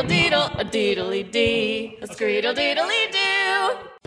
screedle 0.00 0.08
deedle, 0.08 0.50
a 0.58 0.64
deedly 0.64 1.22
dee, 1.22 1.98
a 2.00 2.06
screedle 2.06 2.54
deedly 2.54 3.10
doo. 3.12 3.99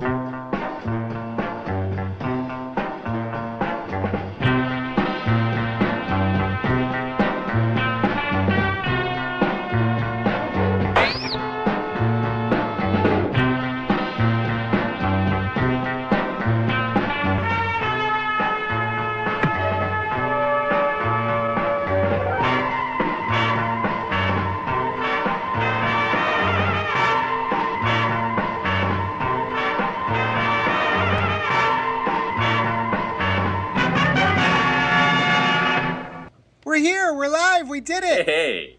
We 37.73 37.81
did 37.81 38.03
it. 38.03 38.27
Hey, 38.27 38.77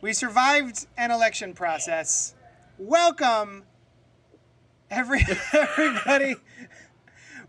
We 0.00 0.14
survived 0.14 0.86
an 0.96 1.10
election 1.10 1.52
process. 1.52 2.34
Welcome, 2.78 3.64
every 4.90 5.26
everybody. 5.52 6.36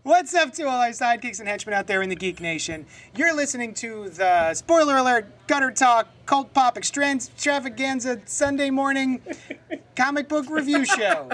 What's 0.02 0.34
up 0.34 0.52
to 0.52 0.64
all 0.64 0.82
our 0.82 0.90
sidekicks 0.90 1.40
and 1.40 1.48
henchmen 1.48 1.72
out 1.72 1.86
there 1.86 2.02
in 2.02 2.10
the 2.10 2.14
Geek 2.14 2.42
Nation? 2.42 2.84
You're 3.16 3.34
listening 3.34 3.72
to 3.76 4.10
the 4.10 4.52
spoiler 4.52 4.98
alert, 4.98 5.30
gutter 5.46 5.70
talk, 5.70 6.08
cult 6.26 6.52
pop 6.52 6.76
extravaganza 6.76 8.20
Sunday 8.26 8.68
morning 8.68 9.22
comic 9.96 10.28
book 10.28 10.50
review 10.50 10.84
show. 10.84 11.30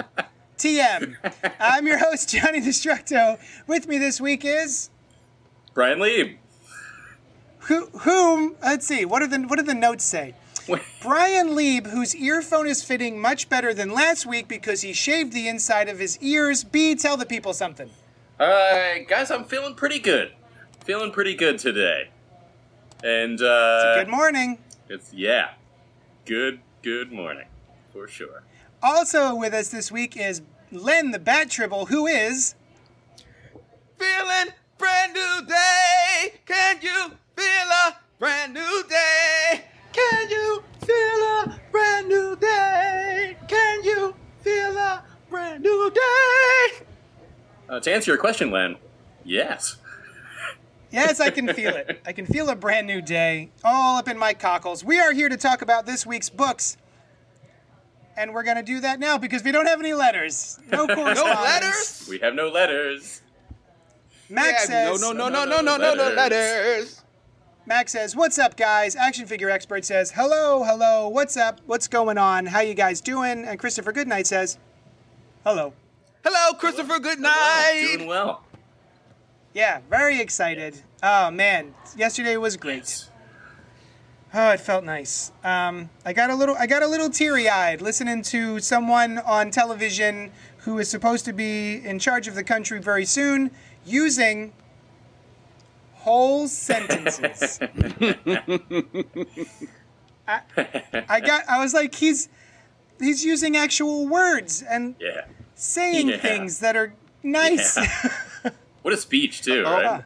TM. 0.57 1.17
I'm 1.59 1.85
your 1.85 1.97
host 1.97 2.29
Johnny 2.29 2.61
Destructo. 2.61 3.41
With 3.67 3.89
me 3.89 3.97
this 3.97 4.21
week 4.21 4.45
is 4.45 4.89
Brian 5.73 5.99
Lieb. 5.99 6.37
Who, 7.67 7.87
whom? 7.99 8.55
Let's 8.61 8.85
see. 8.87 9.05
What 9.05 9.21
are 9.21 9.27
the 9.27 9.39
what 9.39 9.57
do 9.57 9.63
the 9.65 9.73
notes 9.73 10.03
say? 10.03 10.35
Brian 11.01 11.55
Lieb, 11.55 11.87
whose 11.87 12.15
earphone 12.15 12.67
is 12.67 12.83
fitting 12.83 13.19
much 13.19 13.49
better 13.49 13.73
than 13.73 13.91
last 13.91 14.25
week 14.25 14.47
because 14.47 14.81
he 14.81 14.93
shaved 14.93 15.33
the 15.33 15.47
inside 15.47 15.89
of 15.89 15.99
his 15.99 16.17
ears. 16.21 16.63
B, 16.63 16.95
tell 16.95 17.17
the 17.17 17.25
people 17.25 17.53
something. 17.53 17.89
Uh, 18.39 18.99
guys, 19.07 19.29
I'm 19.29 19.43
feeling 19.43 19.75
pretty 19.75 19.99
good. 19.99 20.31
Feeling 20.85 21.11
pretty 21.11 21.35
good 21.35 21.59
today. 21.59 22.09
And 23.03 23.41
uh, 23.41 23.95
Good 23.95 24.07
morning. 24.07 24.57
it's 24.87 25.13
yeah, 25.13 25.51
good 26.25 26.59
good 26.81 27.11
morning 27.11 27.47
for 27.91 28.07
sure. 28.07 28.43
Also 28.81 29.35
with 29.35 29.53
us 29.53 29.69
this 29.69 29.91
week 29.91 30.15
is 30.15 30.41
Len 30.71 31.11
the 31.11 31.19
Bat 31.19 31.49
Tribble, 31.49 31.87
who 31.87 32.07
is 32.07 32.55
Feeling 33.97 34.53
brand 34.77 35.13
new 35.13 35.45
day. 35.47 36.33
Can 36.45 36.79
you 36.81 37.11
feel 37.35 37.45
a 37.45 37.95
brand 38.19 38.53
new 38.53 38.83
day? 38.89 39.65
Can 39.91 40.29
you 40.29 40.63
feel 40.85 40.95
a 40.95 41.59
brand 41.71 42.07
new 42.07 42.35
day? 42.35 43.37
Can 43.47 43.83
you 43.83 44.15
feel 44.41 44.77
a 44.77 45.03
brand 45.29 45.63
new 45.63 45.91
day? 45.91 46.85
Uh, 47.69 47.79
to 47.79 47.91
answer 47.93 48.11
your 48.11 48.17
question, 48.17 48.51
Len, 48.51 48.77
yes. 49.23 49.77
Yes, 50.91 51.19
I 51.19 51.31
can 51.31 51.51
feel 51.53 51.75
it. 51.75 52.01
I 52.05 52.11
can 52.13 52.25
feel 52.27 52.49
a 52.49 52.55
brand 52.55 52.85
new 52.85 53.01
day 53.01 53.49
all 53.63 53.97
up 53.97 54.07
in 54.07 54.17
my 54.17 54.33
cockles. 54.33 54.83
We 54.83 54.99
are 54.99 55.11
here 55.11 55.27
to 55.29 55.37
talk 55.37 55.61
about 55.61 55.85
this 55.85 56.05
week's 56.05 56.29
books. 56.29 56.77
And 58.15 58.31
we're 58.31 58.43
going 58.43 58.57
to 58.57 58.63
do 58.63 58.79
that 58.81 58.99
now 58.99 59.17
because 59.17 59.43
we 59.43 59.51
don't 59.51 59.65
have 59.65 59.79
any 59.79 59.93
letters. 59.93 60.59
No 60.71 60.85
No 60.87 61.03
letters? 61.03 62.05
We 62.07 62.19
have 62.19 62.35
no 62.35 62.49
letters. 62.49 63.23
Max 64.29 64.69
Yeah, 64.69 64.91
says, 64.91 65.01
no, 65.01 65.11
no, 65.11 65.29
no, 65.29 65.45
no, 65.45 65.61
no, 65.61 65.77
no, 65.77 65.77
no, 65.77 65.93
no 65.95 66.15
letters. 66.15 67.02
Max 67.65 67.91
says, 67.91 68.15
"What's 68.15 68.37
up, 68.37 68.57
guys?" 68.57 68.95
Action 68.95 69.25
figure 69.25 69.49
expert 69.49 69.85
says, 69.85 70.11
"Hello, 70.11 70.63
hello. 70.63 71.07
What's 71.07 71.37
up? 71.37 71.61
What's 71.65 71.87
going 71.87 72.17
on? 72.17 72.47
How 72.47 72.59
you 72.59 72.73
guys 72.73 73.01
doing?" 73.01 73.45
And 73.45 73.57
Christopher 73.57 73.91
Goodnight 73.91 74.27
says, 74.27 74.57
"Hello." 75.45 75.73
Hello, 76.23 76.53
Christopher. 76.57 76.99
Good 76.99 77.19
Doing 77.97 78.07
well. 78.07 78.43
Yeah, 79.53 79.81
very 79.89 80.19
excited. 80.19 80.81
Oh 81.01 81.29
man, 81.31 81.75
yesterday 81.95 82.37
was 82.37 82.57
great. 82.57 83.09
Oh, 84.33 84.49
it 84.49 84.59
felt 84.59 84.83
nice. 84.83 85.31
Um, 85.43 85.91
I 86.05 86.13
got 86.13 86.31
a 86.31 86.35
little, 86.35 86.55
I 86.57 86.65
got 86.65 86.81
a 86.81 86.87
little 86.87 87.09
teary-eyed 87.09 87.81
listening 87.81 88.23
to 88.23 88.59
someone 88.59 89.19
on 89.19 89.51
television 89.51 90.31
who 90.59 90.79
is 90.79 90.89
supposed 90.89 91.25
to 91.25 91.33
be 91.33 91.75
in 91.85 91.99
charge 91.99 92.27
of 92.27 92.33
the 92.33 92.43
country 92.43 92.79
very 92.79 93.05
soon 93.05 93.51
using 93.85 94.53
whole 96.03 96.47
sentences. 96.47 97.59
I, 100.27 100.41
I 101.09 101.19
got, 101.19 101.47
I 101.49 101.59
was 101.59 101.73
like, 101.73 101.95
he's, 101.95 102.29
he's 102.99 103.23
using 103.25 103.57
actual 103.57 104.07
words 104.07 104.61
and 104.61 104.95
Yeah. 104.99 105.25
saying 105.55 106.09
Yeah. 106.09 106.17
things 106.17 106.59
that 106.59 106.75
are 106.75 106.93
nice. 107.23 107.77
Yeah. 107.77 108.51
What 108.83 108.93
a 108.93 108.97
speech 108.97 109.41
too, 109.43 109.63
Oh, 109.65 109.71
right? 109.71 110.03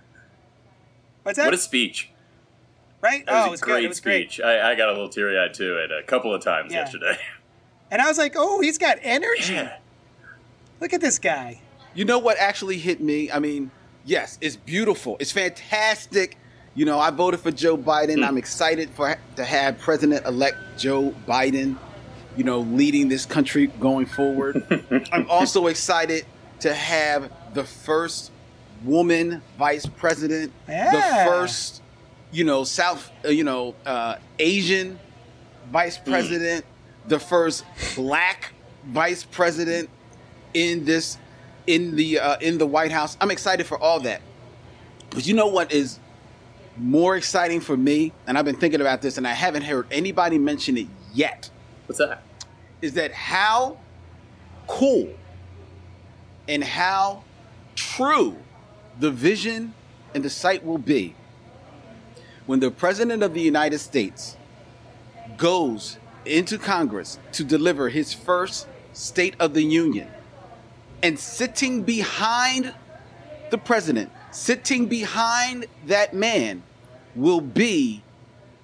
What's 1.24 1.38
that? 1.38 1.46
What 1.46 1.54
a 1.56 1.58
speech. 1.58 2.12
right? 3.02 3.26
That 3.26 3.32
was 3.34 3.42
oh, 3.42 3.46
a 3.46 3.48
it 3.48 3.52
was 3.52 3.62
great 3.62 3.74
good. 3.78 3.86
It 3.86 3.88
was 3.88 4.00
great. 4.00 4.40
I, 4.40 4.72
I 4.72 4.76
got 4.76 4.90
a 4.90 4.92
little 4.92 5.10
teary 5.10 5.36
eyed 5.40 5.56
too 5.56 5.78
it 5.78 5.92
a 5.92 6.04
couple 6.04 6.32
of 6.32 6.44
times 6.44 6.72
Yeah. 6.72 6.80
yesterday. 6.82 7.18
And 7.90 8.02
I 8.02 8.08
was 8.10 8.18
like, 8.18 8.34
oh, 8.36 8.60
he's 8.62 8.78
got 8.78 8.98
energy. 9.02 9.54
Yeah. 9.54 9.78
Look 10.82 10.92
at 10.94 11.00
this 11.02 11.18
guy. 11.20 11.62
You 11.96 12.04
know 12.06 12.20
what 12.20 12.38
actually 12.38 12.78
hit 12.78 13.00
me? 13.02 13.32
I 13.32 13.40
mean, 13.40 13.72
yes, 14.08 14.38
it's 14.42 14.56
beautiful. 14.56 15.18
It's 15.20 15.32
fantastic. 15.32 16.38
You 16.74 16.86
know, 16.86 17.00
I 17.00 17.10
voted 17.12 17.40
for 17.40 17.52
Joe 17.52 17.78
Biden. 17.78 18.26
I'm 18.26 18.38
excited 18.38 18.90
for 18.92 19.16
to 19.36 19.44
have 19.46 19.80
President-elect 19.80 20.58
Joe 20.78 21.14
Biden, 21.28 21.78
you 22.36 22.44
know, 22.44 22.60
leading 22.60 23.10
this 23.10 23.26
country 23.26 23.68
going 23.68 24.06
forward. 24.06 24.66
I'm 25.12 25.30
also 25.30 25.68
excited 25.68 26.26
to 26.62 26.74
have 26.74 27.32
the 27.54 27.64
first 27.64 28.32
woman 28.84 29.42
vice 29.58 29.86
president, 29.86 30.52
Yeah. 30.68 30.92
the 31.26 31.30
first, 31.32 31.82
you 32.32 32.44
know, 32.44 32.64
South, 32.64 33.10
uh, 33.26 33.30
you 33.30 33.44
know, 33.44 33.74
uh, 33.86 34.18
Asian 34.40 35.00
vice 35.72 35.98
president, 35.98 36.64
the 37.08 37.20
first 37.20 37.64
black 37.96 38.54
vice 38.86 39.24
president 39.24 39.90
in 40.54 40.86
this 40.86 41.18
in 41.68 41.96
the 41.96 42.20
uh, 42.20 42.38
in 42.40 42.58
the 42.58 42.66
White 42.66 42.92
House. 42.92 43.18
I'm 43.22 43.32
excited 43.32 43.66
for 43.68 43.78
all 43.78 44.00
that. 44.02 44.22
But 45.12 45.28
you 45.28 45.34
know 45.34 45.48
what 45.48 45.72
is 45.72 46.00
more 46.78 47.16
exciting 47.16 47.60
for 47.60 47.76
me, 47.76 48.14
and 48.26 48.38
I've 48.38 48.46
been 48.46 48.56
thinking 48.58 48.82
about 48.82 49.02
this, 49.02 49.18
and 49.18 49.28
I 49.28 49.34
haven't 49.34 49.64
heard 49.64 49.88
anybody 49.92 50.38
mention 50.38 50.78
it 50.78 50.88
yet, 51.14 51.50
What's 51.88 52.00
that? 52.00 52.24
is 52.82 52.94
that 52.94 53.12
how 53.12 53.78
cool 54.68 55.10
and 56.48 56.64
how 56.64 57.24
true 57.76 58.38
the 59.00 59.10
vision 59.10 59.74
and 60.14 60.24
the 60.24 60.30
sight 60.30 60.64
will 60.64 60.78
be 60.78 61.16
when 62.46 62.60
the 62.60 62.70
President 62.72 63.24
of 63.24 63.34
the 63.34 63.42
United 63.42 63.80
States 63.80 64.38
goes 65.36 65.98
into 66.26 66.58
Congress 66.58 67.18
to 67.32 67.44
deliver 67.44 67.90
his 67.90 68.14
first 68.14 68.68
State 68.94 69.36
of 69.40 69.54
the 69.54 69.64
Union 69.64 70.08
and 71.04 71.18
sitting 71.18 71.84
behind 71.84 72.74
the 73.50 73.58
president, 73.58 74.12
sitting 74.32 74.88
behind 74.88 75.66
that 75.86 76.14
man, 76.14 76.64
will 77.16 77.42
be 77.42 78.04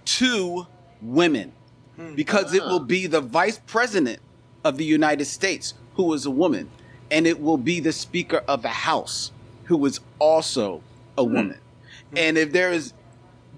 two 0.05 0.66
women. 1.01 1.51
Hmm. 1.95 2.16
Because 2.16 2.53
it 2.53 2.63
will 2.63 2.79
be 2.79 3.07
the 3.07 3.21
vice 3.21 3.59
president 3.67 4.19
of 4.63 4.77
the 4.77 4.85
United 4.85 5.25
States 5.25 5.74
who 5.95 6.12
is 6.13 6.25
a 6.25 6.31
woman, 6.31 6.69
and 7.12 7.27
it 7.27 7.39
will 7.39 7.57
be 7.57 7.80
the 7.80 7.91
Speaker 7.91 8.44
of 8.47 8.62
the 8.62 8.69
House 8.69 9.31
who 9.65 9.85
is 9.85 10.00
also 10.19 10.81
a 11.18 11.24
hmm. 11.24 11.33
woman. 11.33 11.59
Hmm. 12.09 12.18
And 12.18 12.38
if 12.38 12.51
there 12.51 12.71
is 12.71 12.94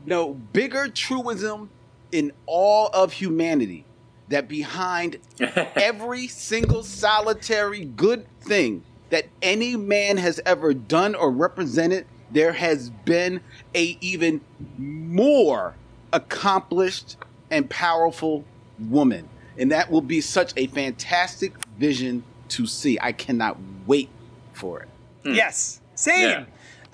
no 0.05 0.33
bigger 0.33 0.87
truism 0.87 1.69
in 2.11 2.31
all 2.45 2.89
of 2.93 3.13
humanity 3.13 3.85
that 4.29 4.47
behind 4.47 5.17
every 5.39 6.27
single 6.27 6.83
solitary 6.83 7.85
good 7.85 8.25
thing 8.41 8.83
that 9.09 9.27
any 9.41 9.75
man 9.75 10.17
has 10.17 10.39
ever 10.45 10.73
done 10.73 11.15
or 11.15 11.31
represented 11.31 12.05
there 12.31 12.53
has 12.53 12.89
been 12.89 13.39
a 13.75 13.97
even 14.01 14.41
more 14.77 15.75
accomplished 16.11 17.17
and 17.51 17.69
powerful 17.69 18.43
woman 18.79 19.29
and 19.57 19.71
that 19.71 19.89
will 19.91 20.01
be 20.01 20.19
such 20.19 20.51
a 20.57 20.67
fantastic 20.67 21.53
vision 21.77 22.23
to 22.47 22.65
see 22.65 22.97
i 23.01 23.11
cannot 23.11 23.57
wait 23.85 24.09
for 24.53 24.81
it 24.81 24.89
hmm. 25.23 25.33
Yes. 25.33 25.81
Same. 25.95 26.29
Yeah. 26.29 26.45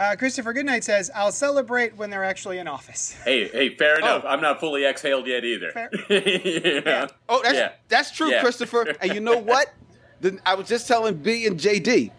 Uh, 0.01 0.15
Christopher 0.15 0.51
Goodnight 0.51 0.83
says, 0.83 1.11
"I'll 1.13 1.31
celebrate 1.31 1.95
when 1.95 2.09
they're 2.09 2.23
actually 2.23 2.57
in 2.57 2.67
office." 2.67 3.11
Hey, 3.23 3.47
hey, 3.49 3.75
fair 3.75 3.99
enough. 3.99 4.23
I'm 4.25 4.41
not 4.41 4.59
fully 4.59 4.83
exhaled 4.83 5.27
yet 5.27 5.45
either. 5.45 5.69
Fair. 5.71 5.91
yeah. 6.09 7.07
Oh, 7.29 7.43
that's 7.43 7.53
Yeah. 7.55 7.71
that's 7.87 8.09
true, 8.09 8.31
Yeah. 8.31 8.41
Christopher. 8.41 8.95
And 8.99 9.13
you 9.13 9.19
know 9.19 9.37
what? 9.37 9.71
The, 10.21 10.39
I 10.43 10.55
was 10.55 10.67
just 10.67 10.87
telling 10.87 11.17
B 11.17 11.45
and 11.45 11.59
JD, 11.59 12.09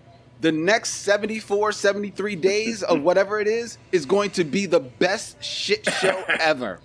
the 0.41 0.53
next 0.53 0.91
74, 1.01 1.73
73 1.73 2.37
days 2.37 2.85
of 2.85 3.03
whatever 3.03 3.41
it 3.41 3.49
is 3.49 3.79
is 3.91 4.07
going 4.07 4.31
to 4.31 4.45
be 4.45 4.67
the 4.67 4.79
best 4.81 5.43
shit 5.43 5.85
show 5.91 6.23
ever. 6.29 6.79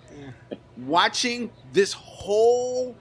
Watching 0.78 1.52
this 1.74 1.94
whole 1.94 2.96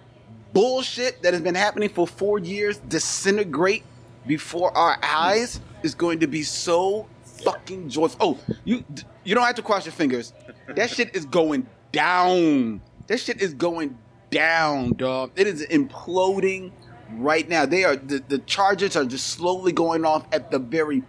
bullshit 0.52 1.22
that 1.22 1.32
has 1.32 1.40
been 1.42 1.54
happening 1.54 1.88
for 1.88 2.06
four 2.06 2.38
years 2.38 2.76
disintegrate 2.76 3.84
before 4.26 4.76
our 4.76 4.98
eyes 5.02 5.60
is 5.82 5.94
going 5.94 6.20
to 6.20 6.26
be 6.26 6.42
so 6.42 7.06
fucking 7.44 7.88
joyful. 7.88 8.18
Oh, 8.20 8.54
you 8.64 8.84
you 9.24 9.34
don't 9.34 9.44
have 9.44 9.56
to 9.56 9.62
cross 9.62 9.84
your 9.84 9.92
fingers. 9.92 10.32
That 10.68 10.90
shit 10.90 11.14
is 11.14 11.24
going 11.24 11.66
down. 11.92 12.80
That 13.06 13.20
shit 13.20 13.40
is 13.40 13.54
going 13.54 13.98
down, 14.30 14.92
dog. 14.92 15.32
It 15.36 15.46
is 15.46 15.66
imploding 15.66 16.72
right 17.12 17.48
now. 17.48 17.66
They 17.66 17.84
are 17.84 17.96
the, 17.96 18.22
the 18.26 18.38
charges 18.40 18.96
are 18.96 19.04
just 19.04 19.28
slowly 19.28 19.72
going 19.72 20.04
off 20.04 20.26
at 20.32 20.50
the 20.50 20.58
very 20.58 21.02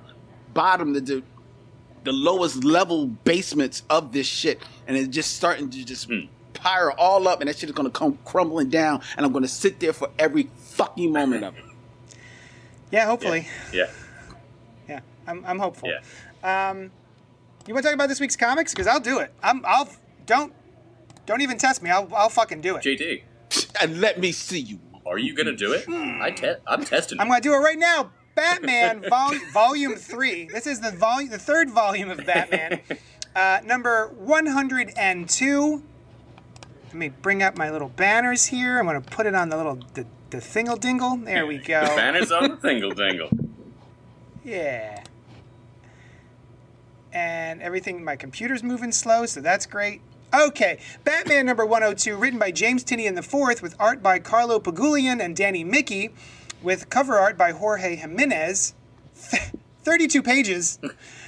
bottom, 0.53 0.93
the, 0.93 1.01
the 1.01 1.23
the 2.03 2.11
lowest 2.13 2.63
level 2.63 3.07
basements 3.07 3.83
of 3.89 4.13
this 4.13 4.27
shit, 4.27 4.61
and 4.87 4.95
it's 4.95 5.09
just 5.09 5.35
starting 5.35 5.69
to 5.69 5.83
just 5.83 6.07
hmm. 6.07 6.21
pyre 6.53 6.91
all 6.91 7.27
up, 7.27 7.41
and 7.41 7.49
that 7.49 7.57
shit 7.57 7.69
is 7.69 7.75
gonna 7.75 7.89
come 7.89 8.17
crumbling 8.23 8.69
down, 8.69 9.01
and 9.17 9.25
I'm 9.25 9.33
gonna 9.33 9.47
sit 9.47 9.79
there 9.79 9.93
for 9.93 10.09
every 10.17 10.49
fucking 10.55 11.11
moment 11.11 11.43
of 11.43 11.57
it. 11.57 11.65
Yeah, 12.91 13.05
hopefully. 13.05 13.47
Yeah. 13.73 13.85
Yeah, 13.85 13.91
I'm, 15.27 15.43
I'm 15.45 15.59
hopeful. 15.59 15.89
Yeah. 15.89 16.69
Um, 16.69 16.91
you 17.67 17.73
want 17.73 17.83
to 17.83 17.89
talk 17.89 17.93
about 17.95 18.09
this 18.09 18.19
week's 18.19 18.35
comics? 18.37 18.71
Because 18.73 18.87
I'll 18.87 18.99
do 18.99 19.19
it. 19.19 19.33
I'm. 19.43 19.63
I'll. 19.65 19.89
Don't. 20.25 20.53
Don't 21.25 21.41
even 21.41 21.57
test 21.57 21.83
me. 21.83 21.89
I'll. 21.89 22.09
I'll 22.15 22.29
fucking 22.29 22.61
do 22.61 22.77
it. 22.77 22.83
JD, 22.83 23.23
And 23.81 23.99
let 23.99 24.19
me 24.19 24.31
see 24.31 24.59
you. 24.59 24.79
are 25.05 25.17
you 25.17 25.33
gonna 25.35 25.55
do 25.55 25.73
it? 25.73 25.87
I 25.89 26.31
te- 26.31 26.55
I'm 26.65 26.83
testing. 26.85 27.19
I'm 27.19 27.27
going 27.27 27.41
to 27.41 27.47
do 27.49 27.53
it 27.53 27.57
right 27.59 27.77
now. 27.77 28.11
Batman 28.35 29.03
vol- 29.09 29.33
Volume 29.51 29.95
Three. 29.95 30.45
This 30.51 30.67
is 30.67 30.79
the 30.79 30.91
volume, 30.91 31.29
the 31.31 31.39
third 31.39 31.69
volume 31.71 32.09
of 32.09 32.23
Batman, 32.25 32.81
uh, 33.35 33.59
number 33.65 34.07
102. 34.17 35.83
Let 36.85 36.93
me 36.95 37.09
bring 37.09 37.43
up 37.43 37.57
my 37.57 37.69
little 37.71 37.89
banners 37.89 38.45
here. 38.45 38.79
I'm 38.79 38.85
going 38.85 39.01
to 39.01 39.09
put 39.09 39.25
it 39.25 39.35
on 39.35 39.49
the 39.49 39.57
little 39.57 39.79
the, 39.93 40.05
the 40.29 40.39
thingle 40.39 40.77
dingle. 40.77 41.17
There 41.17 41.45
we 41.45 41.57
go. 41.73 41.81
The 41.81 41.95
banners 41.95 42.31
on 42.31 42.49
the 42.51 42.55
tingle 42.57 42.91
dingle. 42.91 43.29
Yeah. 44.45 45.03
And 47.13 47.61
everything, 47.61 48.03
my 48.03 48.15
computer's 48.15 48.63
moving 48.63 48.91
slow, 48.91 49.25
so 49.25 49.41
that's 49.41 49.65
great. 49.65 50.01
Okay, 50.33 50.79
Batman 51.03 51.45
number 51.45 51.65
102, 51.65 52.17
written 52.17 52.37
by 52.37 52.51
James 52.51 52.83
Tynion 52.83 53.17
IV, 53.17 53.61
with 53.61 53.75
art 53.79 54.03
by 54.03 54.19
Carlo 54.19 54.59
Pagulayan 54.59 55.21
and 55.21 55.35
Danny 55.35 55.63
Miki, 55.63 56.09
with 56.61 56.89
cover 56.89 57.17
art 57.17 57.37
by 57.37 57.51
Jorge 57.51 57.95
Jimenez. 57.95 58.73
32 59.87 60.21
pages. 60.21 60.79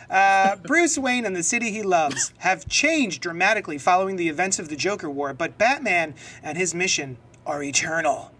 Uh, 0.09 0.57
Bruce 0.57 0.97
Wayne 0.97 1.25
and 1.25 1.33
the 1.33 1.43
city 1.43 1.71
he 1.71 1.81
loves 1.81 2.33
have 2.39 2.67
changed 2.67 3.21
dramatically 3.21 3.77
following 3.77 4.17
the 4.17 4.27
events 4.27 4.59
of 4.59 4.67
the 4.67 4.75
Joker 4.75 5.09
War, 5.09 5.33
but 5.33 5.57
Batman 5.57 6.13
and 6.43 6.57
his 6.57 6.75
mission 6.75 7.17
are 7.45 7.63
eternal. 7.63 8.31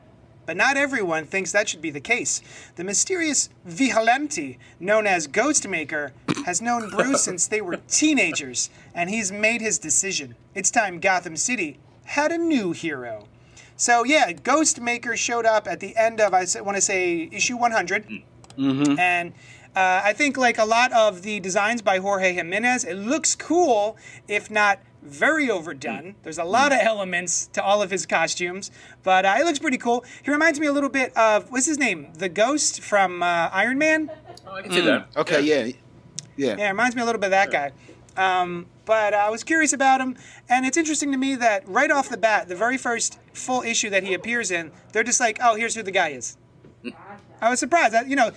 But 0.50 0.58
not 0.58 0.78
everyone 0.78 1.26
thinks 1.26 1.52
that 1.52 1.70
should 1.70 1.84
be 1.84 1.92
the 1.92 2.00
case. 2.00 2.42
The 2.76 2.84
mysterious 2.84 3.50
Vigilante, 3.66 4.58
known 4.80 5.06
as 5.06 5.28
Ghostmaker, 5.28 6.10
has 6.44 6.60
known 6.60 6.90
Bruce 6.90 7.24
since 7.24 7.46
they 7.46 7.62
were 7.62 7.78
teenagers, 7.88 8.72
and 8.96 9.12
he's 9.12 9.32
made 9.32 9.62
his 9.62 9.78
decision. 9.78 10.34
It's 10.56 10.72
time 10.72 11.00
Gotham 11.00 11.38
City 11.38 11.78
had 12.06 12.32
a 12.32 12.38
new 12.40 12.72
hero. 12.72 13.28
So 13.78 14.04
yeah, 14.04 14.32
Ghostmaker 14.32 15.16
showed 15.16 15.46
up 15.46 15.68
at 15.68 15.82
the 15.82 15.96
end 15.96 16.20
of 16.20 16.34
I 16.34 16.48
want 16.62 16.78
to 16.78 16.82
say 16.82 17.30
issue 17.32 17.56
100, 17.56 18.08
and 18.98 19.34
uh, 19.76 20.02
I 20.04 20.14
think 20.14 20.36
like 20.36 20.58
a 20.58 20.66
lot 20.66 20.92
of 20.94 21.22
the 21.22 21.40
designs 21.40 21.84
by 21.84 22.00
Jorge 22.00 22.34
Jimenez, 22.34 22.86
it 22.86 22.96
looks 22.96 23.36
cool, 23.36 23.98
if 24.28 24.50
not 24.50 24.80
very 25.02 25.50
overdone. 25.50 26.16
There's 26.24 26.38
a 26.38 26.44
lot 26.44 26.72
of 26.72 26.80
elements 26.82 27.48
to 27.54 27.64
all 27.64 27.82
of 27.82 27.92
his 27.92 28.06
costumes, 28.06 28.72
but 29.04 29.26
uh, 29.26 29.36
it 29.40 29.46
looks 29.46 29.60
pretty 29.60 29.78
cool. 29.78 30.04
He 30.24 30.32
reminds 30.32 30.60
me 30.60 30.68
a 30.68 30.74
little 30.74 30.90
bit 30.90 31.16
of 31.18 31.52
what's 31.52 31.66
his 31.66 31.78
name, 31.78 32.14
the 32.14 32.30
Ghost 32.30 32.82
from 32.82 33.24
uh, 33.24 33.50
Iron 33.52 33.78
Man. 33.78 34.12
Oh, 34.48 34.56
I 34.56 34.62
can 34.62 34.72
see 34.72 34.82
that. 34.82 35.08
Okay, 35.16 35.42
yeah. 35.42 35.74
Yeah. 36.36 36.56
Yeah, 36.58 36.68
it 36.68 36.72
reminds 36.72 36.96
me 36.96 37.02
a 37.02 37.06
little 37.06 37.20
bit 37.20 37.28
of 37.28 37.32
that 37.32 37.52
guy. 37.52 37.72
Um, 38.16 38.68
but 38.86 39.14
I 39.14 39.30
was 39.30 39.44
curious 39.44 39.72
about 39.72 40.02
him, 40.02 40.18
and 40.50 40.66
it's 40.66 40.78
interesting 40.78 41.12
to 41.12 41.18
me 41.18 41.36
that 41.36 41.68
right 41.68 41.92
off 41.92 42.10
the 42.10 42.18
bat, 42.18 42.48
the 42.48 42.56
very 42.56 42.78
first 42.78 43.20
full 43.34 43.62
issue 43.62 43.90
that 43.92 44.04
he 44.04 44.14
appears 44.14 44.52
in, 44.52 44.72
they're 44.92 45.04
just 45.04 45.20
like, 45.20 45.38
"Oh, 45.42 45.56
here's 45.56 45.76
who 45.76 45.84
the 45.84 45.92
guy 45.92 46.10
is." 46.10 46.38
I 47.42 47.50
was 47.50 47.60
surprised. 47.60 47.94
That, 47.94 48.08
you 48.08 48.16
know, 48.16 48.32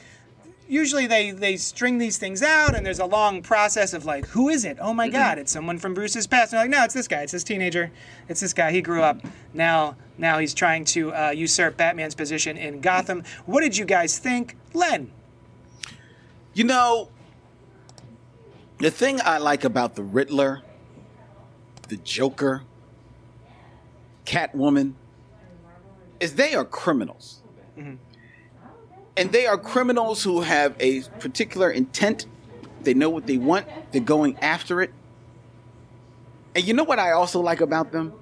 usually 0.73 1.07
they 1.07 1.31
they 1.31 1.57
string 1.57 1.99
these 1.99 2.17
things 2.17 2.43
out, 2.43 2.75
and 2.75 2.85
there's 2.85 2.99
a 2.99 3.07
long 3.07 3.43
process 3.43 3.93
of 3.93 4.07
like, 4.07 4.27
"Who 4.29 4.49
is 4.49 4.65
it? 4.65 4.79
Oh 4.81 4.95
my 4.95 5.09
God, 5.09 5.39
it's 5.39 5.53
someone 5.53 5.79
from 5.79 5.93
Bruce's 5.93 6.27
past." 6.27 6.53
And 6.53 6.59
they're 6.59 6.65
like, 6.65 6.71
"No, 6.71 6.85
it's 6.85 6.95
this 6.95 7.07
guy. 7.07 7.21
It's 7.21 7.33
this 7.33 7.45
teenager. 7.45 7.93
It's 8.29 8.41
this 8.41 8.55
guy. 8.55 8.73
He 8.73 8.81
grew 8.81 9.03
up. 9.03 9.21
Now, 9.53 9.97
now 10.17 10.39
he's 10.39 10.55
trying 10.55 10.87
to 10.87 11.13
uh, 11.15 11.31
usurp 11.31 11.77
Batman's 11.77 12.15
position 12.15 12.57
in 12.57 12.81
Gotham." 12.81 13.23
What 13.45 13.61
did 13.61 13.77
you 13.77 13.85
guys 13.85 14.19
think, 14.19 14.57
Len? 14.73 15.13
You 16.55 16.65
know, 16.65 17.11
the 18.79 18.91
thing 18.91 19.21
I 19.23 19.39
like 19.39 19.65
about 19.65 19.95
the 19.95 20.03
Riddler, 20.03 20.63
the 21.89 21.97
Joker, 21.99 22.63
Catwoman, 24.25 24.95
is 26.19 26.35
they 26.35 26.55
are 26.55 26.65
criminals. 26.65 27.43
And 29.17 29.31
they 29.31 29.47
are 29.47 29.59
criminals 29.59 30.23
who 30.23 30.41
have 30.41 30.75
a 30.81 31.03
particular 31.20 31.70
intent. 31.70 32.26
They 32.82 32.94
know 32.94 33.11
what 33.11 33.26
they 33.26 33.38
want, 33.38 33.67
they're 33.93 34.00
going 34.00 34.38
after 34.38 34.82
it. 34.82 34.93
And 36.55 36.64
you 36.64 36.75
know 36.75 36.85
what 36.85 36.99
I 36.99 37.12
also 37.12 37.41
like 37.41 37.61
about 37.61 37.93
them? 37.93 38.12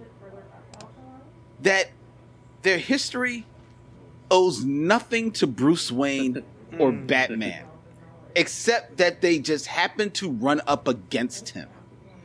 That 1.63 1.91
their 2.63 2.79
history 2.79 3.47
owes 4.31 4.65
nothing 4.65 5.33
to 5.33 5.47
Bruce 5.47 5.91
Wayne 5.91 6.43
or 6.79 6.93
hmm. 6.93 7.07
Batman 7.07 7.65
except 8.37 8.99
that 8.99 9.21
they 9.21 9.39
just 9.39 9.67
happened 9.67 10.15
to 10.15 10.31
run 10.31 10.61
up 10.67 10.87
against 10.87 11.51
him. 11.51 11.69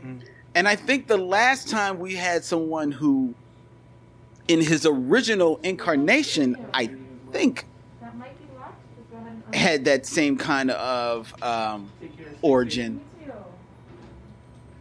Hmm. 0.01 0.17
And 0.53 0.67
I 0.67 0.75
think 0.75 1.07
the 1.07 1.17
last 1.17 1.67
time 1.67 1.99
we 1.99 2.15
had 2.15 2.43
someone 2.43 2.91
who, 2.91 3.33
in 4.47 4.61
his 4.61 4.85
original 4.85 5.59
incarnation, 5.63 6.55
I 6.73 6.91
think 7.31 7.65
had 9.55 9.85
that 9.85 10.05
same 10.05 10.37
kind 10.37 10.71
of 10.71 11.33
um, 11.41 11.91
origin, 12.41 13.01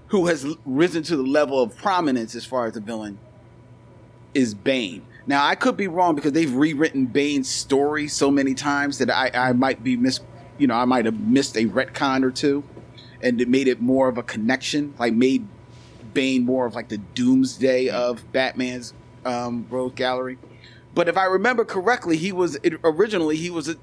who 0.09 0.26
has 0.26 0.47
risen 0.64 1.02
to 1.04 1.16
the 1.16 1.23
level 1.23 1.62
of 1.62 1.76
prominence 1.76 2.35
as 2.35 2.45
far 2.45 2.66
as 2.66 2.75
the 2.75 2.81
villain, 2.81 3.19
is 4.35 4.54
Bane. 4.54 5.02
Now 5.26 5.47
I 5.47 5.54
could 5.54 5.76
be 5.76 5.88
wrong 5.88 6.14
because 6.14 6.33
they've 6.33 6.52
rewritten 6.52 7.07
Bane's 7.07 7.49
story 7.49 8.09
so 8.09 8.31
many 8.31 8.54
times 8.54 8.99
that 8.99 9.11
I, 9.11 9.31
I 9.33 9.52
might 9.52 9.83
be 9.83 9.97
mis, 9.97 10.21
you 10.59 10.66
know, 10.66 10.75
I 10.75 10.85
might 10.85 11.07
have 11.07 11.19
missed 11.19 11.57
a 11.57 11.66
retcon 11.66 12.23
or 12.23 12.31
two, 12.31 12.62
and 13.23 13.40
it 13.40 13.49
made 13.49 13.69
it 13.69 13.81
more 13.81 14.09
of 14.09 14.19
a 14.19 14.23
connection, 14.23 14.95
like 14.99 15.14
made 15.14 15.47
Bane 16.12 16.45
more 16.45 16.66
of 16.66 16.75
like 16.75 16.88
the 16.88 16.99
doomsday 16.99 17.88
of 17.88 18.31
Batman's 18.33 18.93
um, 19.25 19.66
rogue 19.71 19.95
gallery. 19.97 20.38
But 20.95 21.09
if 21.09 21.16
I 21.16 21.25
remember 21.25 21.64
correctly, 21.64 22.16
he 22.16 22.31
was 22.31 22.57
originally 22.85 23.37
he 23.37 23.50
was 23.50 23.69
a, 23.69 23.76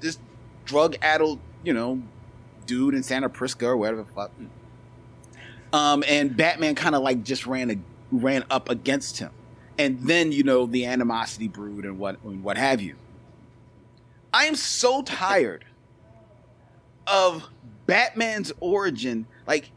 this 0.62 0.70
drug-addled, 0.70 1.38
you 1.62 1.72
know, 1.72 2.02
dude 2.66 2.94
in 2.94 3.02
Santa 3.02 3.28
Prisca 3.28 3.66
or 3.66 3.76
whatever 3.76 4.02
the 4.02 4.12
fuck. 4.12 4.30
Um, 5.72 6.04
and 6.06 6.36
Batman 6.36 6.74
kind 6.74 6.94
of 6.94 7.02
like 7.02 7.24
just 7.24 7.46
ran 7.46 7.70
a, 7.70 7.76
ran 8.10 8.44
up 8.50 8.68
against 8.68 9.18
him, 9.18 9.30
and 9.78 10.00
then 10.00 10.30
you 10.30 10.42
know 10.42 10.66
the 10.66 10.84
animosity 10.84 11.48
brewed 11.48 11.84
and 11.84 11.98
what 11.98 12.22
and 12.24 12.44
what 12.44 12.58
have 12.58 12.82
you. 12.82 12.96
I 14.34 14.44
am 14.44 14.54
so 14.54 15.02
tired 15.02 15.64
of 17.06 17.48
Batman's 17.86 18.52
origin, 18.60 19.26
like 19.46 19.70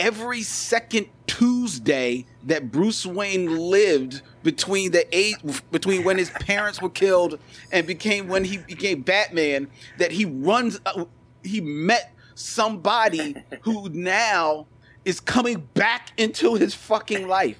every 0.00 0.42
second 0.42 1.06
Tuesday 1.26 2.24
that 2.44 2.72
Bruce 2.72 3.04
Wayne 3.04 3.54
lived 3.54 4.22
between 4.42 4.90
the 4.92 5.06
eight 5.16 5.36
between 5.70 6.04
when 6.04 6.16
his 6.16 6.30
parents 6.30 6.80
were 6.80 6.88
killed 6.88 7.38
and 7.70 7.86
became 7.86 8.26
when 8.26 8.42
he 8.42 8.56
became 8.56 9.02
Batman 9.02 9.68
that 9.98 10.10
he 10.10 10.24
runs 10.24 10.80
uh, 10.86 11.04
he 11.44 11.60
met 11.60 12.14
somebody 12.34 13.36
who 13.60 13.90
now 13.90 14.66
is 15.04 15.20
coming 15.20 15.68
back 15.74 16.12
into 16.16 16.54
his 16.54 16.74
fucking 16.74 17.28
life. 17.28 17.58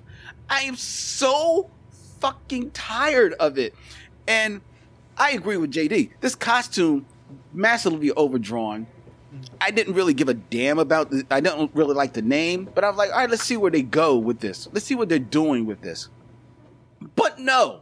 I 0.48 0.62
am 0.62 0.76
so 0.76 1.70
fucking 2.20 2.70
tired 2.70 3.34
of 3.34 3.58
it. 3.58 3.74
And 4.26 4.62
I 5.16 5.32
agree 5.32 5.58
with 5.58 5.72
JD. 5.72 6.10
This 6.20 6.34
costume 6.34 7.04
massively 7.52 8.10
overdrawn. 8.12 8.86
I 9.60 9.70
didn't 9.70 9.94
really 9.94 10.14
give 10.14 10.28
a 10.28 10.34
damn 10.34 10.78
about. 10.78 11.10
The, 11.10 11.24
I 11.30 11.40
don't 11.40 11.72
really 11.74 11.94
like 11.94 12.12
the 12.12 12.22
name, 12.22 12.68
but 12.74 12.84
I 12.84 12.88
was 12.88 12.96
like, 12.96 13.10
all 13.10 13.18
right, 13.18 13.30
let's 13.30 13.44
see 13.44 13.56
where 13.56 13.70
they 13.70 13.82
go 13.82 14.16
with 14.16 14.40
this. 14.40 14.68
Let's 14.72 14.86
see 14.86 14.94
what 14.94 15.08
they're 15.08 15.18
doing 15.18 15.66
with 15.66 15.80
this. 15.80 16.08
But 17.14 17.38
no, 17.38 17.80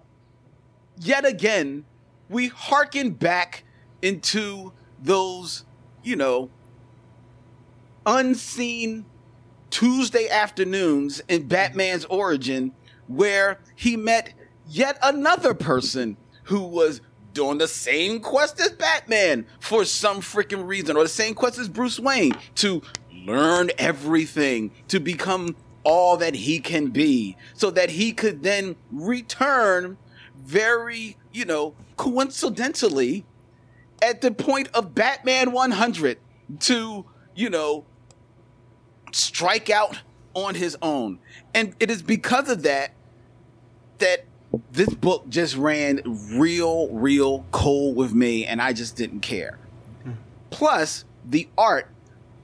yet 0.98 1.24
again, 1.24 1.84
we 2.28 2.48
harken 2.48 3.10
back 3.10 3.64
into 4.02 4.72
those, 5.02 5.64
you 6.02 6.16
know, 6.16 6.50
unseen 8.04 9.06
Tuesday 9.70 10.28
afternoons 10.28 11.20
in 11.28 11.48
Batman's 11.48 12.04
origin 12.06 12.72
where 13.06 13.60
he 13.74 13.96
met 13.96 14.34
yet 14.68 14.98
another 15.02 15.54
person 15.54 16.16
who 16.44 16.62
was 16.62 17.00
doing 17.38 17.58
the 17.58 17.68
same 17.68 18.18
quest 18.18 18.58
as 18.58 18.70
Batman 18.70 19.46
for 19.60 19.84
some 19.84 20.20
freaking 20.20 20.66
reason, 20.66 20.96
or 20.96 21.04
the 21.04 21.08
same 21.08 21.36
quest 21.36 21.56
as 21.56 21.68
Bruce 21.68 22.00
Wayne 22.00 22.32
to 22.56 22.82
learn 23.12 23.70
everything, 23.78 24.72
to 24.88 24.98
become 24.98 25.54
all 25.84 26.16
that 26.16 26.34
he 26.34 26.58
can 26.58 26.88
be, 26.88 27.36
so 27.54 27.70
that 27.70 27.90
he 27.90 28.12
could 28.12 28.42
then 28.42 28.74
return 28.90 29.96
very, 30.36 31.16
you 31.32 31.44
know, 31.44 31.76
coincidentally 31.96 33.24
at 34.02 34.20
the 34.20 34.32
point 34.32 34.68
of 34.74 34.92
Batman 34.96 35.52
100 35.52 36.18
to, 36.58 37.04
you 37.36 37.48
know, 37.48 37.84
strike 39.12 39.70
out 39.70 40.00
on 40.34 40.56
his 40.56 40.76
own. 40.82 41.20
And 41.54 41.76
it 41.78 41.88
is 41.88 42.02
because 42.02 42.48
of 42.48 42.64
that 42.64 42.94
that 43.98 44.24
this 44.72 44.88
book 44.88 45.28
just 45.28 45.56
ran 45.56 46.00
real, 46.32 46.88
real 46.88 47.44
cold 47.50 47.96
with 47.96 48.14
me, 48.14 48.46
and 48.46 48.60
I 48.60 48.72
just 48.72 48.96
didn't 48.96 49.20
care. 49.20 49.58
Hmm. 50.02 50.12
Plus, 50.50 51.04
the 51.24 51.48
art, 51.56 51.88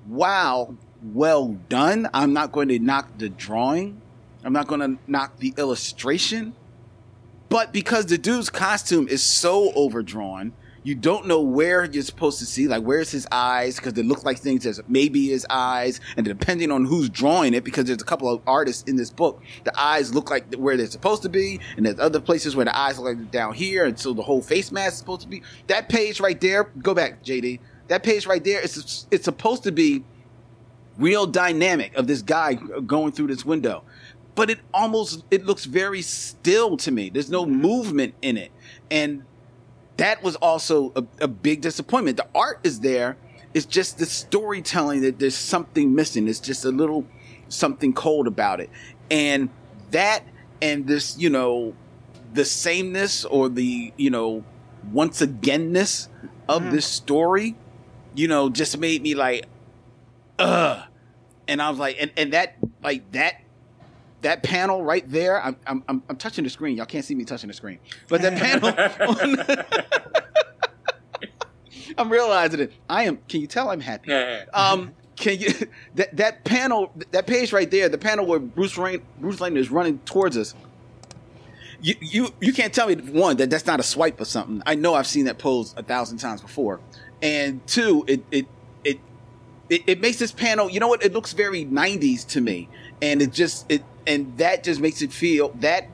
wow, 0.06 0.74
well 1.02 1.48
done. 1.68 2.08
I'm 2.12 2.32
not 2.32 2.52
going 2.52 2.68
to 2.68 2.78
knock 2.78 3.18
the 3.18 3.28
drawing, 3.28 4.00
I'm 4.44 4.52
not 4.52 4.66
going 4.66 4.80
to 4.80 4.98
knock 5.06 5.38
the 5.38 5.54
illustration. 5.56 6.54
But 7.48 7.72
because 7.72 8.06
the 8.06 8.18
dude's 8.18 8.50
costume 8.50 9.06
is 9.06 9.22
so 9.22 9.72
overdrawn, 9.74 10.54
you 10.84 10.94
don't 10.94 11.26
know 11.26 11.40
where 11.40 11.84
you're 11.86 12.02
supposed 12.02 12.38
to 12.40 12.46
see, 12.46 12.68
like 12.68 12.82
where's 12.82 13.10
his 13.10 13.26
eyes, 13.32 13.76
because 13.76 13.94
it 13.94 14.04
looks 14.04 14.22
like 14.22 14.38
things 14.38 14.66
as 14.66 14.82
maybe 14.86 15.28
his 15.28 15.46
eyes, 15.48 15.98
and 16.18 16.26
depending 16.26 16.70
on 16.70 16.84
who's 16.84 17.08
drawing 17.08 17.54
it, 17.54 17.64
because 17.64 17.86
there's 17.86 18.02
a 18.02 18.04
couple 18.04 18.28
of 18.28 18.42
artists 18.46 18.82
in 18.88 18.96
this 18.96 19.08
book, 19.08 19.42
the 19.64 19.72
eyes 19.80 20.14
look 20.14 20.30
like 20.30 20.54
where 20.56 20.76
they're 20.76 20.86
supposed 20.86 21.22
to 21.22 21.30
be, 21.30 21.58
and 21.78 21.86
there's 21.86 21.98
other 21.98 22.20
places 22.20 22.54
where 22.54 22.66
the 22.66 22.78
eyes 22.78 22.98
look 22.98 23.16
like 23.16 23.30
down 23.30 23.54
here, 23.54 23.86
and 23.86 23.98
so 23.98 24.12
the 24.12 24.22
whole 24.22 24.42
face 24.42 24.70
mask 24.70 24.92
is 24.92 24.98
supposed 24.98 25.22
to 25.22 25.28
be. 25.28 25.42
That 25.68 25.88
page 25.88 26.20
right 26.20 26.38
there, 26.38 26.64
go 26.64 26.92
back, 26.92 27.24
JD. 27.24 27.60
That 27.88 28.02
page 28.02 28.26
right 28.26 28.44
there, 28.44 28.60
it's 28.60 29.06
it's 29.10 29.24
supposed 29.24 29.62
to 29.64 29.72
be 29.72 30.04
real 30.98 31.26
dynamic 31.26 31.94
of 31.96 32.06
this 32.06 32.20
guy 32.20 32.54
going 32.54 33.10
through 33.10 33.26
this 33.26 33.44
window 33.44 33.82
but 34.36 34.50
it 34.50 34.60
almost 34.72 35.24
it 35.30 35.44
looks 35.44 35.64
very 35.64 36.02
still 36.02 36.76
to 36.76 36.92
me 36.92 37.10
there's 37.10 37.30
no 37.30 37.44
movement 37.44 38.14
in 38.22 38.36
it 38.36 38.52
and 38.92 39.24
that 39.96 40.22
was 40.22 40.36
also 40.36 40.92
a, 40.96 41.04
a 41.20 41.28
big 41.28 41.60
disappointment. 41.60 42.16
The 42.16 42.26
art 42.34 42.60
is 42.64 42.80
there. 42.80 43.16
It's 43.52 43.66
just 43.66 43.98
the 43.98 44.06
storytelling 44.06 45.02
that 45.02 45.18
there's 45.18 45.36
something 45.36 45.94
missing. 45.94 46.26
It's 46.26 46.40
just 46.40 46.64
a 46.64 46.70
little 46.70 47.06
something 47.48 47.92
cold 47.92 48.26
about 48.26 48.60
it. 48.60 48.70
And 49.10 49.50
that 49.92 50.24
and 50.60 50.86
this, 50.86 51.16
you 51.18 51.30
know, 51.30 51.74
the 52.32 52.44
sameness 52.44 53.24
or 53.24 53.48
the, 53.48 53.92
you 53.96 54.10
know, 54.10 54.44
once 54.92 55.20
againness 55.20 56.08
of 56.48 56.62
mm-hmm. 56.62 56.72
this 56.72 56.86
story, 56.86 57.54
you 58.14 58.26
know, 58.26 58.50
just 58.50 58.78
made 58.78 59.02
me 59.02 59.14
like, 59.14 59.46
ugh. 60.38 60.82
And 61.46 61.60
I 61.62 61.70
was 61.70 61.78
like, 61.78 61.96
and, 62.00 62.10
and 62.16 62.32
that, 62.32 62.56
like, 62.82 63.12
that 63.12 63.34
that 64.24 64.42
panel 64.42 64.82
right 64.82 65.08
there, 65.10 65.42
I'm, 65.42 65.56
I'm, 65.66 66.02
I'm 66.08 66.16
touching 66.16 66.44
the 66.44 66.50
screen. 66.50 66.76
Y'all 66.76 66.86
can't 66.86 67.04
see 67.04 67.14
me 67.14 67.24
touching 67.24 67.48
the 67.48 67.54
screen, 67.54 67.78
but 68.08 68.20
that 68.22 68.36
panel. 68.36 68.74
I'm 71.98 72.10
realizing 72.10 72.60
it. 72.60 72.72
I 72.88 73.04
am. 73.04 73.18
Can 73.28 73.40
you 73.40 73.46
tell 73.46 73.70
I'm 73.70 73.80
happy? 73.80 74.12
um, 74.52 74.92
can 75.16 75.38
you 75.38 75.52
that 75.94 76.16
that 76.16 76.44
panel 76.44 76.92
that 77.12 77.26
page 77.26 77.52
right 77.52 77.70
there, 77.70 77.88
the 77.88 77.98
panel 77.98 78.26
where 78.26 78.38
Bruce 78.38 78.76
Wayne 78.76 79.02
Bruce 79.20 79.40
Wayne 79.40 79.56
is 79.56 79.70
running 79.70 79.98
towards 80.00 80.36
us. 80.36 80.54
You, 81.80 81.94
you 82.00 82.34
you 82.40 82.52
can't 82.52 82.72
tell 82.72 82.88
me 82.88 82.94
one 82.94 83.36
that 83.36 83.50
that's 83.50 83.66
not 83.66 83.78
a 83.78 83.82
swipe 83.82 84.20
or 84.20 84.24
something. 84.24 84.62
I 84.64 84.74
know 84.74 84.94
I've 84.94 85.06
seen 85.06 85.26
that 85.26 85.38
pose 85.38 85.74
a 85.76 85.82
thousand 85.82 86.18
times 86.18 86.40
before, 86.40 86.80
and 87.20 87.64
two, 87.66 88.04
it 88.08 88.24
it 88.30 88.46
it 88.84 89.00
it, 89.68 89.82
it 89.86 90.00
makes 90.00 90.18
this 90.18 90.32
panel. 90.32 90.70
You 90.70 90.80
know 90.80 90.88
what? 90.88 91.04
It 91.04 91.12
looks 91.12 91.34
very 91.34 91.66
'90s 91.66 92.26
to 92.28 92.40
me, 92.40 92.70
and 93.02 93.20
it 93.20 93.32
just 93.32 93.70
it 93.70 93.82
and 94.06 94.36
that 94.38 94.64
just 94.64 94.80
makes 94.80 95.02
it 95.02 95.12
feel 95.12 95.50
that 95.60 95.88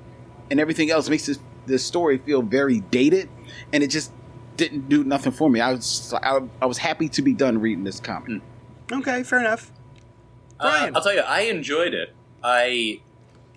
and 0.50 0.58
everything 0.58 0.90
else 0.90 1.08
makes 1.08 1.26
this 1.26 1.38
the 1.66 1.78
story 1.78 2.18
feel 2.18 2.42
very 2.42 2.80
dated, 2.80 3.28
and 3.72 3.82
it 3.82 3.88
just 3.88 4.12
didn't 4.56 4.88
do 4.88 5.04
nothing 5.04 5.32
for 5.32 5.48
me. 5.48 5.60
I 5.60 5.72
was 5.72 6.12
I, 6.22 6.40
I 6.60 6.66
was 6.66 6.78
happy 6.78 7.08
to 7.10 7.22
be 7.22 7.32
done 7.32 7.58
reading 7.58 7.84
this 7.84 8.00
comic. 8.00 8.42
Okay, 8.90 9.22
fair 9.22 9.40
enough. 9.40 9.70
Uh, 10.58 10.68
Brian, 10.68 10.94
uh, 10.94 10.98
I'll 10.98 11.04
tell 11.04 11.14
you, 11.14 11.20
I 11.20 11.42
enjoyed 11.42 11.94
it. 11.94 12.14
I 12.42 13.00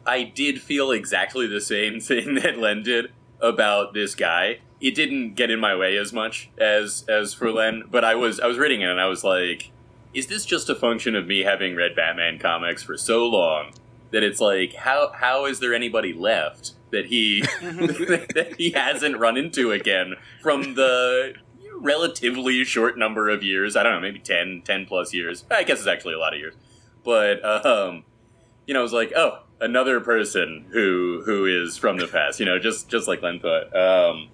I 0.06 0.24
did 0.24 0.62
feel 0.62 0.92
exactly 0.92 1.48
the 1.48 1.62
same 1.62 2.00
thing 2.00 2.36
that 2.36 2.58
Len 2.58 2.84
did 2.84 3.12
about 3.42 3.94
this 3.94 4.16
guy. 4.16 4.60
It 4.80 4.96
didn't 4.96 5.36
get 5.36 5.50
in 5.50 5.60
my 5.60 5.76
way 5.76 5.98
as 5.98 6.14
much 6.14 6.50
as 6.58 7.06
as 7.08 7.34
for 7.34 7.52
Len, 7.52 7.84
but 7.90 8.04
I 8.04 8.16
was 8.16 8.40
I 8.40 8.48
was 8.48 8.58
reading 8.58 8.82
it 8.82 8.90
and 8.90 9.00
I 9.00 9.08
was 9.08 9.24
like, 9.24 9.72
is 10.14 10.28
this 10.28 10.46
just 10.46 10.70
a 10.70 10.76
function 10.76 11.16
of 11.16 11.26
me 11.26 11.42
having 11.42 11.76
read 11.76 11.96
Batman 11.96 12.38
comics 12.38 12.84
for 12.84 12.98
so 12.98 13.26
long 13.26 13.74
that 14.14 14.24
it's 14.24 14.40
like 14.40 14.76
how 14.76 15.12
how 15.14 15.46
is 15.46 15.60
there 15.60 15.74
anybody 15.74 16.14
left 16.14 16.72
that 16.92 17.08
he 17.08 17.42
that 17.62 18.56
he 18.58 18.72
hasn't 18.72 19.18
run 19.18 19.36
into 19.36 19.72
again 19.72 20.14
from 20.42 20.76
the 20.76 21.34
relatively 21.82 22.64
short 22.64 22.98
number 22.98 23.30
of 23.30 23.44
years? 23.44 23.76
I 23.76 23.84
don't 23.84 23.94
know 23.94 24.00
maybe 24.00 24.20
10 24.20 24.62
10 24.64 24.86
plus 24.86 25.14
years. 25.14 25.44
I 25.52 25.64
guess 25.64 25.80
it's 25.80 25.88
actually 25.88 26.14
a 26.14 26.20
lot 26.20 26.34
of 26.34 26.40
years. 26.40 26.54
But 27.04 27.44
um 27.44 28.06
you 28.66 28.74
know 28.74 28.80
it 28.80 28.84
was 28.84 28.94
like 28.94 29.12
oh 29.16 29.40
another 29.60 30.00
person 30.00 30.68
who 30.72 31.24
who 31.26 31.46
is 31.46 31.78
from 31.78 31.98
the 31.98 32.08
past 32.08 32.40
you 32.40 32.46
know 32.46 32.60
just 32.60 32.90
just 32.90 33.08
like 33.08 33.22
len 33.22 33.40
put 33.40 33.74
um 33.76 34.30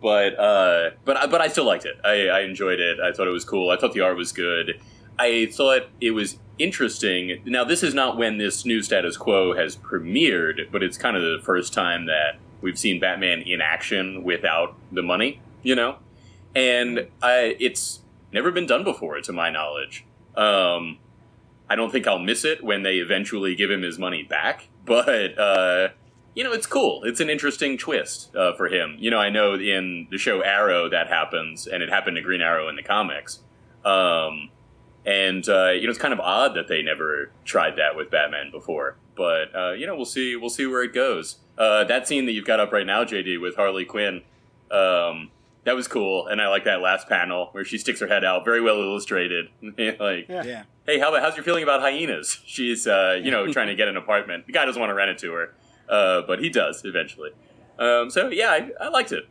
but 0.00 0.38
uh 0.38 0.90
but 1.04 1.30
but 1.30 1.40
i 1.40 1.48
still 1.48 1.64
liked 1.64 1.86
it. 1.86 1.96
I 2.04 2.28
i 2.28 2.40
enjoyed 2.40 2.78
it. 2.78 3.00
I 3.00 3.12
thought 3.12 3.26
it 3.26 3.32
was 3.32 3.44
cool. 3.44 3.70
I 3.70 3.78
thought 3.78 3.94
the 3.94 4.02
art 4.02 4.16
was 4.16 4.32
good. 4.32 4.80
I 5.18 5.46
thought 5.50 5.88
it 6.00 6.10
was 6.12 6.38
interesting. 6.58 7.42
Now, 7.44 7.64
this 7.64 7.82
is 7.82 7.94
not 7.94 8.16
when 8.16 8.38
this 8.38 8.64
new 8.64 8.82
status 8.82 9.16
quo 9.16 9.56
has 9.56 9.76
premiered, 9.76 10.70
but 10.70 10.82
it's 10.82 10.96
kind 10.96 11.16
of 11.16 11.22
the 11.22 11.38
first 11.42 11.72
time 11.72 12.06
that 12.06 12.38
we've 12.60 12.78
seen 12.78 13.00
Batman 13.00 13.42
in 13.42 13.60
action 13.60 14.24
without 14.24 14.76
the 14.92 15.02
money, 15.02 15.40
you 15.62 15.74
know? 15.74 15.98
And 16.54 17.08
I, 17.22 17.56
it's 17.60 18.00
never 18.32 18.50
been 18.50 18.66
done 18.66 18.84
before, 18.84 19.20
to 19.20 19.32
my 19.32 19.50
knowledge. 19.50 20.04
Um, 20.36 20.98
I 21.70 21.76
don't 21.76 21.90
think 21.90 22.06
I'll 22.06 22.18
miss 22.18 22.44
it 22.44 22.64
when 22.64 22.82
they 22.82 22.96
eventually 22.96 23.54
give 23.54 23.70
him 23.70 23.82
his 23.82 23.98
money 23.98 24.22
back, 24.22 24.68
but, 24.84 25.38
uh, 25.38 25.88
you 26.34 26.44
know, 26.44 26.52
it's 26.52 26.66
cool. 26.66 27.02
It's 27.04 27.20
an 27.20 27.30
interesting 27.30 27.76
twist 27.76 28.34
uh, 28.36 28.54
for 28.54 28.68
him. 28.68 28.96
You 28.98 29.10
know, 29.10 29.18
I 29.18 29.28
know 29.28 29.54
in 29.54 30.06
the 30.10 30.18
show 30.18 30.40
Arrow 30.40 30.88
that 30.88 31.08
happens, 31.08 31.66
and 31.66 31.82
it 31.82 31.88
happened 31.88 32.16
to 32.16 32.22
Green 32.22 32.40
Arrow 32.40 32.68
in 32.68 32.76
the 32.76 32.82
comics. 32.82 33.40
Um, 33.84 34.50
and 35.06 35.48
uh, 35.48 35.70
you 35.70 35.84
know 35.84 35.90
it's 35.90 35.98
kind 35.98 36.12
of 36.12 36.20
odd 36.20 36.54
that 36.54 36.68
they 36.68 36.82
never 36.82 37.30
tried 37.44 37.76
that 37.76 37.96
with 37.96 38.10
Batman 38.10 38.50
before. 38.50 38.96
But 39.16 39.54
uh, 39.54 39.72
you 39.72 39.86
know 39.86 39.96
we'll 39.96 40.04
see 40.04 40.36
we'll 40.36 40.50
see 40.50 40.66
where 40.66 40.82
it 40.82 40.94
goes. 40.94 41.38
Uh, 41.56 41.84
that 41.84 42.06
scene 42.06 42.26
that 42.26 42.32
you've 42.32 42.46
got 42.46 42.60
up 42.60 42.72
right 42.72 42.86
now, 42.86 43.04
JD, 43.04 43.40
with 43.40 43.56
Harley 43.56 43.84
Quinn, 43.84 44.22
um, 44.70 45.30
that 45.64 45.74
was 45.74 45.88
cool, 45.88 46.26
and 46.28 46.40
I 46.40 46.48
like 46.48 46.64
that 46.64 46.80
last 46.80 47.08
panel 47.08 47.48
where 47.52 47.64
she 47.64 47.78
sticks 47.78 48.00
her 48.00 48.06
head 48.06 48.24
out, 48.24 48.44
very 48.44 48.60
well 48.60 48.80
illustrated. 48.80 49.48
like, 49.62 50.28
yeah. 50.28 50.64
hey, 50.86 50.98
how 50.98 51.08
about 51.08 51.22
how's 51.22 51.36
your 51.36 51.44
feeling 51.44 51.62
about 51.62 51.80
hyenas? 51.80 52.40
She's 52.46 52.86
uh, 52.86 53.20
you 53.22 53.30
know 53.30 53.46
trying 53.52 53.68
to 53.68 53.74
get 53.74 53.88
an 53.88 53.96
apartment. 53.96 54.46
The 54.46 54.52
guy 54.52 54.64
doesn't 54.64 54.80
want 54.80 54.90
to 54.90 54.94
rent 54.94 55.10
it 55.10 55.18
to 55.18 55.32
her, 55.32 55.54
uh, 55.88 56.22
but 56.26 56.40
he 56.40 56.48
does 56.48 56.82
eventually. 56.84 57.30
Um, 57.78 58.10
so 58.10 58.28
yeah, 58.28 58.50
I, 58.50 58.70
I 58.86 58.88
liked 58.88 59.12
it. 59.12 59.28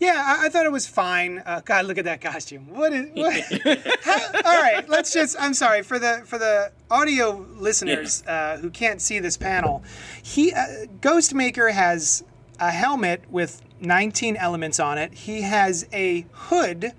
Yeah, 0.00 0.24
I, 0.26 0.46
I, 0.46 0.48
thought 0.48 0.64
it 0.64 0.72
was 0.72 0.86
fine. 0.86 1.42
Uh, 1.44 1.60
God, 1.62 1.84
look 1.84 1.98
at 1.98 2.06
that 2.06 2.22
costume. 2.22 2.68
What 2.70 2.94
is? 2.94 3.10
What? 3.12 3.34
How, 4.02 4.26
all 4.46 4.60
right, 4.60 4.88
let's 4.88 5.12
just. 5.12 5.36
I'm 5.38 5.52
sorry 5.52 5.82
for 5.82 5.98
the 5.98 6.22
for 6.24 6.38
the 6.38 6.72
audio 6.90 7.46
listeners 7.58 8.24
uh, 8.26 8.56
who 8.56 8.70
can't 8.70 9.02
see 9.02 9.18
this 9.18 9.36
panel. 9.36 9.84
He 10.22 10.54
uh, 10.54 10.86
Ghostmaker 11.00 11.70
has 11.70 12.24
a 12.58 12.70
helmet 12.70 13.24
with 13.30 13.60
19 13.80 14.36
elements 14.36 14.80
on 14.80 14.96
it. 14.96 15.12
He 15.12 15.42
has 15.42 15.86
a 15.92 16.24
hood. 16.32 16.92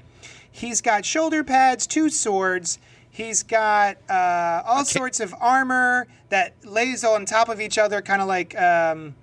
He's 0.52 0.80
got 0.82 1.04
shoulder 1.04 1.44
pads, 1.44 1.88
two 1.88 2.08
swords. 2.10 2.78
He's 3.10 3.42
got 3.42 3.98
uh, 4.12 4.62
all 4.64 4.86
sorts 4.86 5.20
of 5.20 5.34
armor 5.42 6.08
that 6.30 6.54
lays 6.64 7.04
on 7.04 7.26
top 7.26 7.50
of 7.50 7.60
each 7.60 7.80
other, 7.80 8.04
kind 8.04 8.22
of 8.22 8.28
like. 8.28 8.60
Um, 8.60 9.16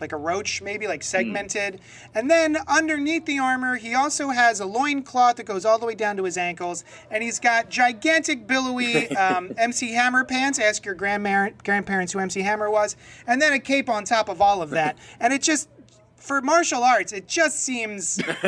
like 0.00 0.12
a 0.12 0.16
roach, 0.16 0.62
maybe 0.62 0.86
like 0.86 1.02
segmented. 1.02 1.80
And 2.14 2.30
then 2.30 2.56
underneath 2.68 3.26
the 3.26 3.38
armor, 3.38 3.76
he 3.76 3.94
also 3.94 4.28
has 4.28 4.60
a 4.60 4.66
loincloth 4.66 5.36
that 5.36 5.44
goes 5.44 5.64
all 5.64 5.78
the 5.78 5.86
way 5.86 5.94
down 5.94 6.16
to 6.18 6.24
his 6.24 6.36
ankles. 6.36 6.84
And 7.10 7.22
he's 7.22 7.38
got 7.40 7.68
gigantic, 7.68 8.46
billowy 8.46 9.08
um, 9.16 9.52
MC 9.56 9.92
Hammer 9.92 10.24
pants. 10.24 10.58
Ask 10.58 10.84
your 10.84 10.94
grandmar- 10.94 11.54
grandparents 11.64 12.12
who 12.12 12.18
MC 12.20 12.40
Hammer 12.42 12.70
was. 12.70 12.96
And 13.26 13.40
then 13.42 13.52
a 13.52 13.58
cape 13.58 13.88
on 13.88 14.04
top 14.04 14.28
of 14.28 14.40
all 14.40 14.62
of 14.62 14.70
that. 14.70 14.96
And 15.20 15.32
it 15.32 15.42
just, 15.42 15.68
for 16.16 16.40
martial 16.40 16.82
arts, 16.84 17.12
it 17.12 17.26
just 17.26 17.58
seems 17.60 18.20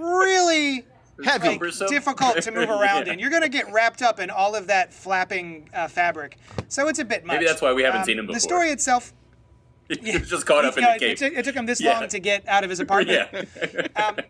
really 0.00 0.84
Heavy. 1.24 1.58
like, 1.58 1.88
difficult 1.88 2.40
to 2.42 2.50
move 2.50 2.68
around 2.68 3.06
Yeah. 3.06 3.14
in. 3.14 3.18
You're 3.18 3.30
going 3.30 3.42
to 3.42 3.48
get 3.48 3.70
wrapped 3.72 4.02
up 4.02 4.20
in 4.20 4.30
all 4.30 4.54
of 4.54 4.66
that 4.68 4.92
flapping 4.92 5.68
uh, 5.74 5.88
fabric. 5.88 6.38
So 6.68 6.88
it's 6.88 6.98
a 6.98 7.04
bit 7.04 7.24
much. 7.24 7.34
Maybe 7.34 7.46
that's 7.46 7.62
why 7.62 7.72
we 7.72 7.82
haven't 7.82 8.00
Um, 8.00 8.06
seen 8.06 8.18
him 8.18 8.26
before. 8.26 8.34
The 8.36 8.40
story 8.40 8.70
itself, 8.70 9.12
He 10.02 10.18
was 10.18 10.28
just 10.28 10.46
caught 10.46 10.64
up 10.64 10.76
in 10.76 10.82
yeah, 10.82 10.98
the 10.98 11.04
it, 11.04 11.08
cape. 11.08 11.18
took, 11.18 11.32
it 11.38 11.44
took 11.44 11.54
him 11.54 11.66
this 11.66 11.80
Yeah. 11.80 11.98
long 12.00 12.08
to 12.08 12.18
get 12.18 12.46
out 12.48 12.64
of 12.64 12.70
his 12.70 12.80
apartment. 12.80 13.28
yeah. 13.32 14.12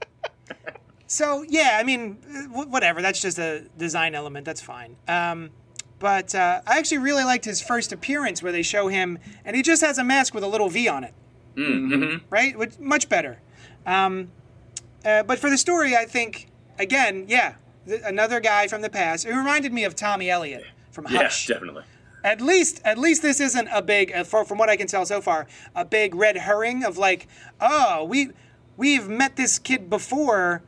So 1.09 1.45
yeah, 1.49 1.79
I 1.81 1.85
mean, 1.85 2.15
wh- 2.53 2.69
whatever. 2.71 3.01
That's 3.01 3.21
just 3.21 3.39
a 3.39 3.65
design 3.79 4.15
element. 4.17 4.45
That's 4.45 4.61
fine. 4.61 4.97
Um, 5.07 5.51
but 6.01 6.35
uh, 6.35 6.63
I 6.67 6.79
actually 6.79 6.99
really 6.99 7.23
liked 7.25 7.45
his 7.45 7.63
first 7.63 7.93
appearance 7.93 8.43
where 8.43 8.51
they 8.53 8.63
show 8.63 8.89
him 8.89 9.19
and 9.45 9.55
he 9.55 9.63
just 9.63 9.83
has 9.83 9.99
a 9.99 10.05
mask 10.05 10.35
with 10.35 10.43
a 10.43 10.49
little 10.49 10.69
V 10.69 10.89
on 10.89 11.05
it. 11.05 11.15
Mm-hmm. 11.55 12.27
Right, 12.29 12.59
Which, 12.59 12.79
much 12.79 13.09
better. 13.09 13.39
Um, 13.87 14.33
uh, 15.05 15.23
but 15.23 15.39
for 15.39 15.49
the 15.49 15.57
story, 15.57 15.97
I 15.97 16.05
think 16.07 16.49
again, 16.79 17.27
yeah, 17.29 17.55
th- 17.87 18.03
another 18.05 18.41
guy 18.41 18.67
from 18.67 18.83
the 18.83 18.91
past. 18.91 19.25
It 19.25 19.31
reminded 19.33 19.73
me 19.73 19.85
of 19.85 19.95
Tommy 19.95 20.29
Elliott 20.29 20.65
from 20.91 21.07
yeah, 21.09 21.23
Hush. 21.23 21.47
definitely. 21.47 21.85
At 22.27 22.41
least, 22.41 22.81
at 22.85 22.99
least 22.99 23.23
this 23.23 23.39
isn't 23.39 23.69
a 23.73 23.81
big, 23.81 24.11
uh, 24.11 24.25
from 24.25 24.59
what 24.59 24.69
I 24.69 24.75
can 24.75 24.89
tell 24.89 25.07
so 25.07 25.21
far, 25.21 25.47
a 25.77 25.85
big 25.85 26.13
red 26.13 26.37
herring 26.37 26.83
of 26.83 26.99
like, 26.99 27.29
oh, 27.61 28.03
we 28.03 28.31
we've 28.77 29.09
met 29.09 29.37
this 29.37 29.61
kid 29.61 29.89
before, 29.89 30.65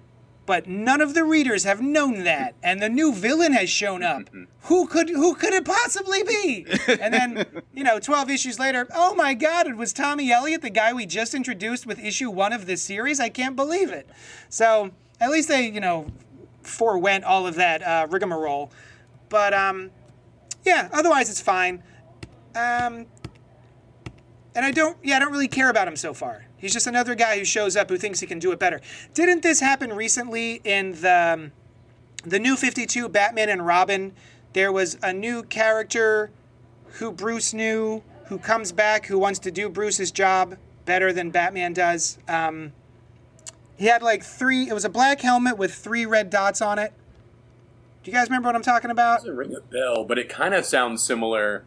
but 0.46 0.68
none 0.68 1.00
of 1.00 1.14
the 1.14 1.24
readers 1.24 1.64
have 1.64 1.80
known 1.80 2.22
that, 2.22 2.54
and 2.62 2.80
the 2.80 2.88
new 2.88 3.12
villain 3.12 3.54
has 3.54 3.68
shown 3.68 4.04
up. 4.04 4.30
who 4.62 4.86
could 4.86 5.08
who 5.08 5.34
could 5.34 5.52
it 5.52 5.64
possibly 5.64 6.22
be? 6.22 6.64
And 6.86 7.12
then, 7.12 7.44
you 7.74 7.82
know, 7.82 7.98
twelve 7.98 8.30
issues 8.30 8.60
later, 8.60 8.86
oh 8.94 9.16
my 9.16 9.34
God, 9.34 9.66
it 9.66 9.76
was 9.76 9.92
Tommy 9.92 10.30
Elliott, 10.30 10.62
the 10.62 10.70
guy 10.70 10.92
we 10.92 11.06
just 11.06 11.34
introduced 11.34 11.86
with 11.86 11.98
issue 11.98 12.30
one 12.30 12.52
of 12.52 12.66
this 12.66 12.82
series. 12.82 13.18
I 13.18 13.30
can't 13.30 13.56
believe 13.56 13.90
it. 13.90 14.08
So 14.48 14.92
at 15.20 15.28
least 15.28 15.48
they, 15.48 15.68
you 15.68 15.80
know, 15.80 16.06
forewent 16.62 17.24
all 17.24 17.48
of 17.48 17.56
that 17.56 17.82
uh, 17.82 18.06
rigmarole. 18.08 18.70
But 19.28 19.52
um, 19.52 19.90
yeah, 20.68 20.88
otherwise 20.92 21.30
it's 21.30 21.40
fine. 21.40 21.82
Um, 22.54 23.06
and 24.54 24.64
I 24.64 24.70
don't, 24.70 24.96
yeah, 25.02 25.16
I 25.16 25.18
don't 25.18 25.32
really 25.32 25.48
care 25.48 25.70
about 25.70 25.88
him 25.88 25.96
so 25.96 26.12
far. 26.12 26.44
He's 26.58 26.72
just 26.72 26.87
another 26.87 27.14
guy 27.14 27.38
who 27.38 27.44
shows 27.44 27.76
up 27.76 27.88
who 27.88 27.96
thinks 27.96 28.20
he 28.20 28.26
can 28.26 28.38
do 28.38 28.52
it 28.52 28.58
better. 28.58 28.80
Didn't 29.14 29.42
this 29.42 29.60
happen 29.60 29.92
recently 29.92 30.60
in 30.64 31.00
the 31.00 31.34
um, 31.34 31.52
the 32.25 32.38
new 32.38 32.56
52 32.56 33.08
Batman 33.08 33.48
and 33.48 33.64
Robin? 33.64 34.12
There 34.52 34.72
was 34.72 34.98
a 35.02 35.12
new 35.12 35.42
character 35.44 36.30
who 36.98 37.12
Bruce 37.12 37.54
knew, 37.54 38.02
who 38.26 38.38
comes 38.38 38.72
back, 38.72 39.06
who 39.06 39.18
wants 39.18 39.38
to 39.40 39.50
do 39.50 39.68
Bruce's 39.68 40.10
job 40.10 40.56
better 40.84 41.12
than 41.12 41.30
Batman 41.30 41.72
does. 41.72 42.18
Um, 42.26 42.72
he 43.76 43.87
had 43.87 44.02
like 44.02 44.25
three, 44.25 44.68
it 44.68 44.75
was 44.75 44.84
a 44.84 44.88
black 44.88 45.20
helmet 45.20 45.56
with 45.56 45.72
three 45.72 46.04
red 46.04 46.28
dots 46.28 46.60
on 46.60 46.78
it. 46.78 46.92
Do 48.08 48.12
you 48.12 48.18
guys 48.18 48.28
remember 48.30 48.48
what 48.48 48.56
I'm 48.56 48.62
talking 48.62 48.90
about? 48.90 49.18
doesn't 49.18 49.36
ring 49.36 49.54
a 49.54 49.60
bell, 49.60 50.02
but 50.02 50.18
it 50.18 50.30
kind 50.30 50.54
of 50.54 50.64
sounds 50.64 51.02
similar. 51.02 51.64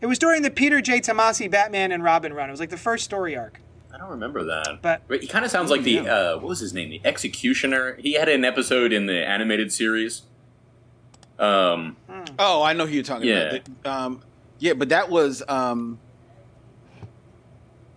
It 0.00 0.06
was 0.06 0.18
during 0.18 0.40
the 0.40 0.50
Peter 0.50 0.80
J. 0.80 1.00
Tomasi 1.02 1.50
Batman 1.50 1.92
and 1.92 2.02
Robin 2.02 2.32
run. 2.32 2.48
It 2.48 2.52
was 2.52 2.60
like 2.60 2.70
the 2.70 2.78
first 2.78 3.04
story 3.04 3.36
arc. 3.36 3.60
I 3.92 3.98
don't 3.98 4.08
remember 4.08 4.42
that. 4.44 4.78
But- 4.80 5.02
he 5.20 5.26
kind 5.26 5.44
of 5.44 5.50
sounds 5.50 5.70
like 5.70 5.82
the 5.82 5.98
uh, 5.98 6.36
what 6.38 6.48
was 6.48 6.60
his 6.60 6.72
name? 6.72 6.88
The 6.88 7.02
Executioner. 7.04 7.96
He 7.96 8.14
had 8.14 8.30
an 8.30 8.42
episode 8.42 8.90
in 8.90 9.04
the 9.04 9.22
animated 9.22 9.70
series. 9.70 10.22
Um, 11.38 11.98
Oh, 12.38 12.62
I 12.62 12.72
know 12.72 12.86
who 12.86 12.94
you're 12.94 13.02
talking 13.02 13.28
Yeah. 13.28 13.50
about. 13.56 13.64
The- 13.82 13.90
um, 13.90 14.22
yeah, 14.60 14.72
but 14.72 14.88
that 14.88 15.10
was 15.10 15.42
um, 15.46 15.98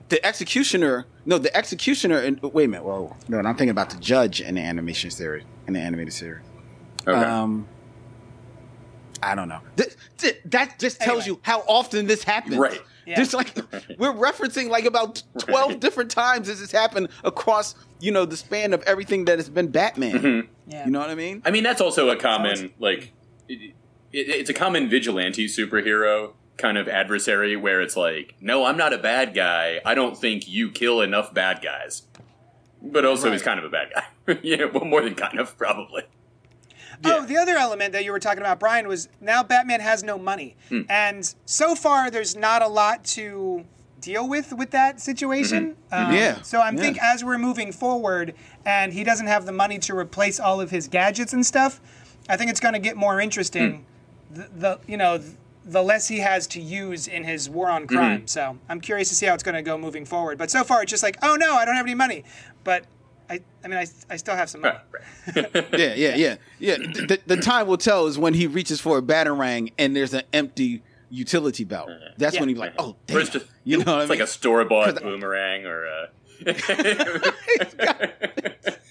the 0.10 0.25
executioner. 0.25 1.05
No, 1.25 1.38
the 1.38 1.55
executioner. 1.55 2.17
And 2.17 2.41
wait 2.41 2.65
a 2.65 2.67
minute. 2.67 2.84
Whoa, 2.84 3.15
no, 3.29 3.38
I'm 3.38 3.46
thinking 3.55 3.70
about 3.70 3.89
the 3.89 4.00
judge 4.01 4.41
in 4.41 4.55
the 4.55 4.62
animation 4.62 5.12
series, 5.12 5.45
in 5.65 5.71
the 5.71 5.80
animated 5.80 6.12
series. 6.12 6.43
Okay. 7.08 7.20
Um, 7.20 7.68
I 9.22 9.36
don't 9.36 9.48
know. 9.48 9.62
Th- 9.78 9.96
th- 10.18 10.38
that 10.46 10.80
just 10.80 11.00
tells 11.00 11.24
Anyway. 11.24 11.38
you 11.38 11.39
how 11.44 11.60
often 11.62 12.08
this 12.08 12.24
happens. 12.24 12.58
Right. 12.58 12.82
Yeah. 13.06 13.16
Just 13.16 13.34
like 13.34 13.56
we're 13.98 14.13
referencing 14.13 14.70
like 14.70 14.86
about 14.86 15.24
twelve 15.38 15.72
Right. 15.72 15.80
different 15.80 16.12
times 16.12 16.48
this 16.48 16.60
has 16.60 16.72
happened 16.72 17.10
across 17.24 17.76
you 18.02 18.12
know 18.12 18.26
the 18.26 18.36
span 18.38 18.74
of 18.74 18.82
everything 18.84 19.26
that 19.26 19.39
has 19.39 19.50
been 19.50 19.68
Batman. 19.68 20.12
Mm-hmm. 20.20 20.52
Yeah. 20.72 20.86
You 20.86 20.92
know 20.92 21.00
what 21.00 21.10
I 21.10 21.16
mean? 21.16 21.42
I 21.46 21.52
mean, 21.52 21.63
that's 21.63 21.82
also 21.82 22.10
a 22.10 22.16
common 22.18 22.72
like 22.80 23.13
it, 23.48 23.74
it, 24.12 24.30
it's 24.30 24.50
a 24.50 24.54
common 24.54 24.89
vigilante 24.89 25.48
superhero 25.48 26.34
kind 26.58 26.78
of 26.78 26.88
adversary 26.88 27.56
where 27.56 27.82
it's 27.82 27.96
like, 27.98 28.36
no, 28.39 28.66
I'm 28.66 28.78
not 28.78 28.94
a 28.94 28.98
bad 28.98 29.34
guy. 29.34 29.80
I 29.86 29.96
don't 29.96 30.18
think 30.18 30.48
you 30.48 30.70
kill 30.70 31.02
enough 31.02 31.34
bad 31.34 31.62
guys. 31.63 32.04
But 32.82 33.06
also, 33.06 33.32
he's 33.32 33.42
kind 33.42 33.58
of 33.60 33.66
a 33.66 33.70
bad 33.70 33.89
guy. 33.96 34.39
yeah, 34.44 34.66
well, 34.66 34.84
more 34.86 35.02
than 35.02 35.16
kind 35.16 35.39
of, 35.39 35.58
probably. 35.58 36.04
Oh, 37.06 37.26
the 37.26 37.38
other 37.38 37.56
element 37.58 37.92
that 37.94 38.04
you 38.06 38.12
were 38.12 38.20
talking 38.20 38.39
about, 38.39 38.60
Brian, 38.60 38.88
was 38.88 39.10
now 39.22 39.44
Batman 39.44 39.80
has 39.82 40.04
no 40.04 40.18
money, 40.18 40.56
Hmm. 40.70 40.82
and 40.89 41.34
so 41.46 41.76
far 41.76 42.10
there's 42.10 42.36
not 42.36 42.62
a 42.62 42.68
lot 42.68 43.04
to 43.18 43.66
deal 44.02 44.28
with 44.28 44.52
with 44.54 44.72
that 44.72 45.00
situation. 45.00 45.76
Um, 45.92 46.13
Yeah, 46.13 46.42
So 46.42 46.60
I'm 46.62 46.76
yeah. 46.76 46.82
think 46.84 46.98
as 47.02 47.24
we're 47.24 47.38
moving 47.38 47.72
forward, 47.72 48.34
and 48.66 48.92
he 48.94 49.04
doesn't 49.04 49.28
have 49.28 49.46
the 49.46 49.52
money 49.54 49.80
to 49.80 49.96
replace 49.98 50.39
all 50.39 50.60
of 50.62 50.72
his 50.72 50.88
gadgets 50.88 51.34
and 51.34 51.46
stuff, 51.46 51.80
I 52.30 52.36
think 52.38 52.52
it's 52.52 52.60
going 52.60 52.74
to 52.74 52.80
get 52.80 52.96
more 52.98 53.20
interesting. 53.22 53.86
The, 54.32 54.48
the 54.56 54.80
you 54.88 54.98
know. 54.98 55.20
The 55.66 55.82
less 55.82 56.10
he 56.10 56.20
has 56.20 56.46
to 56.48 56.60
use 56.60 57.08
in 57.08 57.24
his 57.24 57.50
war 57.50 57.70
on 57.70 57.88
crime, 57.88 58.28
so 58.28 58.58
I'm 58.68 58.82
curious 58.82 59.08
to 59.08 59.16
see 59.16 59.28
how 59.28 59.34
it's 59.34 59.44
going 59.44 59.56
to 59.56 59.62
go 59.62 59.78
moving 59.78 60.04
forward. 60.04 60.38
But 60.38 60.52
so 60.52 60.62
far, 60.66 60.82
it's 60.84 60.89
just 60.89 61.04
like, 61.04 61.16
oh 61.24 61.36
no, 61.38 61.56
I 61.56 61.63
don't 61.63 61.76
have 61.76 61.86
any 61.86 61.96
money. 61.96 62.26
But 62.66 62.84
I, 63.34 63.39
I 63.63 63.67
mean, 63.67 63.78
I, 63.78 63.86
I 64.10 64.17
still 64.17 64.36
have 64.36 64.50
some 64.50 64.62
money. 64.62 64.78
yeah, 65.36 65.93
yeah, 65.96 66.15
yeah, 66.15 66.36
yeah. 66.60 66.76
The, 66.78 67.19
the 67.26 67.38
time 67.38 67.67
will 67.67 67.78
tell 67.78 68.08
is 68.08 68.17
when 68.17 68.34
he 68.34 68.48
reaches 68.48 68.80
for 68.80 68.98
a 68.98 69.02
batarang 69.02 69.72
and 69.78 69.96
there's 69.96 70.13
an 70.13 70.24
empty 70.34 70.84
utility 71.10 71.63
belt. 71.63 71.89
That's 72.17 72.36
Yeah. 72.36 72.41
when 72.41 72.50
he's 72.50 72.58
like, 72.58 72.74
oh, 72.78 72.89
Or 72.91 72.96
damn. 73.08 73.17
it's 73.19 73.30
just, 73.30 73.46
you 73.63 73.78
know 73.78 73.86
what 73.86 73.96
I 74.00 74.02
it's 74.04 74.10
mean? 74.10 74.19
like 74.19 74.28
a 74.28 74.32
store 74.32 74.65
bought 74.65 75.02
boomerang 75.02 75.65
or 75.65 75.86
a. 75.86 76.10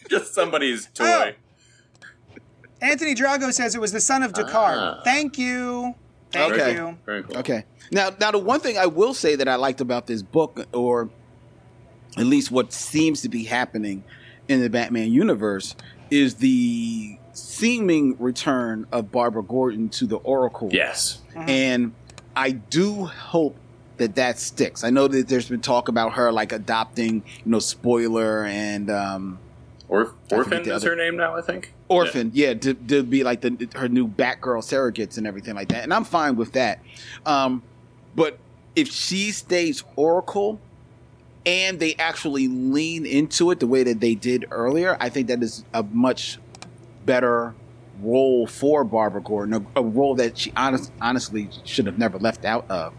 just 0.09 0.35
somebody's 0.35 0.87
toy. 0.95 1.35
Oh. 1.35 2.37
Anthony 2.81 3.15
Drago 3.15 3.53
says 3.53 3.75
it 3.75 3.81
was 3.81 3.93
the 3.93 4.01
son 4.01 4.23
of 4.23 4.33
Ducard. 4.33 4.77
Ah. 4.77 5.01
Thank 5.05 5.39
you. 5.39 5.95
Thank 6.33 6.55
Okay. 6.55 6.75
you. 6.75 6.99
Very 7.07 7.23
cool. 7.23 7.39
Okay. 7.39 7.65
Now, 7.91 8.11
now 8.21 8.31
the 8.31 8.39
one 8.39 8.61
thing 8.61 8.79
I 8.79 8.87
will 8.87 9.15
say 9.15 9.37
that 9.37 9.49
I 9.49 9.57
liked 9.57 9.81
about 9.81 10.07
this 10.07 10.23
book, 10.23 10.67
or 10.73 11.11
at 12.17 12.27
least 12.27 12.51
what 12.51 12.73
seems 12.73 13.23
to 13.23 13.29
be 13.29 13.45
happening 13.45 14.03
in 14.49 14.61
the 14.61 14.71
Batman 14.71 15.13
universe, 15.13 15.75
is 16.11 16.37
the 16.37 17.19
seeming 17.33 18.17
return 18.19 18.87
of 18.93 19.11
Barbara 19.11 19.43
Gordon 19.43 19.89
to 19.91 20.07
the 20.07 20.17
Oracle. 20.17 20.69
Yes. 20.73 21.21
And 21.35 21.93
I 22.37 22.51
do 22.51 23.07
hope 23.07 23.57
that 23.97 24.15
that 24.17 24.39
sticks. 24.39 24.85
I 24.85 24.91
know 24.91 25.07
that 25.09 25.29
there's 25.29 25.49
been 25.49 25.61
talk 25.61 25.89
about 25.89 26.15
her 26.15 26.33
like 26.33 26.53
adopting, 26.53 27.17
you 27.45 27.51
know, 27.51 27.59
spoiler 27.59 28.45
and 28.45 28.91
um, 28.91 29.39
Or, 29.89 30.15
Orphan 30.31 30.45
forget 30.45 30.67
is 30.67 30.73
other- 30.73 30.91
her 30.91 30.97
name 30.97 31.17
now, 31.17 31.37
I 31.37 31.41
think. 31.43 31.73
Orphan, 31.89 32.31
yeah, 32.33 32.55
to, 32.55 32.73
to 32.73 33.03
be 33.03 33.23
like 33.23 33.43
the 33.43 33.69
her 33.75 33.87
new 33.87 34.09
Batgirl 34.09 34.63
surrogates 34.63 35.19
and 35.19 35.27
everything 35.27 35.55
like 35.55 35.69
that, 35.69 35.85
and 35.85 35.93
I'm 35.93 36.05
fine 36.05 36.37
with 36.37 36.53
that. 36.53 36.81
Um, 37.27 37.63
but 38.17 38.39
if 38.75 38.89
she 38.91 39.31
stays 39.31 39.85
Oracle, 39.95 40.59
and 41.45 41.81
they 41.81 41.95
actually 41.97 42.49
lean 42.49 43.05
into 43.07 43.51
it 43.51 43.61
the 43.61 43.67
way 43.67 43.83
that 43.83 44.01
they 44.01 44.15
did 44.15 44.47
earlier, 44.51 44.97
I 45.01 45.09
think 45.09 45.29
that 45.29 45.43
is 45.43 45.65
a 45.75 45.83
much 45.83 46.39
better 47.05 47.55
role 48.01 48.47
for 48.47 48.85
Barbara 48.85 49.23
Gordon, 49.23 49.67
a, 49.75 49.81
a 49.81 49.83
role 49.83 50.15
that 50.17 50.39
she 50.39 50.53
honest, 50.57 50.93
honestly 51.01 51.49
should 51.65 51.87
have 51.87 51.99
never 51.99 52.19
left 52.19 52.45
out 52.45 52.71
of, 52.71 52.95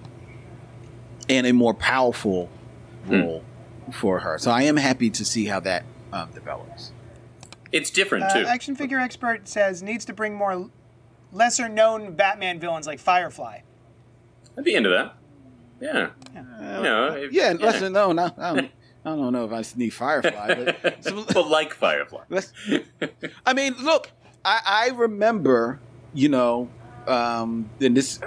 and 1.30 1.48
a 1.48 1.54
more 1.54 1.74
powerful 1.74 2.50
role 3.08 3.44
for 3.92 4.20
her. 4.20 4.38
So 4.38 4.52
I 4.52 4.64
am 4.64 4.78
happy 4.78 5.10
to 5.10 5.26
see 5.26 5.46
how 5.46 5.60
that 5.62 5.84
um, 6.12 6.30
develops. 6.32 6.92
It's 7.72 7.90
different, 7.90 8.26
Uh, 8.26 8.42
too. 8.42 8.46
action 8.46 8.76
figure 8.76 9.00
expert 9.00 9.48
says 9.48 9.82
needs 9.82 10.06
to 10.06 10.14
bring 10.14 10.36
more 10.36 10.70
lesser 11.32 11.68
known 11.68 12.14
Batman 12.14 12.60
villains 12.60 12.86
like 12.88 13.00
Firefly. 13.00 13.62
I'd 14.58 14.64
be 14.64 14.76
into 14.76 14.90
that. 14.90 15.16
Yeah. 15.84 16.10
You 16.34 16.42
know, 16.84 17.14
if- 17.18 17.32
Yeah, 17.32 17.52
lesson 17.60 17.94
known. 17.94 18.18
I, 18.20 18.32
I, 18.38 18.54
don't, 18.56 18.72
I 19.06 19.10
don't 19.16 19.34
know 19.34 19.46
if 19.46 19.52
I 19.52 19.78
need 19.78 19.90
Firefly, 19.92 20.54
but 20.82 21.04
so- 21.04 21.26
but 21.34 21.48
like 21.48 21.74
Firefly. 21.74 22.24
I 23.46 23.54
mean, 23.54 23.76
look, 23.82 24.10
I, 24.46 24.62
I 24.66 24.88
remember, 24.96 25.80
you 26.14 26.30
know, 26.30 26.70
um, 27.08 27.70
and 27.82 27.96
this 27.98 28.20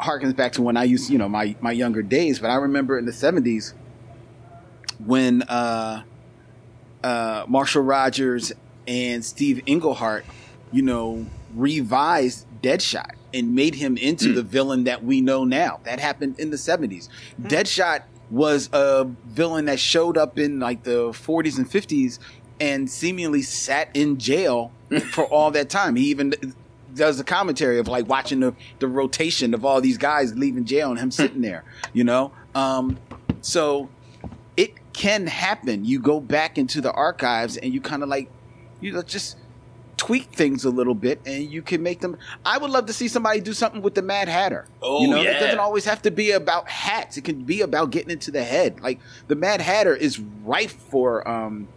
harkens 0.00 0.34
back 0.34 0.52
to 0.52 0.62
when 0.62 0.76
I 0.76 0.84
used, 0.84 1.10
you 1.10 1.18
know, 1.18 1.28
my 1.28 1.54
my 1.60 1.72
younger 1.72 2.02
days. 2.02 2.38
But 2.38 2.50
I 2.50 2.54
remember 2.56 2.98
in 2.98 3.04
the 3.04 3.12
seventies, 3.12 3.74
when 5.04 5.42
uh, 5.42 6.02
uh, 7.04 7.44
Marshall 7.48 7.82
Rogers 7.82 8.52
and 8.86 9.24
Steve 9.24 9.62
Englehart, 9.66 10.24
you 10.72 10.82
know, 10.82 11.26
revised 11.54 12.46
Deadshot 12.62 13.12
and 13.34 13.54
made 13.54 13.74
him 13.76 13.96
into 13.96 14.28
Mm. 14.28 14.34
the 14.36 14.42
villain 14.42 14.84
that 14.84 15.04
we 15.04 15.20
know 15.20 15.44
now. 15.44 15.80
That 15.84 16.00
happened 16.00 16.38
in 16.38 16.50
the 16.50 16.56
70s. 16.58 17.08
Deadshot 17.40 18.02
was 18.30 18.68
a 18.72 19.04
villain 19.26 19.66
that 19.66 19.78
showed 19.78 20.16
up 20.16 20.38
in 20.38 20.58
like 20.60 20.82
the 20.84 21.08
40s 21.12 21.58
and 21.58 21.68
50s 21.70 22.18
and 22.60 22.90
seemingly 22.90 23.42
sat 23.42 23.88
in 23.94 24.18
jail 24.18 24.70
for 25.12 25.24
all 25.26 25.50
that 25.50 25.68
time. 25.68 25.96
He 25.96 26.06
even 26.06 26.32
does 26.94 27.18
a 27.18 27.24
commentary 27.24 27.78
of 27.78 27.88
like 27.88 28.08
watching 28.08 28.40
the, 28.40 28.54
the 28.78 28.86
rotation 28.88 29.54
of 29.54 29.64
all 29.64 29.80
these 29.80 29.98
guys 29.98 30.34
leaving 30.36 30.64
jail 30.64 30.90
and 30.90 30.98
him 30.98 31.10
sitting 31.10 31.40
there, 31.40 31.64
you 31.92 32.04
know? 32.04 32.32
Um, 32.54 32.98
so 33.40 33.88
it 34.56 34.72
can 34.92 35.26
happen. 35.26 35.84
You 35.84 35.98
go 36.00 36.20
back 36.20 36.58
into 36.58 36.80
the 36.80 36.92
archives 36.92 37.56
and 37.56 37.72
you 37.72 37.80
kind 37.80 38.02
of 38.02 38.08
like, 38.08 38.30
you 38.80 38.92
know, 38.92 39.02
just 39.02 39.36
tweak 39.96 40.24
things 40.32 40.64
a 40.64 40.70
little 40.70 40.94
bit 40.94 41.20
and 41.26 41.50
you 41.50 41.62
can 41.62 41.82
make 41.82 42.00
them. 42.00 42.16
I 42.44 42.58
would 42.58 42.70
love 42.70 42.86
to 42.86 42.92
see 42.92 43.08
somebody 43.08 43.40
do 43.40 43.52
something 43.52 43.82
with 43.82 43.94
the 43.94 44.02
Mad 44.02 44.28
Hatter. 44.28 44.66
Oh, 44.80 45.02
you 45.02 45.08
know, 45.08 45.20
it 45.20 45.38
doesn't 45.38 45.58
always 45.58 45.84
have 45.84 46.02
to 46.02 46.10
be 46.10 46.32
about 46.32 46.68
hats. 46.68 47.16
It 47.16 47.24
can 47.24 47.44
be 47.44 47.60
about 47.60 47.90
getting 47.90 48.10
into 48.10 48.30
the 48.30 48.42
head. 48.42 48.80
Like 48.80 49.00
the 49.28 49.34
Mad 49.36 49.60
Hatter 49.60 49.94
is 49.94 50.18
rife 50.18 50.72
for 50.72 51.26
um, 51.28 51.68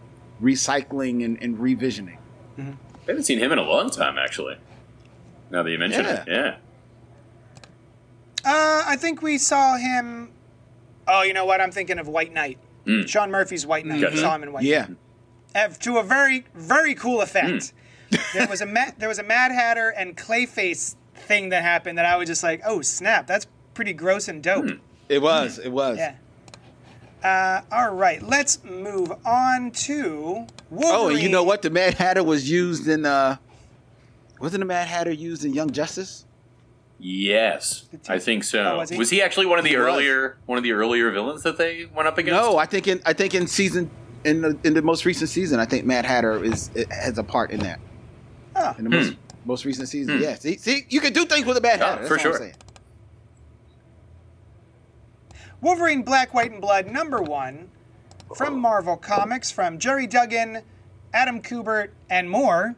recycling 0.42 1.24
and, 1.24 1.40
and 1.42 1.58
revisioning. 1.58 2.18
I 2.58 2.74
haven't 3.06 3.24
seen 3.24 3.38
him 3.38 3.52
in 3.52 3.58
a 3.58 3.62
long 3.62 3.90
time, 3.90 4.18
actually. 4.18 4.56
Now 5.50 5.62
that 5.62 5.70
you 5.70 5.78
mention 5.78 6.06
it, 6.06 6.24
yeah. 6.26 6.56
Uh, 8.44 8.82
I 8.86 8.96
think 8.96 9.22
we 9.22 9.38
saw 9.38 9.76
him. 9.76 10.30
Oh, 11.06 11.22
you 11.22 11.32
know 11.32 11.44
what? 11.44 11.60
I'm 11.60 11.70
thinking 11.70 11.98
of 11.98 12.08
White 12.08 12.32
Knight. 12.32 12.58
Mm. 12.84 13.08
Sean 13.08 13.30
Murphy's 13.30 13.66
White 13.66 13.86
Knight. 13.86 14.00
Gotcha. 14.00 14.14
We 14.14 14.20
saw 14.20 14.34
him 14.34 14.42
in 14.42 14.52
White 14.52 14.64
Yeah. 14.64 14.88
Knight. 15.54 15.80
To 15.80 15.98
a 15.98 16.02
very, 16.02 16.44
very 16.54 16.94
cool 16.94 17.20
effect. 17.20 17.72
There 18.34 18.48
was 18.48 18.60
a 18.60 18.66
Ma- 18.66 18.92
there 18.98 19.08
was 19.08 19.18
a 19.18 19.22
Mad 19.22 19.52
Hatter 19.52 19.90
and 19.90 20.16
Clayface 20.16 20.94
thing 21.14 21.48
that 21.50 21.62
happened 21.62 21.98
that 21.98 22.04
I 22.06 22.16
was 22.16 22.28
just 22.28 22.42
like, 22.42 22.60
oh 22.66 22.82
snap, 22.82 23.26
that's 23.26 23.46
pretty 23.74 23.92
gross 23.92 24.28
and 24.28 24.42
dope. 24.42 24.66
It 25.08 25.22
was. 25.22 25.58
It 25.58 25.70
was. 25.70 25.98
Yeah. 25.98 26.16
Uh, 27.22 27.62
all 27.72 27.94
right, 27.94 28.22
let's 28.22 28.62
move 28.64 29.12
on 29.24 29.70
to 29.72 30.46
Wolverine. 30.70 30.94
Oh, 30.94 31.08
and 31.08 31.18
you 31.20 31.28
know 31.28 31.42
what? 31.42 31.62
The 31.62 31.70
Mad 31.70 31.94
Hatter 31.94 32.22
was 32.22 32.48
used 32.50 32.86
in. 32.88 33.04
uh 33.06 33.36
Wasn't 34.40 34.60
the 34.60 34.66
Mad 34.66 34.86
Hatter 34.88 35.10
used 35.12 35.44
in 35.44 35.52
Young 35.54 35.70
Justice? 35.70 36.24
Yes, 36.98 37.88
I 38.08 38.18
think 38.18 38.42
so. 38.44 38.62
Oh, 38.62 38.76
was 38.78 38.90
was, 38.92 39.10
he? 39.10 39.16
he? 39.16 39.22
actually 39.22 39.46
one 39.46 39.58
of 39.58 39.64
the 39.64 39.70
He 39.70 39.76
was. 39.76 39.86
earlier 39.86 40.38
one 40.46 40.56
of 40.56 40.64
the 40.64 40.72
earlier 40.72 41.10
villains 41.10 41.42
that 41.42 41.58
they 41.58 41.84
went 41.94 42.08
up 42.08 42.16
against? 42.16 42.40
No, 42.40 42.56
I 42.56 42.64
think 42.66 42.88
in 42.88 43.02
I 43.04 43.12
think 43.12 43.34
in 43.34 43.46
season 43.46 43.90
in 44.24 44.40
the 44.40 44.58
in 44.64 44.74
the 44.74 44.82
most 44.82 45.04
recent 45.04 45.28
season, 45.28 45.60
I 45.60 45.66
think 45.66 45.84
Mad 45.84 46.06
Hatter 46.06 46.42
is 46.42 46.70
has 46.90 47.18
a 47.18 47.22
part 47.24 47.50
in 47.50 47.60
that. 47.60 47.80
Oh. 48.56 48.74
In 48.78 48.84
the 48.84 48.90
most 48.90 49.12
hmm. 49.12 49.20
most 49.44 49.64
recent 49.64 49.88
season, 49.88 50.16
hmm. 50.16 50.22
yeah. 50.22 50.34
See, 50.34 50.56
see, 50.56 50.86
you 50.88 51.00
can 51.00 51.12
do 51.12 51.24
things 51.26 51.46
with 51.46 51.56
a 51.56 51.60
bad 51.60 51.82
Oh, 51.82 51.86
Hatter. 51.86 52.06
For 52.06 52.18
sure. 52.18 52.52
Wolverine 55.60 56.02
Black, 56.02 56.34
White, 56.34 56.52
and 56.52 56.60
Blood 56.60 56.86
number 56.86 57.22
one 57.22 57.70
from 58.34 58.54
oh. 58.54 58.58
Marvel 58.58 58.96
Comics 58.96 59.50
from 59.50 59.78
Gerry 59.78 60.06
Duggan, 60.06 60.62
Adam 61.12 61.40
Kubert, 61.42 61.90
and 62.10 62.30
more. 62.30 62.76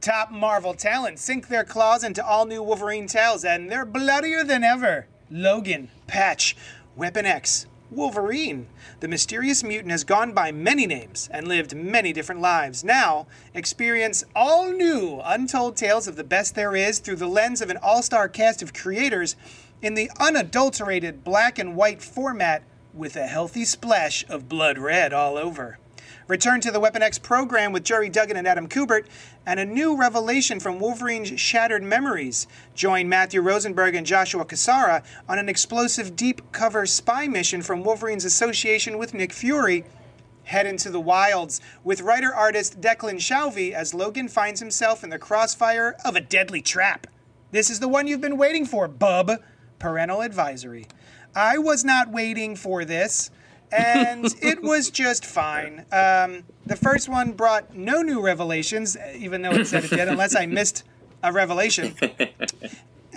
Top 0.00 0.30
Marvel 0.30 0.74
talent 0.74 1.18
sink 1.18 1.48
their 1.48 1.64
claws 1.64 2.04
into 2.04 2.24
all 2.24 2.46
new 2.46 2.62
Wolverine 2.62 3.06
tales, 3.06 3.44
and 3.44 3.70
they're 3.70 3.86
bloodier 3.86 4.44
than 4.44 4.62
ever. 4.62 5.06
Logan, 5.30 5.88
Patch, 6.06 6.56
Weapon 6.94 7.26
X, 7.26 7.66
Wolverine. 7.90 8.66
The 9.00 9.08
mysterious 9.08 9.62
mutant 9.62 9.90
has 9.90 10.04
gone 10.04 10.32
by 10.32 10.52
many 10.52 10.86
names 10.86 11.28
and 11.32 11.46
lived 11.46 11.74
many 11.74 12.12
different 12.12 12.40
lives. 12.40 12.82
Now, 12.82 13.26
experience 13.54 14.24
all 14.34 14.70
new, 14.70 15.20
untold 15.24 15.76
tales 15.76 16.08
of 16.08 16.16
the 16.16 16.24
best 16.24 16.54
there 16.54 16.74
is 16.74 16.98
through 16.98 17.16
the 17.16 17.28
lens 17.28 17.60
of 17.60 17.70
an 17.70 17.78
all 17.82 18.02
star 18.02 18.28
cast 18.28 18.62
of 18.62 18.74
creators 18.74 19.36
in 19.82 19.94
the 19.94 20.10
unadulterated 20.18 21.22
black 21.24 21.58
and 21.58 21.76
white 21.76 22.02
format 22.02 22.62
with 22.92 23.16
a 23.16 23.26
healthy 23.26 23.64
splash 23.64 24.24
of 24.28 24.48
blood 24.48 24.78
red 24.78 25.12
all 25.12 25.36
over. 25.36 25.78
Return 26.28 26.60
to 26.62 26.72
the 26.72 26.80
Weapon 26.80 27.02
X 27.02 27.18
program 27.18 27.72
with 27.72 27.84
Gerry 27.84 28.08
Duggan 28.08 28.36
and 28.36 28.48
Adam 28.48 28.68
Kubert, 28.68 29.06
and 29.46 29.60
a 29.60 29.64
new 29.64 29.96
revelation 29.96 30.58
from 30.58 30.80
Wolverine's 30.80 31.38
shattered 31.38 31.84
memories. 31.84 32.48
Join 32.74 33.08
Matthew 33.08 33.40
Rosenberg 33.40 33.94
and 33.94 34.04
Joshua 34.04 34.44
Cassara 34.44 35.04
on 35.28 35.38
an 35.38 35.48
explosive 35.48 36.16
deep 36.16 36.50
cover 36.50 36.84
spy 36.84 37.28
mission 37.28 37.62
from 37.62 37.84
Wolverine's 37.84 38.24
association 38.24 38.98
with 38.98 39.14
Nick 39.14 39.32
Fury. 39.32 39.84
Head 40.42 40.66
into 40.66 40.90
the 40.90 41.00
wilds 41.00 41.60
with 41.84 42.00
writer 42.00 42.34
artist 42.34 42.80
Declan 42.80 43.20
Shalvey 43.20 43.70
as 43.70 43.94
Logan 43.94 44.26
finds 44.26 44.58
himself 44.58 45.04
in 45.04 45.10
the 45.10 45.20
crossfire 45.20 45.94
of 46.04 46.16
a 46.16 46.20
deadly 46.20 46.60
trap. 46.60 47.06
This 47.52 47.70
is 47.70 47.78
the 47.78 47.88
one 47.88 48.08
you've 48.08 48.20
been 48.20 48.36
waiting 48.36 48.66
for, 48.66 48.88
bub. 48.88 49.30
Parental 49.78 50.22
advisory. 50.22 50.88
I 51.36 51.58
was 51.58 51.84
not 51.84 52.10
waiting 52.10 52.56
for 52.56 52.84
this, 52.84 53.30
and 53.72 54.24
it 54.42 54.62
was 54.62 54.90
just 54.90 55.24
fine. 55.24 55.80
Um, 55.92 56.44
the 56.64 56.76
first 56.76 57.08
one 57.08 57.32
brought 57.32 57.74
no 57.76 58.02
new 58.02 58.20
revelations, 58.20 58.96
even 59.16 59.42
though 59.42 59.52
it 59.52 59.66
said 59.66 59.84
it 59.84 59.90
did, 59.90 60.08
unless 60.08 60.34
I 60.34 60.46
missed 60.46 60.84
a 61.22 61.32
revelation. 61.32 61.94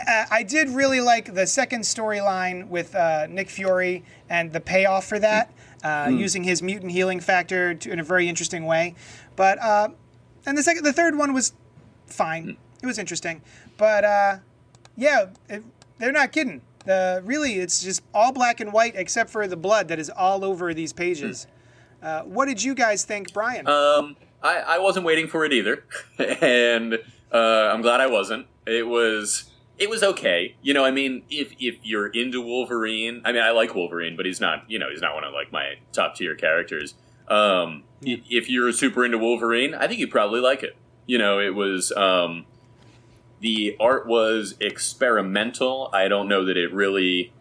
Uh, 0.07 0.25
I 0.31 0.43
did 0.43 0.69
really 0.69 1.01
like 1.01 1.33
the 1.33 1.45
second 1.45 1.81
storyline 1.81 2.69
with 2.69 2.95
uh, 2.95 3.27
Nick 3.27 3.49
Fury 3.49 4.05
and 4.29 4.53
the 4.53 4.62
payoff 4.62 5.05
for 5.05 5.19
that, 5.19 5.51
uh, 5.83 6.09
using 6.09 6.45
his 6.45 6.62
mutant 6.62 6.93
healing 6.93 7.19
factor 7.19 7.73
to, 7.73 7.91
in 7.91 7.99
a 7.99 8.03
very 8.03 8.29
interesting 8.29 8.65
way. 8.65 8.95
But 9.35 9.62
uh, 9.62 9.89
and 10.45 10.57
the 10.57 10.63
second, 10.63 10.85
the 10.85 10.93
third 10.93 11.17
one 11.17 11.33
was 11.33 11.53
fine. 12.05 12.55
It 12.81 12.85
was 12.85 12.97
interesting, 12.97 13.41
but 13.77 14.05
uh, 14.05 14.38
yeah, 14.95 15.27
it, 15.49 15.63
they're 15.97 16.13
not 16.13 16.31
kidding. 16.31 16.62
The 16.86 17.22
really, 17.26 17.60
it's 17.60 17.84
just 17.84 18.02
all 18.13 18.32
black 18.32 18.60
and 18.60 18.72
white 18.72 18.94
except 18.96 19.30
for 19.30 19.48
the 19.48 19.58
blood 19.58 19.89
that 19.89 20.00
is 20.00 20.10
all 20.10 20.46
over 20.46 20.74
these 20.74 20.94
pages. 20.94 21.48
Uh, 22.02 22.22
what 22.22 22.48
did 22.48 22.63
you 22.63 22.74
guys 22.74 23.04
think, 23.04 23.34
Brian? 23.34 23.68
Um, 23.68 24.15
I, 24.42 24.60
I 24.60 24.80
wasn't 24.80 25.06
waiting 25.06 25.28
for 25.28 25.44
it 25.46 25.52
either, 25.52 25.84
and 26.18 26.96
uh, 27.34 27.38
I'm 27.74 27.82
glad 27.82 28.00
I 28.00 28.08
wasn't. 28.08 28.48
It 28.65 28.88
was 28.88 29.50
it 29.78 29.89
was 29.89 30.04
okay. 30.04 30.56
You 30.62 30.74
know, 30.74 30.86
I 30.86 30.92
mean, 30.92 31.24
if 31.30 31.54
if 31.60 31.78
you're 31.84 32.08
into 32.08 32.42
Wolverine, 32.42 33.22
I 33.26 33.32
mean, 33.32 33.42
I 33.42 33.52
like 33.52 33.76
Wolverine, 33.76 34.15
but 34.15 34.26
he's 34.26 34.39
not. 34.39 34.70
You 34.70 34.80
know, 34.80 34.89
he's 34.89 35.02
not 35.02 35.15
one 35.15 35.24
of 35.24 35.34
like 35.34 35.52
my 35.52 35.76
top 35.92 36.15
tier 36.15 36.36
characters. 36.36 36.96
Um, 37.28 37.84
if 38.02 38.50
you're 38.50 38.72
super 38.72 39.06
into 39.06 39.18
Wolverine, 39.18 39.74
I 39.74 39.88
think 39.88 40.00
you 40.00 40.08
probably 40.08 40.42
like 40.42 40.63
it. 40.63 40.76
You 41.06 41.18
know, 41.18 41.39
it 41.39 41.56
was 41.56 41.92
um, 41.94 42.46
the 43.39 43.75
art 43.80 44.08
was 44.08 44.56
experimental. 44.60 45.89
I 45.93 46.08
don't 46.08 46.28
know 46.28 46.45
that 46.45 46.58
it 46.58 46.73
really 46.73 47.32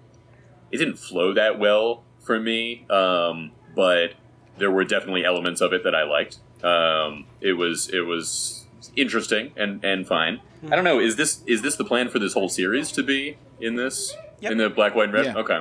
it 0.70 0.78
didn't 0.78 0.98
flow 0.98 1.32
that 1.34 1.58
well 1.58 2.04
for 2.20 2.38
me, 2.38 2.87
um, 2.90 3.52
but 3.74 4.14
there 4.58 4.70
were 4.70 4.84
definitely 4.84 5.24
elements 5.24 5.61
of 5.61 5.72
it 5.72 5.84
that 5.84 5.94
I 5.94 6.04
liked. 6.04 6.38
Um, 6.62 7.26
it 7.40 7.54
was 7.54 7.88
it 7.88 8.00
was 8.06 8.66
interesting 8.96 9.52
and, 9.56 9.84
and 9.84 10.06
fine. 10.06 10.40
I 10.70 10.74
don't 10.74 10.84
know. 10.84 10.98
Is 10.98 11.16
this 11.16 11.42
is 11.46 11.62
this 11.62 11.76
the 11.76 11.84
plan 11.84 12.08
for 12.08 12.18
this 12.18 12.34
whole 12.34 12.48
series 12.48 12.90
to 12.92 13.02
be 13.02 13.37
in 13.61 13.76
this 13.76 14.14
Yep. 14.40 14.52
in 14.52 14.58
the 14.58 14.70
black, 14.70 14.94
white, 14.94 15.04
and 15.06 15.12
red? 15.14 15.24
Yeah. 15.26 15.37
Okay. 15.37 15.58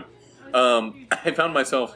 Um, 0.54 1.08
I 1.12 1.32
found 1.32 1.54
myself 1.54 1.96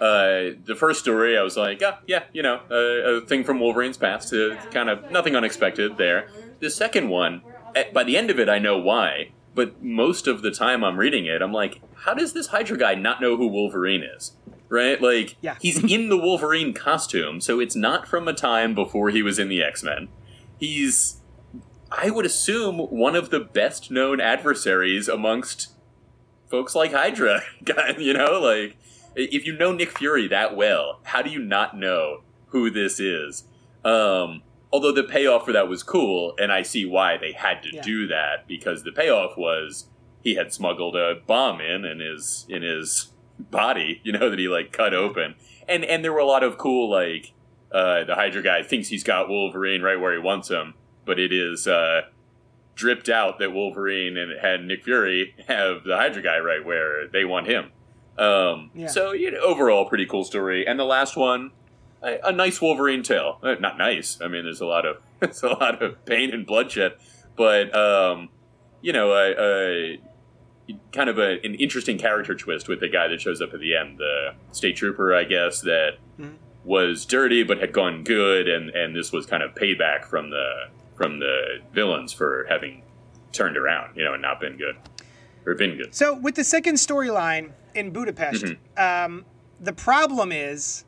uh, 0.00 0.56
the 0.64 0.74
first 0.78 1.00
story. 1.00 1.36
I 1.36 1.42
was 1.42 1.56
like, 1.56 1.80
yeah, 1.80 1.96
yeah, 2.06 2.24
you 2.32 2.42
know, 2.42 2.60
a, 2.70 3.16
a 3.16 3.20
thing 3.22 3.44
from 3.44 3.60
Wolverine's 3.60 3.96
past. 3.98 4.30
To 4.30 4.56
kind 4.70 4.88
of 4.88 5.10
nothing 5.10 5.36
unexpected 5.36 5.96
there. 5.98 6.28
The 6.60 6.70
second 6.70 7.08
one, 7.10 7.42
at, 7.44 7.55
by 7.92 8.04
the 8.04 8.16
end 8.16 8.30
of 8.30 8.38
it, 8.38 8.48
I 8.48 8.58
know 8.58 8.78
why. 8.78 9.32
But 9.54 9.82
most 9.82 10.26
of 10.26 10.42
the 10.42 10.50
time 10.50 10.84
I'm 10.84 10.98
reading 10.98 11.24
it, 11.26 11.40
I'm 11.40 11.52
like, 11.52 11.80
how 11.94 12.12
does 12.14 12.32
this 12.34 12.48
Hydra 12.48 12.76
guy 12.76 12.94
not 12.94 13.20
know 13.22 13.36
who 13.36 13.46
Wolverine 13.46 14.02
is? 14.02 14.32
Right? 14.68 15.00
Like, 15.00 15.36
Yeah. 15.40 15.56
he's 15.60 15.82
in 15.92 16.08
the 16.10 16.16
Wolverine 16.18 16.74
costume, 16.74 17.40
so 17.40 17.58
it's 17.60 17.74
not 17.76 18.06
from 18.06 18.28
a 18.28 18.34
time 18.34 18.74
before 18.74 19.08
he 19.10 19.22
was 19.22 19.38
in 19.38 19.48
the 19.48 19.62
X 19.62 19.82
Men. 19.82 20.08
He's, 20.58 21.20
I 21.90 22.10
would 22.10 22.26
assume, 22.26 22.78
one 22.78 23.16
of 23.16 23.30
the 23.30 23.40
best 23.40 23.90
known 23.90 24.20
adversaries 24.20 25.08
amongst 25.08 25.72
folks 26.50 26.74
like 26.74 26.92
Hydra. 26.92 27.42
Guy- 27.64 27.94
you 27.98 28.12
know, 28.12 28.40
like, 28.40 28.76
if 29.14 29.46
you 29.46 29.56
know 29.56 29.72
Nick 29.72 29.96
Fury 29.96 30.28
that 30.28 30.54
well, 30.54 31.00
how 31.04 31.22
do 31.22 31.30
you 31.30 31.38
not 31.40 31.76
know 31.78 32.22
who 32.48 32.70
this 32.70 33.00
is? 33.00 33.44
Um, 33.84 34.42
although 34.76 34.92
the 34.92 35.02
payoff 35.04 35.46
for 35.46 35.52
that 35.52 35.68
was 35.68 35.82
cool, 35.82 36.34
and 36.38 36.52
I 36.52 36.60
see 36.62 36.84
why 36.84 37.16
they 37.16 37.32
had 37.32 37.62
to 37.62 37.70
Yeah. 37.74 37.82
do 37.82 38.06
that 38.08 38.46
because 38.46 38.82
the 38.82 38.92
payoff 38.92 39.36
was 39.38 39.88
he 40.22 40.34
had 40.34 40.52
smuggled 40.52 40.94
a 40.96 41.14
bomb 41.26 41.60
in 41.60 41.84
in 41.86 42.00
his 42.00 42.44
in 42.48 42.62
his 42.62 43.12
body, 43.38 44.00
you 44.04 44.12
know, 44.12 44.28
that 44.30 44.38
he 44.38 44.48
like 44.48 44.72
cut 44.72 44.92
open, 44.92 45.34
and 45.66 45.84
and 45.84 46.04
there 46.04 46.12
were 46.12 46.18
a 46.18 46.26
lot 46.26 46.42
of 46.44 46.58
cool 46.58 46.90
like 46.90 47.32
uh, 47.72 48.04
the 48.04 48.14
Hydra 48.14 48.42
guy 48.42 48.62
thinks 48.62 48.88
he's 48.88 49.02
got 49.04 49.28
Wolverine 49.28 49.82
right 49.82 49.98
where 50.00 50.12
he 50.12 50.18
wants 50.18 50.48
him, 50.50 50.74
but 51.04 51.18
it 51.18 51.32
is 51.32 51.66
uh, 51.66 52.02
dripped 52.74 53.08
out 53.08 53.38
that 53.38 53.52
Wolverine 53.52 54.16
and, 54.16 54.30
and 54.32 54.68
Nick 54.68 54.84
Fury 54.84 55.34
have 55.48 55.84
the 55.84 55.96
Hydra 55.96 56.22
guy 56.22 56.38
right 56.38 56.64
where 56.64 57.08
they 57.08 57.24
want 57.24 57.46
him. 57.46 57.72
Um, 58.18 58.70
Yeah. 58.74 58.86
So 58.88 59.12
you 59.12 59.30
know, 59.30 59.40
overall, 59.40 59.84
pretty 59.86 60.06
cool 60.06 60.24
story. 60.24 60.66
And 60.66 60.78
the 60.78 60.84
last 60.84 61.16
one, 61.16 61.50
a, 62.02 62.18
a 62.24 62.32
nice 62.32 62.60
Wolverine 62.60 63.02
tale. 63.02 63.38
Uh, 63.42 63.54
not 63.60 63.78
nice. 63.78 64.18
I 64.20 64.28
mean, 64.28 64.44
there's 64.44 64.60
a 64.60 64.66
lot 64.66 64.86
of 64.86 64.98
there's 65.20 65.42
a 65.42 65.48
lot 65.48 65.82
of 65.82 66.04
pain 66.04 66.32
and 66.32 66.46
bloodshed, 66.46 66.94
but 67.36 67.74
um, 67.74 68.28
you 68.82 68.92
know, 68.92 69.12
a, 69.12 69.32
a 69.38 70.00
kind 70.92 71.08
of 71.08 71.18
a, 71.18 71.38
an 71.44 71.54
interesting 71.54 71.96
character 71.98 72.34
twist 72.34 72.68
with 72.68 72.80
the 72.80 72.88
guy 72.88 73.08
that 73.08 73.20
shows 73.20 73.40
up 73.40 73.54
at 73.54 73.60
the 73.60 73.74
end, 73.76 73.98
the 73.98 74.34
state 74.52 74.76
trooper, 74.76 75.14
I 75.14 75.24
guess 75.24 75.60
that 75.62 75.98
Mhm. 76.20 76.36
was 76.64 77.04
dirty 77.04 77.42
but 77.44 77.58
had 77.58 77.72
gone 77.72 78.02
good, 78.04 78.48
and 78.48 78.70
and 78.70 78.94
this 78.96 79.12
was 79.12 79.26
kind 79.26 79.42
of 79.42 79.54
payback 79.54 80.04
from 80.06 80.30
the 80.30 80.68
from 80.96 81.18
the 81.20 81.58
villains 81.72 82.12
for 82.12 82.46
having 82.48 82.82
turned 83.32 83.56
around, 83.58 83.94
you 83.96 84.02
know, 84.04 84.14
and 84.14 84.22
not 84.22 84.40
been 84.40 84.56
good 84.56 84.76
or 85.44 85.54
been 85.54 85.76
good. 85.76 85.94
So 85.94 86.14
with 86.14 86.36
the 86.36 86.42
second 86.44 86.76
storyline 86.76 87.50
in 87.74 87.90
Budapest, 87.90 88.44
Mm-hmm. 88.46 88.82
um, 89.14 89.26
the 89.60 89.74
problem 89.74 90.32
is 90.32 90.85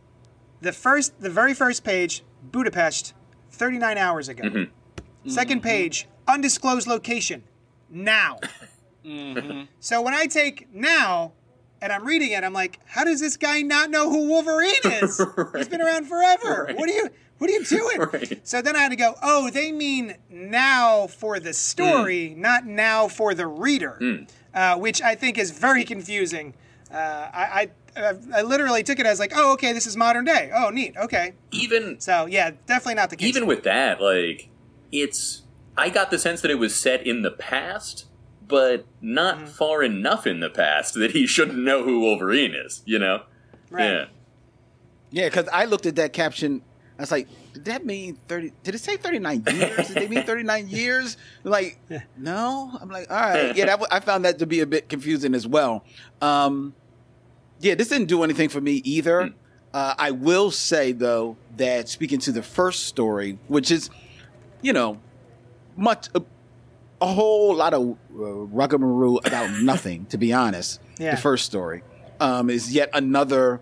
the 0.60 0.72
first, 0.72 1.20
the 1.20 1.30
very 1.30 1.54
first 1.54 1.84
page, 1.84 2.24
Budapest, 2.42 3.14
39 3.50 3.98
hours 3.98 4.28
ago. 4.28 4.44
Mm-hmm. 4.44 5.30
Second 5.30 5.62
page, 5.62 6.08
undisclosed 6.26 6.86
location, 6.86 7.42
now. 7.90 8.38
So 9.80 10.02
when 10.02 10.14
I 10.14 10.26
take 10.26 10.72
now 10.74 11.32
and 11.80 11.92
I'm 11.92 12.04
reading 12.04 12.32
it, 12.32 12.44
I'm 12.44 12.52
like, 12.52 12.78
how 12.84 13.04
does 13.04 13.20
this 13.20 13.36
guy 13.36 13.62
not 13.62 13.90
know 13.90 14.10
who 14.10 14.28
Wolverine 14.28 14.74
is? 14.84 15.20
He's 15.56 15.68
been 15.68 15.80
around 15.80 16.06
forever. 16.06 16.64
Right. 16.64 16.76
What 16.76 16.88
are 16.88 16.92
you? 16.92 17.08
What 17.38 17.48
are 17.48 17.52
you 17.52 17.64
doing? 17.64 17.98
Right. 18.00 18.40
So 18.46 18.60
then 18.60 18.74
I 18.74 18.80
had 18.80 18.88
to 18.90 18.96
go. 18.96 19.14
Oh, 19.22 19.48
they 19.50 19.70
mean 19.70 20.16
now 20.28 21.06
for 21.06 21.38
the 21.38 21.52
story, 21.54 22.34
not 22.36 22.66
now 22.66 23.06
for 23.06 23.32
the 23.32 23.46
reader, 23.46 24.26
uh, 24.52 24.76
which 24.76 25.00
I 25.00 25.14
think 25.14 25.38
is 25.38 25.52
very 25.52 25.84
confusing. 25.84 26.54
Uh, 26.92 26.96
I, 26.96 27.44
I 27.60 27.70
I 27.96 28.42
literally 28.42 28.82
took 28.82 28.98
it 28.98 29.06
as 29.06 29.18
like, 29.18 29.32
oh, 29.34 29.52
okay, 29.54 29.72
this 29.72 29.86
is 29.86 29.96
modern 29.96 30.24
day. 30.24 30.50
Oh, 30.54 30.70
neat. 30.70 30.96
Okay. 30.96 31.34
Even 31.52 32.00
So 32.00 32.26
yeah, 32.26 32.50
definitely 32.66 32.94
not 32.94 33.10
the 33.10 33.16
case. 33.16 33.28
even 33.28 33.46
with 33.46 33.62
that, 33.64 34.00
like 34.00 34.48
it's 34.92 35.42
I 35.76 35.90
got 35.90 36.10
the 36.10 36.18
sense 36.18 36.40
that 36.42 36.50
it 36.50 36.58
was 36.58 36.74
set 36.74 37.06
in 37.06 37.22
the 37.22 37.30
past, 37.30 38.06
but 38.46 38.86
not 39.00 39.36
Mm-hmm. 39.36 39.46
far 39.46 39.82
enough 39.82 40.26
in 40.26 40.40
the 40.40 40.50
past 40.50 40.94
that 40.94 41.12
he 41.12 41.26
shouldn't 41.26 41.58
know 41.58 41.82
who 41.84 42.00
Wolverine 42.00 42.54
is. 42.54 42.82
You 42.84 42.98
know? 42.98 43.22
Right. 43.70 43.84
Yeah. 43.84 44.04
Yeah, 45.10 45.26
because 45.28 45.48
I 45.52 45.64
looked 45.64 45.86
at 45.86 45.96
that 45.96 46.12
caption. 46.12 46.62
I 46.98 47.02
was 47.02 47.10
like, 47.12 47.28
did 47.54 47.64
that 47.66 47.86
mean 47.86 48.18
30? 48.28 48.52
Did 48.64 48.74
it 48.74 48.78
say 48.78 48.96
39 48.96 49.44
years? 49.52 49.88
did 49.88 49.96
they 49.96 50.08
mean 50.08 50.24
39 50.24 50.68
years? 50.70 51.16
Like, 51.44 51.78
no. 52.16 52.76
I'm 52.80 52.88
like, 52.90 53.08
all 53.10 53.16
right. 53.16 53.54
Yeah, 53.56 53.66
that, 53.66 53.80
w- 53.80 53.88
I 53.90 54.00
found 54.00 54.24
that 54.24 54.38
to 54.40 54.46
be 54.46 54.60
a 54.60 54.66
bit 54.66 54.88
confusing 54.88 55.34
as 55.34 55.46
well. 55.46 55.84
Um, 56.20 56.74
yeah, 57.60 57.74
this 57.74 57.88
didn't 57.88 58.06
do 58.08 58.22
anything 58.22 58.48
for 58.48 58.60
me 58.60 58.80
either. 58.84 59.32
Uh, 59.74 59.94
I 59.98 60.10
will 60.12 60.50
say, 60.50 60.92
though, 60.92 61.36
that 61.56 61.88
speaking 61.88 62.18
to 62.20 62.32
the 62.32 62.42
first 62.42 62.84
story, 62.84 63.38
which 63.48 63.70
is, 63.70 63.90
you 64.62 64.72
know, 64.72 64.98
much, 65.76 66.08
a, 66.14 66.22
a 67.00 67.06
whole 67.06 67.54
lot 67.54 67.74
of 67.74 67.82
uh, 67.90 67.96
ruggamaroo 68.14 69.26
about 69.26 69.50
nothing, 69.62 70.06
to 70.06 70.18
be 70.18 70.32
honest. 70.32 70.80
Yeah. 70.98 71.12
The 71.12 71.20
first 71.20 71.44
story 71.44 71.82
um, 72.18 72.48
is 72.50 72.72
yet 72.72 72.90
another 72.94 73.60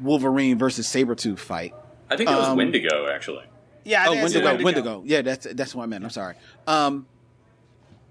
Wolverine 0.00 0.58
versus 0.58 0.86
Sabretooth 0.86 1.38
fight. 1.38 1.74
I 2.10 2.16
think 2.16 2.30
it 2.30 2.34
was 2.34 2.48
Um, 2.48 2.56
Wendigo 2.56 3.08
actually. 3.08 3.44
yeah. 3.84 4.06
Oh, 4.08 4.12
Wendigo, 4.14 4.44
Wendigo. 4.46 4.64
Wendigo. 4.64 5.02
Yeah, 5.04 5.22
that's 5.22 5.46
that's 5.52 5.74
what 5.74 5.82
I 5.82 5.86
meant. 5.86 6.02
I'm 6.04 6.10
sorry. 6.10 6.34
Um, 6.66 7.06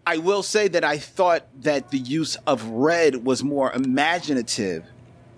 I 0.05 0.17
will 0.17 0.43
say 0.43 0.67
that 0.69 0.83
I 0.85 0.97
thought 0.99 1.45
that 1.63 1.89
the 1.91 1.97
use 1.97 2.37
of 2.47 2.63
red 2.67 3.25
was 3.25 3.43
more 3.43 3.71
imaginative 3.73 4.85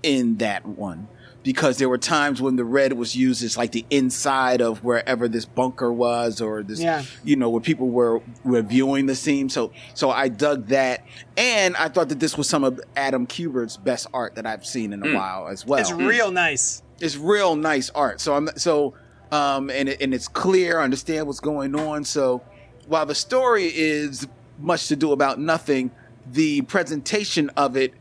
in 0.04 0.38
that 0.38 0.66
one 0.66 1.08
because 1.42 1.78
there 1.78 1.88
were 1.88 1.98
times 1.98 2.42
when 2.42 2.58
the 2.58 2.66
red 2.66 2.92
was 2.94 3.16
used 3.16 3.42
as 3.44 3.56
like 3.58 3.72
the 3.72 3.86
inside 3.90 4.60
of 4.62 4.84
wherever 4.84 5.28
this 5.30 5.46
bunker 5.46 5.92
was 5.92 6.42
or 6.42 6.64
this 6.64 6.80
Yeah. 6.82 7.04
you 7.24 7.36
know 7.38 7.50
where 7.50 7.62
people 7.62 7.90
were 7.90 8.22
reviewing 8.44 9.06
the 9.06 9.16
scene 9.16 9.48
so 9.50 9.72
so 9.94 10.10
I 10.12 10.28
dug 10.28 10.68
that 10.68 11.06
and 11.38 11.76
I 11.78 11.88
thought 11.88 12.10
that 12.10 12.20
this 12.20 12.38
was 12.38 12.50
some 12.50 12.64
of 12.64 12.80
Adam 12.96 13.26
Kubert's 13.26 13.78
best 13.78 14.08
art 14.14 14.36
that 14.36 14.46
I've 14.46 14.66
seen 14.66 14.92
in 14.94 15.06
a 15.06 15.16
while 15.16 15.48
as 15.48 15.66
well 15.66 15.80
It's 15.80 15.92
real 15.94 16.30
nice. 16.32 16.82
it's 17.00 17.16
real 17.16 17.56
nice 17.56 17.90
art. 17.92 18.20
So 18.20 18.36
I'm 18.36 18.50
so 18.58 18.94
um 19.32 19.70
and 19.70 19.88
it, 19.90 20.02
and 20.02 20.14
it's 20.14 20.28
clear. 20.28 20.80
I 20.80 20.84
understand 20.84 21.26
what's 21.28 21.40
going 21.40 21.74
on. 21.76 22.04
So 22.04 22.42
while 22.88 23.06
the 23.06 23.16
story 23.16 23.66
is 23.74 24.28
much 24.60 24.88
to 24.90 24.96
do 24.98 25.12
about 25.14 25.40
nothing, 25.40 25.92
the 26.32 26.62
presentation 26.64 27.50
of 27.56 27.78
it 27.78 27.94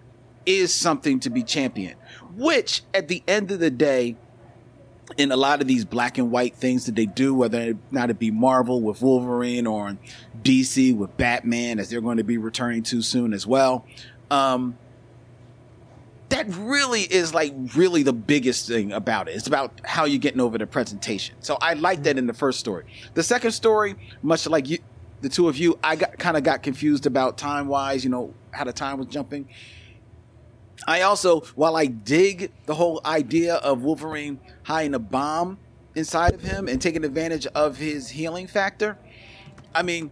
is 0.48 0.74
something 0.74 1.20
to 1.20 1.30
be 1.30 1.44
championed. 1.44 1.96
Which 2.34 2.82
at 2.94 3.06
the 3.08 3.22
end 3.28 3.50
of 3.50 3.61
the 3.61 3.70
day, 3.70 4.16
in 5.16 5.30
a 5.32 5.37
lot 5.37 5.61
of 5.61 5.66
these 5.66 5.84
black 5.84 6.18
and 6.18 6.30
white 6.30 6.54
things 6.54 6.87
that 6.87 6.94
they 6.94 7.06
do, 7.06 7.34
whether 7.34 7.61
it 7.61 7.76
not 7.90 8.11
it 8.11 8.18
be 8.18 8.30
Marvel 8.30 8.80
with 8.80 9.00
Wolverine 9.02 9.66
or 9.66 9.96
DC 10.42 10.96
with 10.96 11.16
Batman, 11.16 11.78
as 11.78 11.90
they're 11.90 12.00
going 12.00 12.16
to 12.16 12.24
be 12.24 12.38
returning 12.38 12.82
to 12.84 13.02
soon 13.02 13.32
as 13.32 13.46
well. 13.46 13.87
Um, 14.30 14.76
that 16.28 16.46
really 16.56 17.02
is 17.02 17.32
like 17.32 17.54
really 17.74 18.02
the 18.02 18.12
biggest 18.12 18.68
thing 18.68 18.92
about 18.92 19.28
it. 19.28 19.32
It's 19.32 19.46
about 19.46 19.80
how 19.84 20.04
you're 20.04 20.18
getting 20.18 20.40
over 20.40 20.58
the 20.58 20.66
presentation. 20.66 21.37
So 21.40 21.56
I 21.61 21.74
like 21.74 22.02
that 22.02 22.18
in 22.18 22.26
the 22.26 22.34
first 22.34 22.61
story. 22.61 22.84
The 23.14 23.22
second 23.22 23.52
story, 23.52 23.94
much 24.22 24.46
like 24.46 24.68
you, 24.68 24.78
the 25.22 25.30
two 25.30 25.48
of 25.48 25.56
you, 25.56 25.78
I 25.82 25.96
got 25.96 26.18
kind 26.18 26.37
of 26.37 26.42
got 26.42 26.62
confused 26.62 27.06
about 27.06 27.38
time 27.38 27.66
wise. 27.66 28.04
You 28.04 28.11
know 28.11 28.34
how 28.50 28.64
the 28.64 28.72
time 28.72 28.98
was 28.98 29.08
jumping. 29.08 29.48
I 30.86 31.02
also, 31.02 31.40
while 31.54 31.76
I 31.76 31.86
dig 31.86 32.52
the 32.66 32.74
whole 32.74 33.00
idea 33.04 33.56
of 33.56 33.82
Wolverine 33.82 34.40
hiding 34.64 34.94
a 34.94 34.98
bomb 34.98 35.58
inside 35.94 36.34
of 36.34 36.42
him 36.42 36.68
and 36.68 36.80
taking 36.80 37.04
advantage 37.04 37.46
of 37.48 37.76
his 37.76 38.10
healing 38.10 38.46
factor, 38.46 38.96
I 39.74 39.82
mean, 39.82 40.10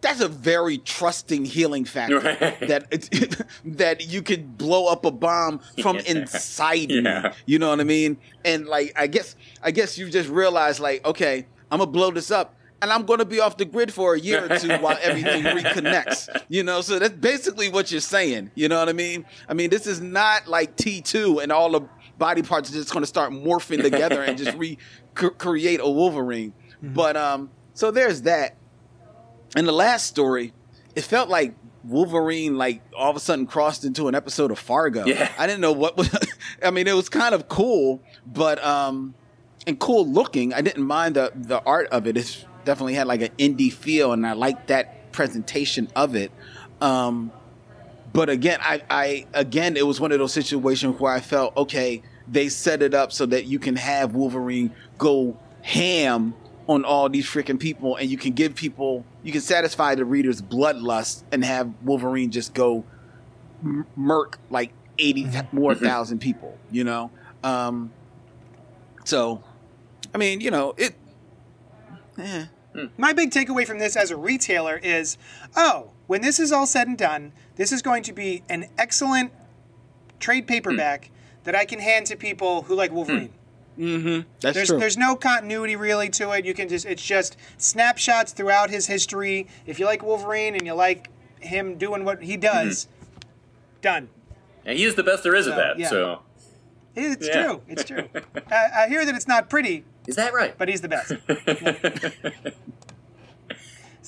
that's 0.00 0.20
a 0.20 0.28
very 0.28 0.78
trusting 0.78 1.44
healing 1.44 1.84
factor 1.84 2.20
Right. 2.20 2.60
that 2.68 2.86
it, 2.90 3.42
that 3.64 4.06
you 4.06 4.22
could 4.22 4.56
blow 4.56 4.86
up 4.86 5.04
a 5.04 5.10
bomb 5.10 5.60
from 5.82 5.96
Yeah. 5.96 6.02
inside 6.06 6.90
Yeah. 6.90 7.20
me. 7.22 7.30
You 7.46 7.58
know 7.58 7.68
what 7.70 7.80
I 7.80 7.84
mean? 7.84 8.16
And 8.44 8.66
like, 8.66 8.92
I 8.96 9.06
guess, 9.08 9.34
I 9.62 9.70
guess 9.72 9.98
you 9.98 10.08
just 10.08 10.28
realize, 10.28 10.78
like, 10.80 11.04
okay, 11.04 11.46
I'm 11.70 11.78
gonna 11.80 11.90
blow 11.90 12.10
this 12.10 12.30
up. 12.30 12.54
And 12.80 12.92
I'm 12.92 13.06
going 13.06 13.18
to 13.18 13.24
be 13.24 13.40
off 13.40 13.56
the 13.56 13.64
grid 13.64 13.92
for 13.92 14.14
a 14.14 14.20
year 14.20 14.44
or 14.44 14.58
two 14.58 14.68
while 14.76 14.96
everything 15.02 15.42
reconnects. 15.42 16.28
You 16.48 16.62
know, 16.62 16.80
so 16.80 16.98
that's 16.98 17.14
basically 17.14 17.68
what 17.68 17.90
you're 17.90 18.00
saying. 18.00 18.52
You 18.54 18.68
know 18.68 18.78
what 18.78 18.88
I 18.88 18.92
mean? 18.92 19.26
I 19.48 19.54
mean, 19.54 19.70
this 19.70 19.86
is 19.86 20.00
not 20.00 20.46
like 20.46 20.76
T2 20.76 21.42
and 21.42 21.50
all 21.50 21.70
the 21.72 21.80
body 22.18 22.42
parts 22.42 22.70
are 22.70 22.74
just 22.74 22.92
going 22.92 23.02
to 23.02 23.08
start 23.08 23.32
morphing 23.32 23.82
together 23.82 24.22
and 24.22 24.38
just 24.38 24.56
recreate 25.20 25.80
a 25.80 25.90
Wolverine. 25.90 26.52
But 26.82 27.16
um, 27.16 27.50
so 27.74 27.90
there's 27.90 28.22
that. 28.22 28.56
And 29.56 29.66
the 29.66 29.72
last 29.72 30.06
story, 30.06 30.52
it 30.94 31.02
felt 31.02 31.28
like 31.28 31.54
Wolverine 31.84 32.58
like 32.58 32.82
all 32.96 33.10
of 33.10 33.16
a 33.16 33.20
sudden 33.20 33.46
crossed 33.46 33.84
into 33.84 34.08
an 34.08 34.14
episode 34.14 34.50
of 34.50 34.58
Fargo. 34.58 35.06
Yeah. 35.06 35.30
I 35.38 35.46
didn't 35.46 35.60
know 35.60 35.72
what 35.72 35.96
was 35.96 36.14
I 36.62 36.70
mean, 36.70 36.86
it 36.86 36.94
was 36.94 37.08
kind 37.08 37.34
of 37.34 37.48
cool, 37.48 38.02
but 38.26 38.62
um 38.64 39.14
and 39.66 39.78
cool 39.78 40.06
looking. 40.06 40.52
I 40.52 40.60
didn't 40.60 40.84
mind 40.84 41.16
the 41.16 41.32
the 41.34 41.62
art 41.64 41.88
of 41.88 42.06
it. 42.06 42.16
It 42.16 42.44
definitely 42.68 42.92
had 42.92 43.06
like 43.06 43.22
an 43.22 43.30
indie 43.38 43.72
feel 43.72 44.12
and 44.12 44.26
I 44.26 44.34
liked 44.34 44.66
that 44.66 45.10
presentation 45.10 45.88
of 45.96 46.14
it. 46.14 46.30
Um 46.82 47.32
but 48.12 48.28
again, 48.28 48.58
I, 48.60 48.82
I 48.90 49.26
again 49.32 49.74
it 49.78 49.86
was 49.86 49.98
one 50.00 50.12
of 50.12 50.18
those 50.18 50.34
situations 50.34 51.00
where 51.00 51.10
I 51.10 51.20
felt, 51.20 51.56
okay, 51.56 52.02
they 52.30 52.50
set 52.50 52.82
it 52.82 52.92
up 52.92 53.10
so 53.10 53.24
that 53.24 53.46
you 53.46 53.58
can 53.58 53.74
have 53.76 54.14
Wolverine 54.14 54.70
go 54.98 55.38
ham 55.62 56.34
on 56.68 56.84
all 56.84 57.08
these 57.08 57.24
freaking 57.24 57.58
people 57.58 57.96
and 57.96 58.10
you 58.10 58.18
can 58.18 58.32
give 58.34 58.54
people 58.54 59.02
you 59.22 59.32
can 59.32 59.40
satisfy 59.40 59.94
the 59.94 60.04
reader's 60.04 60.42
bloodlust 60.42 61.22
and 61.32 61.42
have 61.42 61.72
Wolverine 61.82 62.30
just 62.30 62.52
go 62.52 62.84
m- 63.64 63.86
murk 63.96 64.38
like 64.50 64.72
80 64.98 65.24
th- 65.24 65.44
more 65.52 65.74
thousand 65.74 66.18
people, 66.18 66.54
you 66.70 66.84
know? 66.84 67.10
Um 67.42 67.92
so 69.04 69.42
I 70.14 70.18
mean, 70.18 70.42
you 70.42 70.50
know, 70.50 70.74
it 70.76 70.94
eh. 72.18 72.44
Mm. 72.78 72.90
My 72.96 73.12
big 73.12 73.30
takeaway 73.30 73.66
from 73.66 73.78
this 73.78 73.96
as 73.96 74.10
a 74.10 74.16
retailer 74.16 74.76
is, 74.76 75.18
oh, 75.56 75.90
when 76.06 76.22
this 76.22 76.38
is 76.38 76.52
all 76.52 76.66
said 76.66 76.88
and 76.88 76.96
done, 76.98 77.32
this 77.56 77.72
is 77.72 77.82
going 77.82 78.02
to 78.04 78.12
be 78.12 78.42
an 78.48 78.66
excellent 78.78 79.32
trade 80.20 80.46
paperback 80.46 81.06
mm. 81.06 81.44
that 81.44 81.54
I 81.54 81.64
can 81.64 81.78
hand 81.80 82.06
to 82.06 82.16
people 82.16 82.62
who 82.62 82.74
like 82.74 82.90
mm. 82.90 82.94
Wolverine. 82.94 83.32
Mm-hmm. 83.78 84.28
That's 84.40 84.54
There's 84.56 84.68
true. 84.68 84.78
there's 84.80 84.96
no 84.96 85.14
continuity 85.14 85.76
really 85.76 86.08
to 86.10 86.32
it. 86.32 86.44
You 86.44 86.52
can 86.52 86.68
just 86.68 86.84
it's 86.84 87.04
just 87.04 87.36
snapshots 87.58 88.32
throughout 88.32 88.70
his 88.70 88.86
history. 88.88 89.46
If 89.66 89.78
you 89.78 89.86
like 89.86 90.02
Wolverine 90.02 90.56
and 90.56 90.66
you 90.66 90.74
like 90.74 91.08
him 91.38 91.78
doing 91.78 92.04
what 92.04 92.20
he 92.22 92.36
does, 92.36 92.86
mm-hmm. 92.86 93.80
done. 93.82 94.08
And 94.64 94.76
he 94.76 94.84
is 94.84 94.96
the 94.96 95.04
best 95.04 95.22
there 95.22 95.36
is 95.36 95.46
at 95.46 95.52
So, 95.52 95.56
that. 95.56 95.78
yeah. 95.78 95.88
So 95.88 96.22
It's 96.96 97.28
Yeah. 97.28 97.42
true. 97.44 97.62
It's 97.68 97.84
true. 97.84 98.08
I, 98.50 98.66
I 98.76 98.88
hear 98.88 99.04
that 99.06 99.14
it's 99.14 99.28
not 99.28 99.48
pretty, 99.48 99.84
is 100.08 100.16
that 100.16 100.32
right? 100.34 100.56
but 100.58 100.68
he's 100.68 100.80
the 100.80 100.88
best. 100.88 101.12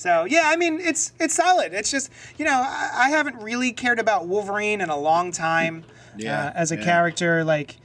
So 0.01 0.25
yeah, 0.25 0.45
I 0.45 0.55
mean 0.55 0.79
it's 0.79 1.13
it's 1.19 1.35
solid. 1.35 1.75
It's 1.75 1.91
just 1.91 2.09
you 2.35 2.43
know 2.43 2.59
I, 2.65 2.89
I 2.95 3.09
haven't 3.11 3.35
really 3.35 3.71
cared 3.71 3.99
about 3.99 4.25
Wolverine 4.25 4.81
in 4.81 4.89
a 4.89 4.97
long 4.97 5.31
time. 5.31 5.83
Yeah, 6.17 6.47
uh, 6.47 6.53
as 6.55 6.71
a 6.71 6.75
yeah. 6.75 6.83
character. 6.83 7.43
Like 7.43 7.77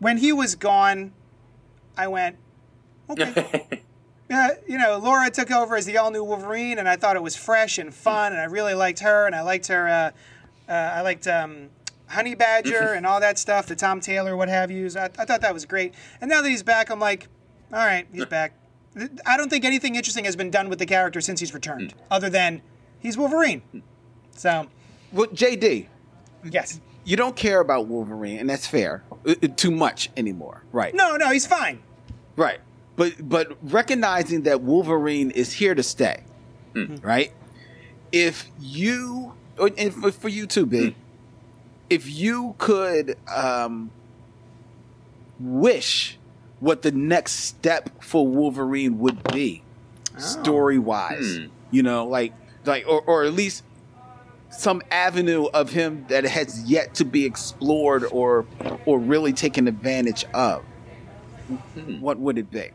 when 0.00 0.16
he 0.16 0.32
was 0.32 0.56
gone, 0.56 1.12
I 1.96 2.08
went, 2.08 2.36
okay. 3.08 3.82
Uh, 4.32 4.50
you 4.64 4.78
know, 4.78 4.96
Laura 4.96 5.28
took 5.28 5.50
over 5.50 5.74
as 5.74 5.86
the 5.86 5.96
all 5.96 6.12
new 6.12 6.22
Wolverine, 6.22 6.78
and 6.78 6.88
I 6.88 6.94
thought 6.94 7.16
it 7.16 7.22
was 7.22 7.34
fresh 7.34 7.78
and 7.78 7.92
fun, 7.92 8.30
and 8.30 8.40
I 8.40 8.44
really 8.44 8.74
liked 8.74 9.00
her, 9.00 9.26
and 9.26 9.34
I 9.34 9.40
liked 9.40 9.66
her. 9.66 9.88
Uh, 9.88 10.10
uh, 10.70 10.72
I 10.72 11.00
liked 11.00 11.26
um, 11.26 11.68
Honey 12.06 12.36
Badger 12.36 12.92
and 12.96 13.04
all 13.04 13.18
that 13.18 13.40
stuff, 13.40 13.66
the 13.66 13.74
Tom 13.74 13.98
Taylor, 14.00 14.36
what 14.36 14.48
have 14.48 14.70
you. 14.70 14.88
So 14.88 15.00
I, 15.00 15.04
I 15.18 15.24
thought 15.24 15.40
that 15.40 15.52
was 15.52 15.64
great. 15.64 15.94
And 16.20 16.30
now 16.30 16.42
that 16.42 16.48
he's 16.48 16.62
back, 16.62 16.90
I'm 16.90 17.00
like, 17.00 17.26
all 17.72 17.78
right, 17.84 18.06
he's 18.12 18.26
back. 18.26 18.54
I 19.26 19.36
don't 19.36 19.48
think 19.48 19.64
anything 19.64 19.94
interesting 19.94 20.24
has 20.24 20.34
been 20.36 20.50
done 20.50 20.68
with 20.68 20.78
the 20.78 20.86
character 20.86 21.20
since 21.20 21.40
he's 21.40 21.54
returned, 21.54 21.94
other 22.10 22.28
than 22.28 22.60
he's 22.98 23.16
Wolverine. 23.16 23.62
So, 24.32 24.66
Well, 25.12 25.28
JD, 25.28 25.86
yes. 26.44 26.80
you 27.04 27.16
don't 27.16 27.36
care 27.36 27.60
about 27.60 27.86
Wolverine, 27.86 28.38
and 28.38 28.50
that's 28.50 28.66
fair. 28.66 29.02
uh, 29.26 29.34
uh, 29.42 29.46
too 29.56 29.70
much 29.70 30.10
anymore, 30.16 30.64
right? 30.72 30.94
No, 30.94 31.16
no, 31.16 31.30
he's 31.30 31.46
fine. 31.46 31.80
Right. 32.36 32.58
But 32.96 33.12
but 33.28 33.56
recognizing 33.62 34.42
that 34.42 34.60
Wolverine 34.62 35.30
is 35.30 35.52
here 35.52 35.74
to 35.74 35.82
stay, 35.82 36.22
right? 37.02 37.32
If 38.12 38.48
you 38.60 39.34
and 39.58 39.94
for, 39.94 40.10
for 40.10 40.28
you 40.28 40.46
too, 40.46 40.66
B, 40.66 40.94
if 41.88 42.10
you 42.10 42.54
could 42.58 43.16
um, 43.34 43.90
wish 45.38 46.18
what 46.60 46.82
the 46.82 46.92
next 46.92 47.32
step 47.32 48.02
for 48.02 48.26
Wolverine 48.26 48.98
would 48.98 49.22
be, 49.32 49.62
story 50.18 50.78
wise, 50.78 51.38
Hmm. 51.38 51.46
you 51.70 51.82
know, 51.82 52.06
like 52.06 52.32
like 52.64 52.84
or, 52.86 53.00
or 53.02 53.24
at 53.24 53.32
least 53.32 53.64
some 54.50 54.82
avenue 54.90 55.46
of 55.54 55.70
him 55.70 56.04
that 56.08 56.24
has 56.24 56.64
yet 56.70 56.94
to 56.94 57.04
be 57.04 57.24
explored 57.24 58.04
or 58.10 58.46
or 58.86 58.98
really 58.98 59.32
taken 59.32 59.66
advantage 59.68 60.24
of. 60.34 60.62
What 62.00 62.18
would 62.18 62.38
it 62.38 62.50
be? 62.50 62.70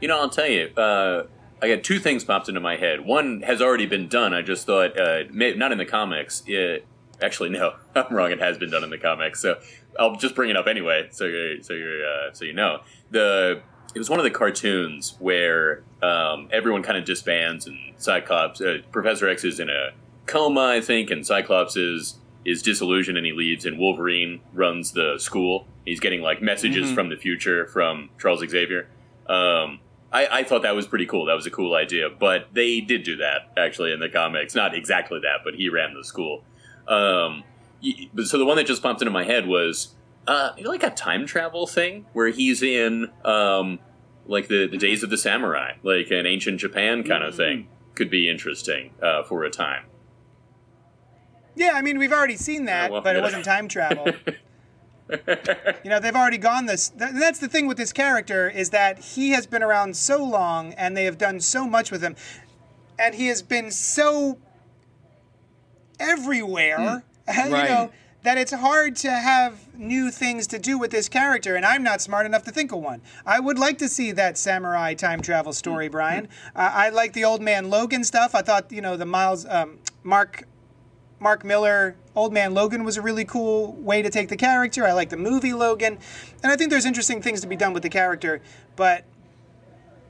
You 0.00 0.08
know, 0.08 0.20
I'll 0.20 0.30
tell 0.30 0.46
you. 0.48 0.70
Uh, 0.76 1.24
I 1.60 1.68
got 1.68 1.84
two 1.84 2.00
things 2.00 2.24
popped 2.24 2.48
into 2.48 2.60
my 2.60 2.76
head. 2.76 3.06
One 3.06 3.42
has 3.42 3.62
already 3.62 3.86
been 3.86 4.08
done. 4.08 4.34
I 4.34 4.42
just 4.42 4.66
thought, 4.66 4.98
uh, 4.98 5.24
may, 5.30 5.54
not 5.54 5.70
in 5.70 5.78
the 5.78 5.84
comics. 5.86 6.42
It, 6.46 6.84
actually, 7.22 7.50
no, 7.50 7.74
I'm 7.94 8.14
wrong. 8.14 8.30
It 8.32 8.40
has 8.40 8.58
been 8.58 8.70
done 8.70 8.84
in 8.84 8.90
the 8.90 8.98
comics. 8.98 9.40
So 9.40 9.58
I'll 9.98 10.16
just 10.16 10.34
bring 10.34 10.50
it 10.50 10.56
up 10.56 10.66
anyway, 10.66 11.08
so 11.10 11.24
you 11.26 11.62
so 11.62 11.72
you 11.74 12.04
uh, 12.06 12.32
so 12.32 12.44
you 12.44 12.52
know. 12.52 12.80
The 13.10 13.62
it 13.94 13.98
was 13.98 14.08
one 14.08 14.18
of 14.18 14.24
the 14.24 14.30
cartoons 14.30 15.16
where 15.18 15.82
um, 16.02 16.48
everyone 16.50 16.82
kind 16.82 16.96
of 16.96 17.04
disbands, 17.04 17.66
and 17.66 17.76
Cyclops, 17.98 18.60
uh, 18.60 18.78
Professor 18.90 19.28
X 19.28 19.44
is 19.44 19.60
in 19.60 19.68
a 19.68 19.90
coma, 20.26 20.60
I 20.62 20.80
think, 20.80 21.10
and 21.10 21.26
Cyclops 21.26 21.76
is 21.76 22.18
is 22.44 22.62
disillusioned 22.62 23.16
and 23.16 23.26
he 23.26 23.32
leaves, 23.32 23.64
and 23.66 23.78
Wolverine 23.78 24.40
runs 24.52 24.92
the 24.92 25.16
school. 25.18 25.66
He's 25.84 26.00
getting 26.00 26.22
like 26.22 26.40
messages 26.42 26.90
Mhm. 26.90 26.94
from 26.94 27.08
the 27.08 27.16
future 27.16 27.66
from 27.68 28.10
Charles 28.20 28.40
Xavier. 28.48 28.88
Um, 29.28 29.80
I, 30.12 30.26
I 30.40 30.42
thought 30.44 30.62
that 30.62 30.74
was 30.74 30.86
pretty 30.86 31.06
cool. 31.06 31.26
That 31.26 31.34
was 31.34 31.46
a 31.46 31.50
cool 31.50 31.74
idea, 31.74 32.08
but 32.10 32.48
they 32.52 32.80
did 32.80 33.02
do 33.04 33.16
that 33.16 33.52
actually 33.56 33.92
in 33.92 34.00
the 34.00 34.08
comics. 34.08 34.54
Not 34.54 34.74
exactly 34.74 35.20
that, 35.22 35.40
but 35.44 35.54
he 35.54 35.68
ran 35.68 35.94
the 35.94 36.04
school. 36.04 36.44
Um, 36.88 37.44
but 38.12 38.26
so 38.26 38.38
the 38.38 38.44
one 38.44 38.56
that 38.56 38.66
just 38.66 38.82
popped 38.82 39.00
into 39.02 39.10
my 39.10 39.24
head 39.24 39.46
was 39.46 39.94
uh, 40.26 40.50
you 40.56 40.64
know, 40.64 40.70
like 40.70 40.82
a 40.82 40.90
time 40.90 41.26
travel 41.26 41.66
thing 41.66 42.06
where 42.12 42.28
he's 42.28 42.62
in 42.62 43.10
um, 43.24 43.80
like 44.26 44.48
the, 44.48 44.66
the 44.66 44.76
days 44.76 45.02
of 45.02 45.10
the 45.10 45.18
samurai, 45.18 45.72
like 45.82 46.10
an 46.10 46.26
ancient 46.26 46.60
Japan 46.60 47.02
kind 47.02 47.24
of 47.24 47.34
thing. 47.34 47.68
Could 47.94 48.08
be 48.08 48.30
interesting 48.30 48.92
uh, 49.02 49.22
for 49.22 49.44
a 49.44 49.50
time. 49.50 49.84
Yeah, 51.54 51.72
I 51.74 51.82
mean, 51.82 51.98
we've 51.98 52.12
already 52.12 52.36
seen 52.36 52.64
that, 52.64 52.90
well, 52.90 53.02
but 53.02 53.16
it 53.16 53.20
wasn't 53.20 53.44
time 53.44 53.68
travel. 53.68 54.06
you 55.10 55.90
know, 55.90 56.00
they've 56.00 56.16
already 56.16 56.38
gone 56.38 56.64
this. 56.64 56.88
th- 56.88 57.10
That's 57.12 57.38
the 57.38 57.48
thing 57.48 57.66
with 57.66 57.76
this 57.76 57.92
character 57.92 58.48
is 58.48 58.70
that 58.70 58.98
he 58.98 59.30
has 59.30 59.46
been 59.46 59.62
around 59.62 59.94
so 59.94 60.24
long, 60.24 60.72
and 60.74 60.96
they 60.96 61.04
have 61.04 61.18
done 61.18 61.38
so 61.40 61.66
much 61.66 61.90
with 61.90 62.00
him, 62.02 62.16
and 62.98 63.14
he 63.14 63.26
has 63.26 63.42
been 63.42 63.70
so 63.70 64.38
everywhere. 66.02 67.04
you 67.28 67.52
Right. 67.52 67.68
know 67.68 67.90
that 68.24 68.38
it's 68.38 68.52
hard 68.52 68.94
to 68.94 69.10
have 69.10 69.58
new 69.76 70.10
things 70.10 70.46
to 70.48 70.58
do 70.58 70.78
with 70.78 70.90
this 70.92 71.08
character, 71.08 71.56
and 71.56 71.64
I'm 71.66 71.82
not 71.82 72.00
smart 72.00 72.24
enough 72.26 72.44
to 72.44 72.52
think 72.52 72.70
of 72.72 72.78
one. 72.78 73.00
I 73.26 73.40
would 73.40 73.58
like 73.58 73.78
to 73.78 73.88
see 73.88 74.12
that 74.12 74.38
samurai 74.38 74.94
time 74.94 75.20
travel 75.22 75.52
story, 75.52 75.88
Brian. 75.88 76.28
Uh, 76.54 76.70
I 76.72 76.90
like 76.90 77.14
the 77.14 77.24
old 77.24 77.42
man 77.42 77.68
Logan 77.70 78.04
stuff. 78.04 78.34
I 78.34 78.42
thought 78.42 78.70
you 78.70 78.80
know 78.80 78.96
the 78.96 79.06
Miles 79.06 79.44
um, 79.46 79.78
Mark 80.04 80.44
Mark 81.18 81.44
Millar, 81.44 81.96
Old 82.14 82.32
Man 82.32 82.52
Logan 82.54 82.84
was 82.84 82.96
a 82.96 83.02
really 83.02 83.24
cool 83.24 83.72
way 83.74 84.02
to 84.02 84.10
take 84.10 84.28
the 84.28 84.36
character. 84.36 84.84
I 84.84 84.92
like 84.92 85.08
the 85.10 85.16
movie 85.16 85.52
Logan, 85.52 85.98
and 86.42 86.52
I 86.52 86.56
think 86.56 86.70
there's 86.70 86.86
interesting 86.86 87.22
things 87.22 87.40
to 87.42 87.46
be 87.46 87.56
done 87.56 87.72
with 87.72 87.82
the 87.82 87.90
character. 87.90 88.40
But 88.76 89.04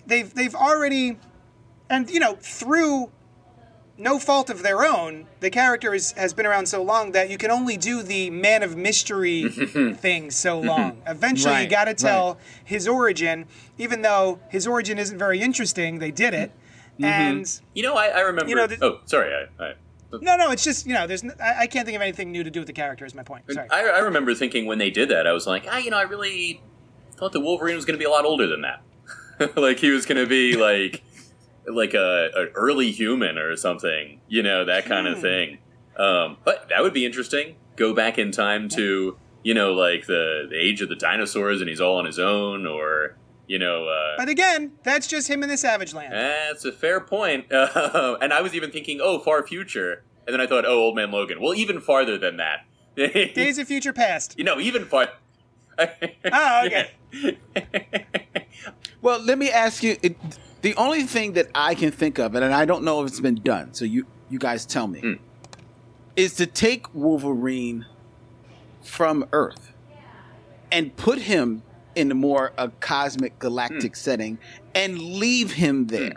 they've 0.06 0.32
they've 0.32 0.54
already, 0.54 1.18
and 1.88 2.10
you 2.10 2.20
know, 2.20 2.34
through 2.40 3.10
no 3.98 4.18
fault 4.18 4.50
of 4.50 4.62
their 4.62 4.84
own, 4.84 5.26
the 5.40 5.50
character 5.50 5.94
is, 5.94 6.12
has 6.12 6.32
been 6.32 6.46
around 6.46 6.66
so 6.66 6.82
long 6.82 7.12
that 7.12 7.30
you 7.30 7.38
can 7.38 7.50
only 7.50 7.76
do 7.76 8.02
the 8.02 8.30
man 8.30 8.62
of 8.62 8.76
mystery 8.76 9.48
thing 9.94 10.30
so 10.30 10.58
long. 10.60 11.02
Eventually, 11.06 11.62
you 11.62 11.68
got 11.68 11.84
to 11.84 11.94
tell 11.94 12.34
right. 12.34 12.42
his 12.64 12.88
origin, 12.88 13.46
even 13.78 14.02
though 14.02 14.40
his 14.48 14.66
origin 14.66 14.98
isn't 14.98 15.18
very 15.18 15.40
interesting. 15.40 15.98
They 15.98 16.10
did 16.10 16.34
it, 16.34 16.52
and. 17.00 17.60
You 17.74 17.82
know, 17.82 17.94
I, 17.94 18.06
I 18.08 18.20
remember. 18.20 18.48
You 18.48 18.56
know, 18.56 18.66
the- 18.66 18.84
oh, 18.84 19.00
sorry. 19.04 19.32
I, 19.34 19.64
I, 19.64 19.74
No, 20.20 20.36
no, 20.36 20.50
it's 20.50 20.64
just 20.64 20.86
you 20.86 20.94
know, 20.94 21.06
there's 21.06 21.24
n- 21.24 21.34
I, 21.40 21.60
I 21.60 21.66
can't 21.66 21.84
think 21.86 21.96
of 21.96 22.02
anything 22.02 22.32
new 22.32 22.42
to 22.44 22.50
do 22.50 22.60
with 22.60 22.66
the 22.66 22.72
character. 22.72 23.04
Is 23.04 23.14
my 23.14 23.22
point. 23.22 23.44
Sorry. 23.50 23.68
I, 23.70 23.82
I 23.88 23.98
remember 23.98 24.34
thinking 24.34 24.66
when 24.66 24.78
they 24.78 24.90
did 24.90 25.08
that, 25.10 25.26
I 25.26 25.32
was 25.32 25.46
like, 25.46 25.66
ah, 25.70 25.78
you 25.78 25.90
know, 25.90 25.98
I 25.98 26.02
really 26.02 26.62
thought 27.16 27.32
the 27.32 27.40
Wolverine 27.40 27.76
was 27.76 27.84
going 27.84 27.94
to 27.94 27.98
be 27.98 28.04
a 28.04 28.10
lot 28.10 28.24
older 28.24 28.46
than 28.46 28.62
that. 28.62 28.82
like 29.56 29.78
he 29.78 29.90
was 29.90 30.06
going 30.06 30.18
to 30.18 30.26
be 30.26 30.56
like 30.56 31.02
like 31.66 31.94
a 31.94 32.30
an 32.34 32.48
early 32.54 32.90
human 32.90 33.38
or 33.38 33.56
something, 33.56 34.20
you 34.28 34.42
know, 34.42 34.64
that 34.64 34.84
kind 34.86 35.06
of 35.06 35.16
Hmm. 35.16 35.20
thing. 35.22 35.58
Um, 35.96 36.36
but 36.44 36.68
that 36.70 36.82
would 36.82 36.92
be 36.94 37.04
interesting. 37.06 37.56
Go 37.76 37.94
back 37.94 38.18
in 38.18 38.32
time 38.32 38.68
to 38.70 39.16
you 39.42 39.54
know 39.54 39.72
like 39.72 40.06
the 40.06 40.46
the 40.48 40.56
age 40.58 40.80
of 40.82 40.88
the 40.88 40.96
dinosaurs, 40.96 41.60
and 41.60 41.68
he's 41.68 41.80
all 41.80 41.96
on 41.98 42.04
his 42.06 42.18
own, 42.18 42.66
or 42.66 43.16
you 43.46 43.58
know. 43.58 43.86
Uh, 43.88 44.14
But 44.16 44.28
again, 44.28 44.72
that's 44.84 45.06
just 45.06 45.28
him 45.28 45.42
in 45.42 45.48
the 45.48 45.56
Savage 45.56 45.92
Land. 45.94 46.12
that's 46.12 46.64
a 46.64 46.72
fair 46.72 47.00
point. 47.00 47.46
and 47.50 48.32
I 48.32 48.40
was 48.40 48.54
even 48.54 48.70
thinking, 48.70 49.00
oh, 49.02 49.18
far 49.18 49.46
future, 49.46 50.02
and 50.26 50.32
then 50.34 50.40
I 50.40 50.46
thought, 50.46 50.64
oh, 50.64 50.78
Old 50.78 50.96
Man 50.96 51.10
Logan. 51.10 51.40
Well, 51.40 51.54
even 51.54 51.80
farther 51.80 52.16
than 52.18 52.36
that. 52.38 52.64
Days 53.34 53.58
of 53.58 53.66
Future 53.68 53.92
Past. 53.92 54.34
You 54.38 54.44
know, 54.44 54.58
even 54.60 54.84
far. 54.84 55.08
Oh, 56.32 56.66
okay. 56.66 56.90
Well, 59.00 59.20
let 59.20 59.38
me 59.38 59.50
ask 59.50 59.82
you. 59.82 59.96
It, 60.02 60.16
the 60.62 60.74
only 60.76 61.02
thing 61.02 61.32
that 61.34 61.48
I 61.54 61.74
can 61.74 61.90
think 61.90 62.18
of, 62.18 62.34
and 62.34 62.44
I 62.44 62.64
don't 62.64 62.84
know 62.84 63.02
if 63.02 63.08
it's 63.08 63.20
been 63.20 63.42
done, 63.42 63.74
so 63.74 63.84
you 63.84 64.06
you 64.30 64.38
guys 64.38 64.64
tell 64.64 64.86
me, 64.86 65.00
Hmm. 65.00 65.12
is 66.16 66.34
to 66.36 66.46
take 66.46 66.92
Wolverine 66.94 67.84
from 68.80 69.26
Earth 69.32 69.72
and 70.70 70.96
put 70.96 71.18
him 71.18 71.62
in 71.94 72.10
a 72.10 72.14
more 72.14 72.52
a 72.56 72.68
cosmic 72.80 73.38
galactic 73.38 73.92
mm. 73.92 73.96
setting 73.96 74.38
and 74.74 74.98
leave 74.98 75.52
him 75.52 75.88
there 75.88 76.10
mm. 76.10 76.16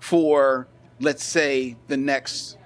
for 0.00 0.66
let's 0.98 1.24
say 1.24 1.76
the 1.86 1.96
next 1.96 2.58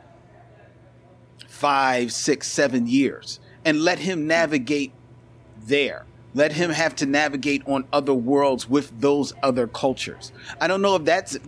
five, 1.47 2.13
six, 2.13 2.47
seven 2.47 2.87
years, 2.87 3.41
and 3.65 3.83
let 3.83 3.99
him 3.99 4.23
mm. 4.23 4.27
navigate 4.27 4.93
there. 5.67 6.07
Let 6.37 6.53
him 6.53 6.69
have 6.71 6.95
to 6.97 7.07
navigate 7.07 7.63
on 7.67 7.87
other 7.93 8.13
worlds 8.13 8.69
with 8.69 9.01
those 9.01 9.33
other 9.43 9.67
cultures. 9.67 10.33
I 10.61 10.69
don't 10.69 10.83
know 10.83 10.95
if 10.97 11.05
that's 11.05 11.39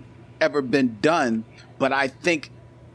ever 0.41 0.63
been 0.63 0.97
done, 1.03 1.45
but 1.79 1.93
I 1.93 2.09
think 2.09 2.51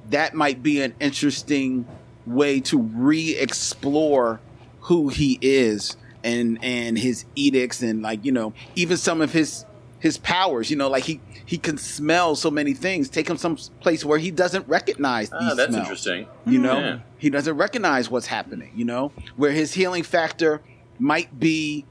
that 0.10 0.34
might 0.34 0.64
be 0.64 0.82
an 0.82 0.96
interesting 1.00 1.86
way 2.26 2.60
to 2.62 2.80
re-explore 2.80 4.40
who 4.82 5.10
he 5.10 5.38
is 5.42 5.96
and 6.24 6.58
and 6.64 6.98
his 6.98 7.26
edicts 7.36 7.82
and 7.82 8.02
like 8.02 8.24
you 8.26 8.32
know 8.32 8.54
even 8.76 8.96
some 8.98 9.22
of 9.22 9.32
his 9.34 9.66
his 10.00 10.18
powers 10.18 10.70
you 10.72 10.78
know 10.78 10.90
like 10.90 11.04
he 11.04 11.20
he 11.46 11.58
can 11.58 11.78
smell 11.78 12.36
so 12.36 12.50
many 12.50 12.74
things 12.74 13.10
take 13.10 13.30
him 13.30 13.36
some 13.38 13.58
place 13.82 14.06
where 14.06 14.18
he 14.18 14.32
doesn't 14.32 14.66
recognize 14.68 15.30
these 15.30 15.40
Ah, 15.42 15.54
that's 15.54 15.70
smells 15.72 15.84
interesting. 15.88 16.28
you 16.46 16.60
know 16.60 16.80
Yeah. 16.80 17.00
he 17.18 17.30
doesn't 17.30 17.58
recognize 17.58 18.10
what's 18.10 18.28
happening 18.28 18.72
you 18.76 18.86
know 18.86 19.12
where 19.36 19.52
his 19.52 19.74
healing 19.74 20.04
factor 20.04 20.62
might 21.00 21.40
be 21.40 21.86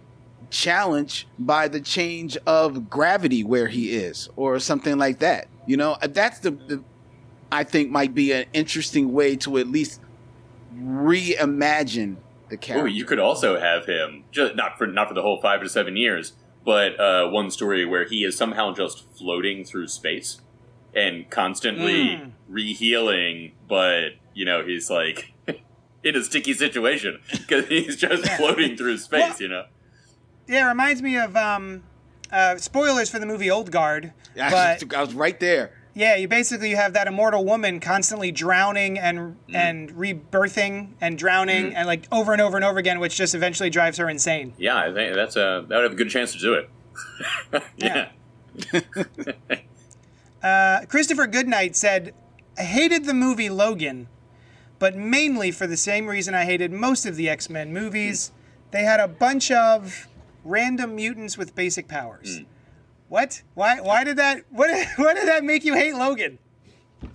challenged 0.50 1.26
by 1.38 1.68
the 1.68 1.80
change 1.80 2.36
of 2.46 2.90
gravity 2.90 3.42
where 3.44 3.68
he 3.68 3.90
is 3.92 4.28
or 4.36 4.58
something 4.58 4.98
like 4.98 5.18
that 5.20 5.48
you 5.66 5.76
know 5.76 5.96
that's 6.10 6.40
the, 6.40 6.50
the 6.50 6.82
i 7.50 7.64
think 7.64 7.90
might 7.90 8.14
be 8.14 8.32
an 8.32 8.44
interesting 8.52 9.12
way 9.12 9.34
to 9.36 9.56
at 9.58 9.66
least 9.66 10.00
reimagine 10.76 12.16
the 12.48 12.56
Ooh, 12.56 12.58
character 12.58 12.88
you 12.88 13.04
could 13.04 13.18
also 13.18 13.58
have 13.58 13.86
him 13.86 14.24
just 14.30 14.54
not 14.56 14.78
for 14.78 14.86
not 14.86 15.08
for 15.08 15.14
the 15.14 15.22
whole 15.22 15.40
five 15.40 15.60
to 15.62 15.68
seven 15.68 15.96
years, 15.96 16.34
but 16.64 16.98
uh, 17.00 17.28
one 17.28 17.50
story 17.50 17.84
where 17.84 18.04
he 18.04 18.24
is 18.24 18.36
somehow 18.36 18.72
just 18.74 19.04
floating 19.16 19.64
through 19.64 19.88
space 19.88 20.40
and 20.94 21.28
constantly 21.30 22.16
Mm. 22.16 22.32
rehealing, 22.50 23.52
but 23.68 24.10
you 24.34 24.44
know 24.44 24.64
he's 24.64 24.90
like 24.90 25.31
in 26.04 26.16
a 26.16 26.22
sticky 26.24 26.54
situation 26.54 27.20
because 27.30 27.66
he's 27.68 27.96
just 27.96 28.28
floating 28.36 28.76
through 28.76 28.98
space. 28.98 29.20
Well- 29.20 29.36
you 29.40 29.48
know. 29.48 29.64
Yeah, 30.48 30.66
it 30.66 30.68
reminds 30.70 31.00
me 31.02 31.16
of 31.16 31.36
um, 31.36 31.84
uh, 32.30 32.56
spoilers 32.56 33.08
for 33.08 33.18
the 33.20 33.26
movie 33.26 33.50
Old 33.50 33.70
Guard. 33.70 34.12
I, 34.40 34.50
But 34.80 34.94
I 34.96 35.00
was 35.00 35.14
right 35.14 35.38
there. 35.38 35.72
yeah, 35.94 36.16
you 36.16 36.26
basically 36.26 36.70
you 36.70 36.76
have 36.76 36.94
that 36.94 37.06
immortal 37.06 37.44
woman 37.44 37.78
constantly 37.78 38.32
drowning 38.32 38.98
and 38.98 39.36
and 39.54 39.90
rebirthing 39.92 40.94
and 41.00 41.16
drowning 41.16 41.74
and 41.76 41.86
like 41.86 42.08
over 42.10 42.32
and 42.32 42.42
over 42.42 42.56
and 42.56 42.64
over 42.64 42.78
again, 42.78 42.98
which 42.98 43.14
just 43.16 43.34
eventually 43.34 43.70
drives 43.70 43.98
her 43.98 44.08
insane. 44.10 44.52
Yeah, 44.58 44.76
I 44.76 44.92
think 44.92 45.14
that's 45.14 45.36
a 45.36 45.64
that 45.68 45.76
would 45.76 45.84
have 45.84 45.92
a 45.92 45.96
good 45.96 46.10
chance 46.10 46.32
to 46.32 46.38
do 46.38 46.54
it. 46.54 47.62
yeah. 47.76 48.08
Uh, 50.42 50.84
Christopher 50.88 51.26
Goodnight 51.26 51.76
said, 51.76 52.14
"I 52.58 52.62
hated 52.62 53.04
the 53.04 53.14
movie 53.14 53.48
Logan, 53.48 54.08
but 54.82 54.96
mainly 54.96 55.52
for 55.52 55.68
the 55.68 55.76
same 55.76 56.08
reason 56.08 56.34
I 56.34 56.44
hated 56.44 56.72
most 56.72 57.06
of 57.06 57.14
the 57.14 57.28
X 57.28 57.48
Men 57.48 57.72
movies. 57.72 58.32
They 58.72 58.82
had 58.82 58.98
a 58.98 59.06
bunch 59.06 59.52
of 59.52 60.08
random 60.42 60.96
mutants 60.96 61.38
with 61.38 61.54
basic 61.54 61.86
powers." 61.86 62.38
Hmm. 62.38 62.44
What? 63.08 63.42
Why? 63.54 63.80
Why 63.80 64.02
did 64.02 64.16
that? 64.16 64.42
What? 64.50 64.70
What 64.96 65.14
did 65.14 65.28
that 65.28 65.44
make 65.44 65.64
you 65.64 65.74
hate 65.74 65.94
Logan? 65.94 66.40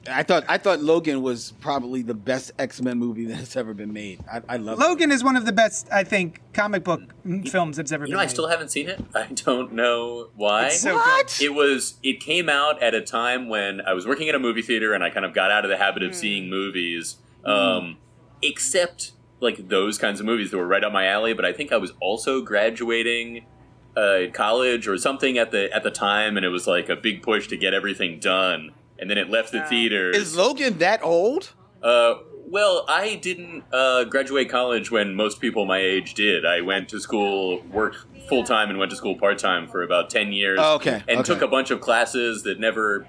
I 0.10 0.24
thought 0.24 0.46
I 0.48 0.58
thought 0.58 0.80
Logan 0.80 1.22
was 1.22 1.52
probably 1.60 2.04
the 2.04 2.14
best 2.14 2.54
X 2.58 2.82
Men 2.82 3.00
movie 3.00 3.26
that's 3.26 3.58
ever 3.58 3.74
been 3.74 3.92
made. 3.92 4.24
I, 4.32 4.42
I 4.48 4.56
love 4.56 4.80
Logan 4.80 5.12
is 5.12 5.22
one 5.22 5.36
of 5.36 5.46
the 5.46 5.52
best, 5.52 5.90
I 5.92 6.06
think, 6.06 6.40
comic 6.54 6.86
book 6.86 7.02
films 7.48 7.76
that's 7.76 7.92
ever 7.92 8.06
You 8.06 8.12
been 8.12 8.16
know, 8.16 8.24
I 8.24 8.28
still 8.28 8.48
haven't 8.48 8.72
seen 8.72 8.88
it. 8.88 9.04
I 9.14 9.28
don't 9.34 9.74
know 9.74 10.30
why. 10.38 10.68
It's 10.68 10.80
so 10.80 10.96
What? 10.96 11.42
It 11.42 11.54
was. 11.54 12.00
It 12.02 12.22
came 12.22 12.48
out 12.48 12.82
at 12.82 12.94
a 12.94 13.02
time 13.02 13.50
when 13.50 13.82
I 13.82 13.92
was 13.92 14.08
working 14.08 14.30
at 14.30 14.36
a 14.36 14.40
movie 14.40 14.62
theater, 14.62 14.94
and 14.94 15.04
I 15.04 15.10
kind 15.10 15.26
of 15.26 15.34
got 15.34 15.52
out 15.52 15.66
of 15.66 15.70
the 15.70 15.78
habit 15.78 16.04
of 16.04 16.12
hmm. 16.12 16.18
seeing 16.18 16.50
movies, 16.50 17.18
um, 17.48 17.98
except 18.42 19.14
like 19.40 19.70
those 19.70 19.98
kinds 19.98 20.20
of 20.20 20.26
movies 20.26 20.52
that 20.52 20.58
were 20.58 20.68
right 20.68 20.84
up 20.84 20.92
my 20.92 21.08
alley. 21.08 21.34
But 21.34 21.46
I 21.46 21.54
think 21.54 21.72
I 21.72 21.78
was 21.78 21.94
also 22.00 22.42
graduating 22.42 23.46
uh, 23.96 24.32
college 24.34 24.88
or 24.88 24.98
something 24.98 25.38
at 25.38 25.52
the 25.52 25.74
at 25.74 25.84
the 25.84 25.92
time, 25.92 26.38
and 26.38 26.46
it 26.46 26.50
was 26.50 26.68
like 26.68 26.90
a 26.90 26.96
big 26.96 27.22
push 27.22 27.48
to 27.48 27.58
get 27.58 27.74
everything 27.74 28.20
done. 28.20 28.72
And 29.00 29.10
then 29.10 29.18
it 29.18 29.30
left 29.30 29.52
the 29.52 29.62
theater. 29.62 30.10
Is 30.10 30.36
Logan 30.36 30.80
that 30.80 31.04
old? 31.04 31.54
Uh, 31.84 32.16
well, 32.50 32.84
I 32.88 33.16
didn't 33.16 33.66
uh, 33.72 34.06
graduate 34.06 34.50
college 34.50 34.90
when 34.90 35.14
most 35.14 35.40
people 35.40 35.66
my 35.66 35.80
age 35.80 36.14
did. 36.14 36.46
I 36.46 36.62
went 36.62 36.90
to 36.90 37.00
school, 37.00 37.62
worked 37.72 37.98
full 38.28 38.44
time, 38.44 38.70
and 38.70 38.80
went 38.80 38.90
to 38.92 38.98
school 38.98 39.16
part 39.16 39.38
time 39.38 39.68
for 39.68 39.84
about 39.84 40.10
ten 40.10 40.32
years. 40.32 40.58
Oh, 40.62 40.76
okay, 40.76 41.04
and 41.08 41.20
okay. 41.20 41.24
took 41.24 41.42
a 41.42 41.48
bunch 41.48 41.70
of 41.72 41.82
classes 41.82 42.44
that 42.44 42.60
never 42.60 43.06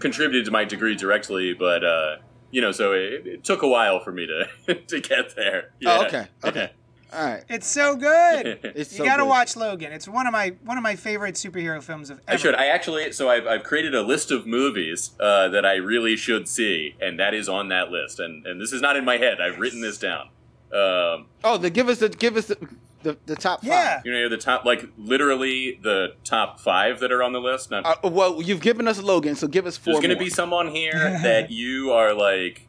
contributed 0.00 0.44
to 0.46 0.50
my 0.50 0.64
degree 0.64 0.96
directly, 0.96 1.54
but 1.54 1.84
uh, 1.84 2.16
you 2.54 2.60
know, 2.60 2.72
so 2.72 2.92
it, 2.92 3.26
it 3.26 3.44
took 3.44 3.62
a 3.62 3.68
while 3.68 3.98
for 4.00 4.12
me 4.12 4.26
to 4.26 4.74
to 4.92 5.00
get 5.00 5.34
there. 5.34 5.70
Oh, 5.86 6.00
Yeah. 6.00 6.06
okay, 6.06 6.26
okay. 6.44 6.70
All 7.12 7.24
right. 7.24 7.44
It's 7.48 7.66
so 7.68 7.94
good. 7.94 8.58
It's 8.74 8.90
you 8.92 8.98
so 8.98 9.04
gotta 9.04 9.22
good. 9.22 9.28
watch 9.28 9.54
Logan. 9.56 9.92
It's 9.92 10.08
one 10.08 10.26
of 10.26 10.32
my 10.32 10.54
one 10.64 10.76
of 10.78 10.82
my 10.82 10.96
favorite 10.96 11.34
superhero 11.36 11.80
films 11.82 12.10
of 12.10 12.18
ever. 12.26 12.34
I 12.34 12.36
should. 12.36 12.54
I 12.56 12.66
actually. 12.66 13.12
So 13.12 13.28
I've, 13.30 13.46
I've 13.46 13.62
created 13.64 13.94
a 13.94 14.02
list 14.02 14.30
of 14.32 14.46
movies 14.46 15.10
uh, 15.20 15.48
that 15.48 15.64
I 15.64 15.74
really 15.76 16.16
should 16.16 16.48
see, 16.48 16.96
and 17.00 17.18
that 17.20 17.32
is 17.34 17.48
on 17.48 17.68
that 17.68 17.90
list. 17.90 18.18
And 18.20 18.44
and 18.46 18.60
this 18.60 18.72
is 18.72 18.80
not 18.82 18.96
in 18.96 19.04
my 19.04 19.16
head. 19.18 19.40
I've 19.40 19.58
written 19.60 19.80
this 19.80 19.98
down. 19.98 20.28
Um, 20.72 21.26
Oh, 21.44 21.56
the 21.56 21.70
give 21.70 21.88
us 21.88 21.98
the 21.98 22.08
give 22.08 22.36
us 22.36 22.46
the 22.46 22.56
the, 23.04 23.16
the 23.26 23.36
top 23.36 23.60
five. 23.60 23.68
Yeah. 23.68 24.02
You 24.04 24.12
know, 24.12 24.28
the 24.28 24.36
top, 24.36 24.64
like 24.64 24.84
literally 24.98 25.78
the 25.82 26.14
top 26.24 26.58
five 26.58 26.98
that 27.00 27.12
are 27.12 27.22
on 27.22 27.32
the 27.32 27.40
list. 27.40 27.70
Not, 27.70 27.86
Uh, 28.04 28.08
well, 28.08 28.42
you've 28.42 28.60
given 28.60 28.88
us 28.88 29.00
Logan, 29.00 29.36
so 29.36 29.46
give 29.46 29.66
us 29.66 29.76
4 29.76 29.92
there's 29.94 30.00
going 30.00 30.10
to 30.10 30.16
more. 30.16 30.24
be 30.24 30.30
some 30.30 30.52
on 30.52 30.68
here 30.68 30.92
that 31.22 31.50
you 31.52 31.92
are 31.92 32.12
like, 32.12 32.68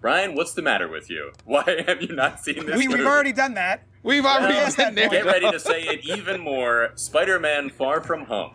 Brian, 0.00 0.34
what's 0.34 0.54
the 0.54 0.62
matter 0.62 0.88
with 0.88 1.08
you? 1.10 1.30
Why 1.44 1.84
have 1.86 2.02
you 2.02 2.14
not 2.14 2.40
seen 2.40 2.66
this? 2.66 2.76
we, 2.76 2.88
we've 2.88 3.06
already 3.06 3.32
done 3.32 3.54
that. 3.54 3.84
We've 4.02 4.24
already 4.24 4.54
Well, 4.54 4.72
been 4.74 4.94
there. 4.94 5.08
Get 5.10 5.26
ready 5.26 5.50
to 5.50 5.60
say 5.60 5.82
it 5.82 6.00
even 6.06 6.40
more. 6.40 6.92
Spider-Man: 6.94 7.68
Far 7.68 8.00
From 8.00 8.24
Home. 8.24 8.52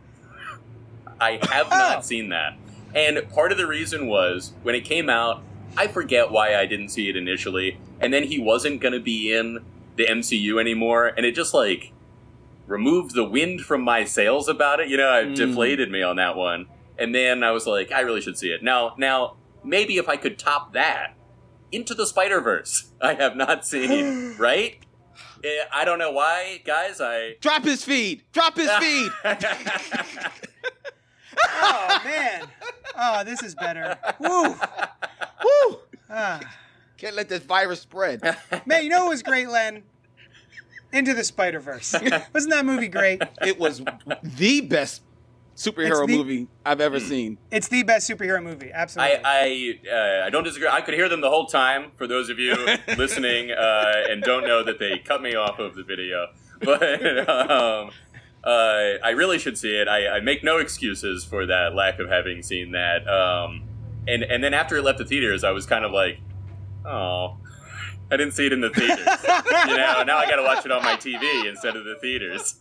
I 1.22 1.40
have 1.52 1.68
Oh. 1.68 1.78
not 1.78 2.04
seen 2.06 2.30
that, 2.30 2.58
and 2.96 3.30
part 3.30 3.52
of 3.52 3.58
the 3.60 3.68
reason 3.68 4.08
was 4.08 4.54
when 4.64 4.74
it 4.76 4.82
came 4.86 5.10
out. 5.10 5.44
I 5.78 5.88
forget 5.88 6.32
why 6.32 6.56
I 6.56 6.66
didn't 6.66 6.90
see 6.90 7.10
it 7.10 7.16
initially, 7.16 7.78
and 8.00 8.12
then 8.14 8.24
he 8.24 8.40
wasn't 8.40 8.82
going 8.82 8.94
to 8.94 9.00
be 9.00 9.34
in 9.34 9.60
the 9.96 10.06
MCU 10.06 10.60
anymore, 10.60 11.08
and 11.16 11.26
it 11.26 11.34
just 11.36 11.54
like 11.54 11.92
removed 12.68 13.14
the 13.16 13.24
wind 13.24 13.62
from 13.62 13.82
my 13.82 14.04
sails 14.04 14.48
about 14.48 14.80
it. 14.80 14.90
You 14.90 14.98
know, 14.98 15.14
it 15.20 15.28
Mm. 15.30 15.36
deflated 15.36 15.92
me 15.92 16.02
on 16.02 16.16
that 16.18 16.36
one, 16.36 16.68
and 16.98 17.14
then 17.14 17.44
I 17.44 17.52
was 17.52 17.66
like, 17.68 17.92
I 17.92 18.02
really 18.02 18.22
should 18.22 18.38
see 18.38 18.50
it 18.52 18.64
now. 18.64 18.96
Now, 18.98 19.36
maybe 19.64 19.98
if 19.98 20.08
I 20.10 20.18
could 20.18 20.38
top 20.40 20.74
that, 20.74 21.14
Into 21.72 21.94
the 21.94 22.06
Spider 22.06 22.42
Verse, 22.42 22.92
I 23.02 23.14
have 23.16 23.36
not 23.36 23.66
seen. 23.66 24.36
right? 24.40 24.78
Eh, 25.44 25.64
I 25.72 25.86
don't 25.86 26.00
know 26.00 26.12
why, 26.12 26.62
guys. 26.66 27.00
I 27.02 27.36
Drop 27.42 27.64
his 27.64 27.84
feed. 27.84 28.24
Drop 28.34 28.56
his 28.58 28.70
feed. 28.80 29.12
Oh 31.48 32.02
man. 32.06 32.48
Oh, 32.98 33.24
this 33.24 33.44
is 33.44 33.56
better. 33.56 33.98
Woo. 34.20 34.44
Woo! 35.44 35.78
Ah. 36.10 36.40
Can't 36.98 37.16
let 37.16 37.30
this 37.30 37.44
virus 37.44 37.82
spread. 37.82 38.22
Man, 38.66 38.84
you 38.84 38.90
know 38.90 39.02
what 39.06 39.10
was 39.10 39.24
great, 39.24 39.50
Len? 39.50 39.84
Into 40.94 41.14
the 41.14 41.24
Spider 41.24 41.60
Verse. 41.60 41.94
Wasn't 42.34 42.52
that 42.54 42.66
movie 42.66 42.88
great? 42.88 43.22
It 43.42 43.60
was 43.60 43.82
the 44.24 44.62
best 44.62 45.02
superhero 45.58 46.08
the- 46.08 46.18
movie 46.18 46.48
I've 46.66 46.80
ever 46.80 47.00
seen. 47.12 47.38
It's 47.52 47.68
the 47.68 47.84
best 47.84 48.10
superhero 48.10 48.42
movie. 48.42 48.72
Absolutely. 48.74 49.18
I 49.26 49.80
I, 49.86 49.90
uh, 50.24 50.26
I 50.28 50.30
don't 50.30 50.44
disagree. 50.46 50.70
I 50.70 50.80
could 50.82 50.94
hear 50.94 51.10
them 51.10 51.20
the 51.22 51.30
whole 51.30 51.48
time. 51.48 51.92
For 51.98 52.08
those 52.08 52.30
of 52.30 52.40
you 52.40 52.56
listening 52.98 53.52
uh, 53.52 53.94
and 54.10 54.22
don't 54.24 54.46
know 54.46 54.64
that 54.64 54.80
they 54.80 55.00
cut 55.00 55.22
me 55.22 55.36
off 55.36 55.60
of 55.60 55.76
the 55.76 55.84
video, 55.84 56.28
but 56.62 57.30
um, 57.30 57.92
uh, 58.44 59.00
I 59.04 59.10
really 59.10 59.38
should 59.40 59.58
see 59.58 59.76
it. 59.76 59.90
I, 59.90 60.18
I 60.18 60.20
make 60.22 60.44
no 60.46 60.60
excuses 60.60 61.26
for 61.26 61.46
that 61.46 61.76
lack 61.76 62.00
of 62.00 62.08
having 62.10 62.42
seen 62.42 62.72
that. 62.72 63.06
Um, 63.08 63.64
and 64.08 64.24
and 64.24 64.42
then 64.42 64.54
after 64.54 64.78
it 64.78 64.84
left 64.84 65.00
the 65.00 65.06
theaters, 65.06 65.44
I 65.44 65.52
was 65.52 65.66
kind 65.66 65.84
of 65.84 65.92
like, 65.92 66.20
oh, 66.86 67.38
I 68.12 68.18
didn't 68.18 68.34
see 68.34 68.46
it 68.46 68.54
in 68.54 68.62
the 68.62 68.70
theaters. 68.70 69.00
you 69.68 69.78
know, 69.78 70.04
now 70.08 70.18
I 70.18 70.28
got 70.30 70.36
to 70.38 70.44
watch 70.44 70.66
it 70.66 70.72
on 70.72 70.84
my 70.84 70.96
TV 70.96 71.48
instead 71.48 71.76
of 71.76 71.86
the 71.86 71.96
theaters. 72.02 72.56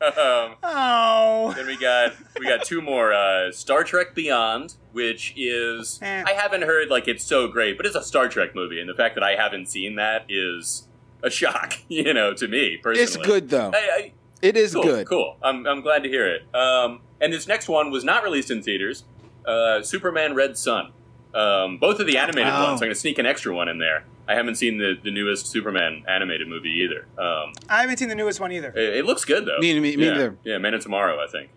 Um, 0.00 0.54
oh. 0.62 1.52
then 1.56 1.66
we 1.66 1.76
got 1.76 2.12
we 2.38 2.46
got 2.46 2.64
two 2.64 2.80
more. 2.80 3.12
Uh, 3.12 3.50
Star 3.50 3.82
Trek 3.82 4.14
Beyond, 4.14 4.76
which 4.92 5.34
is 5.36 5.98
Eh. 6.00 6.22
I 6.24 6.32
haven't 6.34 6.62
heard 6.62 6.88
like 6.88 7.08
it's 7.08 7.24
so 7.24 7.48
great, 7.48 7.76
but 7.76 7.84
it's 7.84 7.96
a 7.96 8.02
Star 8.02 8.28
Trek 8.28 8.54
movie, 8.54 8.80
and 8.80 8.88
the 8.88 8.94
fact 8.94 9.16
that 9.16 9.24
I 9.24 9.34
haven't 9.34 9.66
seen 9.66 9.96
that 9.96 10.24
is 10.28 10.86
a 11.22 11.30
shock. 11.30 11.78
You 11.88 12.14
know, 12.14 12.32
to 12.34 12.46
me 12.46 12.76
personally, 12.80 13.02
It's 13.02 13.16
good 13.16 13.48
though. 13.48 13.72
I, 13.74 13.76
I, 13.76 14.12
It 14.40 14.56
is 14.56 14.72
cool, 14.74 14.84
good. 14.84 15.06
Cool. 15.08 15.36
I'm 15.42 15.66
I'm 15.66 15.80
glad 15.80 16.04
to 16.04 16.08
hear 16.08 16.32
it. 16.32 16.54
Um, 16.54 17.00
and 17.20 17.32
this 17.32 17.48
next 17.48 17.68
one 17.68 17.90
was 17.90 18.04
not 18.04 18.22
released 18.22 18.52
in 18.52 18.62
theaters. 18.62 19.04
Uh, 19.44 19.82
Superman 19.82 20.34
Red 20.34 20.56
Sun. 20.56 20.92
Um, 21.34 21.78
both 21.78 22.00
of 22.00 22.06
the 22.06 22.16
animated 22.16 22.52
Oh. 22.52 22.64
ones. 22.64 22.80
I'm 22.80 22.86
going 22.86 22.90
to 22.94 22.94
sneak 23.00 23.18
an 23.18 23.26
extra 23.26 23.54
one 23.54 23.68
in 23.68 23.78
there. 23.78 24.04
I 24.26 24.34
haven't 24.34 24.56
seen 24.56 24.78
the, 24.78 24.94
the 25.02 25.10
newest 25.10 25.46
Superman 25.46 26.04
animated 26.08 26.48
movie 26.48 26.70
either. 26.84 27.06
Um, 27.22 27.52
I 27.68 27.80
haven't 27.82 27.98
seen 27.98 28.08
the 28.08 28.14
newest 28.14 28.40
one 28.40 28.50
either. 28.52 28.68
it, 28.76 28.98
it 28.98 29.04
looks 29.06 29.24
good 29.24 29.46
though. 29.46 29.58
Me- 29.58 29.78
me- 29.80 29.96
me 29.96 30.04
yeah. 30.06 30.10
neither. 30.12 30.36
Yeah, 30.44 30.58
Man 30.58 30.74
of 30.74 30.82
Tomorrow, 30.82 31.22
I 31.22 31.26
think. 31.30 31.50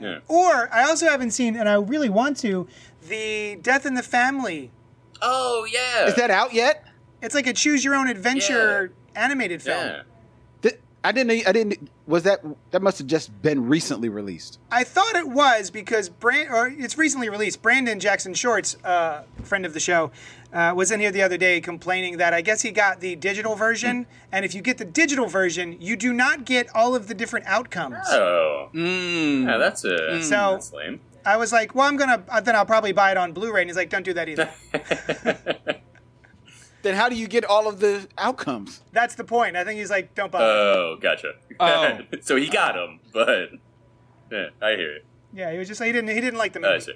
Yeah. 0.00 0.18
Or 0.28 0.68
I 0.72 0.84
also 0.84 1.06
haven't 1.08 1.30
seen, 1.30 1.56
and 1.56 1.68
I 1.68 1.74
really 1.74 2.08
want 2.08 2.36
to, 2.38 2.66
the 3.08 3.56
Death 3.62 3.86
in 3.86 3.94
the 3.94 4.02
Family. 4.02 4.70
Oh 5.20 5.66
yeah. 5.70 6.06
Is 6.06 6.14
that 6.16 6.30
out 6.30 6.52
yet? 6.52 6.84
It's 7.20 7.34
like 7.36 7.46
a 7.46 7.52
choose 7.52 7.84
your 7.84 7.94
own 7.94 8.08
adventure 8.08 8.92
animated 9.14 9.62
film. 9.62 9.86
Yeah. 9.86 10.02
Th- 11.02 11.04
I 11.04 11.12
didn't. 11.12 11.46
I 11.48 11.52
didn't. 11.52 11.88
Was 12.06 12.22
that? 12.24 12.40
That 12.70 12.82
must 12.82 12.98
have 12.98 13.06
just 13.06 13.40
been 13.42 13.68
recently 13.68 14.08
released. 14.08 14.58
I 14.70 14.84
thought 14.84 15.14
it 15.16 15.28
was 15.28 15.70
because 15.70 16.08
Brand, 16.08 16.48
or 16.50 16.66
it's 16.68 16.96
recently 16.96 17.28
released. 17.28 17.62
Brandon 17.62 17.98
Jackson 18.00 18.34
Shorts, 18.34 18.76
uh, 18.84 19.22
friend 19.42 19.66
of 19.66 19.74
the 19.74 19.80
show, 19.80 20.10
uh, 20.52 20.72
was 20.76 20.90
in 20.90 21.00
here 21.00 21.10
the 21.10 21.22
other 21.22 21.36
day 21.36 21.60
complaining 21.60 22.18
that 22.18 22.32
I 22.32 22.40
guess 22.40 22.62
he 22.62 22.70
got 22.70 23.00
the 23.00 23.16
digital 23.16 23.54
version, 23.56 24.06
and 24.30 24.44
if 24.44 24.54
you 24.54 24.62
get 24.62 24.78
the 24.78 24.84
digital 24.84 25.26
version, 25.26 25.76
you 25.80 25.96
do 25.96 26.12
not 26.12 26.44
get 26.44 26.68
all 26.74 26.94
of 26.94 27.08
the 27.08 27.14
different 27.14 27.46
outcomes. 27.46 27.96
Oh. 28.08 28.68
Mm. 28.74 29.46
Yeah, 29.46 29.58
that's 29.58 29.84
a 29.84 30.22
So- 30.22 30.52
that's 30.52 30.72
lame. 30.72 31.00
I 31.24 31.36
was 31.36 31.52
like, 31.52 31.72
well, 31.76 31.86
I'm 31.86 31.96
gonna 31.96 32.24
uh, 32.28 32.40
then 32.40 32.56
I'll 32.56 32.66
probably 32.66 32.90
buy 32.90 33.12
it 33.12 33.16
on 33.16 33.32
Blu-ray, 33.32 33.60
and 33.62 33.70
he's 33.70 33.76
like, 33.76 33.90
don't 33.90 34.02
do 34.04 34.12
that 34.14 34.28
either. 34.28 34.50
Then 36.82 36.94
how 36.96 37.08
do 37.08 37.14
you 37.16 37.28
get 37.28 37.44
all 37.44 37.68
of 37.68 37.78
the 37.80 38.08
outcomes? 38.18 38.82
That's 38.92 39.14
the 39.14 39.24
point. 39.24 39.56
I 39.56 39.64
think 39.64 39.78
he's 39.78 39.90
like, 39.90 40.14
don't 40.14 40.32
bother. 40.32 40.44
oh, 40.44 40.96
gotcha. 41.00 41.34
Oh. 41.60 41.98
so 42.20 42.36
he 42.36 42.48
got 42.48 42.76
him, 42.76 42.98
but 43.12 43.50
yeah, 44.30 44.48
I 44.60 44.70
hear 44.76 44.96
it. 44.96 45.04
yeah, 45.32 45.52
he 45.52 45.58
was 45.58 45.68
just 45.68 45.82
he 45.82 45.92
didn't 45.92 46.08
he 46.10 46.20
didn't 46.20 46.38
like 46.38 46.52
the 46.52 46.60
I 46.60 46.72
movie. 46.72 46.80
see. 46.80 46.92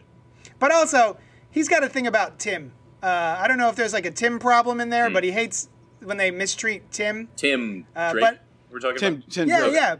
But 0.59 0.73
also, 0.73 1.19
he's 1.51 1.69
got 1.69 1.85
a 1.85 1.89
thing 1.89 2.07
about 2.07 2.39
Tim. 2.39 2.73
Uh, 3.03 3.37
I 3.39 3.47
don't 3.47 3.59
know 3.59 3.69
if 3.69 3.77
there's 3.77 3.93
like 3.93 4.07
a 4.07 4.11
Tim 4.11 4.39
problem 4.39 4.81
in 4.81 4.91
there, 4.91 5.09
but 5.11 5.23
he 5.23 5.31
hates 5.31 5.69
when 6.03 6.17
they 6.17 6.31
mistreat 6.31 6.91
Tim. 6.91 7.29
Tim 7.37 7.87
Uh, 7.95 8.13
Drake. 8.13 8.23
but- 8.25 8.41
we're 8.71 8.81
talking 8.81 8.99
Tim. 8.99 9.15
about. 9.15 9.31
Tim 9.31 9.49
Yeah, 9.49 9.61
Drake. 9.61 9.73
yeah. 9.75 9.97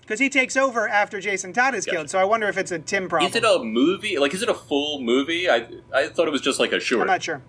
Because 0.00 0.18
he 0.20 0.28
takes 0.28 0.54
over 0.56 0.86
after 0.86 1.18
Jason 1.20 1.52
Todd 1.54 1.74
is 1.74 1.86
Gotcha. 1.86 1.96
killed, 1.96 2.10
so 2.10 2.18
I 2.18 2.24
wonder 2.24 2.46
if 2.48 2.58
it's 2.58 2.70
a 2.70 2.78
Tim 2.78 3.08
problem. 3.08 3.30
Is 3.30 3.36
it 3.36 3.44
a 3.44 3.62
movie? 3.64 4.18
Like, 4.18 4.34
is 4.34 4.42
it 4.42 4.50
a 4.50 4.54
full 4.54 5.00
movie? 5.00 5.48
I 5.48 5.66
I 5.94 6.08
thought 6.08 6.26
it 6.28 6.30
was 6.32 6.42
just 6.42 6.58
like 6.60 6.72
a 6.72 6.80
short. 6.80 7.02
I'm 7.02 7.06
not 7.06 7.22
sure. 7.22 7.40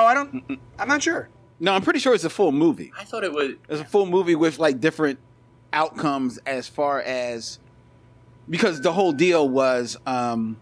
Oh, 0.00 0.06
I 0.06 0.14
don't. 0.14 0.58
I'm 0.78 0.88
not 0.88 1.02
sure. 1.02 1.28
No, 1.58 1.72
I'm 1.74 1.82
pretty 1.82 1.98
sure 1.98 2.14
it's 2.14 2.24
a 2.24 2.30
full 2.30 2.52
movie. 2.52 2.90
I 2.98 3.04
thought 3.04 3.22
it 3.24 3.32
was. 3.32 3.52
It's 3.68 3.80
a 3.80 3.84
full 3.84 4.06
movie 4.06 4.34
with 4.34 4.58
like 4.58 4.80
different 4.80 5.18
outcomes 5.72 6.38
as 6.46 6.66
far 6.68 7.00
as 7.02 7.58
because 8.48 8.80
the 8.80 8.92
whole 8.92 9.12
deal 9.12 9.48
was, 9.48 9.96
um, 10.06 10.56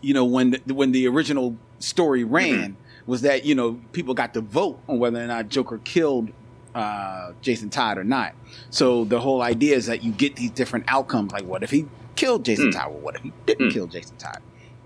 you 0.00 0.14
know, 0.14 0.24
when 0.24 0.50
the, 0.64 0.74
when 0.74 0.92
the 0.92 1.08
original 1.08 1.56
story 1.80 2.24
ran 2.24 2.76
was 3.06 3.22
that 3.22 3.44
you 3.44 3.54
know 3.54 3.80
people 3.92 4.14
got 4.14 4.34
to 4.34 4.40
vote 4.40 4.78
on 4.88 4.98
whether 4.98 5.22
or 5.22 5.26
not 5.26 5.48
Joker 5.48 5.78
killed 5.78 6.30
uh, 6.74 7.32
Jason 7.42 7.68
Todd 7.70 7.98
or 7.98 8.04
not. 8.04 8.34
So 8.70 9.04
the 9.04 9.18
whole 9.20 9.42
idea 9.42 9.74
is 9.76 9.86
that 9.86 10.04
you 10.04 10.12
get 10.12 10.36
these 10.36 10.50
different 10.52 10.84
outcomes. 10.88 11.32
Like, 11.32 11.44
what 11.44 11.62
if 11.64 11.70
he 11.70 11.86
killed 12.14 12.44
Jason 12.44 12.70
Mm. 12.70 12.72
Todd? 12.74 12.90
Well, 12.92 13.00
what 13.00 13.16
if 13.16 13.22
he 13.22 13.32
didn't 13.46 13.70
Mm. 13.70 13.72
kill 13.72 13.86
Jason 13.88 14.16
Todd? 14.18 14.40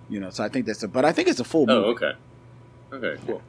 You 0.09 0.21
know, 0.21 0.31
so 0.31 0.43
I 0.45 0.49
think 0.49 0.65
that's 0.67 0.83
a. 0.83 0.89
But 0.89 1.05
I 1.05 1.13
think 1.13 1.29
it's 1.29 1.41
a 1.41 1.45
full 1.45 1.71
Oh, 1.71 1.81
movie. 1.83 1.89
okay. 2.07 2.13
Okay, 2.93 3.17
cool. 3.27 3.41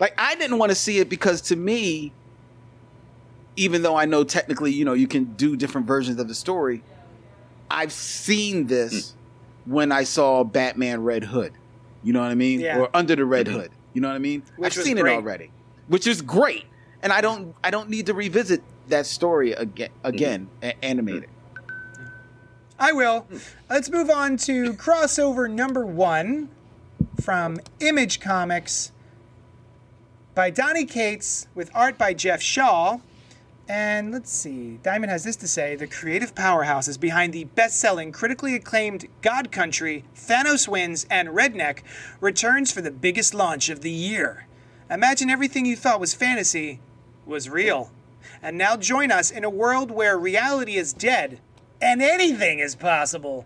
like 0.00 0.14
I 0.18 0.34
didn't 0.36 0.58
want 0.58 0.70
to 0.70 0.76
see 0.76 0.98
it 0.98 1.08
because 1.08 1.40
to 1.42 1.56
me, 1.56 2.12
even 3.56 3.82
though 3.82 3.96
I 3.96 4.04
know 4.04 4.24
technically, 4.24 4.72
you 4.72 4.84
know, 4.84 4.94
you 4.94 5.06
can 5.08 5.24
do 5.34 5.56
different 5.56 5.86
versions 5.86 6.18
of 6.20 6.28
the 6.28 6.34
story, 6.34 6.82
I've 7.70 7.92
seen 7.92 8.66
this 8.68 9.12
Hmm. 9.64 9.72
when 9.72 9.92
I 9.92 10.04
saw 10.04 10.44
Batman 10.44 11.02
Red 11.02 11.24
Hood. 11.24 11.52
You 12.02 12.12
know 12.12 12.20
what 12.20 12.30
I 12.30 12.34
mean? 12.36 12.60
Yeah. 12.60 12.78
Or 12.78 12.88
Under 12.94 13.16
the 13.16 13.24
Red 13.24 13.46
Mhm. 13.48 13.52
Hood. 13.52 13.70
You 13.92 14.00
know 14.00 14.08
what 14.08 14.14
I 14.14 14.18
mean? 14.20 14.42
Which 14.56 14.72
I've 14.74 14.76
was 14.78 14.86
seen 14.86 14.96
great. 14.98 15.12
it 15.14 15.16
already. 15.16 15.50
Which 15.88 16.06
is 16.06 16.22
great. 16.22 16.64
And 17.02 17.12
I 17.12 17.20
don't 17.20 17.54
I 17.62 17.70
don't 17.70 17.90
need 17.90 18.06
to 18.06 18.14
revisit 18.14 18.62
that 18.88 19.04
story 19.06 19.52
again 19.52 19.90
again 20.04 20.48
a- 20.62 20.82
animated. 20.84 21.28
I 22.78 22.92
will. 22.92 23.26
Let's 23.68 23.90
move 23.90 24.08
on 24.08 24.36
to 24.38 24.72
crossover 24.74 25.50
number 25.50 25.84
one 25.84 26.48
from 27.20 27.58
Image 27.80 28.20
Comics 28.20 28.92
by 30.34 30.50
Donny 30.50 30.84
Cates 30.84 31.48
with 31.54 31.70
art 31.74 31.98
by 31.98 32.14
Geoff 32.14 32.40
Shaw. 32.40 32.98
And 33.68 34.12
let's 34.12 34.30
see, 34.30 34.78
Diamond 34.82 35.10
has 35.10 35.24
this 35.24 35.36
to 35.36 35.48
say 35.48 35.74
The 35.74 35.86
creative 35.86 36.34
powerhouse 36.34 36.88
is 36.88 36.96
behind 36.96 37.32
the 37.32 37.44
best 37.44 37.78
selling, 37.78 38.12
critically 38.12 38.54
acclaimed 38.54 39.06
God 39.20 39.50
Country, 39.50 40.04
Thanos 40.16 40.68
Wins, 40.68 41.06
and 41.10 41.30
Redneck 41.30 41.80
returns 42.20 42.72
for 42.72 42.80
the 42.80 42.90
biggest 42.90 43.34
launch 43.34 43.68
of 43.68 43.80
the 43.80 43.90
year. 43.90 44.46
Imagine 44.88 45.28
everything 45.28 45.66
you 45.66 45.76
thought 45.76 46.00
was 46.00 46.14
fantasy 46.14 46.80
was 47.26 47.48
real. 47.48 47.90
And 48.42 48.56
now 48.56 48.76
join 48.76 49.10
us 49.10 49.30
in 49.30 49.44
a 49.44 49.50
world 49.50 49.90
where 49.90 50.16
reality 50.16 50.76
is 50.76 50.92
dead 50.92 51.40
and 51.82 52.00
anything 52.00 52.58
is 52.58 52.74
possible. 52.74 53.44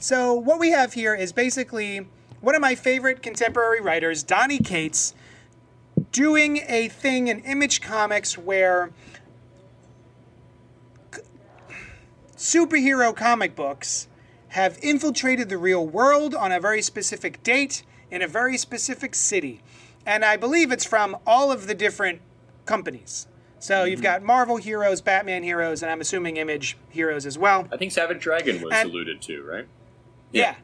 So, 0.00 0.34
what 0.34 0.58
we 0.58 0.70
have 0.70 0.94
here 0.94 1.14
is 1.14 1.32
basically 1.32 2.08
one 2.42 2.54
of 2.54 2.60
my 2.60 2.74
favorite 2.74 3.22
contemporary 3.22 3.80
writers, 3.80 4.22
Donny 4.22 4.58
Cates, 4.58 5.14
doing 6.10 6.60
a 6.68 6.88
thing 6.88 7.28
in 7.28 7.38
Image 7.40 7.80
Comics 7.80 8.36
where 8.36 8.90
superhero 12.36 13.14
comic 13.16 13.54
books 13.54 14.08
have 14.48 14.76
infiltrated 14.82 15.48
the 15.48 15.56
real 15.56 15.86
world 15.86 16.34
on 16.34 16.52
a 16.52 16.60
very 16.60 16.82
specific 16.82 17.42
date 17.42 17.84
in 18.10 18.20
a 18.20 18.26
very 18.26 18.58
specific 18.58 19.14
city. 19.14 19.62
And 20.04 20.24
I 20.24 20.36
believe 20.36 20.72
it's 20.72 20.84
from 20.84 21.16
all 21.24 21.52
of 21.52 21.68
the 21.68 21.74
different 21.74 22.20
companies. 22.66 23.28
So 23.60 23.84
you've 23.84 24.00
mm-hmm. 24.00 24.02
got 24.02 24.22
Marvel 24.24 24.56
heroes, 24.56 25.00
Batman 25.00 25.44
heroes, 25.44 25.82
and 25.82 25.92
I'm 25.92 26.00
assuming 26.00 26.36
Image 26.36 26.76
heroes 26.90 27.24
as 27.24 27.38
well. 27.38 27.68
I 27.70 27.76
think 27.76 27.92
Savage 27.92 28.20
Dragon 28.20 28.60
was 28.60 28.72
And- 28.74 28.90
alluded 28.90 29.22
to, 29.22 29.42
right? 29.44 29.68
Yeah, 30.32 30.56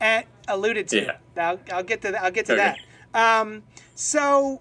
and 0.00 0.24
alluded 0.48 0.88
to. 0.88 1.02
Yeah. 1.02 1.16
I'll, 1.36 1.60
I'll 1.72 1.82
get 1.82 2.02
to 2.02 2.22
I'll 2.22 2.30
get 2.30 2.46
to 2.46 2.52
Okay. 2.54 2.76
that. 3.14 3.40
Um, 3.40 3.62
so, 3.94 4.60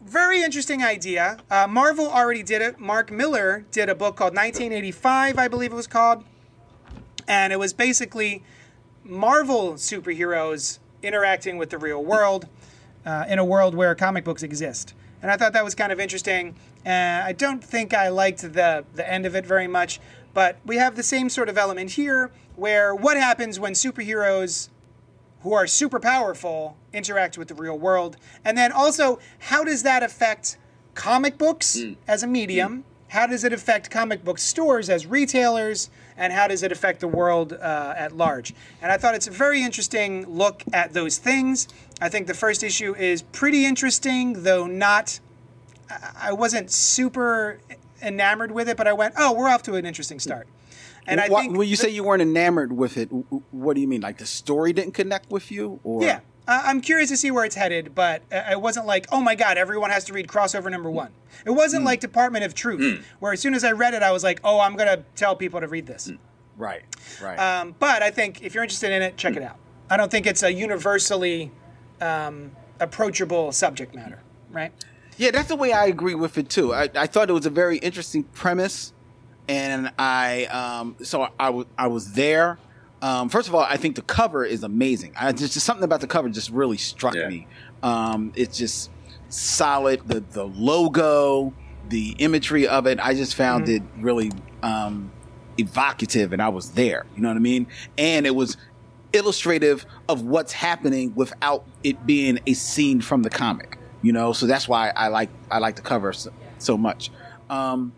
very 0.00 0.42
interesting 0.42 0.82
idea. 0.84 1.38
Uh, 1.50 1.66
Marvel 1.68 2.08
already 2.08 2.42
did 2.42 2.62
it. 2.62 2.78
Mark 2.78 3.10
Millar 3.10 3.64
did 3.70 3.88
a 3.88 3.94
book 3.94 4.16
called 4.16 4.34
1985, 4.34 5.38
I 5.38 5.48
believe 5.48 5.72
it 5.72 5.76
was 5.76 5.86
called, 5.86 6.24
and 7.26 7.52
it 7.52 7.58
was 7.58 7.72
basically 7.72 8.42
Marvel 9.04 9.74
superheroes 9.74 10.78
interacting 11.02 11.56
with 11.56 11.70
the 11.70 11.78
real 11.78 12.02
world 12.04 12.46
uh, 13.04 13.24
in 13.28 13.38
a 13.38 13.44
world 13.44 13.74
where 13.74 13.94
comic 13.94 14.24
books 14.24 14.42
exist. 14.44 14.94
And 15.20 15.30
I 15.30 15.36
thought 15.36 15.52
that 15.52 15.64
was 15.64 15.74
kind 15.74 15.92
of 15.92 16.00
interesting. 16.00 16.56
Uh, 16.84 17.22
I 17.24 17.32
don't 17.32 17.62
think 17.62 17.94
I 17.94 18.08
liked 18.08 18.42
the 18.42 18.84
the 18.94 19.08
end 19.08 19.24
of 19.26 19.34
it 19.36 19.46
very 19.46 19.68
much, 19.68 20.00
but 20.34 20.58
we 20.64 20.76
have 20.76 20.96
the 20.96 21.02
same 21.02 21.28
sort 21.28 21.48
of 21.48 21.56
element 21.58 21.92
here, 21.92 22.30
where 22.56 22.94
what 22.94 23.16
happens 23.16 23.58
when 23.58 23.72
superheroes 23.72 24.68
who 25.42 25.52
are 25.52 25.66
super 25.66 25.98
powerful 25.98 26.76
interact 26.92 27.36
with 27.36 27.48
the 27.48 27.54
real 27.54 27.78
world, 27.78 28.16
and 28.44 28.56
then 28.56 28.70
also 28.72 29.18
how 29.38 29.64
does 29.64 29.82
that 29.82 30.02
affect 30.02 30.56
comic 30.94 31.38
books 31.38 31.76
as 32.06 32.22
a 32.22 32.26
medium? 32.26 32.84
How 33.08 33.26
does 33.26 33.44
it 33.44 33.52
affect 33.52 33.90
comic 33.90 34.24
book 34.24 34.38
stores 34.38 34.88
as 34.88 35.06
retailers? 35.06 35.90
And 36.16 36.32
how 36.32 36.46
does 36.46 36.62
it 36.62 36.72
affect 36.72 37.00
the 37.00 37.08
world 37.08 37.52
uh, 37.54 37.94
at 37.96 38.16
large? 38.16 38.54
And 38.80 38.92
I 38.92 38.96
thought 38.96 39.14
it's 39.14 39.26
a 39.26 39.30
very 39.30 39.62
interesting 39.62 40.24
look 40.26 40.62
at 40.72 40.92
those 40.92 41.18
things. 41.18 41.68
I 42.00 42.08
think 42.08 42.26
the 42.26 42.34
first 42.34 42.62
issue 42.62 42.94
is 42.94 43.22
pretty 43.22 43.66
interesting, 43.66 44.42
though 44.44 44.66
not. 44.66 45.20
I- 45.90 46.28
I 46.28 46.32
wasn't 46.32 46.70
super 46.70 47.58
enamored 48.00 48.52
with 48.52 48.68
it, 48.68 48.76
but 48.76 48.86
I 48.86 48.92
went, 48.92 49.14
"Oh, 49.18 49.32
we're 49.32 49.48
off 49.48 49.62
to 49.64 49.74
an 49.74 49.84
interesting 49.86 50.18
start." 50.20 50.46
And 51.06 51.20
I 51.20 51.28
think 51.28 51.56
when 51.56 51.68
you 51.68 51.76
say 51.76 51.90
you 51.90 52.04
weren't 52.04 52.22
enamored 52.22 52.72
with 52.72 52.96
it, 52.96 53.06
what 53.50 53.74
do 53.74 53.80
you 53.80 53.88
mean? 53.88 54.00
Like 54.00 54.18
the 54.18 54.26
story 54.26 54.72
didn't 54.72 54.92
connect 54.94 55.30
with 55.30 55.50
you, 55.50 55.80
or 55.82 56.02
Yeah, 56.02 56.20
uh, 56.46 56.62
I'm 56.64 56.80
curious 56.80 57.10
to 57.10 57.16
see 57.16 57.30
where 57.30 57.44
it's 57.44 57.56
headed, 57.56 57.94
but 57.94 58.22
uh, 58.32 58.42
it 58.50 58.60
wasn't 58.60 58.86
like, 58.86 59.06
oh 59.10 59.20
my 59.20 59.34
god, 59.34 59.58
everyone 59.58 59.90
has 59.90 60.04
to 60.04 60.12
read 60.12 60.28
crossover 60.28 60.70
number 60.70 60.90
one. 60.90 61.10
It 61.44 61.50
wasn't 61.50 61.84
like 61.84 62.00
Department 62.00 62.44
of 62.44 62.54
Truth, 62.54 63.04
where 63.18 63.32
as 63.32 63.40
soon 63.40 63.54
as 63.54 63.64
I 63.64 63.72
read 63.72 63.94
it, 63.94 64.02
I 64.02 64.12
was 64.12 64.22
like, 64.22 64.40
oh, 64.44 64.60
I'm 64.60 64.76
gonna 64.76 65.04
tell 65.16 65.34
people 65.34 65.60
to 65.60 65.68
read 65.68 65.86
this. 65.86 66.10
right, 66.56 66.82
right. 67.20 67.38
Um, 67.38 67.74
but 67.78 68.02
I 68.02 68.10
think 68.10 68.42
if 68.42 68.54
you're 68.54 68.62
interested 68.62 68.92
in 68.92 69.02
it, 69.02 69.16
check 69.16 69.36
it 69.36 69.42
out. 69.42 69.56
I 69.90 69.96
don't 69.96 70.10
think 70.10 70.26
it's 70.26 70.42
a 70.42 70.52
universally 70.52 71.50
um, 72.00 72.52
approachable 72.80 73.52
subject 73.52 73.94
matter, 73.94 74.20
right? 74.50 74.72
Yeah, 75.16 75.30
that's 75.30 75.48
the 75.48 75.56
way 75.56 75.72
I 75.72 75.86
agree 75.86 76.14
with 76.14 76.38
it 76.38 76.48
too. 76.48 76.72
I, 76.74 76.88
I 76.94 77.06
thought 77.06 77.28
it 77.28 77.32
was 77.32 77.46
a 77.46 77.50
very 77.50 77.78
interesting 77.78 78.24
premise, 78.24 78.92
and 79.48 79.92
I 79.98 80.44
um, 80.46 80.96
so 81.02 81.28
I 81.38 81.50
wa- 81.50 81.64
I 81.78 81.86
was 81.88 82.12
there. 82.12 82.58
Um, 83.00 83.28
first 83.28 83.48
of 83.48 83.54
all, 83.54 83.62
I 83.62 83.76
think 83.76 83.96
the 83.96 84.02
cover 84.02 84.44
is 84.44 84.62
amazing. 84.62 85.12
I 85.18 85.32
just, 85.32 85.54
just 85.54 85.66
something 85.66 85.82
about 85.84 86.00
the 86.00 86.06
cover 86.06 86.28
just 86.28 86.50
really 86.50 86.76
struck 86.76 87.14
Yeah. 87.16 87.28
me. 87.28 87.48
Um, 87.82 88.32
it's 88.36 88.56
just 88.56 88.90
solid. 89.28 90.06
The 90.06 90.20
the 90.20 90.44
logo, 90.44 91.52
the 91.88 92.14
imagery 92.18 92.68
of 92.68 92.86
it, 92.86 93.00
I 93.00 93.14
just 93.14 93.34
found 93.34 93.68
it 93.68 93.82
really 93.98 94.30
um, 94.62 95.10
evocative, 95.58 96.32
and 96.32 96.40
I 96.40 96.48
was 96.48 96.70
there. 96.72 97.04
You 97.16 97.22
know 97.22 97.28
what 97.28 97.36
I 97.36 97.40
mean? 97.40 97.66
And 97.98 98.26
it 98.26 98.34
was 98.36 98.56
illustrative 99.12 99.84
of 100.08 100.22
what's 100.22 100.52
happening 100.52 101.12
without 101.14 101.64
it 101.84 102.06
being 102.06 102.38
a 102.46 102.54
scene 102.54 103.00
from 103.00 103.22
the 103.22 103.30
comic. 103.30 103.78
You 104.00 104.12
know, 104.12 104.32
so 104.32 104.46
that's 104.46 104.66
why 104.68 104.90
I 104.96 105.08
like 105.08 105.30
I 105.50 105.58
like 105.58 105.76
the 105.76 105.82
cover 105.82 106.12
so, 106.12 106.32
so 106.58 106.76
much. 106.78 107.10
Um, 107.50 107.92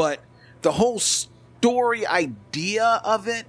but 0.00 0.20
the 0.62 0.72
whole 0.72 0.98
story 0.98 2.06
idea 2.06 3.02
of 3.04 3.28
it, 3.28 3.44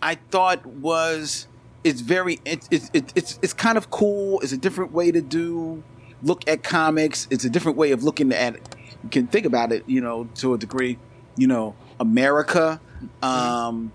I 0.00 0.14
thought 0.14 0.64
was 0.64 1.46
it's 1.84 2.00
very 2.00 2.40
it, 2.46 2.66
it, 2.70 2.90
it, 2.94 3.12
it's 3.14 3.38
it's 3.42 3.52
kind 3.52 3.76
of 3.76 3.90
cool. 3.90 4.40
It's 4.40 4.52
a 4.52 4.56
different 4.56 4.92
way 4.92 5.12
to 5.12 5.20
do 5.20 5.82
look 6.22 6.48
at 6.48 6.62
comics. 6.62 7.28
It's 7.30 7.44
a 7.44 7.50
different 7.50 7.76
way 7.76 7.90
of 7.90 8.02
looking 8.02 8.32
at 8.32 8.54
it. 8.54 8.76
You 9.02 9.10
can 9.10 9.26
think 9.26 9.44
about 9.44 9.72
it, 9.72 9.84
you 9.86 10.00
know, 10.00 10.24
to 10.36 10.54
a 10.54 10.58
degree. 10.58 10.96
You 11.36 11.48
know, 11.48 11.74
America, 12.00 12.80
um, 13.20 13.92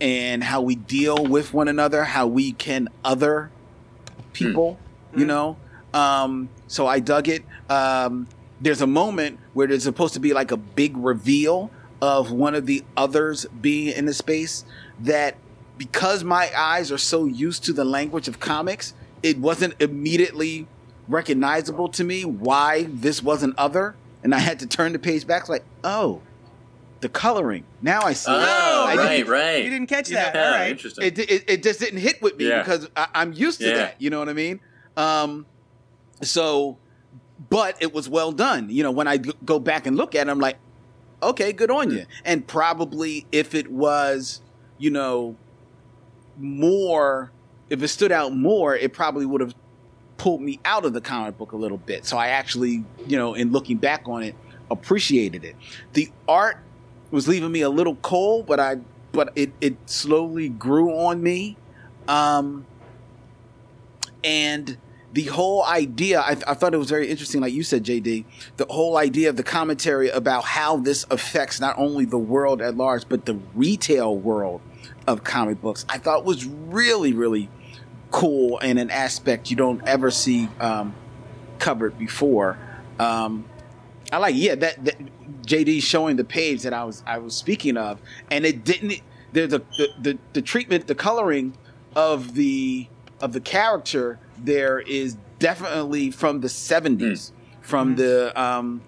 and 0.00 0.42
how 0.42 0.62
we 0.62 0.74
deal 0.74 1.24
with 1.24 1.54
one 1.54 1.68
another, 1.68 2.02
how 2.02 2.26
we 2.26 2.50
can 2.50 2.88
other 3.04 3.52
people. 4.32 4.76
You 5.14 5.24
know, 5.24 5.56
um, 5.94 6.48
so 6.66 6.88
I 6.88 6.98
dug 6.98 7.28
it. 7.28 7.44
Um, 7.70 8.26
there's 8.60 8.80
a 8.80 8.86
moment 8.86 9.38
where 9.54 9.66
there's 9.66 9.84
supposed 9.84 10.14
to 10.14 10.20
be 10.20 10.32
like 10.32 10.50
a 10.50 10.56
big 10.56 10.96
reveal 10.96 11.70
of 12.00 12.30
one 12.30 12.54
of 12.54 12.66
the 12.66 12.84
others 12.96 13.46
being 13.60 13.88
in 13.96 14.06
the 14.06 14.14
space 14.14 14.64
that 15.00 15.36
because 15.76 16.24
my 16.24 16.50
eyes 16.56 16.90
are 16.90 16.98
so 16.98 17.24
used 17.26 17.64
to 17.64 17.72
the 17.72 17.84
language 17.84 18.26
of 18.28 18.40
comics, 18.40 18.94
it 19.22 19.38
wasn't 19.38 19.74
immediately 19.80 20.66
recognizable 21.08 21.88
to 21.88 22.04
me 22.04 22.24
why 22.24 22.84
this 22.90 23.22
wasn't 23.22 23.56
other. 23.58 23.94
And 24.22 24.34
I 24.34 24.38
had 24.38 24.58
to 24.60 24.66
turn 24.66 24.92
the 24.92 24.98
page 24.98 25.26
back, 25.26 25.48
like, 25.48 25.64
oh, 25.84 26.20
the 27.00 27.08
coloring. 27.08 27.62
Now 27.80 28.00
I 28.02 28.12
see. 28.12 28.30
it. 28.32 28.34
Oh, 28.34 28.84
I 28.88 28.96
right, 28.96 29.16
didn't- 29.18 29.30
right. 29.32 29.64
You 29.64 29.70
didn't 29.70 29.86
catch 29.86 30.08
that. 30.08 30.34
Yeah, 30.34 30.44
All 30.44 30.50
right. 30.52 30.70
interesting. 30.70 31.04
It, 31.04 31.18
it, 31.18 31.44
it 31.48 31.62
just 31.62 31.78
didn't 31.78 32.00
hit 32.00 32.20
with 32.20 32.36
me 32.36 32.48
Yeah. 32.48 32.58
because 32.58 32.88
I, 32.96 33.06
I'm 33.14 33.32
used 33.32 33.60
to 33.60 33.68
Yeah. 33.68 33.74
that. 33.74 34.02
You 34.02 34.10
know 34.10 34.18
what 34.18 34.28
I 34.28 34.32
mean? 34.32 34.58
Um, 34.96 35.46
so, 36.22 36.76
but 37.50 37.76
it 37.80 37.94
was 37.94 38.08
well 38.08 38.32
done. 38.32 38.68
You 38.70 38.82
know, 38.82 38.90
when 38.90 39.06
I 39.06 39.18
go 39.18 39.58
back 39.58 39.86
and 39.86 39.96
look 39.96 40.14
at 40.14 40.26
it, 40.26 40.30
I'm 40.30 40.40
like, 40.40 40.58
okay, 41.22 41.52
good 41.52 41.70
on 41.70 41.90
you. 41.90 42.06
And 42.24 42.46
probably 42.46 43.26
if 43.32 43.54
it 43.54 43.70
was, 43.70 44.40
you 44.78 44.90
know, 44.90 45.36
more, 46.36 47.30
if 47.70 47.82
it 47.82 47.88
stood 47.88 48.12
out 48.12 48.34
more, 48.34 48.76
it 48.76 48.92
probably 48.92 49.26
would 49.26 49.40
have 49.40 49.54
pulled 50.16 50.40
me 50.40 50.58
out 50.64 50.84
of 50.84 50.92
the 50.92 51.00
comic 51.00 51.38
book 51.38 51.52
a 51.52 51.56
little 51.56 51.78
bit. 51.78 52.04
So 52.04 52.16
I 52.16 52.28
actually, 52.28 52.84
you 53.06 53.16
know, 53.16 53.34
in 53.34 53.52
looking 53.52 53.76
back 53.76 54.02
on 54.06 54.22
it, 54.22 54.34
appreciated 54.70 55.44
it. 55.44 55.56
The 55.92 56.10
art 56.26 56.58
was 57.10 57.26
leaving 57.26 57.52
me 57.52 57.62
a 57.62 57.70
little 57.70 57.96
cold, 57.96 58.46
but 58.46 58.60
I 58.60 58.78
but 59.12 59.32
it 59.34 59.52
it 59.60 59.76
slowly 59.86 60.48
grew 60.48 60.90
on 60.90 61.22
me. 61.22 61.56
Um 62.06 62.66
and 64.24 64.76
the 65.12 65.24
whole 65.24 65.64
idea, 65.64 66.20
I, 66.20 66.36
I, 66.46 66.54
thought 66.54 66.74
it 66.74 66.78
was 66.78 66.90
very 66.90 67.08
interesting, 67.08 67.40
like 67.40 67.52
you 67.52 67.62
said, 67.62 67.84
JD, 67.84 68.24
the 68.58 68.66
whole 68.68 68.98
idea 68.98 69.30
of 69.30 69.36
the 69.36 69.42
commentary 69.42 70.10
about 70.10 70.44
how 70.44 70.76
this 70.76 71.06
affects 71.10 71.60
not 71.60 71.78
only 71.78 72.04
the 72.04 72.18
world 72.18 72.60
at 72.60 72.76
large, 72.76 73.08
but 73.08 73.24
the 73.24 73.38
retail 73.54 74.16
world 74.16 74.60
of 75.06 75.24
comic 75.24 75.62
books, 75.62 75.86
I 75.88 75.98
thought 75.98 76.24
was 76.24 76.44
really, 76.44 77.14
really 77.14 77.48
cool 78.10 78.58
and 78.58 78.78
an 78.78 78.90
aspect 78.90 79.50
you 79.50 79.56
don't 79.56 79.86
ever 79.86 80.10
see 80.10 80.48
um, 80.60 80.94
covered 81.58 81.98
before. 81.98 82.58
Um, 82.98 83.46
I 84.12 84.18
like, 84.18 84.34
yeah, 84.36 84.54
that, 84.56 84.84
that 84.84 84.96
JD 85.42 85.82
showing 85.82 86.16
the 86.16 86.24
page 86.24 86.62
that 86.62 86.72
I 86.72 86.84
was 86.84 87.02
I 87.06 87.18
was 87.18 87.34
speaking 87.34 87.76
of, 87.76 88.00
and 88.30 88.46
it 88.46 88.64
didn't. 88.64 89.00
There's 89.32 89.52
a 89.52 89.58
the, 89.58 89.88
the, 90.00 90.18
the 90.32 90.42
treatment, 90.42 90.86
the 90.86 90.94
coloring 90.94 91.54
of 91.94 92.34
the 92.34 92.88
of 93.20 93.32
the 93.32 93.40
character 93.40 94.18
there 94.44 94.80
is 94.80 95.16
definitely 95.38 96.10
from 96.10 96.40
the 96.40 96.48
70s, 96.48 96.98
mm. 96.98 97.32
from 97.60 97.94
mm. 97.94 97.98
the 97.98 98.40
um, 98.40 98.82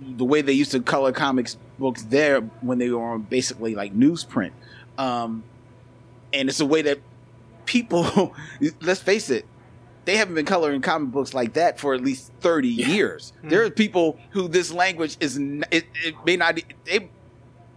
the 0.00 0.24
way 0.24 0.42
they 0.42 0.52
used 0.52 0.72
to 0.72 0.80
color 0.80 1.12
comics 1.12 1.56
books 1.78 2.02
there 2.04 2.40
when 2.60 2.78
they 2.78 2.90
were 2.90 3.02
on 3.02 3.22
basically 3.22 3.74
like 3.74 3.94
newsprint. 3.94 4.52
Um, 4.98 5.44
and 6.32 6.48
it's 6.48 6.60
a 6.60 6.66
way 6.66 6.82
that 6.82 7.00
people, 7.66 8.34
let's 8.80 9.00
face 9.00 9.30
it, 9.30 9.46
they 10.04 10.16
haven't 10.16 10.34
been 10.34 10.46
coloring 10.46 10.80
comic 10.80 11.12
books 11.12 11.32
like 11.32 11.52
that 11.54 11.78
for 11.78 11.94
at 11.94 12.00
least 12.00 12.32
30 12.40 12.68
yeah. 12.68 12.86
years. 12.88 13.32
Mm. 13.42 13.50
There 13.50 13.64
are 13.64 13.70
people 13.70 14.18
who 14.30 14.48
this 14.48 14.72
language 14.72 15.16
is, 15.20 15.36
it, 15.36 15.86
it 16.04 16.14
may 16.24 16.36
not, 16.36 16.58
they 16.84 17.08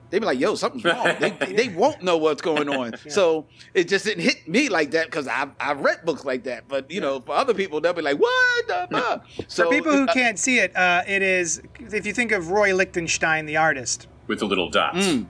they 0.09 0.19
be 0.19 0.25
like, 0.25 0.39
"Yo, 0.39 0.55
something's 0.55 0.83
wrong." 0.83 1.15
they, 1.19 1.31
they 1.31 1.69
won't 1.69 2.01
know 2.03 2.17
what's 2.17 2.41
going 2.41 2.69
on. 2.69 2.75
Yeah. 3.05 3.11
So 3.11 3.45
it 3.73 3.87
just 3.87 4.05
didn't 4.05 4.23
hit 4.23 4.47
me 4.47 4.69
like 4.69 4.91
that 4.91 5.05
because 5.05 5.27
I've 5.27 5.51
I've 5.59 5.79
read 5.81 6.05
books 6.05 6.23
like 6.25 6.43
that. 6.43 6.67
But 6.67 6.89
you 6.89 7.01
know, 7.01 7.19
for 7.19 7.33
other 7.33 7.53
people, 7.53 7.81
they'll 7.81 7.93
be 7.93 8.01
like, 8.01 8.17
"What 8.17 8.67
the 8.67 8.87
fuck?" 8.91 9.25
So, 9.47 9.65
for 9.65 9.71
people 9.71 9.91
who 9.91 10.07
uh, 10.07 10.13
can't 10.13 10.39
see 10.39 10.59
it, 10.59 10.75
uh, 10.75 11.03
it 11.07 11.21
is 11.21 11.61
if 11.79 12.05
you 12.05 12.13
think 12.13 12.31
of 12.31 12.51
Roy 12.51 12.73
Lichtenstein, 12.73 13.45
the 13.45 13.57
artist, 13.57 14.07
with 14.27 14.39
the 14.39 14.45
little 14.45 14.69
dots. 14.69 15.05
Mm. 15.05 15.27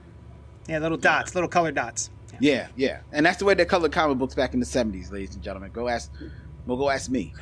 Yeah, 0.68 0.78
little 0.78 0.98
dots, 0.98 1.34
little 1.34 1.48
colored 1.48 1.74
dots. 1.74 2.10
Yeah. 2.32 2.38
yeah, 2.40 2.68
yeah, 2.76 3.00
and 3.12 3.26
that's 3.26 3.38
the 3.38 3.44
way 3.44 3.54
they 3.54 3.64
colored 3.64 3.92
comic 3.92 4.18
books 4.18 4.34
back 4.34 4.54
in 4.54 4.60
the 4.60 4.66
seventies, 4.66 5.10
ladies 5.10 5.34
and 5.34 5.42
gentlemen. 5.42 5.70
Go 5.72 5.88
ask. 5.88 6.10
Well, 6.66 6.76
go 6.76 6.90
ask 6.90 7.10
me. 7.10 7.32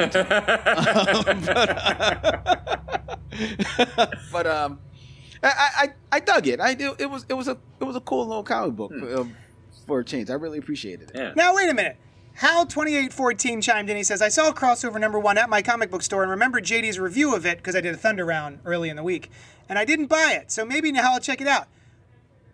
but, 3.97 4.15
but 4.31 4.47
um, 4.47 4.79
I, 5.45 5.69
I, 5.77 5.95
I 6.13 6.21
dug 6.21 6.47
it. 6.47 6.61
I 6.61 6.71
it 6.71 7.11
was 7.11 7.27
it 7.29 7.35
was 7.35 7.49
a 7.49 7.59
it 7.81 7.85
was 7.85 7.97
a 7.97 8.01
cool 8.01 8.27
little 8.27 8.43
comic 8.43 8.77
book 8.77 8.93
hmm. 8.93 9.17
um, 9.17 9.37
for 9.87 10.01
a 10.01 10.05
change. 10.05 10.31
I 10.31 10.35
really 10.35 10.59
appreciated 10.59 11.11
it. 11.11 11.17
Yeah. 11.17 11.33
Now 11.37 11.55
wait 11.55 11.69
a 11.69 11.75
minute. 11.75 11.97
Hal 12.35 12.67
twenty 12.67 12.97
eight 12.97 13.13
fourteen 13.13 13.61
chimed 13.61 13.91
in. 13.91 13.97
He 13.97 14.03
says, 14.03 14.23
"I 14.23 14.29
saw 14.29 14.53
crossover 14.53 14.99
number 14.99 15.19
one 15.19 15.39
at 15.39 15.49
my 15.49 15.63
comic 15.63 15.91
book 15.91 16.03
store 16.03 16.23
and 16.23 16.31
remember 16.31 16.61
JD's 16.61 16.99
review 16.99 17.35
of 17.35 17.47
it 17.47 17.59
because 17.59 17.77
I 17.77 17.81
did 17.81 17.95
a 17.95 17.99
Thunder 17.99 18.25
round 18.25 18.61
early 18.65 18.89
in 18.89 18.97
the 18.97 19.03
week, 19.03 19.31
and 19.69 19.79
I 19.79 19.85
didn't 19.85 20.07
buy 20.07 20.37
it. 20.41 20.51
So 20.51 20.65
maybe 20.65 20.91
now 20.91 21.13
I'll 21.13 21.21
check 21.21 21.41
it 21.41 21.47
out. 21.47 21.69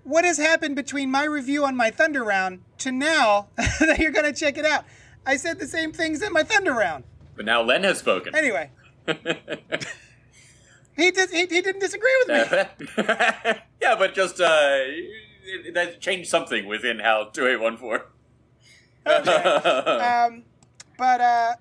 What 0.03 0.25
has 0.25 0.39
happened 0.39 0.77
between 0.77 1.11
my 1.11 1.25
review 1.25 1.65
on 1.65 1.77
my 1.77 1.91
Thunder 1.91 2.25
round 2.25 2.63
to 2.79 2.91
now 2.91 3.49
that 3.57 3.99
you're 3.99 4.13
going 4.13 4.31
to 4.31 4.39
check 4.39 4.59
it 4.59 4.65
out? 4.65 4.85
I 5.25 5.37
said 5.37 5.59
the 5.59 5.67
same 5.67 5.93
things 5.93 6.23
in 6.23 6.33
my 6.33 6.43
Thunder 6.43 6.73
round. 6.73 7.05
But 7.37 7.45
now 7.45 7.63
Len 7.63 7.85
has 7.85 7.99
spoken. 7.99 8.35
Anyway." 8.35 8.71
He 11.01 11.11
did. 11.11 11.31
He, 11.31 11.41
he 11.47 11.63
didn't 11.63 11.81
disagree 11.81 12.15
with 12.27 12.51
me. 12.51 13.05
yeah, 13.81 13.97
but 13.97 14.15
just 14.15 14.39
uh, 14.39 14.81
that 15.73 15.97
changed 15.99 16.29
something 16.29 16.67
within 16.67 16.99
Hal 16.99 17.31
two 17.31 17.47
eight 17.47 17.59
one 17.59 17.79
four. 17.79 18.07
Okay. 19.07 19.33
um, 19.33 20.43
but 20.99 21.21
uh, 21.23 21.53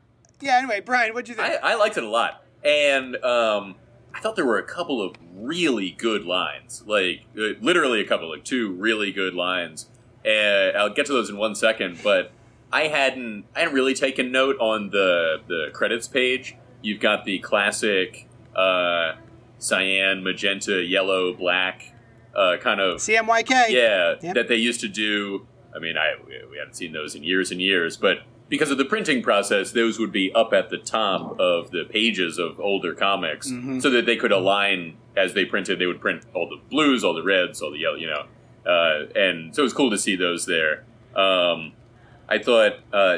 yeah. 0.41 0.57
Anyway, 0.57 0.81
Brian, 0.81 1.13
what'd 1.13 1.29
you 1.29 1.35
think? 1.35 1.47
I, 1.63 1.71
I 1.71 1.75
liked 1.75 1.95
it 1.95 2.03
a 2.03 2.09
lot, 2.09 2.43
and 2.65 3.15
um, 3.23 3.75
I 4.13 4.19
thought 4.19 4.35
there 4.35 4.45
were 4.45 4.57
a 4.57 4.63
couple 4.63 5.01
of 5.01 5.15
really 5.33 5.91
good 5.91 6.25
lines, 6.25 6.83
like 6.85 7.21
uh, 7.37 7.53
literally 7.61 8.01
a 8.01 8.05
couple, 8.05 8.29
like 8.29 8.43
two 8.43 8.73
really 8.73 9.13
good 9.13 9.33
lines. 9.33 9.89
And 10.25 10.75
I'll 10.75 10.93
get 10.93 11.05
to 11.05 11.13
those 11.13 11.29
in 11.29 11.37
one 11.37 11.55
second, 11.55 11.99
but 12.03 12.33
I 12.73 12.87
hadn't 12.87 13.45
I 13.55 13.59
hadn't 13.59 13.73
really 13.73 13.93
taken 13.93 14.33
note 14.33 14.57
on 14.59 14.89
the 14.89 15.37
the 15.47 15.69
credits 15.71 16.09
page. 16.09 16.57
You've 16.81 16.99
got 16.99 17.23
the 17.23 17.39
classic 17.39 18.27
uh, 18.53 19.13
cyan, 19.59 20.23
magenta, 20.23 20.81
yellow, 20.83 21.33
black, 21.33 21.93
uh, 22.35 22.57
kind 22.57 22.79
of 22.79 22.97
CMYK. 22.97 23.69
Yeah, 23.69 24.15
yep. 24.21 24.35
that 24.35 24.47
they 24.47 24.55
used 24.55 24.81
to 24.81 24.87
do. 24.87 25.47
I 25.75 25.79
mean, 25.79 25.97
I 25.97 26.15
we 26.25 26.57
haven't 26.57 26.75
seen 26.75 26.93
those 26.93 27.15
in 27.15 27.23
years 27.23 27.51
and 27.51 27.61
years, 27.61 27.97
but 27.97 28.19
because 28.49 28.71
of 28.71 28.79
the 28.79 28.85
printing 28.85 29.21
process, 29.21 29.71
those 29.71 29.99
would 29.99 30.11
be 30.11 30.33
up 30.33 30.53
at 30.53 30.71
the 30.71 30.77
top 30.77 31.39
of 31.39 31.69
the 31.69 31.85
pages 31.87 32.39
of 32.39 32.59
older 32.59 32.95
comics, 32.95 33.51
mm-hmm. 33.51 33.79
so 33.79 33.89
that 33.91 34.05
they 34.07 34.17
could 34.17 34.31
align 34.31 34.97
as 35.15 35.33
they 35.33 35.45
printed. 35.45 35.77
They 35.77 35.85
would 35.85 36.01
print 36.01 36.25
all 36.33 36.49
the 36.49 36.57
blues, 36.69 37.03
all 37.03 37.13
the 37.13 37.23
reds, 37.23 37.61
all 37.61 37.71
the 37.71 37.79
yellow, 37.79 37.95
you 37.95 38.07
know, 38.07 38.25
uh, 38.65 39.05
and 39.15 39.55
so 39.55 39.61
it 39.61 39.63
was 39.63 39.73
cool 39.73 39.89
to 39.91 39.97
see 39.97 40.15
those 40.15 40.45
there. 40.45 40.83
Um, 41.15 41.73
I 42.27 42.37
thought 42.37 42.73
uh, 42.93 43.17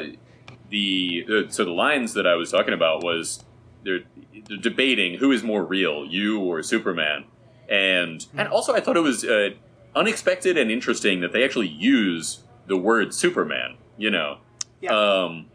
the, 0.70 1.24
the 1.26 1.46
so 1.50 1.64
the 1.64 1.72
lines 1.72 2.14
that 2.14 2.26
I 2.26 2.34
was 2.34 2.50
talking 2.50 2.74
about 2.74 3.04
was 3.04 3.44
they're, 3.84 4.00
they're 4.48 4.56
debating 4.58 5.18
who 5.18 5.32
is 5.32 5.42
more 5.42 5.64
real, 5.64 6.06
you 6.06 6.40
or 6.40 6.62
Superman, 6.62 7.24
and 7.68 8.26
and 8.36 8.48
also 8.48 8.74
I 8.74 8.80
thought 8.80 8.96
it 8.96 9.00
was 9.00 9.24
uh, 9.24 9.50
unexpected 9.94 10.56
and 10.56 10.70
interesting 10.70 11.20
that 11.20 11.32
they 11.32 11.44
actually 11.44 11.68
use 11.68 12.44
the 12.66 12.76
word 12.76 13.14
Superman. 13.14 13.76
You 13.96 14.10
know, 14.10 14.38
yeah. 14.80 14.92
um, 14.92 15.46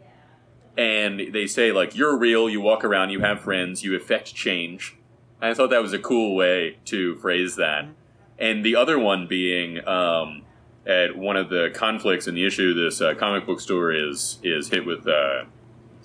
and 0.76 1.32
they 1.32 1.46
say 1.46 1.72
like 1.72 1.96
you're 1.96 2.16
real, 2.16 2.48
you 2.48 2.60
walk 2.60 2.84
around, 2.84 3.10
you 3.10 3.20
have 3.20 3.40
friends, 3.40 3.82
you 3.82 3.96
affect 3.96 4.34
change. 4.34 4.96
And 5.40 5.50
I 5.50 5.54
thought 5.54 5.70
that 5.70 5.82
was 5.82 5.92
a 5.92 5.98
cool 5.98 6.34
way 6.34 6.78
to 6.86 7.16
phrase 7.16 7.56
that. 7.56 7.84
Mm-hmm. 7.84 7.92
And 8.40 8.64
the 8.64 8.76
other 8.76 8.98
one 8.98 9.26
being 9.26 9.86
um, 9.86 10.42
at 10.86 11.16
one 11.16 11.36
of 11.36 11.50
the 11.50 11.70
conflicts 11.74 12.28
in 12.28 12.34
the 12.34 12.46
issue, 12.46 12.72
this 12.72 13.00
uh, 13.00 13.14
comic 13.14 13.46
book 13.46 13.60
store 13.60 13.92
is 13.92 14.38
is 14.42 14.68
hit 14.68 14.86
with 14.86 15.06
uh, 15.06 15.44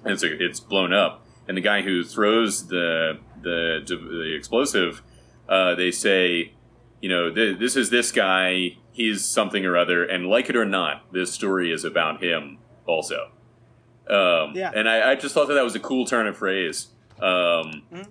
it's 0.05 0.24
a, 0.24 0.43
it's 0.43 0.59
blown 0.59 0.93
up 0.93 1.22
and 1.48 1.58
the 1.58 1.62
guy 1.62 1.82
who 1.82 2.04
throws 2.04 2.68
the 2.68 3.20
the, 3.41 3.82
the 3.86 4.36
explosive, 4.36 5.02
uh, 5.50 5.76
they 5.76 5.91
say, 5.91 6.54
you 7.02 7.10
know, 7.10 7.30
this 7.30 7.76
is 7.76 7.89
this 7.89 8.12
guy. 8.12 8.78
He's 8.91 9.26
something 9.26 9.66
or 9.66 9.76
other, 9.76 10.06
and 10.06 10.28
like 10.28 10.50
it 10.50 10.56
or 10.56 10.66
not, 10.66 11.12
this 11.12 11.34
story 11.34 11.72
is 11.72 11.84
about 11.84 12.24
him 12.24 12.60
also. 12.86 13.32
Um, 14.08 14.52
yeah. 14.54 14.72
And 14.74 14.88
I, 14.88 15.12
I, 15.12 15.16
just 15.16 15.34
thought 15.34 15.48
that 15.48 15.54
that 15.54 15.64
was 15.64 15.76
a 15.76 15.80
cool 15.80 16.06
turn 16.06 16.28
of 16.28 16.38
phrase. 16.38 16.89
Um, 17.20 17.84
mm-hmm. 17.91 18.02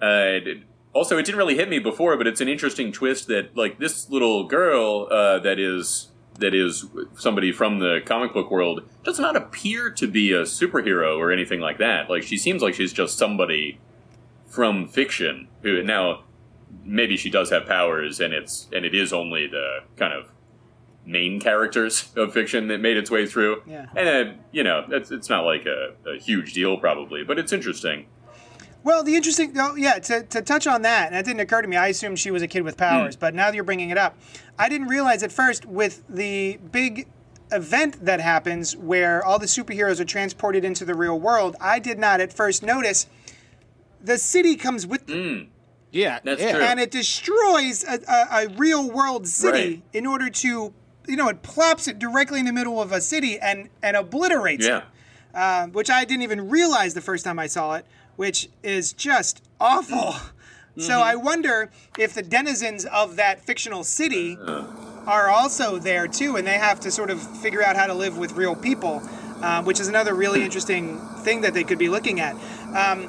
uh, 0.00 0.62
also, 0.92 1.18
it 1.18 1.26
didn't 1.26 1.38
really 1.38 1.56
hit 1.56 1.68
me 1.68 1.80
before, 1.80 2.16
but 2.16 2.26
it's 2.26 2.40
an 2.40 2.48
interesting 2.48 2.92
twist 2.92 3.26
that, 3.26 3.56
like, 3.56 3.78
this 3.78 4.08
little 4.08 4.44
girl 4.44 5.08
uh, 5.10 5.40
that 5.40 5.58
is 5.58 6.12
that 6.38 6.54
is 6.54 6.86
somebody 7.16 7.52
from 7.52 7.78
the 7.78 8.00
comic 8.04 8.32
book 8.32 8.50
world 8.50 8.82
does 9.04 9.18
not 9.18 9.36
appear 9.36 9.90
to 9.90 10.06
be 10.06 10.32
a 10.32 10.42
superhero 10.42 11.16
or 11.16 11.32
anything 11.32 11.60
like 11.60 11.78
that. 11.78 12.10
Like 12.10 12.22
she 12.22 12.36
seems 12.36 12.62
like 12.62 12.74
she's 12.74 12.92
just 12.92 13.16
somebody 13.16 13.78
from 14.46 14.88
fiction 14.88 15.48
who 15.62 15.82
now 15.82 16.24
maybe 16.84 17.16
she 17.16 17.30
does 17.30 17.50
have 17.50 17.66
powers 17.66 18.20
and 18.20 18.34
it's 18.34 18.68
and 18.72 18.84
it 18.84 18.94
is 18.94 19.12
only 19.12 19.46
the 19.46 19.80
kind 19.96 20.12
of 20.12 20.30
main 21.06 21.38
characters 21.38 22.10
of 22.16 22.32
fiction 22.32 22.68
that 22.68 22.80
made 22.80 22.96
its 22.96 23.10
way 23.10 23.26
through. 23.26 23.62
Yeah. 23.66 23.86
And 23.96 24.08
uh, 24.08 24.32
you 24.52 24.64
know, 24.64 24.84
it's 24.90 25.10
it's 25.10 25.28
not 25.28 25.44
like 25.44 25.66
a, 25.66 25.94
a 26.08 26.18
huge 26.18 26.52
deal 26.52 26.76
probably, 26.78 27.24
but 27.24 27.38
it's 27.38 27.52
interesting. 27.52 28.06
Well, 28.84 29.02
the 29.02 29.16
interesting, 29.16 29.54
oh, 29.58 29.74
yeah, 29.76 29.98
to, 29.98 30.22
to 30.24 30.42
touch 30.42 30.66
on 30.66 30.82
that, 30.82 31.06
and 31.06 31.14
that 31.16 31.24
didn't 31.24 31.40
occur 31.40 31.62
to 31.62 31.68
me. 31.68 31.76
I 31.76 31.88
assumed 31.88 32.18
she 32.18 32.30
was 32.30 32.42
a 32.42 32.46
kid 32.46 32.62
with 32.62 32.76
powers, 32.76 33.16
mm. 33.16 33.20
but 33.20 33.34
now 33.34 33.46
that 33.46 33.54
you're 33.54 33.64
bringing 33.64 33.88
it 33.88 33.96
up, 33.96 34.16
I 34.58 34.68
didn't 34.68 34.88
realize 34.88 35.22
at 35.22 35.32
first 35.32 35.64
with 35.64 36.04
the 36.06 36.58
big 36.70 37.08
event 37.50 38.04
that 38.04 38.20
happens 38.20 38.76
where 38.76 39.24
all 39.24 39.38
the 39.38 39.46
superheroes 39.46 40.00
are 40.00 40.04
transported 40.04 40.66
into 40.66 40.84
the 40.84 40.94
real 40.94 41.18
world. 41.18 41.56
I 41.60 41.78
did 41.78 41.98
not 41.98 42.20
at 42.20 42.32
first 42.32 42.62
notice 42.62 43.06
the 44.02 44.18
city 44.18 44.54
comes 44.54 44.86
with 44.86 45.06
them. 45.06 45.16
Mm. 45.16 45.48
Yeah, 45.90 46.18
that's 46.22 46.42
yeah. 46.42 46.52
true. 46.52 46.60
And 46.62 46.78
it 46.78 46.90
destroys 46.90 47.84
a, 47.84 48.00
a, 48.06 48.44
a 48.44 48.48
real 48.56 48.90
world 48.90 49.26
city 49.26 49.76
right. 49.76 49.82
in 49.94 50.06
order 50.06 50.28
to, 50.28 50.74
you 51.08 51.16
know, 51.16 51.28
it 51.28 51.42
plops 51.42 51.88
it 51.88 51.98
directly 51.98 52.40
in 52.40 52.46
the 52.46 52.52
middle 52.52 52.82
of 52.82 52.92
a 52.92 53.00
city 53.00 53.38
and, 53.38 53.70
and 53.82 53.96
obliterates 53.96 54.66
yeah. 54.66 54.78
it. 54.78 54.84
Uh, 55.34 55.66
which 55.66 55.90
I 55.90 56.04
didn't 56.04 56.22
even 56.22 56.48
realize 56.48 56.94
the 56.94 57.00
first 57.00 57.24
time 57.24 57.40
I 57.40 57.48
saw 57.48 57.74
it 57.74 57.84
which 58.16 58.48
is 58.62 58.92
just 58.92 59.42
awful. 59.60 60.12
Mm-hmm. 60.12 60.80
So 60.80 61.00
I 61.00 61.14
wonder 61.14 61.70
if 61.98 62.14
the 62.14 62.22
denizens 62.22 62.84
of 62.84 63.16
that 63.16 63.40
fictional 63.40 63.84
city 63.84 64.36
are 65.06 65.28
also 65.28 65.78
there 65.78 66.08
too, 66.08 66.36
and 66.36 66.46
they 66.46 66.58
have 66.58 66.80
to 66.80 66.90
sort 66.90 67.10
of 67.10 67.20
figure 67.40 67.62
out 67.62 67.76
how 67.76 67.86
to 67.86 67.94
live 67.94 68.18
with 68.18 68.32
real 68.32 68.56
people. 68.56 69.02
um, 69.42 69.64
which 69.64 69.78
is 69.78 69.88
another 69.88 70.14
really 70.14 70.42
interesting 70.42 70.98
thing 71.18 71.42
that 71.42 71.54
they 71.54 71.64
could 71.64 71.78
be 71.78 71.88
looking 71.88 72.20
at. 72.20 72.34
Um, 72.74 73.08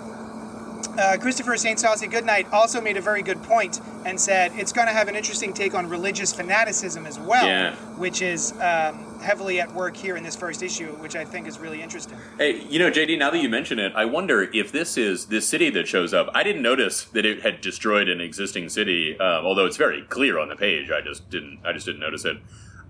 uh, 0.98 1.18
Christopher 1.20 1.58
St. 1.58 1.80
Saucy 1.80 2.08
Goodnight 2.08 2.48
also 2.54 2.80
made 2.82 2.98
a 2.98 3.02
very 3.02 3.22
good 3.22 3.42
point 3.44 3.82
and 4.06 4.20
said 4.20 4.52
it's 4.56 4.72
going 4.72 4.88
to 4.88 4.94
have 4.94 5.08
an 5.08 5.16
interesting 5.16 5.54
take 5.54 5.74
on 5.74 5.90
religious 5.90 6.34
fanaticism 6.34 7.06
as 7.06 7.20
well, 7.20 7.46
Yeah. 7.46 7.76
which 7.98 8.22
is 8.22 8.54
um, 8.62 9.20
heavily 9.20 9.60
at 9.60 9.74
work 9.74 9.96
here 9.98 10.16
in 10.16 10.24
this 10.24 10.36
first 10.36 10.62
issue, 10.64 10.88
which 10.98 11.16
I 11.16 11.26
think 11.26 11.48
is 11.48 11.60
really 11.60 11.82
interesting. 11.82 12.18
Hey, 12.38 12.62
you 12.70 12.80
know, 12.80 12.90
JD. 12.92 13.18
Now 13.18 13.30
that 13.32 13.40
you 13.42 13.50
mention 13.50 13.80
it, 13.80 13.94
I 13.96 14.06
wonder 14.06 14.44
if 14.54 14.72
this 14.72 14.98
is 14.98 15.26
this 15.28 15.48
city 15.48 15.70
that 15.72 15.88
shows 15.88 16.14
up. 16.14 16.30
I 16.34 16.44
didn't 16.44 16.62
notice 16.62 17.06
that 17.06 17.26
it 17.26 17.42
had 17.42 17.62
destroyed 17.62 18.08
an 18.08 18.22
existing 18.22 18.70
city, 18.70 19.20
um, 19.20 19.46
although 19.46 19.66
it's 19.66 19.78
very 19.78 20.04
clear 20.04 20.40
on 20.40 20.50
the 20.50 20.56
page. 20.56 20.92
I 20.92 21.02
just 21.02 21.30
didn't. 21.30 21.60
I 21.66 21.74
just 21.74 21.86
didn't 21.86 22.02
notice 22.02 22.26
it. 22.26 22.38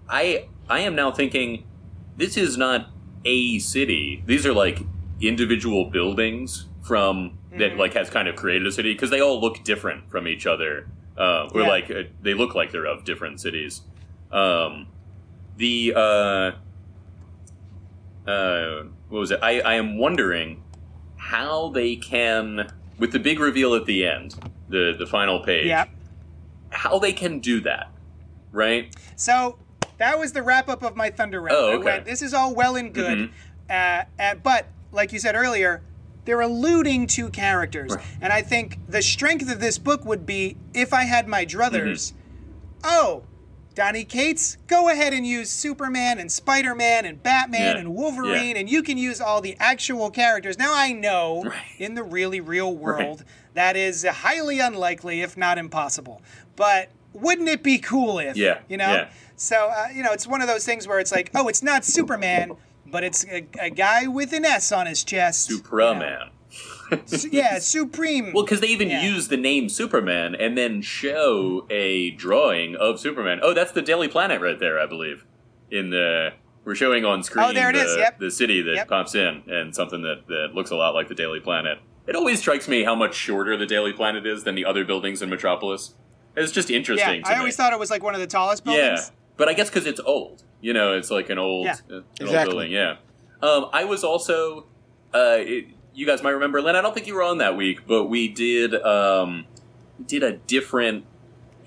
I 0.09 0.47
I 0.69 0.81
am 0.81 0.95
now 0.95 1.11
thinking 1.11 1.65
this 2.17 2.37
is 2.37 2.57
not 2.57 2.89
a 3.23 3.57
city. 3.59 4.21
These 4.25 4.45
are 4.45 4.53
like 4.53 4.81
individual 5.21 5.85
buildings 5.89 6.67
from 6.83 7.37
that 7.57 7.77
like 7.77 7.93
has 7.93 8.09
kind 8.09 8.27
of 8.27 8.35
created 8.35 8.67
a 8.67 8.71
city 8.71 8.93
because 8.93 9.09
they 9.09 9.21
all 9.21 9.39
look 9.39 9.63
different 9.63 10.09
from 10.09 10.27
each 10.27 10.45
other. 10.45 10.87
Uh, 11.17 11.49
or 11.53 11.61
Yeah. 11.61 11.67
like 11.69 11.89
uh, 11.89 12.03
they 12.21 12.33
look 12.33 12.55
like 12.55 12.71
they're 12.71 12.85
of 12.85 13.05
different 13.05 13.39
cities. 13.39 13.81
Um, 14.31 14.87
the 15.57 15.93
uh, 15.95 16.51
uh, 18.27 18.83
what 19.09 19.19
was 19.19 19.31
it? 19.31 19.39
I, 19.41 19.59
I 19.61 19.73
am 19.75 19.97
wondering 19.97 20.63
how 21.17 21.69
they 21.69 21.95
can, 21.95 22.71
with 22.99 23.11
the 23.11 23.19
big 23.19 23.39
reveal 23.39 23.75
at 23.75 23.85
the 23.85 24.05
end, 24.05 24.35
the 24.69 24.95
the 24.97 25.05
final 25.05 25.39
page, 25.39 25.67
Yeah. 25.67 25.85
how 26.71 26.99
they 26.99 27.13
can 27.13 27.39
do 27.39 27.61
that, 27.61 27.91
right? 28.51 28.93
So 29.15 29.57
that 29.97 30.19
was 30.19 30.33
the 30.33 30.43
wrap 30.43 30.67
up 30.67 30.83
of 30.83 30.95
my 30.95 31.09
Thunder 31.09 31.39
round. 31.39 31.55
Oh, 31.57 31.71
okay. 31.75 31.83
went, 31.85 32.05
this 32.05 32.21
is 32.21 32.33
all 32.33 32.53
well 32.53 32.75
and 32.75 32.93
good, 32.93 33.29
Mhm. 33.29 33.29
uh, 33.69 34.21
uh, 34.21 34.35
but 34.43 34.67
like 34.91 35.13
you 35.13 35.19
said 35.19 35.35
earlier, 35.35 35.81
they're 36.25 36.41
alluding 36.41 37.07
to 37.07 37.29
characters, 37.29 37.95
Right. 37.95 38.05
and 38.21 38.33
I 38.33 38.41
think 38.41 38.79
the 38.87 39.01
strength 39.01 39.49
of 39.51 39.59
this 39.59 39.77
book 39.77 40.03
would 40.05 40.25
be 40.25 40.57
if 40.73 40.93
I 40.93 41.03
had 41.03 41.27
my 41.27 41.45
druthers. 41.45 42.11
Mm-hmm. 42.11 42.17
Oh, 42.83 43.23
Donny 43.75 44.05
Cates, 44.05 44.57
go 44.67 44.89
ahead 44.89 45.13
and 45.13 45.27
use 45.27 45.49
Superman 45.49 46.17
and 46.19 46.31
Spider 46.31 46.73
Man 46.75 47.05
and 47.05 47.21
Batman 47.21 47.75
Yeah. 47.75 47.77
and 47.79 47.93
Wolverine, 47.93 48.55
Yeah. 48.55 48.61
and 48.61 48.69
you 48.69 48.81
can 48.83 48.97
use 48.97 49.19
all 49.19 49.41
the 49.41 49.57
actual 49.59 50.09
characters. 50.09 50.57
Now 50.57 50.73
I 50.73 50.93
know 50.93 51.43
Right. 51.45 51.55
in 51.77 51.93
the 51.95 52.03
really 52.03 52.39
real 52.39 52.73
world 52.73 53.23
that 53.53 53.75
is 53.75 54.03
highly 54.05 54.59
unlikely, 54.59 55.21
if 55.21 55.35
not 55.35 55.57
impossible. 55.57 56.21
But 56.55 56.89
wouldn't 57.13 57.49
it 57.49 57.63
be 57.63 57.77
cool 57.77 58.17
if? 58.19 58.37
Yeah, 58.37 58.59
You 58.69 58.77
know? 58.77 59.07
So, 59.37 59.67
uh, 59.75 59.87
you 59.93 60.01
know, 60.03 60.13
it's 60.13 60.25
one 60.25 60.39
of 60.41 60.47
those 60.47 60.63
things 60.65 60.87
where 60.87 60.99
it's 60.99 61.11
like, 61.11 61.29
oh, 61.35 61.49
it's 61.49 61.61
not 61.61 61.83
Superman, 61.83 62.51
but 62.85 63.03
it's 63.03 63.25
a, 63.25 63.47
a 63.59 63.69
guy 63.69 64.07
with 64.07 64.33
an 64.33 64.45
S 64.45 64.71
on 64.71 64.85
his 64.87 65.03
chest. 65.03 65.49
Supraman. 65.49 66.29
Su- 67.05 67.29
yeah, 67.31 67.59
Supreme. 67.59 68.31
Well, 68.33 68.43
because 68.43 68.61
they 68.61 68.67
even 68.67 68.89
Yeah. 68.89 69.03
use 69.03 69.27
the 69.27 69.37
name 69.37 69.69
Superman 69.69 70.35
and 70.35 70.57
then 70.57 70.81
show 70.81 71.65
a 71.69 72.11
drawing 72.11 72.75
of 72.75 72.99
Superman. 72.99 73.39
Oh, 73.41 73.53
that's 73.53 73.71
the 73.71 73.81
Daily 73.81 74.07
Planet 74.07 74.41
right 74.41 74.59
there, 74.59 74.79
I 74.79 74.85
believe. 74.85 75.25
In 75.71 75.89
the 75.89 76.33
we're 76.63 76.75
showing 76.75 77.05
on 77.05 77.21
screen 77.23 77.45
Oh, 77.45 77.53
there 77.53 77.69
it 77.69 77.73
the, 77.73 77.81
is, 77.83 77.95
yep. 77.97 78.19
the 78.19 78.31
city 78.31 78.61
that 78.63 78.73
Yep. 78.75 78.87
pops 78.87 79.13
in 79.13 79.43
and 79.47 79.75
something 79.75 80.01
that, 80.01 80.27
that 80.27 80.55
looks 80.55 80.71
a 80.71 80.75
lot 80.75 80.95
like 80.95 81.07
the 81.09 81.13
Daily 81.15 81.39
Planet. 81.39 81.77
It 82.07 82.15
always 82.15 82.39
strikes 82.39 82.67
me 82.67 82.83
how 82.83 82.95
much 82.95 83.13
shorter 83.15 83.55
the 83.57 83.65
Daily 83.67 83.93
Planet 83.93 84.25
is 84.25 84.43
than 84.45 84.55
the 84.55 84.65
other 84.65 84.83
buildings 84.85 85.21
in 85.21 85.29
Metropolis. 85.29 85.93
It's 86.35 86.51
just 86.51 86.69
yeah, 86.69 86.77
interesting. 86.77 87.23
to 87.23 87.29
I 87.29 87.37
always 87.37 87.53
me. 87.53 87.57
thought 87.57 87.73
it 87.73 87.79
was 87.79 87.89
like 87.91 88.01
one 88.03 88.13
of 88.15 88.19
the 88.21 88.27
tallest 88.27 88.63
buildings. 88.63 88.99
Yeah, 89.09 89.15
but 89.37 89.47
I 89.47 89.53
guess 89.53 89.69
because 89.69 89.85
it's 89.85 89.99
old. 90.01 90.43
You 90.65 90.73
know, 90.73 90.93
it's 90.93 91.11
like 91.11 91.29
an 91.29 91.37
old, 91.37 91.65
Yeah. 91.67 91.75
uh, 91.91 91.95
an 91.97 92.03
Exactly. 92.19 92.37
old 92.37 92.49
building. 92.49 92.71
Yeah. 92.71 92.95
Um, 93.43 93.69
I 93.71 93.83
was 93.83 94.03
also. 94.03 94.65
Uh, 95.13 95.37
it, 95.37 95.65
you 95.93 96.07
guys 96.07 96.23
might 96.23 96.31
remember, 96.31 96.59
Len. 96.59 96.75
I 96.75 96.81
don't 96.81 96.93
think 96.95 97.05
you 97.05 97.13
were 97.13 97.21
on 97.21 97.37
that 97.37 97.55
week, 97.55 97.85
but 97.85 98.05
we 98.05 98.27
did 98.27 98.73
um, 98.83 99.45
did 100.03 100.23
a 100.23 100.33
different 100.33 101.05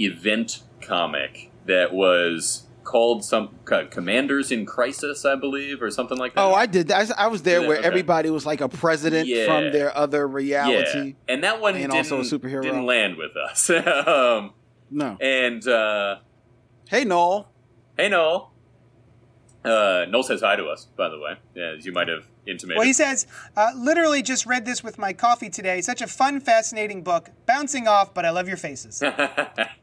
event 0.00 0.64
comic 0.80 1.52
that 1.66 1.92
was 1.94 2.66
called 2.82 3.24
some 3.24 3.50
Co- 3.64 3.86
Commanders 3.86 4.50
in 4.50 4.66
Crisis, 4.66 5.24
I 5.24 5.36
believe, 5.36 5.80
or 5.80 5.92
something 5.92 6.18
like 6.18 6.34
that. 6.34 6.40
Oh, 6.42 6.52
I 6.54 6.66
did. 6.66 6.88
that. 6.88 7.12
I, 7.16 7.24
I 7.24 7.26
was 7.28 7.42
there 7.42 7.60
Yeah, 7.62 7.68
where 7.68 7.78
okay. 7.78 7.86
everybody 7.86 8.30
was 8.30 8.44
like 8.44 8.60
a 8.60 8.68
president 8.68 9.28
Yeah. 9.28 9.44
from 9.46 9.72
their 9.72 9.96
other 9.96 10.26
yeah, 10.40 10.66
reality. 10.66 11.14
and 11.28 11.44
that 11.44 11.60
one 11.60 11.74
And 11.76 11.92
didn't, 11.92 11.96
also 12.12 12.18
a 12.18 12.22
superhero. 12.38 12.62
didn't 12.62 12.84
land 12.84 13.16
with 13.16 13.36
us. 13.36 13.70
um, 14.06 14.54
No. 14.90 15.16
and 15.20 15.66
uh, 15.68 16.16
Hey, 16.88 17.04
Noel. 17.04 17.52
hey, 17.96 18.08
Noel. 18.08 18.52
Uh, 19.64 20.06
Noel 20.08 20.22
says 20.22 20.40
hi 20.40 20.56
to 20.56 20.66
us, 20.66 20.86
by 20.96 21.08
the 21.08 21.18
way, 21.18 21.36
as 21.60 21.84
you 21.84 21.92
might 21.92 22.08
have 22.08 22.26
intimated. 22.46 22.78
Well, 22.78 22.86
he 22.86 22.92
says, 22.92 23.26
uh, 23.56 23.72
literally 23.76 24.22
just 24.22 24.46
read 24.46 24.64
this 24.64 24.84
with 24.84 24.98
my 24.98 25.12
coffee 25.12 25.50
today. 25.50 25.80
Such 25.80 26.00
a 26.00 26.06
fun, 26.06 26.40
fascinating 26.40 27.02
book. 27.02 27.30
Bouncing 27.44 27.88
off, 27.88 28.14
but 28.14 28.24
I 28.24 28.30
love 28.30 28.46
your 28.46 28.56
faces. 28.56 29.02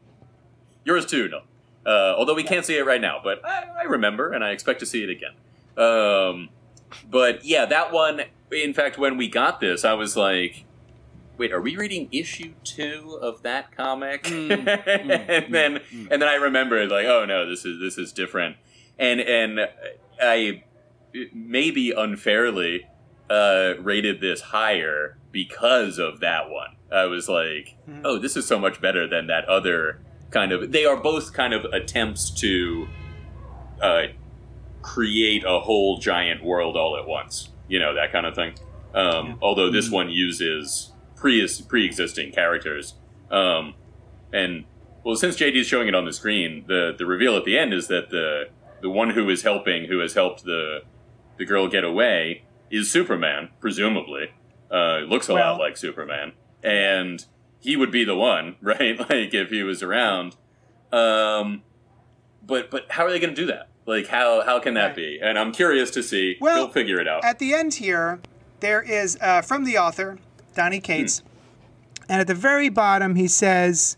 Yours 0.84 1.04
too, 1.04 1.28
Noel. 1.28 1.42
Uh, 1.84 2.14
although 2.16 2.34
we 2.34 2.42
can't 2.42 2.64
see 2.64 2.76
it 2.76 2.84
right 2.84 3.00
now, 3.00 3.20
but 3.22 3.44
I, 3.44 3.68
I 3.80 3.82
remember, 3.84 4.32
and 4.32 4.42
I 4.42 4.50
expect 4.50 4.80
to 4.80 4.86
see 4.86 5.04
it 5.04 5.10
again. 5.10 5.32
Um, 5.76 6.48
but 7.08 7.44
yeah, 7.44 7.64
that 7.66 7.92
one. 7.92 8.22
In 8.50 8.74
fact, 8.74 8.98
when 8.98 9.16
we 9.16 9.28
got 9.28 9.60
this, 9.60 9.84
I 9.84 9.92
was 9.92 10.16
like, 10.16 10.64
"Wait, 11.38 11.52
are 11.52 11.60
we 11.60 11.76
reading 11.76 12.08
issue 12.10 12.54
two 12.64 13.18
of 13.22 13.42
that 13.42 13.70
comic?" 13.76 14.28
and 14.30 14.66
then, 14.66 15.80
and 16.10 16.22
then 16.22 16.24
I 16.24 16.34
remembered, 16.34 16.90
like, 16.90 17.06
"Oh 17.06 17.24
no, 17.24 17.48
this 17.48 17.64
is 17.64 17.80
this 17.80 17.98
is 17.98 18.12
different." 18.12 18.56
And 18.98 19.20
and 19.20 19.60
I 20.20 20.64
maybe 21.32 21.92
unfairly 21.92 22.86
uh, 23.28 23.74
rated 23.80 24.20
this 24.20 24.40
higher 24.40 25.18
because 25.32 25.98
of 25.98 26.20
that 26.20 26.50
one. 26.50 26.76
I 26.92 27.04
was 27.04 27.28
like, 27.28 27.76
"Oh, 28.04 28.18
this 28.18 28.36
is 28.36 28.46
so 28.46 28.58
much 28.58 28.80
better 28.80 29.06
than 29.06 29.26
that 29.26 29.44
other 29.46 30.00
kind 30.30 30.52
of." 30.52 30.72
They 30.72 30.84
are 30.84 30.96
both 30.96 31.32
kind 31.32 31.52
of 31.52 31.64
attempts 31.66 32.30
to 32.40 32.88
uh, 33.82 34.02
create 34.82 35.44
a 35.44 35.60
whole 35.60 35.98
giant 35.98 36.44
world 36.44 36.76
all 36.76 36.96
at 36.96 37.06
once. 37.06 37.50
You 37.68 37.78
know 37.78 37.94
that 37.94 38.12
kind 38.12 38.26
of 38.26 38.34
thing. 38.34 38.54
Um, 38.94 39.38
Although 39.42 39.70
this 39.70 39.90
one 39.90 40.08
uses 40.08 40.92
pre 41.16 41.46
pre-existing 41.68 42.32
characters, 42.32 42.94
um, 43.30 43.74
and 44.32 44.64
well, 45.04 45.16
since 45.16 45.36
JD 45.36 45.56
is 45.56 45.66
showing 45.66 45.88
it 45.88 45.94
on 45.94 46.04
the 46.04 46.12
screen, 46.12 46.64
the 46.66 46.94
the 46.96 47.04
reveal 47.04 47.36
at 47.36 47.44
the 47.44 47.58
end 47.58 47.74
is 47.74 47.88
that 47.88 48.10
the 48.10 48.48
the 48.82 48.90
one 48.90 49.10
who 49.10 49.28
is 49.30 49.42
helping, 49.42 49.86
who 49.86 49.98
has 50.00 50.14
helped 50.14 50.44
the 50.44 50.82
the 51.38 51.44
girl 51.44 51.68
get 51.68 51.84
away, 51.84 52.42
is 52.70 52.90
Superman, 52.90 53.50
presumably. 53.60 54.30
Uh, 54.70 54.98
looks 55.00 55.28
a 55.28 55.34
Well- 55.34 55.52
lot 55.52 55.60
like 55.60 55.76
Superman, 55.76 56.32
and 56.62 57.24
he 57.60 57.76
would 57.76 57.90
be 57.90 58.04
the 58.04 58.16
one, 58.16 58.56
right? 58.62 58.98
Like 58.98 59.34
if 59.34 59.50
he 59.50 59.62
was 59.62 59.82
around. 59.82 60.36
Um, 60.92 61.62
but 62.44 62.70
but 62.70 62.86
how 62.90 63.04
are 63.04 63.10
they 63.10 63.18
going 63.18 63.34
to 63.34 63.40
do 63.40 63.46
that? 63.46 63.68
Like 63.86 64.06
how 64.08 64.42
how 64.44 64.58
can 64.60 64.74
that 64.74 64.86
Right. 64.88 64.96
be? 64.96 65.18
And 65.22 65.38
I'm 65.38 65.52
curious 65.52 65.90
to 65.92 66.02
see. 66.02 66.36
Well, 66.40 66.56
They'll 66.56 66.68
figure 66.72 67.00
it 67.00 67.06
out. 67.08 67.24
At 67.24 67.38
the 67.38 67.54
end 67.54 67.74
here, 67.74 68.20
there 68.60 68.82
is 68.82 69.16
uh, 69.20 69.42
from 69.42 69.64
the 69.64 69.78
author, 69.78 70.18
Donny 70.54 70.80
Cates, 70.80 71.22
and 72.08 72.20
at 72.20 72.26
the 72.26 72.34
very 72.34 72.68
bottom 72.68 73.14
he 73.16 73.28
says, 73.28 73.96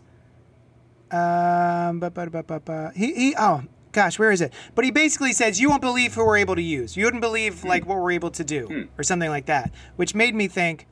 um, 1.11 1.99
ba- 1.99 2.11
ba- 2.11 2.29
ba- 2.29 2.43
ba- 2.43 2.59
ba- 2.63 2.91
he, 2.95 3.13
he, 3.13 3.35
oh 3.37 3.63
gosh, 3.91 4.19
where 4.19 4.31
is 4.31 4.41
it? 4.41 4.53
But 4.75 4.85
he 4.85 4.91
basically 4.91 5.33
says, 5.33 5.59
you 5.59 5.69
won't 5.69 5.81
believe 5.81 6.13
who 6.13 6.25
we're 6.25 6.37
able 6.37 6.55
to 6.55 6.61
use. 6.61 6.95
You 6.95 7.05
wouldn't 7.05 7.21
believe 7.21 7.61
hmm. 7.61 7.67
like 7.67 7.85
what 7.85 7.99
we're 7.99 8.11
able 8.11 8.31
to 8.31 8.43
do, 8.43 8.67
hmm. 8.67 8.81
or 8.97 9.03
something 9.03 9.29
like 9.29 9.45
that, 9.47 9.71
which 9.95 10.15
made 10.15 10.35
me 10.35 10.47
think, 10.47 10.85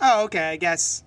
oh, 0.00 0.24
okay, 0.24 0.50
I 0.50 0.56
guess 0.56 1.02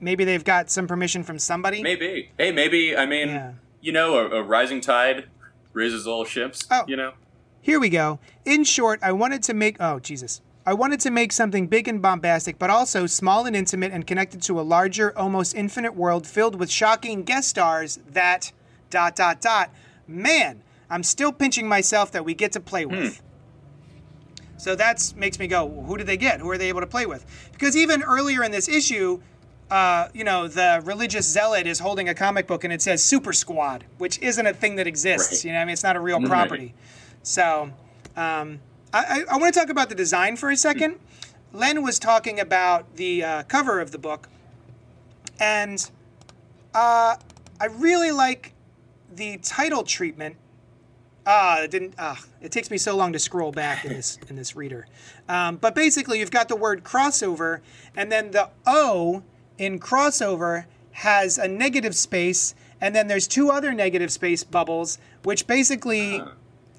maybe 0.00 0.24
they've 0.24 0.44
got 0.44 0.70
some 0.70 0.86
permission 0.86 1.22
from 1.22 1.38
somebody. 1.38 1.82
Maybe. 1.82 2.30
Hey, 2.38 2.52
maybe. 2.52 2.96
I 2.96 3.06
mean, 3.06 3.28
Yeah. 3.28 3.52
you 3.80 3.92
know, 3.92 4.16
a, 4.16 4.40
a 4.40 4.42
rising 4.42 4.80
tide 4.80 5.24
raises 5.72 6.06
all 6.06 6.24
ships. 6.24 6.66
Oh. 6.70 6.84
You 6.86 6.96
know. 6.96 7.12
Here 7.60 7.80
we 7.80 7.88
go. 7.88 8.18
In 8.44 8.64
short, 8.64 9.00
I 9.02 9.12
wanted 9.12 9.42
to 9.44 9.54
make 9.54 9.76
oh 9.80 9.98
Jesus. 9.98 10.40
I 10.64 10.74
wanted 10.74 11.00
to 11.00 11.10
make 11.10 11.32
something 11.32 11.66
big 11.66 11.88
and 11.88 12.02
bombastic, 12.02 12.58
but 12.58 12.68
also 12.68 13.06
small 13.06 13.46
and 13.46 13.56
intimate 13.56 13.90
and 13.90 14.06
connected 14.06 14.42
to 14.42 14.60
a 14.60 14.62
larger, 14.62 15.16
almost 15.18 15.54
infinite 15.54 15.94
world 15.94 16.26
filled 16.26 16.60
with 16.60 16.70
shocking 16.70 17.22
guest 17.24 17.48
stars 17.48 17.98
that 18.10 18.52
dot 18.90 19.16
dot 19.16 19.40
dot. 19.40 19.70
Man, 20.06 20.62
I'm 20.90 21.02
still 21.02 21.32
pinching 21.32 21.68
myself 21.68 22.12
that 22.12 22.24
we 22.24 22.34
get 22.34 22.52
to 22.52 22.60
play 22.60 22.86
with. 22.86 23.20
So 24.56 24.74
that 24.74 25.12
makes 25.16 25.38
me 25.38 25.46
go, 25.46 25.64
well, 25.64 25.84
who 25.86 25.96
did 25.96 26.06
they 26.06 26.16
get? 26.16 26.40
Who 26.40 26.50
are 26.50 26.58
they 26.58 26.68
able 26.68 26.80
to 26.80 26.86
play 26.86 27.06
with? 27.06 27.24
Because 27.52 27.76
even 27.76 28.02
earlier 28.02 28.42
in 28.42 28.50
this 28.50 28.68
issue, 28.68 29.20
uh, 29.70 30.08
you 30.12 30.24
know, 30.24 30.48
the 30.48 30.82
religious 30.84 31.28
zealot 31.30 31.66
is 31.66 31.78
holding 31.78 32.08
a 32.08 32.14
comic 32.14 32.46
book 32.46 32.64
and 32.64 32.72
it 32.72 32.82
says 32.82 33.02
Super 33.02 33.32
Squad, 33.32 33.84
which 33.98 34.18
isn't 34.20 34.46
a 34.46 34.54
thing 34.54 34.76
that 34.76 34.86
exists. 34.86 35.32
Right. 35.32 35.44
You 35.44 35.52
know, 35.52 35.60
I 35.60 35.64
mean, 35.64 35.74
it's 35.74 35.84
not 35.84 35.94
a 35.94 36.00
real 36.00 36.18
Right. 36.18 36.28
property. 36.28 36.74
So, 37.22 37.70
um, 38.16 38.60
I, 38.92 39.24
I, 39.28 39.34
I 39.34 39.36
want 39.36 39.52
to 39.54 39.60
talk 39.60 39.68
about 39.68 39.90
the 39.90 39.94
design 39.94 40.36
for 40.36 40.50
a 40.50 40.56
second. 40.56 40.98
Len 41.52 41.82
was 41.82 41.98
talking 41.98 42.40
about 42.40 42.96
the 42.96 43.22
uh, 43.22 43.42
cover 43.44 43.80
of 43.80 43.90
the 43.90 43.98
book, 43.98 44.28
and 45.38 45.90
uh, 46.74 47.16
I 47.60 47.66
really 47.66 48.10
like 48.10 48.54
the 49.14 49.38
title 49.38 49.82
treatment 49.82 50.36
Ah, 51.30 51.60
it 51.62 51.70
didn't. 51.70 51.94
Ah, 51.98 52.18
it 52.40 52.50
takes 52.50 52.70
me 52.70 52.78
so 52.78 52.96
long 52.96 53.12
to 53.12 53.18
scroll 53.18 53.52
back 53.52 53.84
in 53.84 53.92
this 53.92 54.18
in 54.30 54.36
this 54.36 54.56
reader. 54.56 54.86
Um, 55.28 55.56
but 55.56 55.74
basically, 55.74 56.20
you've 56.20 56.30
got 56.30 56.48
the 56.48 56.56
word 56.56 56.84
crossover, 56.84 57.60
and 57.94 58.10
then 58.10 58.30
the 58.30 58.48
O 58.66 59.22
in 59.58 59.78
crossover 59.78 60.64
has 60.92 61.36
a 61.36 61.46
negative 61.46 61.94
space, 61.94 62.54
and 62.80 62.96
then 62.96 63.08
there's 63.08 63.28
two 63.28 63.50
other 63.50 63.74
negative 63.74 64.10
space 64.10 64.42
bubbles, 64.42 64.98
which 65.22 65.46
basically 65.46 66.22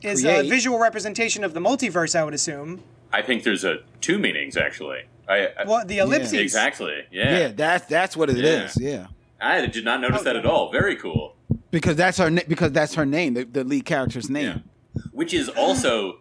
is 0.01 0.25
a 0.25 0.41
visual 0.49 0.79
representation 0.79 1.43
of 1.43 1.53
the 1.53 1.59
multiverse. 1.59 2.17
I 2.17 2.23
would 2.23 2.33
assume. 2.33 2.81
I 3.13 3.21
think 3.21 3.43
there's 3.43 3.63
a 3.63 3.77
two 4.01 4.17
meanings 4.17 4.57
actually. 4.57 5.01
I, 5.27 5.49
I 5.59 5.63
Well, 5.67 5.85
the 5.85 5.99
ellipses. 5.99 6.33
exactly. 6.33 7.05
Yeah, 7.11 7.37
Yeah. 7.39 7.47
that's 7.49 7.85
that's 7.85 8.17
what 8.17 8.31
it 8.31 8.39
is. 8.43 8.75
Yeah. 8.81 8.89
Yeah. 8.89 9.07
I 9.39 9.65
did 9.67 9.85
not 9.85 10.01
notice 10.01 10.23
that 10.23 10.35
at 10.35 10.45
all. 10.45 10.71
Very 10.71 10.95
cool. 10.95 11.35
Because 11.71 11.95
that's 11.95 12.17
her 12.17 12.29
na- 12.29 12.41
because 12.47 12.71
that's 12.71 12.95
her 12.95 13.05
name, 13.05 13.33
the, 13.35 13.43
the 13.45 13.63
lead 13.63 13.85
character's 13.85 14.29
name. 14.29 14.63
Yeah. 14.95 15.01
Which 15.11 15.33
is 15.33 15.49
also, 15.49 16.19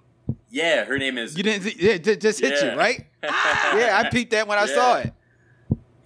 yeah, 0.50 0.84
her 0.84 0.98
name 0.98 1.16
is, 1.18 1.36
You 1.36 1.42
didn't 1.42 1.62
see, 1.62 1.76
yeah, 1.78 1.92
it 1.92 2.04
ju- 2.04 2.16
just 2.16 2.40
hit 2.40 2.54
Yeah. 2.62 2.72
you, 2.72 2.78
right? 2.78 3.06
yeah, 3.22 4.02
I 4.04 4.08
peeped 4.10 4.30
that 4.32 4.46
when 4.46 4.58
I 4.58 4.66
saw 4.66 4.96
it. 4.98 5.12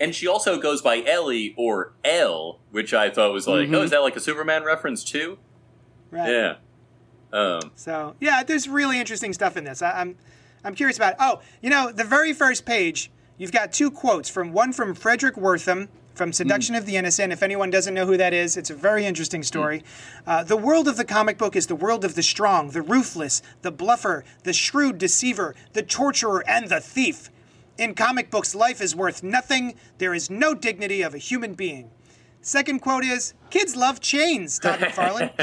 and 0.00 0.14
she 0.14 0.26
also 0.26 0.60
goes 0.60 0.80
by 0.82 1.02
Ellie 1.06 1.54
or 1.56 1.92
L, 2.04 2.60
which 2.70 2.92
I 2.94 3.10
thought 3.10 3.32
was 3.32 3.46
like, 3.48 3.68
Mhm. 3.68 3.76
oh, 3.76 3.82
is 3.82 3.90
that 3.90 4.02
like 4.02 4.16
a 4.16 4.20
Superman 4.20 4.64
reference 4.64 5.02
too? 5.04 5.38
Right. 6.10 6.30
Yeah. 6.30 6.54
Um, 7.32 7.72
So 7.74 8.14
yeah, 8.20 8.42
there's 8.42 8.68
really 8.68 8.98
interesting 9.00 9.32
stuff 9.32 9.56
in 9.56 9.64
this. 9.64 9.80
I, 9.82 9.92
I'm 10.00 10.16
I'm 10.64 10.74
curious 10.76 10.96
about. 10.96 11.12
It. 11.14 11.16
Oh, 11.18 11.40
you 11.60 11.70
know, 11.70 11.90
the 11.90 12.04
very 12.04 12.32
first 12.32 12.64
page, 12.64 13.10
you've 13.38 13.50
got 13.52 13.72
two 13.72 13.90
quotes 13.90 14.28
from 14.28 14.52
one 14.52 14.72
from 14.72 14.94
Fredric 14.94 15.32
Wertham 15.32 15.88
from 16.14 16.32
Seduction 16.32 16.74
of 16.74 16.86
the 16.86 16.96
Innocent. 16.96 17.32
If 17.32 17.42
anyone 17.42 17.70
doesn't 17.70 17.94
know 17.94 18.06
who 18.06 18.16
that 18.16 18.32
is, 18.34 18.56
it's 18.56 18.70
a 18.70 18.74
very 18.74 19.06
interesting 19.06 19.42
story. 19.42 19.82
Uh, 20.26 20.44
the 20.44 20.56
world 20.56 20.88
of 20.88 20.96
the 20.96 21.04
comic 21.04 21.38
book 21.38 21.56
is 21.56 21.66
the 21.66 21.74
world 21.74 22.04
of 22.04 22.14
the 22.14 22.22
strong, 22.22 22.70
the 22.70 22.82
ruthless, 22.82 23.42
the 23.62 23.72
bluffer, 23.72 24.24
the 24.44 24.52
shrewd 24.52 24.98
deceiver, 24.98 25.54
the 25.72 25.82
torturer, 25.82 26.44
and 26.46 26.68
the 26.68 26.80
thief. 26.80 27.30
In 27.78 27.94
comic 27.94 28.30
books, 28.30 28.54
life 28.54 28.80
is 28.80 28.94
worth 28.94 29.22
nothing. 29.22 29.74
There 29.98 30.14
is 30.14 30.28
no 30.28 30.54
dignity 30.54 31.02
of 31.02 31.14
a 31.14 31.18
human 31.18 31.54
being. 31.54 31.90
Second 32.42 32.80
quote 32.80 33.04
is, 33.04 33.34
"Kids 33.50 33.76
love 33.76 34.00
chains." 34.00 34.58
Todd 34.58 34.78
McFarlane. 34.80 35.32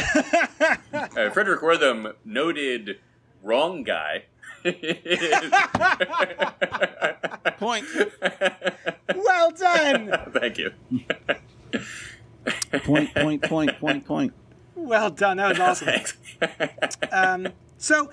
uh, 0.94 1.32
Fredric 1.32 1.62
Wertham, 1.62 2.14
noted 2.26 3.00
wrong 3.42 3.84
guy. 3.84 4.26
Point. 7.60 7.86
well 9.16 9.52
done. 9.52 10.12
Thank 10.34 10.58
you. 10.58 10.72
point, 12.84 13.14
point, 13.14 13.42
point, 13.44 13.80
point, 13.80 14.06
point. 14.06 14.34
Well 14.76 15.10
done. 15.10 15.38
That 15.38 15.50
was 15.50 15.60
awesome. 15.60 15.88
Thanks. 15.88 16.18
So, 17.78 18.10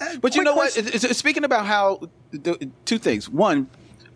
uh, 0.00 0.16
But 0.20 0.34
you 0.34 0.42
quick 0.42 0.44
know 0.44 0.54
what? 0.54 0.76
It's- 0.76 0.94
it's- 1.04 1.18
Speaking 1.18 1.44
about 1.44 1.66
how 1.66 2.00
the, 2.30 2.70
two 2.84 2.98
things. 2.98 3.28
One, 3.28 3.68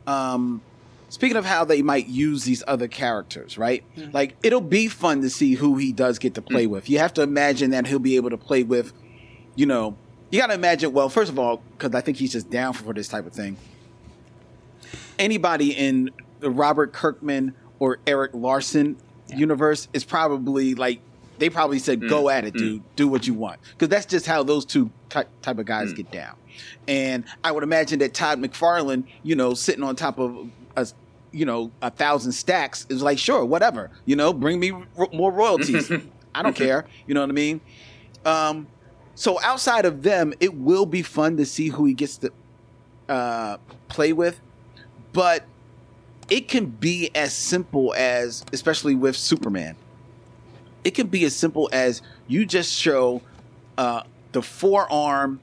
um, 0.07 0.63
speaking 1.09 1.37
of 1.37 1.45
how 1.45 1.65
they 1.65 1.83
might 1.83 2.09
use 2.09 2.45
these 2.45 2.63
other 2.67 2.89
characters, 2.89 3.59
right? 3.59 3.85
Like 4.13 4.37
it'll 4.43 4.61
be 4.61 4.89
fun 4.89 5.23
to 5.23 5.31
see 5.31 5.55
who 5.55 5.77
he 5.77 5.93
does 5.93 6.19
get 6.19 6.35
to 6.35 6.43
play 6.43 6.67
with. 6.67 6.89
You 6.89 6.99
have 6.99 7.15
to 7.15 7.23
imagine 7.23 7.71
that 7.71 7.87
he'll 7.87 7.99
be 7.99 8.17
able 8.17 8.31
to 8.31 8.39
play 8.39 8.63
with, 8.63 8.93
you 9.57 9.67
know, 9.67 9.97
you 10.31 10.39
got 10.39 10.49
to 10.49 10.55
imagine. 10.55 10.93
Well, 10.93 11.09
first 11.09 11.31
of 11.31 11.39
all, 11.39 11.63
because 11.73 11.95
I 11.95 12.01
think 12.01 12.17
he's 12.17 12.33
just 12.33 12.51
down 12.51 12.73
for 12.73 12.93
this 12.93 13.09
type 13.09 13.27
of 13.27 13.33
thing. 13.33 13.57
Anybody 15.19 15.73
in 15.73 16.11
the 16.41 16.51
Robert 16.51 16.93
Kirkman 16.93 17.55
or 17.79 17.99
Erik 18.07 18.33
Larsen 18.35 18.97
universe 19.29 19.89
is 19.93 20.05
probably 20.05 20.75
like 20.75 21.01
they 21.39 21.51
probably 21.51 21.79
said, 21.79 22.01
mm, 22.01 22.09
"Go 22.09 22.29
at 22.29 22.45
it, 22.45 22.55
mm. 22.55 22.59
dude. 22.59 22.97
Do 22.97 23.09
what 23.09 23.27
you 23.27 23.35
want," 23.35 23.61
because 23.73 23.89
that's 23.89 24.07
just 24.07 24.27
how 24.27 24.43
those 24.43 24.65
two 24.65 24.91
ty- 25.09 25.27
type 25.43 25.59
of 25.59 25.67
guys 25.67 25.93
mm. 25.93 25.97
get 25.97 26.11
down. 26.11 26.37
And 26.87 27.25
I 27.43 27.53
would 27.53 27.63
imagine 27.63 27.99
that 28.01 28.15
Todd 28.15 28.41
McFarlane, 28.41 29.05
you 29.23 29.35
know, 29.35 29.55
sitting 29.55 29.83
on 29.83 29.97
top 29.97 30.19
of 30.19 30.51
a, 30.77 30.87
you 31.33 31.45
know, 31.45 31.71
a 31.81 31.91
thousand 31.91 32.33
stacks 32.33 32.87
is 32.89 33.03
like, 33.03 33.19
sure, 33.19 33.45
whatever, 33.45 33.91
you 34.05 34.17
know, 34.17 34.33
bring 34.33 34.61
me 34.61 34.71
ro- 34.71 35.09
more 35.13 35.33
royalties. 35.33 35.91
I 36.35 36.43
don't 36.43 36.55
care. 36.55 36.87
You 37.07 37.15
know 37.15 37.21
what 37.21 37.31
I 37.31 37.33
mean? 37.33 37.61
Um, 38.25 38.67
so 39.21 39.39
outside 39.43 39.85
of 39.85 40.03
them, 40.03 40.33
it 40.41 40.55
will 40.55 40.87
be 40.87 41.03
fun 41.03 41.37
to 41.37 41.45
see 41.45 41.69
who 41.69 41.85
he 41.85 41.93
gets 41.93 42.17
to 42.17 42.33
uh, 43.07 43.59
play 43.89 44.15
with, 44.15 44.41
but 45.13 45.45
it 46.31 46.49
can 46.49 46.65
be 46.65 47.11
as 47.15 47.35
simple 47.35 47.93
as, 47.99 48.47
especially 48.55 48.95
with 48.95 49.15
Superman, 49.15 49.77
it 50.85 50.93
can 50.93 51.09
be 51.09 51.27
as 51.27 51.37
simple 51.37 51.69
as 51.71 52.01
you 52.29 52.47
just 52.47 52.73
show 52.73 53.21
uh, 53.77 54.05
the 54.33 54.41
forearm 54.41 55.39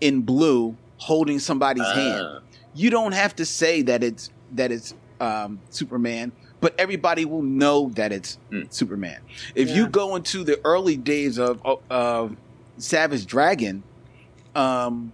in 0.00 0.22
blue 0.22 0.76
holding 0.96 1.38
somebody's 1.38 1.86
hand. 1.86 2.26
Ah. 2.26 2.40
You 2.74 2.90
don't 2.90 3.12
have 3.12 3.36
to 3.36 3.44
say 3.44 3.82
that 3.82 4.02
it's 4.02 4.30
that 4.52 4.72
it's 4.72 4.92
um, 5.20 5.60
Superman, 5.70 6.32
but 6.60 6.74
everybody 6.80 7.24
will 7.26 7.42
know 7.42 7.90
that 7.90 8.10
it's 8.10 8.38
Hmm. 8.50 8.62
Superman. 8.70 9.20
If 9.54 9.70
you 9.70 9.86
go 9.86 10.16
into 10.16 10.42
the 10.42 10.60
early 10.64 10.96
days 10.96 11.38
of 11.38 11.60
of 11.88 12.36
Savage 12.80 13.26
Dragon, 13.26 13.82
um, 14.54 15.12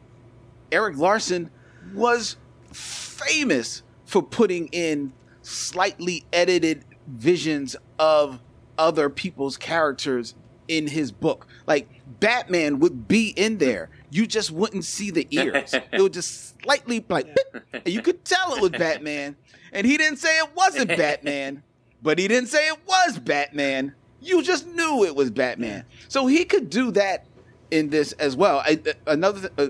Erik 0.72 0.96
Larsen 0.96 1.50
was 1.94 2.36
famous 2.72 3.82
for 4.04 4.22
putting 4.22 4.68
in 4.68 5.12
slightly 5.42 6.24
edited 6.32 6.84
visions 7.06 7.76
of 7.98 8.40
other 8.78 9.08
people's 9.08 9.56
characters 9.56 10.34
in 10.68 10.88
his 10.88 11.12
book. 11.12 11.46
Like 11.66 11.88
Batman 12.20 12.78
would 12.80 13.08
be 13.08 13.28
in 13.30 13.58
there. 13.58 13.90
You 14.10 14.26
just 14.26 14.50
wouldn't 14.50 14.84
see 14.84 15.10
the 15.10 15.26
ears. 15.30 15.74
it 15.74 16.00
would 16.00 16.12
just 16.12 16.60
slightly 16.62 17.04
like 17.08 17.36
and 17.72 17.86
you 17.86 18.02
could 18.02 18.24
tell 18.24 18.54
it 18.54 18.60
was 18.60 18.70
Batman. 18.70 19.36
And 19.72 19.86
he 19.86 19.96
didn't 19.96 20.18
say 20.18 20.38
it 20.38 20.54
wasn't 20.54 20.88
Batman, 20.88 21.62
but 22.02 22.18
he 22.18 22.28
didn't 22.28 22.48
say 22.48 22.68
it 22.68 22.78
was 22.86 23.18
Batman. 23.18 23.94
You 24.20 24.42
just 24.42 24.66
knew 24.66 25.04
it 25.04 25.14
was 25.14 25.30
Batman. 25.30 25.84
So 26.08 26.26
he 26.26 26.44
could 26.44 26.70
do 26.70 26.90
that 26.92 27.26
in 27.70 27.90
this 27.90 28.12
as 28.12 28.36
well. 28.36 28.58
I, 28.64 28.80
another 29.06 29.50
uh, 29.58 29.68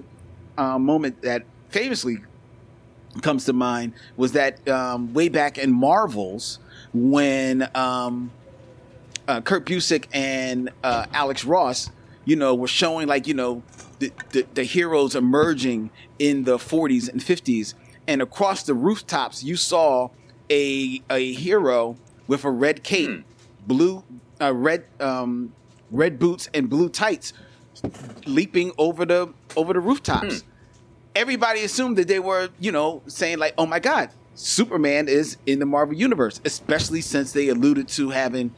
uh, 0.58 0.78
moment 0.78 1.22
that 1.22 1.44
famously 1.68 2.18
comes 3.22 3.44
to 3.46 3.52
mind 3.52 3.94
was 4.16 4.32
that 4.32 4.66
um, 4.68 5.12
way 5.14 5.28
back 5.28 5.58
in 5.58 5.72
Marvels 5.72 6.58
when 6.92 7.68
um, 7.74 8.30
uh, 9.28 9.40
Kurt 9.40 9.66
Busiek 9.66 10.06
and 10.12 10.70
uh, 10.82 11.06
Alex 11.12 11.44
Ross, 11.44 11.90
you 12.24 12.36
know, 12.36 12.54
were 12.54 12.68
showing 12.68 13.08
like 13.08 13.26
you 13.26 13.34
know 13.34 13.62
the, 13.98 14.12
the, 14.30 14.46
the 14.54 14.64
heroes 14.64 15.14
emerging 15.14 15.90
in 16.18 16.44
the 16.44 16.58
40s 16.58 17.08
and 17.10 17.20
50s, 17.20 17.74
and 18.06 18.22
across 18.22 18.62
the 18.62 18.74
rooftops 18.74 19.42
you 19.42 19.56
saw 19.56 20.10
a 20.50 21.02
a 21.10 21.32
hero 21.32 21.96
with 22.26 22.44
a 22.44 22.50
red 22.50 22.82
cape, 22.82 23.24
blue, 23.66 24.04
uh, 24.40 24.52
red 24.52 24.84
um, 25.00 25.52
red 25.90 26.18
boots 26.18 26.48
and 26.52 26.68
blue 26.68 26.88
tights, 26.88 27.32
leaping 28.26 28.72
over 28.78 29.04
the 29.04 29.32
over 29.56 29.72
the 29.72 29.80
rooftops 29.80 30.44
everybody 31.16 31.64
assumed 31.64 31.96
that 31.96 32.06
they 32.06 32.20
were, 32.20 32.50
you 32.60 32.70
know, 32.70 33.02
saying 33.08 33.38
like, 33.38 33.54
"Oh 33.58 33.66
my 33.66 33.80
God, 33.80 34.10
Superman 34.34 35.08
is 35.08 35.38
in 35.46 35.58
the 35.58 35.66
Marvel 35.66 35.96
universe," 35.96 36.40
especially 36.44 37.00
since 37.00 37.32
they 37.32 37.48
alluded 37.48 37.88
to 37.88 38.10
having 38.10 38.54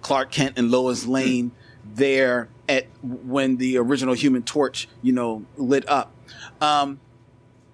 Clark 0.00 0.30
Kent 0.30 0.56
and 0.56 0.70
Lois 0.70 1.04
Lane 1.04 1.50
there 1.94 2.48
at 2.68 2.86
when 3.02 3.56
the 3.56 3.76
original 3.76 4.14
Human 4.14 4.42
Torch, 4.42 4.88
you 5.02 5.12
know, 5.12 5.44
lit 5.56 5.86
up. 5.88 6.12
Um, 6.60 7.00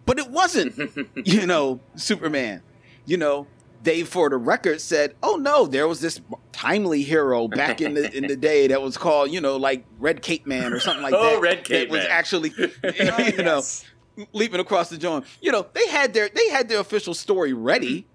but 0.07 0.19
it 0.19 0.31
wasn't, 0.31 0.75
you 1.27 1.47
know, 1.47 1.79
Superman. 1.95 2.63
You 3.05 3.17
know, 3.17 3.47
they 3.83 4.05
for 4.05 4.31
the 4.31 4.37
record 4.37 4.81
said, 4.81 5.15
"Oh 5.23 5.37
no, 5.37 5.67
there 5.67 5.89
was 5.89 6.01
this 6.01 6.21
timely 6.53 7.03
hero 7.03 7.49
back 7.49 7.81
in 7.81 7.95
the 7.95 8.15
in 8.17 8.27
the 8.27 8.37
day 8.37 8.67
that 8.69 8.81
was 8.81 8.97
called, 8.97 9.31
you 9.31 9.41
know, 9.41 9.57
like 9.57 9.85
Red 9.99 10.23
Cape 10.23 10.47
Man 10.47 10.73
or 10.73 10.81
something 10.81 11.03
like 11.03 11.15
Oh, 11.17 11.35
that." 11.35 11.41
Red 11.41 11.65
Cape 11.65 11.89
that 11.89 11.93
was 11.93 12.05
Man. 12.05 12.11
actually, 12.11 12.53
Oh, 12.59 12.69
you 13.27 13.43
know, 13.43 13.57
yes. 13.57 13.85
leaping 14.33 14.61
across 14.61 14.91
the 14.91 14.99
joint. 14.99 15.25
You 15.41 15.53
know, 15.53 15.67
they 15.73 15.87
had 15.89 16.15
their 16.15 16.29
they 16.29 16.49
had 16.51 16.69
their 16.69 16.81
official 16.81 17.15
story 17.15 17.53
ready. 17.53 18.01
Mm-hmm. 18.01 18.09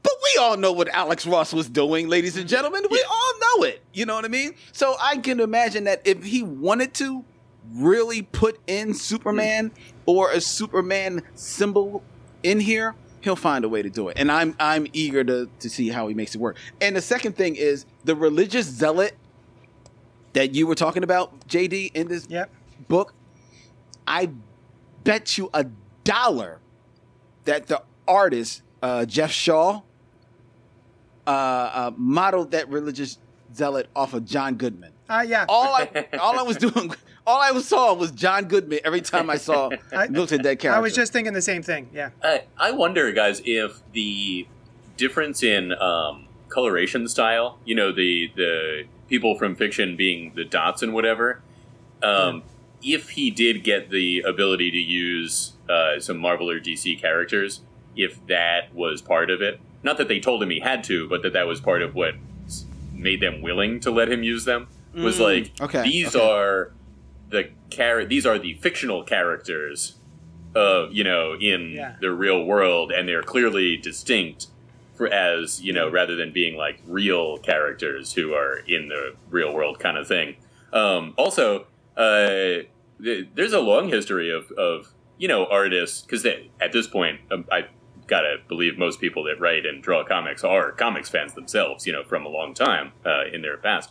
But 0.00 0.12
we 0.22 0.40
all 0.40 0.56
know 0.56 0.72
what 0.72 0.88
Alex 0.88 1.26
Ross 1.26 1.52
was 1.52 1.68
doing, 1.68 2.08
ladies 2.08 2.36
and 2.36 2.48
gentlemen. 2.48 2.84
We 2.88 3.04
all 3.10 3.32
know 3.40 3.64
it. 3.64 3.82
You 3.92 4.06
know 4.06 4.14
what 4.14 4.24
I 4.24 4.28
mean? 4.28 4.54
So 4.72 4.94
I 5.00 5.16
can 5.18 5.40
imagine 5.40 5.84
that 5.84 6.02
if 6.06 6.22
he 6.22 6.42
wanted 6.42 6.94
to 6.94 7.24
really 7.72 8.22
put 8.22 8.58
in 8.68 8.94
Superman 8.94 9.70
mm-hmm. 9.70 9.80
or 10.06 10.30
a 10.30 10.40
Superman 10.40 11.22
symbol 11.34 12.02
in 12.42 12.60
here, 12.60 12.94
he'll 13.20 13.36
find 13.36 13.64
a 13.64 13.68
way 13.68 13.82
to 13.82 13.90
do 13.90 14.08
it. 14.08 14.18
And 14.18 14.30
I'm 14.30 14.54
I'm 14.60 14.86
eager 14.92 15.22
to 15.24 15.48
to 15.60 15.70
see 15.70 15.88
how 15.88 16.08
he 16.08 16.14
makes 16.14 16.34
it 16.34 16.40
work. 16.40 16.56
And 16.80 16.96
the 16.96 17.02
second 17.02 17.36
thing 17.36 17.56
is 17.56 17.86
the 18.04 18.14
religious 18.14 18.66
zealot 18.66 19.14
that 20.34 20.54
you 20.54 20.66
were 20.66 20.74
talking 20.74 21.02
about, 21.02 21.46
JD, 21.48 21.92
in 21.94 22.08
this 22.08 22.26
Yep. 22.28 22.50
book, 22.88 23.14
I 24.06 24.30
bet 25.04 25.38
you 25.38 25.50
a 25.54 25.66
dollar 26.04 26.60
that 27.44 27.66
the 27.66 27.82
artist 28.06 28.62
uh, 28.82 29.04
Geoff 29.04 29.30
Shaw 29.30 29.82
uh, 31.26 31.30
uh, 31.30 31.90
modeled 31.96 32.52
that 32.52 32.68
religious 32.68 33.18
zealot 33.54 33.88
off 33.96 34.14
of 34.14 34.24
John 34.24 34.54
Goodman. 34.54 34.92
Uh, 35.08 35.24
yeah. 35.26 35.46
All 35.48 35.74
I 35.74 36.06
all 36.20 36.38
I 36.38 36.42
was 36.42 36.56
doing, 36.66 36.92
all 37.28 37.42
I 37.42 37.56
saw 37.60 37.92
was 37.92 38.10
John 38.10 38.46
Goodman 38.46 38.80
every 38.84 39.02
time 39.02 39.28
I 39.28 39.36
saw 39.36 39.70
I- 39.92 40.06
looked 40.06 40.32
at 40.32 40.42
that 40.42 40.58
character. 40.58 40.72
I 40.72 40.80
was 40.80 40.94
just 40.94 41.12
thinking 41.12 41.34
the 41.34 41.42
same 41.42 41.62
thing. 41.62 41.90
Yeah. 41.92 42.10
I, 42.24 42.44
I 42.56 42.70
wonder, 42.70 43.12
guys, 43.12 43.42
if 43.44 43.82
the 43.92 44.48
difference 44.96 45.42
in 45.42 45.72
um, 45.74 46.26
coloration 46.48 47.06
style, 47.06 47.58
you 47.64 47.74
know, 47.74 47.92
the 47.92 48.32
the 48.34 48.84
people 49.08 49.36
from 49.36 49.54
fiction 49.54 49.96
being 49.96 50.32
the 50.34 50.44
dots 50.44 50.82
and 50.82 50.94
whatever, 50.94 51.42
um, 52.02 52.42
if 52.82 53.10
he 53.10 53.30
did 53.30 53.62
get 53.62 53.90
the 53.90 54.20
ability 54.20 54.70
to 54.70 54.78
use 54.78 55.52
uh, 55.68 56.00
some 56.00 56.16
Marvel 56.16 56.50
or 56.50 56.58
DC 56.58 56.98
characters, 57.00 57.60
if 57.94 58.26
that 58.26 58.74
was 58.74 59.02
part 59.02 59.30
of 59.30 59.42
it. 59.42 59.60
Not 59.82 59.98
that 59.98 60.08
they 60.08 60.18
told 60.18 60.42
him 60.42 60.50
he 60.50 60.60
had 60.60 60.82
to, 60.84 61.08
but 61.08 61.22
that 61.22 61.34
that 61.34 61.46
was 61.46 61.60
part 61.60 61.82
of 61.82 61.94
what 61.94 62.14
made 62.92 63.20
them 63.20 63.42
willing 63.42 63.80
to 63.80 63.90
let 63.90 64.10
him 64.10 64.22
use 64.22 64.44
them. 64.44 64.68
Was 64.94 65.20
like 65.20 65.52
okay, 65.60 65.82
these 65.84 66.16
okay. 66.16 66.28
are 66.28 66.72
the 67.30 67.50
char- 67.70 68.04
these 68.04 68.26
are 68.26 68.38
the 68.38 68.54
fictional 68.54 69.02
characters 69.04 69.94
uh, 70.56 70.88
you 70.90 71.04
know, 71.04 71.34
in 71.38 71.72
Yeah. 71.72 71.96
the 72.00 72.10
real 72.10 72.42
world, 72.42 72.90
and 72.90 73.06
they're 73.06 73.22
clearly 73.22 73.76
distinct 73.76 74.46
for 74.94 75.06
as 75.06 75.62
you 75.62 75.72
know, 75.72 75.88
rather 75.90 76.16
than 76.16 76.32
being 76.32 76.56
like 76.56 76.80
real 76.86 77.36
characters 77.38 78.14
who 78.14 78.32
are 78.32 78.60
in 78.66 78.88
the 78.88 79.14
real 79.30 79.52
world 79.54 79.78
kind 79.78 79.96
of 79.98 80.08
thing. 80.08 80.36
Um, 80.72 81.14
also, 81.18 81.66
uh, 81.96 82.64
th- 83.02 83.28
there's 83.34 83.52
a 83.52 83.60
long 83.60 83.88
history 83.88 84.30
of, 84.32 84.50
of 84.52 84.88
you 85.18 85.28
know 85.28 85.46
artists 85.46 86.02
because 86.02 86.24
at 86.24 86.72
this 86.72 86.86
point, 86.86 87.20
um, 87.30 87.44
I 87.52 87.66
gotta 88.06 88.36
believe 88.48 88.78
most 88.78 89.00
people 89.00 89.22
that 89.24 89.38
write 89.38 89.66
and 89.66 89.82
draw 89.82 90.02
comics 90.02 90.42
are 90.42 90.72
comics 90.72 91.10
fans 91.10 91.34
themselves, 91.34 91.86
you 91.86 91.92
know, 91.92 92.02
from 92.02 92.24
a 92.24 92.28
long 92.30 92.54
time 92.54 92.92
uh, 93.04 93.24
in 93.32 93.42
their 93.42 93.58
past. 93.58 93.90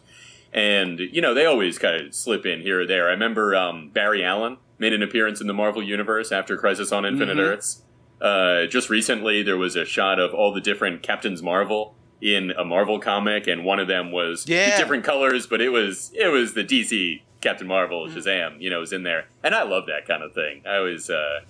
And 0.58 1.00
you 1.00 1.22
know 1.22 1.36
they 1.36 1.46
always 1.46 1.78
kind 1.78 2.08
of 2.08 2.16
slip 2.16 2.44
in 2.46 2.62
here 2.62 2.82
or 2.82 2.88
there. 2.88 3.08
I 3.10 3.12
remember 3.12 3.56
um, 3.56 3.90
Barry 3.94 4.24
Allen 4.26 4.58
made 4.80 4.92
an 4.92 5.04
appearance 5.04 5.40
in 5.40 5.46
the 5.46 5.54
Marvel 5.54 5.84
Universe 5.84 6.32
after 6.32 6.58
Crisis 6.58 6.92
on 6.92 7.06
Infinite 7.06 7.38
Earths. 7.38 7.84
Uh, 8.20 8.66
just 8.66 8.90
recently, 8.90 9.44
there 9.44 9.58
was 9.58 9.76
a 9.76 9.86
shot 9.86 10.20
of 10.20 10.34
all 10.34 10.52
the 10.52 10.60
different 10.62 11.04
Captains 11.04 11.44
Marvel 11.44 11.94
in 12.22 12.50
a 12.58 12.66
Marvel 12.66 12.98
comic, 13.00 13.46
and 13.46 13.64
one 13.64 13.78
of 13.80 13.88
them 13.88 14.12
was 14.12 14.50
Yeah. 14.50 14.76
different 14.78 15.04
colors, 15.04 15.46
but 15.46 15.62
it 15.62 15.70
was 15.70 16.12
it 16.16 16.30
was 16.30 16.56
the 16.56 16.64
DC 16.64 17.22
Captain 17.40 17.68
Marvel 17.68 18.08
Shazam, 18.08 18.60
you 18.60 18.72
know, 18.72 18.80
was 18.80 18.92
in 18.92 19.04
there, 19.04 19.28
and 19.44 19.54
I 19.54 19.62
love 19.62 19.86
that 19.86 20.08
kind 20.08 20.24
of 20.24 20.34
thing. 20.34 20.64
I 20.68 20.78
always 20.78 21.08
uh, 21.12 21.42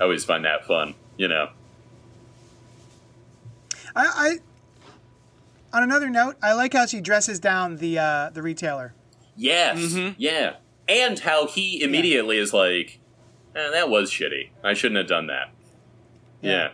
I 0.00 0.02
always 0.02 0.24
find 0.24 0.44
that 0.44 0.66
fun, 0.66 0.94
you 1.16 1.28
know. 1.28 1.50
I, 3.94 4.04
I 4.04 4.38
on 5.76 5.82
another 5.82 6.08
note, 6.08 6.36
I 6.42 6.52
like 6.54 6.72
how 6.72 6.86
she 6.86 7.00
dresses 7.00 7.38
down 7.38 7.76
the 7.76 7.98
uh, 7.98 8.30
the 8.30 8.42
retailer. 8.42 8.94
Yes, 9.36 9.78
Mm-hmm. 9.78 10.14
yeah, 10.18 10.54
and 10.88 11.18
how 11.18 11.46
he 11.46 11.82
immediately 11.82 12.38
is 12.38 12.52
like, 12.54 12.98
eh, 13.54 13.70
"That 13.70 13.90
was 13.90 14.10
shitty. 14.10 14.50
I 14.64 14.72
shouldn't 14.74 14.96
have 14.98 15.06
done 15.08 15.26
that." 15.26 15.50
Yeah, 16.40 16.70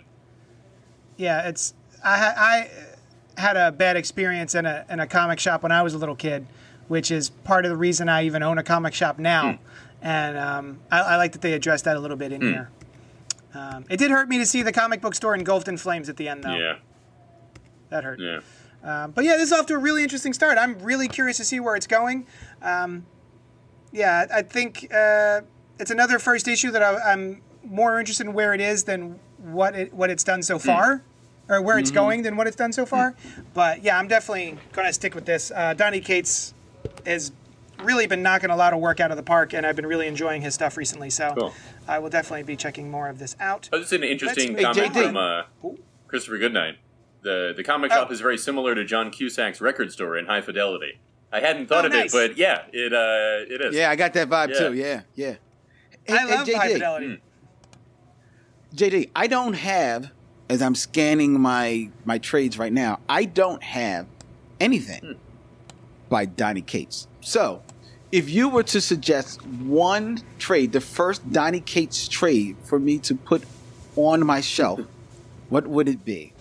Yeah, 1.16 1.48
it's 1.48 1.74
I 2.04 2.68
I 3.36 3.40
had 3.40 3.56
a 3.56 3.72
bad 3.72 3.96
experience 3.96 4.54
in 4.54 4.66
a 4.66 4.84
in 4.90 5.00
a 5.00 5.06
comic 5.06 5.40
shop 5.40 5.62
when 5.62 5.72
I 5.72 5.82
was 5.82 5.94
a 5.94 5.98
little 5.98 6.16
kid, 6.16 6.46
which 6.88 7.10
is 7.10 7.30
part 7.30 7.64
of 7.64 7.70
the 7.70 7.76
reason 7.76 8.08
I 8.08 8.24
even 8.24 8.42
own 8.42 8.58
a 8.58 8.62
comic 8.62 8.94
shop 8.94 9.18
now, 9.18 9.58
and 10.00 10.36
um, 10.36 10.80
I, 10.90 11.00
I 11.00 11.16
like 11.16 11.32
that 11.32 11.40
they 11.40 11.52
addressed 11.54 11.84
that 11.84 11.96
a 11.96 12.00
little 12.00 12.16
bit 12.16 12.32
in 12.32 12.42
here. 12.42 12.70
Um, 13.54 13.84
it 13.90 13.96
did 13.98 14.10
hurt 14.10 14.28
me 14.28 14.38
to 14.38 14.46
see 14.46 14.62
the 14.62 14.72
comic 14.72 15.00
book 15.00 15.14
store 15.14 15.34
engulfed 15.34 15.68
in 15.68 15.76
flames 15.76 16.08
at 16.08 16.16
the 16.16 16.26
end, 16.28 16.42
though. 16.44 16.54
yeah, 16.56 16.76
That 17.90 18.02
hurt. 18.04 18.18
yeah. 18.18 18.40
Um, 18.84 19.12
but 19.12 19.24
yeah, 19.24 19.32
this 19.36 19.44
is 19.44 19.52
off 19.52 19.66
to 19.66 19.74
a 19.74 19.78
really 19.78 20.02
interesting 20.02 20.32
start. 20.32 20.58
I'm 20.58 20.78
really 20.80 21.08
curious 21.08 21.36
to 21.36 21.44
see 21.44 21.60
where 21.60 21.76
it's 21.76 21.86
going. 21.86 22.26
Um, 22.62 23.06
yeah, 23.92 24.26
I 24.32 24.42
think 24.42 24.88
uh, 24.92 25.42
it's 25.78 25.90
another 25.90 26.18
first 26.18 26.48
issue 26.48 26.70
that 26.72 26.82
I, 26.82 27.12
I'm 27.12 27.42
more 27.64 27.98
interested 28.00 28.26
in 28.26 28.32
where 28.32 28.54
it 28.54 28.60
is 28.60 28.84
than 28.84 29.18
what 29.38 29.74
it 29.76 29.92
what 29.92 30.10
it's 30.10 30.24
done 30.24 30.42
so 30.42 30.58
far, 30.58 31.02
or 31.48 31.60
where 31.62 31.78
it's 31.78 31.90
going 31.90 32.22
than 32.22 32.36
what 32.36 32.46
it's 32.46 32.56
done 32.56 32.72
so 32.72 32.86
far. 32.86 33.14
But 33.54 33.82
yeah, 33.82 33.98
I'm 33.98 34.08
definitely 34.08 34.58
going 34.72 34.86
to 34.88 34.92
stick 34.92 35.14
with 35.14 35.26
this. 35.26 35.50
Uh, 35.54 35.74
Donny 35.74 36.00
Cates 36.00 36.54
has 37.06 37.32
really 37.82 38.06
been 38.06 38.22
knocking 38.22 38.50
a 38.50 38.56
lot 38.56 38.72
of 38.72 38.80
work 38.80 39.00
out 39.00 39.10
of 39.10 39.16
the 39.16 39.22
park, 39.22 39.52
and 39.54 39.66
I've 39.66 39.76
been 39.76 39.86
really 39.86 40.06
enjoying 40.06 40.40
his 40.42 40.54
stuff 40.54 40.76
recently. 40.76 41.10
So 41.10 41.34
Cool. 41.36 41.54
I 41.88 41.98
will 41.98 42.10
definitely 42.10 42.44
be 42.44 42.56
checking 42.56 42.90
more 42.90 43.08
of 43.08 43.18
this 43.18 43.36
out. 43.40 43.68
Oh, 43.72 43.78
this 43.78 43.88
is 43.88 43.92
an 43.92 44.04
interesting 44.04 44.54
Let's- 44.54 44.76
comment 44.78 44.94
Hey, 44.94 45.06
from 45.06 45.16
uh, 45.16 45.42
Christopher 46.08 46.38
Goodnight. 46.38 46.78
The 47.22 47.52
the 47.56 47.62
comic 47.64 47.90
Oh. 47.92 47.96
shop 47.96 48.12
is 48.12 48.20
very 48.20 48.36
similar 48.38 48.74
to 48.74 48.84
John 48.84 49.10
Cusack's 49.10 49.60
record 49.60 49.92
store 49.92 50.16
in 50.16 50.26
High 50.26 50.40
Fidelity. 50.40 50.98
I 51.32 51.40
hadn't 51.40 51.66
thought 51.68 51.84
Oh, 51.84 51.86
of 51.86 51.92
nice. 51.92 52.12
it, 52.14 52.28
but 52.30 52.36
yeah, 52.36 52.62
it 52.72 52.92
uh, 52.92 53.52
it 53.54 53.60
is. 53.60 53.74
yeah, 53.74 53.90
I 53.90 53.96
got 53.96 54.12
that 54.14 54.28
vibe 54.28 54.50
Yeah. 54.50 54.58
too. 54.58 54.74
Yeah, 54.74 55.00
yeah. 55.14 55.34
Hey, 56.04 56.18
I 56.18 56.24
love 56.24 56.46
JD, 56.46 56.54
High 56.56 56.72
Fidelity. 56.72 57.20
JD, 58.74 59.10
I 59.14 59.26
don't 59.26 59.52
have, 59.54 60.10
as 60.48 60.62
I'm 60.62 60.74
scanning 60.74 61.40
my 61.40 61.90
my 62.04 62.18
trades 62.18 62.58
right 62.58 62.72
now, 62.72 63.00
I 63.08 63.24
don't 63.24 63.62
have 63.62 64.06
anything 64.60 65.16
by 66.08 66.24
Donny 66.26 66.62
Cates. 66.62 67.06
So, 67.20 67.62
if 68.10 68.28
you 68.28 68.48
were 68.48 68.62
to 68.64 68.80
suggest 68.80 69.44
one 69.46 70.18
trade, 70.38 70.72
the 70.72 70.80
first 70.80 71.30
Donny 71.32 71.60
Cates 71.60 72.08
trade 72.08 72.56
for 72.64 72.78
me 72.78 72.98
to 73.00 73.14
put 73.14 73.44
on 73.96 74.24
my 74.26 74.40
shelf, 74.40 74.80
what 75.50 75.66
would 75.66 75.88
it 75.88 76.04
be? 76.04 76.32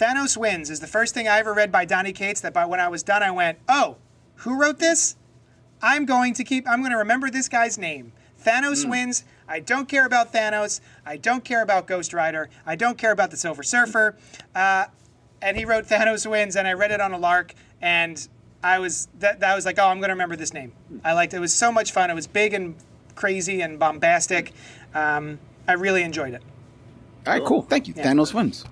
Thanos 0.00 0.34
Wins 0.34 0.70
is 0.70 0.80
the 0.80 0.86
first 0.86 1.12
thing 1.12 1.28
I 1.28 1.38
ever 1.40 1.52
read 1.52 1.70
by 1.70 1.84
Donny 1.84 2.12
Cates 2.12 2.40
that 2.40 2.54
by 2.54 2.64
when 2.64 2.80
I 2.80 2.88
was 2.88 3.02
done 3.02 3.22
I 3.22 3.30
went, 3.30 3.58
"Oh, 3.68 3.96
who 4.36 4.58
wrote 4.58 4.78
this? 4.78 5.16
I'm 5.82 6.06
going 6.06 6.32
to 6.34 6.44
keep 6.44 6.66
I'm 6.66 6.80
going 6.80 6.92
to 6.92 6.96
remember 6.96 7.28
this 7.28 7.50
guy's 7.50 7.76
name. 7.76 8.12
Thanos 8.42 8.88
Wins. 8.88 9.24
I 9.46 9.60
don't 9.60 9.86
care 9.86 10.06
about 10.06 10.32
Thanos. 10.32 10.80
I 11.04 11.18
don't 11.18 11.44
care 11.44 11.62
about 11.62 11.86
Ghost 11.86 12.14
Rider. 12.14 12.48
I 12.64 12.76
don't 12.76 12.96
care 12.96 13.12
about 13.12 13.30
the 13.30 13.36
Silver 13.36 13.62
Surfer." 13.62 14.16
Uh, 14.54 14.86
and 15.42 15.58
he 15.58 15.66
wrote 15.66 15.84
Thanos 15.84 16.28
Wins 16.28 16.56
and 16.56 16.66
I 16.66 16.72
read 16.72 16.92
it 16.92 17.02
on 17.02 17.12
a 17.12 17.18
lark 17.18 17.54
and 17.82 18.26
I 18.62 18.78
was 18.78 19.08
that 19.18 19.40
that 19.40 19.54
was 19.54 19.66
like, 19.66 19.78
"Oh, 19.78 19.88
I'm 19.88 19.98
going 19.98 20.08
to 20.08 20.14
remember 20.14 20.36
this 20.36 20.54
name." 20.54 20.72
I 21.04 21.12
liked 21.12 21.34
it. 21.34 21.36
It 21.36 21.40
was 21.40 21.52
so 21.52 21.70
much 21.70 21.92
fun. 21.92 22.08
It 22.08 22.14
was 22.14 22.26
big 22.26 22.54
and 22.54 22.74
crazy 23.16 23.60
and 23.60 23.78
bombastic. 23.78 24.54
Um, 24.94 25.38
I 25.68 25.74
really 25.74 26.02
enjoyed 26.02 26.32
it. 26.32 26.42
All 27.26 27.34
right, 27.34 27.44
cool. 27.44 27.60
Thank 27.60 27.86
you. 27.86 27.92
Thanos 27.92 28.32
wins. 28.32 28.64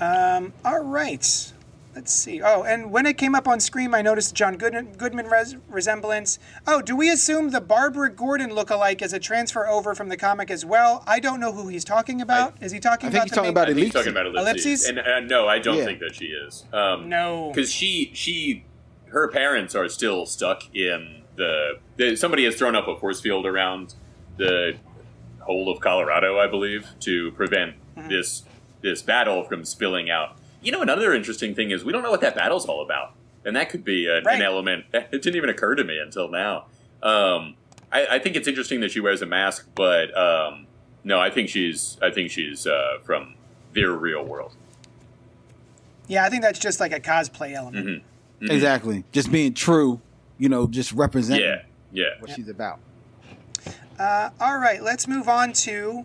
All 0.00 0.80
right. 0.84 1.52
Let's 1.94 2.12
see. 2.12 2.42
Oh, 2.42 2.64
and 2.64 2.90
when 2.90 3.06
it 3.06 3.16
came 3.16 3.36
up 3.36 3.46
on 3.46 3.60
Scream, 3.60 3.94
I 3.94 4.02
noticed 4.02 4.30
the 4.30 4.34
John 4.34 4.56
Goodman, 4.56 4.94
Goodman 4.94 5.26
res- 5.28 5.54
resemblance. 5.68 6.40
Oh, 6.66 6.82
do 6.82 6.96
we 6.96 7.08
assume 7.08 7.50
the 7.50 7.60
Barbara 7.60 8.10
Gordon 8.10 8.50
lookalike 8.50 9.00
is 9.00 9.12
a 9.12 9.20
transfer 9.20 9.68
over 9.68 9.94
from 9.94 10.08
the 10.08 10.16
comic 10.16 10.50
as 10.50 10.64
well? 10.64 11.04
I 11.06 11.20
don't 11.20 11.38
know 11.38 11.52
who 11.52 11.68
he's 11.68 11.84
talking 11.84 12.20
about. 12.20 12.60
is 12.60 12.72
he 12.72 12.80
talking 12.80 13.06
I 13.06 13.10
about 13.10 13.12
think 13.12 13.22
he's 13.26 13.30
the 13.30 13.36
talking 13.36 13.46
main- 13.46 13.52
about 13.52 13.68
I 13.70 13.74
think 13.74 13.84
he's 13.84 13.92
talking 13.92 14.10
about 14.10 14.26
ellipses, 14.26 14.88
Ellipses? 14.88 14.88
and 14.88 14.98
uh, 14.98 15.20
no, 15.20 15.46
I 15.46 15.60
don't 15.60 15.78
Yeah. 15.78 15.84
think 15.84 16.00
that 16.00 16.16
she 16.16 16.24
is. 16.26 16.64
Um, 16.72 17.08
No. 17.08 17.52
because 17.54 17.70
she 17.70 18.10
she 18.12 18.64
her 19.10 19.28
parents 19.28 19.76
are 19.76 19.88
still 19.88 20.26
stuck 20.26 20.64
in 20.74 21.22
the, 21.36 21.78
the 21.96 22.16
somebody 22.16 22.44
has 22.44 22.56
thrown 22.56 22.74
up 22.74 22.88
a 22.88 22.96
force 22.98 23.20
field 23.20 23.46
around 23.46 23.94
the 24.36 24.74
whole 25.42 25.70
of 25.70 25.78
Colorado, 25.78 26.40
I 26.40 26.48
believe, 26.48 26.88
to 27.00 27.30
prevent 27.32 27.74
Mm-hmm. 27.96 28.08
this 28.08 28.42
this 28.84 29.02
battle 29.02 29.42
from 29.42 29.64
spilling 29.64 30.08
out. 30.10 30.36
You 30.62 30.70
know, 30.70 30.80
another 30.82 31.12
interesting 31.12 31.54
thing 31.54 31.72
is 31.72 31.84
we 31.84 31.92
don't 31.92 32.02
know 32.04 32.10
what 32.12 32.20
that 32.20 32.36
battle's 32.36 32.66
all 32.66 32.82
about, 32.82 33.14
and 33.44 33.56
that 33.56 33.68
could 33.70 33.82
be 33.84 34.06
an, 34.06 34.22
Right. 34.24 34.36
an 34.36 34.42
element. 34.42 34.84
It 34.94 35.10
didn't 35.10 35.34
even 35.36 35.50
occur 35.50 35.74
to 35.74 35.82
me 35.82 35.98
until 35.98 36.28
now. 36.30 36.66
Um, 37.02 37.56
I, 37.90 38.06
I 38.12 38.18
think 38.20 38.36
it's 38.36 38.46
interesting 38.48 38.80
that 38.80 38.92
she 38.92 39.00
wears 39.00 39.20
a 39.22 39.26
mask, 39.26 39.66
but 39.74 40.16
um, 40.16 40.66
no, 41.02 41.18
I 41.18 41.30
think 41.30 41.48
she's 41.48 41.98
I 42.00 42.10
think 42.10 42.30
she's 42.30 42.66
uh, 42.66 42.98
from 43.02 43.34
their 43.72 43.90
real 43.92 44.24
world. 44.24 44.54
Yeah, 46.06 46.24
I 46.24 46.28
think 46.30 46.42
that's 46.42 46.58
just 46.58 46.80
like 46.80 46.92
a 46.92 47.00
cosplay 47.00 47.54
element. 47.54 47.86
Mm-hmm. 47.86 48.50
Exactly. 48.50 49.04
Just 49.12 49.32
being 49.32 49.54
true, 49.54 50.00
you 50.38 50.48
know, 50.50 50.66
just 50.66 50.92
representing 50.92 51.44
Yeah, 51.44 51.62
yeah. 51.92 52.04
what 52.20 52.30
she's 52.30 52.48
about. 52.48 52.78
All 53.98 54.58
right, 54.58 54.82
let's 54.82 55.06
move 55.08 55.28
on 55.28 55.52
to 55.64 56.04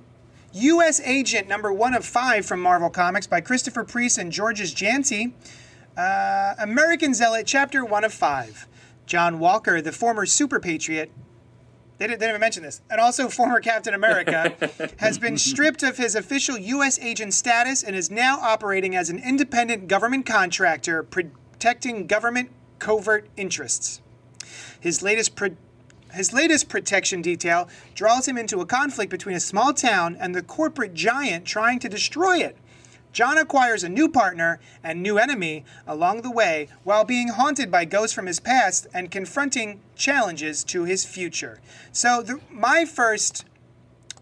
U.S. 0.53 0.99
Agent 1.01 1.47
number 1.47 1.71
one 1.71 1.93
of 1.93 2.03
five 2.03 2.45
from 2.45 2.59
Marvel 2.59 2.89
Comics 2.89 3.27
by 3.27 3.39
Christopher 3.39 3.83
Priest 3.83 4.17
and 4.17 4.31
Georges 4.31 4.73
Jeanty. 4.73 5.35
Uh, 5.95 6.55
American 6.57 7.13
Zealot, 7.13 7.45
chapter 7.45 7.85
one 7.85 8.03
of 8.03 8.13
five. 8.13 8.67
John 9.05 9.37
Walker, 9.37 9.81
the 9.81 9.91
former 9.91 10.25
super 10.25 10.59
patriot, 10.59 11.11
they 11.97 12.07
didn't, 12.07 12.19
they 12.19 12.25
didn't 12.25 12.35
even 12.35 12.41
mention 12.41 12.63
this, 12.63 12.81
and 12.89 12.99
also 12.99 13.27
former 13.29 13.59
Captain 13.59 13.93
America, 13.93 14.55
has 14.97 15.19
been 15.19 15.37
stripped 15.37 15.83
of 15.83 15.97
his 15.97 16.15
official 16.15 16.57
U.S. 16.57 16.97
agent 16.99 17.33
status 17.33 17.83
and 17.83 17.95
is 17.95 18.09
now 18.09 18.39
operating 18.39 18.95
as 18.95 19.09
an 19.09 19.19
independent 19.19 19.87
government 19.87 20.25
contractor 20.25 21.03
protecting 21.03 22.07
government 22.07 22.49
covert 22.79 23.27
interests. 23.37 24.01
His 24.79 25.03
latest 25.03 25.35
pro- 25.35 25.57
his 26.13 26.33
latest 26.33 26.69
protection 26.69 27.21
detail 27.21 27.69
draws 27.95 28.27
him 28.27 28.37
into 28.37 28.61
a 28.61 28.65
conflict 28.65 29.11
between 29.11 29.35
a 29.35 29.39
small 29.39 29.73
town 29.73 30.17
and 30.19 30.33
the 30.33 30.41
corporate 30.41 30.93
giant 30.93 31.45
trying 31.45 31.79
to 31.79 31.89
destroy 31.89 32.37
it. 32.37 32.57
John 33.11 33.37
acquires 33.37 33.83
a 33.83 33.89
new 33.89 34.07
partner 34.07 34.59
and 34.83 35.01
new 35.01 35.17
enemy 35.17 35.65
along 35.87 36.21
the 36.21 36.31
way 36.31 36.67
while 36.83 37.03
being 37.03 37.29
haunted 37.29 37.71
by 37.71 37.85
ghosts 37.85 38.13
from 38.13 38.27
his 38.27 38.39
past 38.39 38.87
and 38.93 39.09
confronting 39.09 39.79
challenges 39.95 40.63
to 40.65 40.83
his 40.83 41.05
future. 41.05 41.59
So, 41.91 42.21
the, 42.21 42.39
my 42.51 42.85
first 42.85 43.45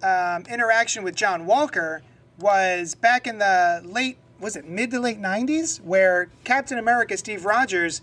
um, 0.01 0.43
interaction 0.49 1.03
with 1.03 1.15
John 1.15 1.45
Walker 1.45 2.01
was 2.39 2.95
back 2.95 3.27
in 3.27 3.39
the 3.39 3.81
late, 3.83 4.17
was 4.39 4.55
it 4.55 4.67
mid 4.67 4.91
to 4.91 4.99
late 4.99 5.21
90s, 5.21 5.81
where 5.81 6.29
Captain 6.43 6.77
America 6.77 7.17
Steve 7.17 7.45
Rogers 7.45 8.01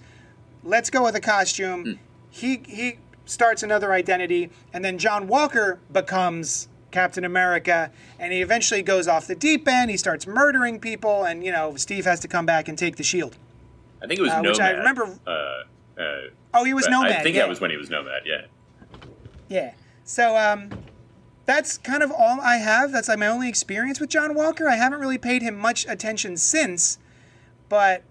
lets 0.63 0.91
go 0.91 1.07
of 1.07 1.15
the 1.15 1.21
costume. 1.21 1.99
He, 2.31 2.63
he 2.67 2.99
starts 3.25 3.63
another 3.63 3.93
identity, 3.93 4.51
and 4.73 4.85
then 4.85 4.99
John 4.99 5.27
Walker 5.29 5.79
becomes 5.93 6.69
Captain 6.91 7.25
America, 7.25 7.91
and 8.19 8.33
he 8.33 8.41
eventually 8.41 8.83
goes 8.83 9.09
off 9.09 9.27
the 9.27 9.35
deep 9.35 9.67
end. 9.67 9.91
He 9.91 9.97
starts 9.97 10.27
murdering 10.27 10.79
people, 10.79 11.25
and 11.25 11.45
you 11.45 11.51
know 11.53 11.75
Steve 11.77 12.05
has 12.05 12.21
to 12.21 12.29
come 12.29 12.47
back 12.47 12.69
and 12.69 12.79
take 12.79 12.97
the 12.97 13.03
shield. 13.03 13.37
I 14.03 14.07
think 14.07 14.21
it 14.21 14.23
was 14.23 14.31
Uh, 14.33 14.37
Nomad. 14.43 14.51
which 14.51 14.61
I 14.61 14.71
remember- 14.71 15.19
Uh, 15.27 15.31
uh, 16.01 16.21
Oh, 16.57 16.63
he 16.65 16.73
was 16.75 16.87
Nomad. 16.89 17.11
I 17.13 17.23
think 17.23 17.35
yeah. 17.35 17.43
that 17.43 17.49
was 17.49 17.61
when 17.61 17.71
he 17.71 17.77
was 17.77 17.91
Nomad. 17.91 18.23
Yeah. 18.25 18.43
Yeah. 19.49 19.73
So 20.05 20.37
um, 20.37 20.71
that's 21.47 21.79
kind 21.79 22.03
of 22.03 22.13
all 22.13 22.41
I 22.41 22.57
have. 22.59 22.93
That's 22.93 23.09
like 23.09 23.19
my 23.19 23.27
only 23.27 23.49
experience 23.49 23.99
with 23.99 24.11
John 24.11 24.35
Walker. 24.35 24.69
I 24.69 24.77
haven't 24.77 25.01
really 25.01 25.19
paid 25.19 25.43
him 25.43 25.57
much 25.57 25.85
attention 25.89 26.37
since, 26.37 26.99
but 27.69 28.03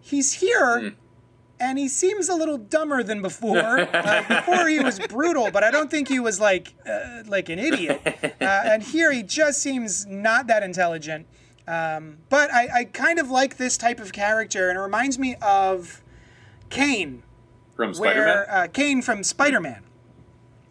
he's 0.00 0.34
here. 0.40 0.94
And 1.62 1.78
he 1.78 1.86
seems 1.88 2.28
a 2.28 2.34
little 2.34 2.58
dumber 2.58 3.02
than 3.02 3.22
before. 3.22 3.88
Uh, 4.02 4.22
before 4.26 4.66
he 4.68 4.80
was 4.80 4.98
brutal, 4.98 5.50
but 5.52 5.62
I 5.62 5.70
don't 5.70 5.90
think 5.90 6.08
he 6.08 6.18
was 6.18 6.40
like 6.40 6.74
uh, 6.84 7.22
like 7.26 7.48
an 7.48 7.58
idiot. 7.58 8.00
Uh, 8.42 8.62
and 8.64 8.82
here 8.82 9.12
he 9.12 9.22
just 9.22 9.62
seems 9.62 10.04
not 10.06 10.48
that 10.48 10.64
intelligent. 10.64 11.26
Um, 11.68 12.18
but 12.28 12.52
I, 12.52 12.80
I 12.80 12.84
kind 12.84 13.20
of 13.20 13.30
like 13.30 13.56
this 13.56 13.78
type 13.78 14.00
of 14.00 14.12
character, 14.12 14.68
and 14.68 14.76
it 14.76 14.82
reminds 14.82 15.18
me 15.18 15.36
of 15.40 16.02
Kaine 16.70 17.22
From 17.76 17.94
Spider-Man. 17.94 18.26
where 18.26 18.50
uh, 18.50 18.66
Kaine 18.66 19.00
from 19.00 19.22
Spider-Man. 19.22 19.82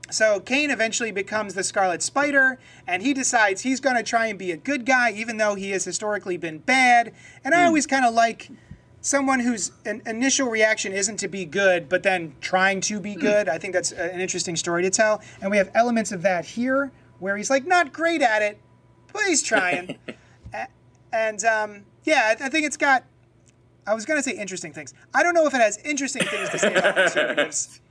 So 0.10 0.42
Kaine 0.42 0.70
eventually 0.70 1.12
becomes 1.12 1.54
the 1.54 1.64
Scarlet 1.64 2.04
Spider, 2.04 2.60
and 2.86 3.02
he 3.02 3.14
decides 3.14 3.62
he's 3.62 3.80
going 3.80 3.96
to 3.96 4.04
try 4.04 4.28
and 4.28 4.38
be 4.38 4.52
a 4.52 4.58
good 4.58 4.86
guy, 4.86 5.12
even 5.12 5.38
though 5.38 5.56
he 5.56 5.72
has 5.72 5.86
historically 5.86 6.36
been 6.36 6.60
bad. 6.60 7.14
And 7.46 7.56
I 7.56 7.66
always 7.66 7.88
kind 7.88 8.06
of 8.06 8.14
like 8.14 8.50
someone 9.02 9.40
whose 9.40 9.72
an 9.86 10.02
initial 10.06 10.50
reaction 10.50 10.94
isn't 10.94 11.18
to 11.18 11.28
be 11.28 11.44
good, 11.46 11.90
but 11.90 12.04
then 12.04 12.36
trying 12.42 12.82
to 12.82 13.00
be 13.00 13.16
good. 13.16 13.50
I 13.50 13.58
think 13.58 13.74
that's 13.74 13.92
an 13.92 14.20
interesting 14.22 14.56
story 14.56 14.84
to 14.84 14.90
tell, 14.90 15.22
and 15.42 15.50
we 15.52 15.58
have 15.58 15.70
elements 15.74 16.12
of 16.12 16.22
that 16.22 16.46
here, 16.46 16.92
where 17.20 17.36
he's 17.38 17.50
like 17.50 17.66
not 17.66 17.92
great 17.94 18.22
at 18.22 18.42
it, 18.42 18.60
but 19.12 19.24
he's 19.24 19.42
trying. 19.44 19.98
And 21.14 21.44
um, 21.44 21.84
yeah, 22.06 22.34
I, 22.40 22.46
I 22.46 22.50
think 22.50 22.66
it's 22.66 22.78
got. 22.78 23.04
I 23.86 23.94
was 23.96 24.06
going 24.06 24.18
to 24.20 24.24
say 24.24 24.38
interesting 24.38 24.72
things. 24.74 24.94
I 25.14 25.24
don't 25.24 25.34
know 25.34 25.46
if 25.48 25.54
it 25.54 25.60
has 25.60 25.78
interesting 25.80 26.24
things 26.24 26.50
to 26.50 26.60
say 26.60 26.74
about 26.76 26.96
conservatives, 26.96 27.82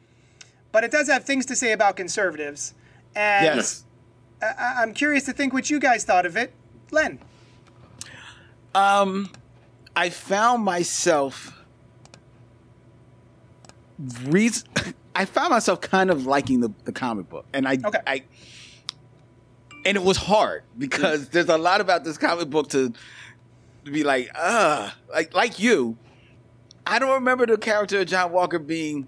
but 0.72 0.84
it 0.84 0.90
does 0.92 1.08
have 1.08 1.24
things 1.24 1.44
to 1.46 1.56
say 1.56 1.72
about 1.72 1.96
conservatives. 1.96 2.74
And 3.14 3.44
Yes. 3.44 3.84
I- 4.40 4.76
I'm 4.78 4.94
curious 4.94 5.24
to 5.24 5.32
think 5.32 5.52
what 5.52 5.68
you 5.68 5.80
guys 5.80 6.04
thought 6.04 6.24
of 6.26 6.36
it. 6.36 6.54
Len. 6.92 7.18
Um, 8.74 9.30
I 10.00 10.08
found 10.08 10.64
myself 10.64 11.62
reason. 14.24 14.66
I 15.14 15.26
found 15.26 15.50
myself 15.50 15.82
kind 15.82 16.08
of 16.08 16.24
liking 16.24 16.60
the, 16.60 16.70
the 16.84 16.92
comic 16.92 17.28
book, 17.28 17.44
and 17.52 17.68
I, 17.68 17.76
Okay. 17.84 17.98
I, 18.06 18.24
and 19.84 19.98
it 19.98 20.02
was 20.02 20.16
hard 20.16 20.62
because 20.78 21.28
there's 21.28 21.50
a 21.50 21.58
lot 21.58 21.82
about 21.82 22.04
this 22.04 22.16
comic 22.16 22.48
book 22.48 22.70
to, 22.70 22.94
to 23.84 23.90
be 23.90 24.02
like, 24.02 24.30
uh, 24.34 24.88
like 25.12 25.34
like 25.34 25.58
you. 25.58 25.98
I 26.86 26.98
don't 26.98 27.12
remember 27.12 27.44
the 27.44 27.58
character 27.58 28.00
of 28.00 28.06
John 28.06 28.32
Walker 28.32 28.58
being 28.58 29.06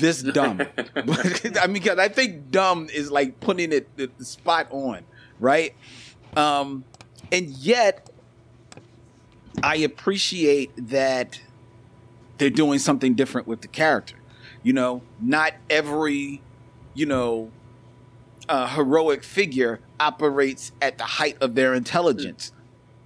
this 0.00 0.20
dumb. 0.20 0.56
But, 0.56 1.56
I 1.62 1.68
mean, 1.68 1.74
because 1.74 2.00
I 2.00 2.08
think 2.08 2.50
dumb 2.50 2.88
is 2.92 3.12
like 3.12 3.38
putting 3.38 3.72
it 3.72 3.96
the, 3.96 4.10
the 4.18 4.24
spot 4.24 4.66
on, 4.72 5.04
right? 5.38 5.76
Um, 6.36 6.82
and 7.30 7.50
yet, 7.50 8.07
I 9.62 9.76
appreciate 9.76 10.70
that 10.88 11.40
they're 12.38 12.50
doing 12.50 12.78
something 12.78 13.14
different 13.14 13.46
with 13.46 13.60
the 13.62 13.68
character. 13.68 14.16
You 14.62 14.72
know, 14.72 15.02
not 15.20 15.54
every, 15.68 16.42
you 16.94 17.06
know, 17.06 17.50
uh, 18.48 18.66
heroic 18.68 19.22
figure 19.22 19.80
operates 20.00 20.72
at 20.80 20.98
the 20.98 21.04
height 21.04 21.36
of 21.40 21.54
their 21.54 21.74
intelligence. 21.74 22.52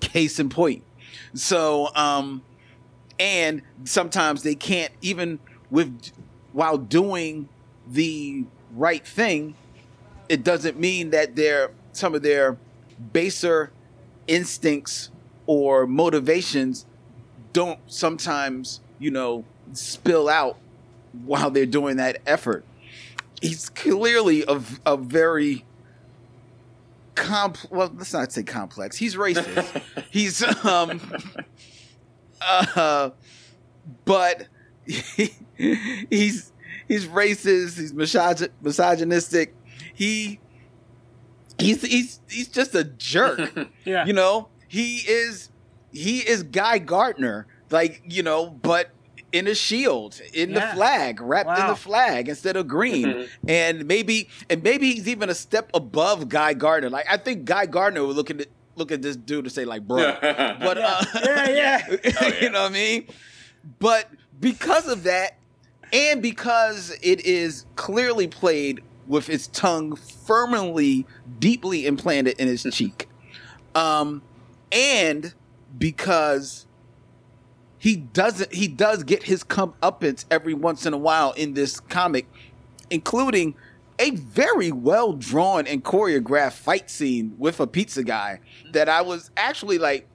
Case 0.01 0.39
in 0.39 0.49
point. 0.49 0.85
So, 1.35 1.95
um, 1.95 2.43
and 3.19 3.63
sometimes 3.85 4.43
they 4.43 4.55
can't 4.55 4.93
even 5.01 5.39
with 5.71 6.11
while 6.53 6.79
doing 6.79 7.49
the 7.89 8.45
right 8.75 9.07
thing. 9.07 9.55
It 10.29 10.45
doesn't 10.45 10.79
mean 10.79 11.11
that 11.11 11.37
their 11.37 11.71
some 11.93 12.15
of 12.15 12.23
their 12.23 12.57
baser 13.13 13.73
instincts 14.27 15.11
or 15.47 15.87
motivations 15.87 16.87
don't 17.53 17.79
sometimes, 17.87 18.81
you 18.99 19.11
know, 19.11 19.45
spill 19.73 20.29
out 20.29 20.57
while 21.25 21.51
they're 21.51 21.67
doing 21.67 21.97
that 21.97 22.19
effort. 22.27 22.65
He's 23.41 23.69
clearly 23.69 24.45
a, 24.47 24.61
a 24.87 24.97
very 24.97 25.65
comp 27.15 27.59
well 27.71 27.93
let's 27.97 28.13
not 28.13 28.33
say 28.33 28.43
complex. 28.43 28.97
He's 28.97 29.17
racist. 29.17 29.83
He's 30.11 30.43
um 30.65 31.01
uh 32.41 33.11
but 34.05 34.47
he, 34.87 35.31
he's 36.11 36.53
he's 36.89 37.07
racist. 37.07 37.79
He's 37.79 37.93
misog- 37.93 38.49
misogynistic. 38.63 39.55
He 39.95 40.41
he's 41.59 41.83
he's 41.83 42.21
he's 42.29 42.49
just 42.49 42.75
a 42.75 42.85
jerk 42.85 43.69
Yeah. 43.85 44.07
you 44.07 44.13
know 44.13 44.49
he 44.73 44.97
is 44.99 45.51
he 45.93 46.19
is 46.21 46.43
guy 46.43 46.79
gardner 46.79 47.47
like 47.71 48.03
you 48.07 48.23
know 48.23 48.49
but 48.49 48.89
in 49.33 49.47
a 49.47 49.55
shield 49.55 50.21
in 50.33 50.51
Yeah. 50.51 50.71
the 50.71 50.75
flag 50.77 51.21
wrapped 51.21 51.59
in 51.59 51.67
the 51.67 51.77
flag 51.77 52.29
instead 52.29 52.57
of 52.57 52.67
green 52.67 53.29
and 53.47 53.87
maybe 53.87 54.29
and 54.49 54.63
maybe 54.63 54.93
he's 54.95 55.07
even 55.09 55.29
a 55.29 55.35
step 55.35 55.71
above 55.75 56.29
guy 56.29 56.55
gardner 56.55 56.89
like 56.91 57.07
i 57.11 57.17
think 57.19 57.45
guy 57.45 57.67
gardner 57.67 58.05
would 58.07 58.17
look 58.17 58.31
at 58.31 58.47
look 58.77 58.91
at 58.91 59.03
this 59.03 59.17
dude 59.17 59.45
and 59.45 59.53
say 59.53 59.65
like 59.67 59.87
bro 59.87 59.99
but 60.21 60.79
uh, 60.79 61.05
yeah, 61.25 61.49
yeah. 61.51 61.97
yeah. 62.05 62.35
you 62.41 62.49
know 62.51 62.63
what 62.63 62.71
I 62.71 62.75
mean? 62.75 63.07
But 63.79 64.09
because 64.41 64.89
of 64.89 65.03
that, 65.05 65.37
and 65.93 66.23
because 66.23 66.91
it 67.03 67.25
is 67.27 67.67
clearly 67.77 68.27
played 68.27 68.83
with 69.07 69.29
its 69.29 69.47
tongue 69.49 69.95
firmly, 69.95 71.07
deeply 71.39 71.87
implanted 71.87 72.41
in 72.41 72.49
his 72.49 72.63
cheek, 72.73 73.09
um, 73.75 74.23
and 74.73 75.35
because 75.79 76.67
he 77.79 77.97
doesn't, 77.97 78.53
he 78.55 78.69
does 78.69 79.05
get 79.05 79.25
his 79.25 79.45
comeuppance 79.45 80.25
every 80.31 80.55
once 80.55 80.87
in 80.87 80.95
a 80.95 80.99
while 80.99 81.33
in 81.33 81.55
this 81.55 81.81
comic, 81.81 82.27
including 82.91 83.55
a 83.99 84.11
very 84.11 84.73
well 84.73 85.13
drawn 85.13 85.67
and 85.67 85.85
choreographed 85.85 86.53
fight 86.53 86.91
scene 86.91 87.35
with 87.39 87.61
a 87.61 87.67
pizza 87.67 88.03
guy 88.03 88.41
that 88.73 88.89
I 88.89 89.03
was 89.03 89.31
actually 89.37 89.79
like, 89.79 90.09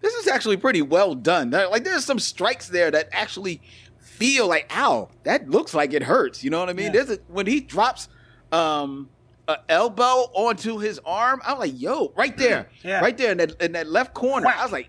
this 0.00 0.14
is 0.14 0.26
actually 0.26 0.56
pretty 0.56 0.82
well 0.82 1.14
done. 1.14 1.50
Like 1.50 1.84
there's 1.84 2.04
some 2.04 2.18
strikes 2.18 2.68
there 2.68 2.90
that 2.90 3.08
actually 3.12 3.60
feel 3.98 4.48
like, 4.48 4.70
ow, 4.74 5.10
that 5.24 5.50
looks 5.50 5.74
like 5.74 5.92
it 5.92 6.02
hurts. 6.02 6.42
You 6.42 6.50
know 6.50 6.60
what 6.60 6.70
I 6.70 6.72
mean? 6.72 6.86
Yeah. 6.86 7.04
There's 7.04 7.10
a, 7.10 7.18
when 7.28 7.46
he 7.46 7.60
drops 7.60 8.08
um 8.52 9.10
a 9.50 9.58
elbow 9.68 10.30
onto 10.34 10.78
his 10.78 11.00
arm, 11.04 11.40
I'm 11.44 11.58
like, 11.58 11.78
yo, 11.80 12.12
right 12.16 12.36
there, 12.36 12.68
mm. 12.82 12.84
Yeah. 12.84 13.00
right 13.00 13.16
there 13.16 13.32
in 13.32 13.38
that 13.38 13.60
in 13.62 13.72
that 13.72 13.88
left 13.88 14.14
corner. 14.14 14.46
I 14.48 14.62
was 14.62 14.72
like, 14.72 14.88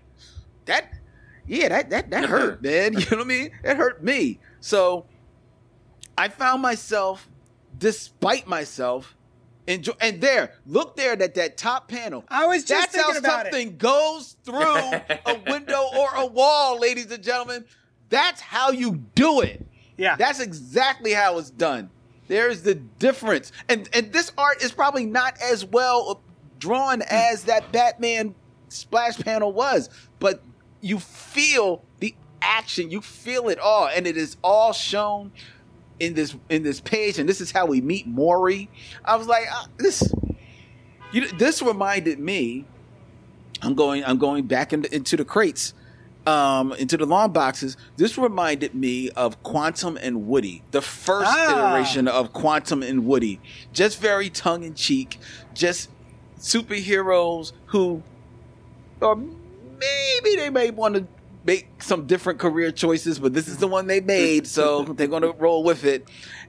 that, 0.66 0.92
yeah, 1.46 1.68
that 1.68 1.90
that 1.90 2.10
that 2.10 2.26
hurt, 2.26 2.62
man. 2.62 2.92
You 2.98 3.00
know 3.10 3.16
what 3.18 3.20
I 3.20 3.24
mean? 3.28 3.50
It 3.64 3.76
hurt 3.76 4.02
me. 4.02 4.38
So 4.60 5.06
I 6.16 6.28
found 6.28 6.62
myself, 6.62 7.28
despite 7.78 8.46
myself, 8.46 9.16
enjoy. 9.66 9.92
And 10.00 10.20
there, 10.20 10.54
look 10.66 10.96
there, 10.96 11.16
that 11.16 11.34
that 11.34 11.56
top 11.56 11.88
panel. 11.88 12.24
I 12.28 12.46
was 12.46 12.64
just 12.64 12.92
That's 12.92 12.96
how 12.96 13.12
thinking 13.12 13.24
about 13.24 13.46
it. 13.46 13.52
something 13.52 13.76
goes 13.76 14.36
through 14.44 14.56
a 15.26 15.40
window 15.46 15.82
or 15.98 16.08
a 16.14 16.26
wall, 16.26 16.78
ladies 16.80 17.10
and 17.10 17.22
gentlemen. 17.22 17.64
That's 18.08 18.40
how 18.40 18.70
you 18.70 19.02
do 19.14 19.40
it. 19.40 19.66
Yeah. 19.96 20.16
That's 20.16 20.40
exactly 20.40 21.12
how 21.12 21.38
it's 21.38 21.50
done. 21.50 21.90
There's 22.32 22.62
the 22.62 22.74
difference. 22.74 23.52
And 23.68 23.90
and 23.92 24.10
this 24.10 24.32
art 24.38 24.62
is 24.62 24.72
probably 24.72 25.04
not 25.04 25.36
as 25.42 25.66
well 25.66 26.22
drawn 26.58 27.02
as 27.02 27.44
that 27.44 27.70
Batman 27.72 28.34
splash 28.68 29.18
panel 29.18 29.52
was, 29.52 29.90
but 30.18 30.42
you 30.80 30.98
feel 30.98 31.84
the 32.00 32.14
action, 32.40 32.90
you 32.90 33.02
feel 33.02 33.50
it 33.50 33.58
all 33.58 33.86
and 33.86 34.06
it 34.06 34.16
is 34.16 34.38
all 34.42 34.72
shown 34.72 35.30
in 36.00 36.14
this 36.14 36.34
in 36.48 36.62
this 36.62 36.80
page 36.80 37.18
and 37.18 37.28
this 37.28 37.42
is 37.42 37.52
how 37.52 37.66
we 37.66 37.82
meet 37.82 38.06
Maury. 38.06 38.70
I 39.04 39.16
was 39.16 39.26
like, 39.26 39.44
uh, 39.52 39.66
this 39.76 40.02
you 41.12 41.28
this 41.32 41.60
reminded 41.60 42.18
me 42.18 42.64
I'm 43.62 43.74
going. 43.74 44.04
I'm 44.04 44.18
going 44.18 44.46
back 44.46 44.72
into, 44.72 44.92
into 44.94 45.16
the 45.16 45.24
crates, 45.24 45.72
um, 46.26 46.72
into 46.74 46.96
the 46.96 47.06
long 47.06 47.32
boxes. 47.32 47.76
This 47.96 48.16
reminded 48.16 48.74
me 48.74 49.10
of 49.10 49.42
Quantum 49.42 49.96
and 50.00 50.26
Woody, 50.28 50.62
the 50.70 50.82
first 50.82 51.30
Ah. 51.32 51.70
iteration 51.74 52.06
of 52.08 52.32
Quantum 52.32 52.82
and 52.82 53.04
Woody. 53.06 53.40
Just 53.72 53.98
very 54.00 54.30
tongue 54.30 54.62
in 54.62 54.74
cheek, 54.74 55.18
just 55.54 55.88
superheroes 56.38 57.52
who, 57.66 58.02
or 59.00 59.16
maybe 59.16 60.36
they 60.36 60.50
may 60.50 60.70
want 60.70 60.94
to 60.94 61.06
make 61.44 61.82
some 61.82 62.06
different 62.06 62.38
career 62.38 62.70
choices, 62.70 63.18
but 63.18 63.32
this 63.34 63.48
is 63.48 63.56
the 63.56 63.66
one 63.66 63.86
they 63.88 64.00
made, 64.00 64.46
so 64.46 64.84
they're 64.96 65.08
going 65.08 65.22
to 65.22 65.32
roll 65.32 65.64
with 65.64 65.84
it. 65.84 66.08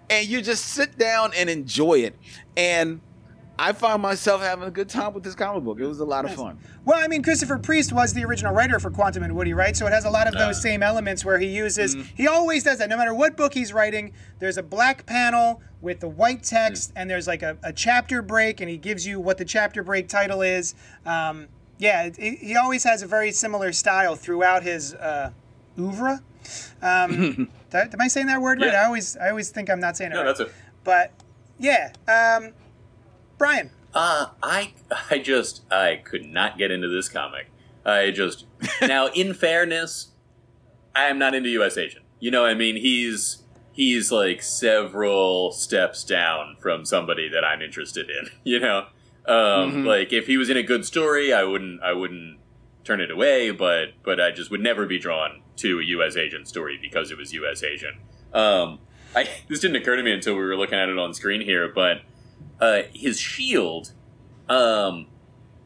And 0.09 0.27
you 0.27 0.41
just 0.41 0.65
sit 0.65 0.97
down 0.99 1.31
and 1.35 1.49
enjoy 1.49 1.99
it. 1.99 2.15
And 2.55 3.01
I 3.59 3.71
found 3.71 4.01
myself 4.01 4.41
having 4.41 4.67
a 4.67 4.71
good 4.71 4.89
time 4.89 5.13
with 5.13 5.23
this 5.23 5.35
comic 5.35 5.63
book. 5.63 5.79
It 5.79 5.85
was 5.85 5.99
a 5.99 6.05
lot 6.05 6.25
of 6.25 6.33
fun. 6.33 6.57
Well, 6.85 6.97
I 7.01 7.07
mean, 7.07 7.21
Christopher 7.21 7.59
Priest 7.59 7.93
was 7.93 8.11
the 8.13 8.25
original 8.25 8.51
writer 8.53 8.79
for 8.79 8.89
Quantum 8.89 9.21
and 9.23 9.35
Woody, 9.35 9.53
right? 9.53 9.77
So 9.77 9.85
it 9.85 9.93
has 9.93 10.05
a 10.05 10.09
lot 10.09 10.27
of 10.27 10.33
those 10.33 10.57
Uh. 10.57 10.61
same 10.61 10.81
elements 10.83 11.23
where 11.23 11.37
he 11.37 11.45
uses. 11.47 11.95
Mm-hmm. 11.95 12.07
He 12.15 12.27
always 12.27 12.63
does 12.63 12.79
that. 12.79 12.89
No 12.89 12.97
matter 12.97 13.13
what 13.13 13.37
book 13.37 13.53
he's 13.53 13.71
writing, 13.71 14.11
there's 14.39 14.57
a 14.57 14.63
black 14.63 15.05
panel 15.05 15.61
with 15.81 15.99
the 15.99 16.07
white 16.07 16.41
text, 16.43 16.89
Mm. 16.89 17.01
and 17.01 17.09
there's 17.11 17.27
like 17.27 17.43
a, 17.43 17.57
a 17.63 17.71
chapter 17.71 18.21
break, 18.23 18.59
and 18.59 18.69
he 18.69 18.77
gives 18.77 19.05
you 19.05 19.19
what 19.19 19.37
the 19.37 19.45
chapter 19.45 19.83
break 19.83 20.07
title 20.07 20.41
is. 20.41 20.73
Um, 21.05 21.47
yeah, 21.77 22.03
it, 22.05 22.15
it- 22.17 22.39
he 22.39 22.55
always 22.55 22.83
has 22.85 23.03
a 23.03 23.07
very 23.07 23.31
similar 23.31 23.71
style 23.71 24.15
throughout 24.15 24.63
his 24.63 24.95
uh, 24.95 25.29
oeuvre. 25.77 26.21
Um, 26.81 27.49
that- 27.69 27.93
am 27.93 28.01
I 28.01 28.07
saying 28.07 28.27
that 28.27 28.41
word 28.41 28.61
right? 28.61 28.73
I 28.73 28.85
always, 28.85 29.15
I 29.17 29.29
always 29.29 29.49
think 29.51 29.69
I'm 29.69 29.79
not 29.79 29.95
saying 29.97 30.11
it 30.11 30.15
No, 30.15 30.21
right. 30.23 30.35
that's 30.37 30.39
a. 30.39 30.49
But 30.83 31.11
yeah, 31.59 31.91
um, 32.07 32.51
Brian. 33.43 33.71
Uh, 33.93 34.27
I 34.41 34.71
I 35.11 35.17
just 35.19 35.69
I 35.69 35.97
could 35.97 36.25
not 36.25 36.57
get 36.57 36.71
into 36.71 36.87
this 36.87 37.09
comic. 37.09 37.47
I 37.85 38.09
just 38.11 38.45
now, 38.81 39.07
in 39.07 39.33
fairness, 39.33 40.11
I 40.95 41.07
am 41.07 41.19
not 41.19 41.35
into 41.35 41.49
U.S. 41.49 41.77
Agent. 41.77 42.05
You 42.21 42.31
know, 42.31 42.45
I 42.45 42.53
mean, 42.53 42.77
he's 42.77 43.43
he's 43.73 44.13
like 44.13 44.41
several 44.41 45.51
steps 45.51 46.05
down 46.05 46.55
from 46.61 46.85
somebody 46.85 47.27
that 47.27 47.43
I'm 47.43 47.61
interested 47.61 48.09
in. 48.09 48.29
You 48.45 48.61
know, 48.61 48.77
um, 49.27 49.35
Mhm. 49.73 49.85
like 49.85 50.13
if 50.13 50.27
he 50.27 50.37
was 50.37 50.49
in 50.49 50.55
a 50.55 50.63
good 50.63 50.85
story, 50.85 51.33
I 51.33 51.43
wouldn't 51.43 51.83
I 51.83 51.91
wouldn't 51.91 52.39
turn 52.85 53.01
it 53.01 53.11
away. 53.11 53.51
But 53.51 53.89
but 54.03 54.21
I 54.21 54.31
just 54.31 54.51
would 54.51 54.61
never 54.61 54.85
be 54.85 54.97
drawn 54.99 55.41
to 55.57 55.79
a 55.81 55.83
U.S. 55.83 56.15
Agent 56.15 56.47
story 56.47 56.79
because 56.81 57.11
it 57.11 57.17
was 57.17 57.33
U.S. 57.33 57.61
Agent. 57.61 57.97
Um, 58.33 58.79
I 59.13 59.27
this 59.49 59.59
didn't 59.59 59.75
occur 59.75 59.97
to 59.97 60.03
me 60.03 60.13
until 60.13 60.33
we 60.35 60.39
were 60.45 60.55
looking 60.55 60.79
at 60.79 60.87
it 60.87 60.97
on 60.97 61.13
screen 61.13 61.41
here, 61.41 61.67
but 61.67 62.03
uh, 62.59 62.83
his 62.93 63.19
shield, 63.19 63.91
um, 64.49 65.07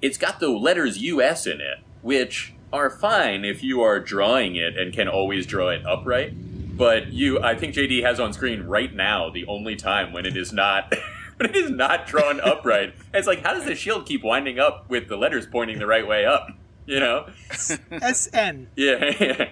it's 0.02 0.18
got 0.18 0.40
the 0.40 0.50
letters 0.50 0.98
US 0.98 1.46
in 1.46 1.62
it, 1.62 1.80
which 2.02 2.54
are 2.72 2.90
fine 2.90 3.46
if 3.46 3.64
you 3.64 3.82
are 3.82 4.00
drawing 4.00 4.56
it 4.56 4.78
and 4.78 4.94
can 4.94 5.08
always 5.08 5.46
draw 5.46 5.70
it 5.70 5.86
upright. 5.86 6.34
But 6.78 7.12
you, 7.12 7.42
I 7.42 7.56
think 7.56 7.74
JD 7.74 8.04
has 8.04 8.20
on 8.20 8.34
screen 8.34 8.64
right 8.64 8.94
now 8.94 9.30
the 9.30 9.46
only 9.48 9.76
time 9.76 10.14
when 10.14 10.26
it 10.26 10.38
is 10.38 10.54
not. 10.54 10.94
When 11.38 11.52
it 11.52 11.56
is 11.56 11.70
not 11.70 12.08
drawn 12.08 12.40
upright, 12.40 12.96
it's 13.14 13.28
like, 13.28 13.44
how 13.44 13.54
does 13.54 13.66
the 13.66 13.76
shield 13.76 14.08
keep 14.08 14.24
winding 14.24 14.58
up 14.58 14.90
with 14.90 15.08
the 15.08 15.16
letters 15.16 15.46
pointing 15.46 15.78
the 15.78 15.86
right 15.86 16.08
way 16.08 16.26
up? 16.26 16.48
You 16.88 17.02
know? 17.02 17.28
SN. 17.52 18.70
Yeah. 18.78 19.50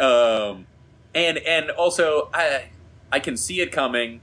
um, 0.00 0.66
and 1.14 1.38
and 1.38 1.70
also 1.70 2.28
I 2.34 2.64
I 3.12 3.20
can 3.20 3.36
see 3.36 3.60
it 3.60 3.70
coming. 3.70 4.20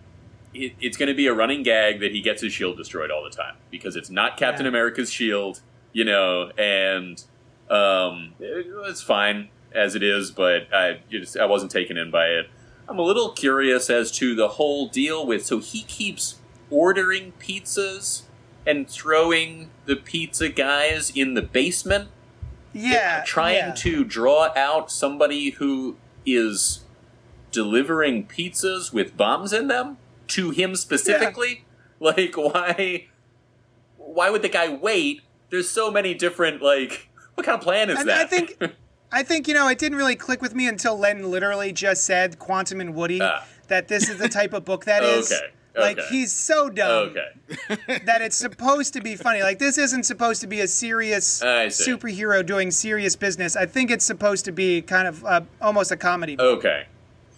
It, 0.53 0.73
it's 0.79 0.97
going 0.97 1.07
to 1.09 1.15
be 1.15 1.27
a 1.27 1.33
running 1.33 1.63
gag 1.63 1.99
that 2.01 2.11
he 2.11 2.21
gets 2.21 2.41
his 2.41 2.53
shield 2.53 2.77
destroyed 2.77 3.09
all 3.11 3.23
the 3.23 3.29
time 3.35 3.55
because 3.71 3.95
it's 3.95 4.09
not 4.09 4.37
Captain 4.37 4.65
Yeah. 4.65 4.69
America's 4.69 5.11
shield, 5.11 5.61
you 5.93 6.05
know, 6.05 6.51
and 6.57 7.23
um, 7.69 8.33
it- 8.39 8.67
it's 8.87 9.01
fine 9.01 9.49
as 9.73 9.95
it 9.95 10.03
is, 10.03 10.29
but 10.31 10.67
I 10.73 10.99
just 11.09 11.37
I 11.37 11.45
wasn't 11.45 11.71
taken 11.71 11.97
in 11.97 12.11
by 12.11 12.27
it. 12.27 12.47
I'm 12.87 12.99
a 12.99 13.03
little 13.03 13.31
curious 13.31 13.89
as 13.89 14.11
to 14.13 14.35
the 14.35 14.47
whole 14.49 14.87
deal 14.87 15.25
with 15.25 15.45
so 15.45 15.59
he 15.59 15.81
keeps 15.83 16.35
ordering 16.69 17.33
pizzas 17.39 18.23
and 18.67 18.87
throwing 18.89 19.69
the 19.85 19.95
pizza 19.95 20.49
guys 20.49 21.11
in 21.15 21.33
the 21.33 21.41
basement 21.41 22.09
Yeah. 22.73 23.23
trying 23.25 23.55
yeah. 23.55 23.73
to 23.75 24.03
draw 24.03 24.49
out 24.55 24.91
somebody 24.91 25.51
who 25.51 25.95
is 26.25 26.83
delivering 27.51 28.25
pizzas 28.27 28.91
with 28.93 29.15
bombs 29.15 29.53
in 29.53 29.67
them 29.67 29.97
to 30.27 30.49
him 30.51 30.75
specifically 30.75 31.65
like 31.99 32.35
why 32.35 33.07
why 33.97 34.29
would 34.29 34.41
the 34.41 34.49
guy 34.49 34.69
wait 34.69 35.21
there's 35.49 35.69
so 35.69 35.91
many 35.91 36.13
different 36.13 36.61
like 36.61 37.09
what 37.35 37.45
kind 37.45 37.55
of 37.57 37.61
plan 37.63 37.89
is 37.89 37.99
And 37.99 38.09
that 38.09 38.21
I 38.21 38.25
think, 38.25 38.57
I 39.11 39.23
think 39.23 39.47
you 39.47 39.53
know, 39.53 39.67
it 39.67 39.77
didn't 39.79 39.97
really 39.97 40.15
click 40.15 40.41
with 40.41 40.53
me 40.55 40.67
until 40.67 40.97
Len 40.97 41.29
literally 41.29 41.71
just 41.71 42.03
said 42.05 42.39
Quantum 42.39 42.79
and 42.81 42.93
Woody 42.95 43.19
Ah. 43.21 43.45
that 43.67 43.87
this 43.87 44.09
is 44.09 44.17
the 44.17 44.29
type 44.29 44.53
of 44.53 44.65
book 44.65 44.85
that 44.85 45.03
is. 45.17 45.31
Okay, 45.31 45.47
Like 45.75 45.97
okay. 45.99 46.07
he's 46.09 46.31
so 46.31 46.69
dumb 46.69 47.09
okay 47.09 47.99
that 48.05 48.21
it's 48.21 48.35
supposed 48.35 48.93
to 48.93 49.01
be 49.01 49.15
funny. 49.15 49.41
Like 49.41 49.57
this 49.59 49.77
isn't 49.77 50.03
supposed 50.03 50.41
to 50.41 50.47
be 50.47 50.61
a 50.61 50.67
serious 50.67 51.41
superhero 51.41 52.45
doing 52.45 52.69
serious 52.71 53.15
business. 53.15 53.55
I 53.55 53.65
think 53.65 53.89
it's 53.91 54.05
supposed 54.05 54.45
to 54.45 54.51
be 54.51 54.81
kind 54.81 55.07
of 55.07 55.23
uh, 55.25 55.41
almost 55.61 55.91
a 55.91 55.97
comedy. 55.97 56.35
book. 56.35 56.59
Okay. 56.59 56.85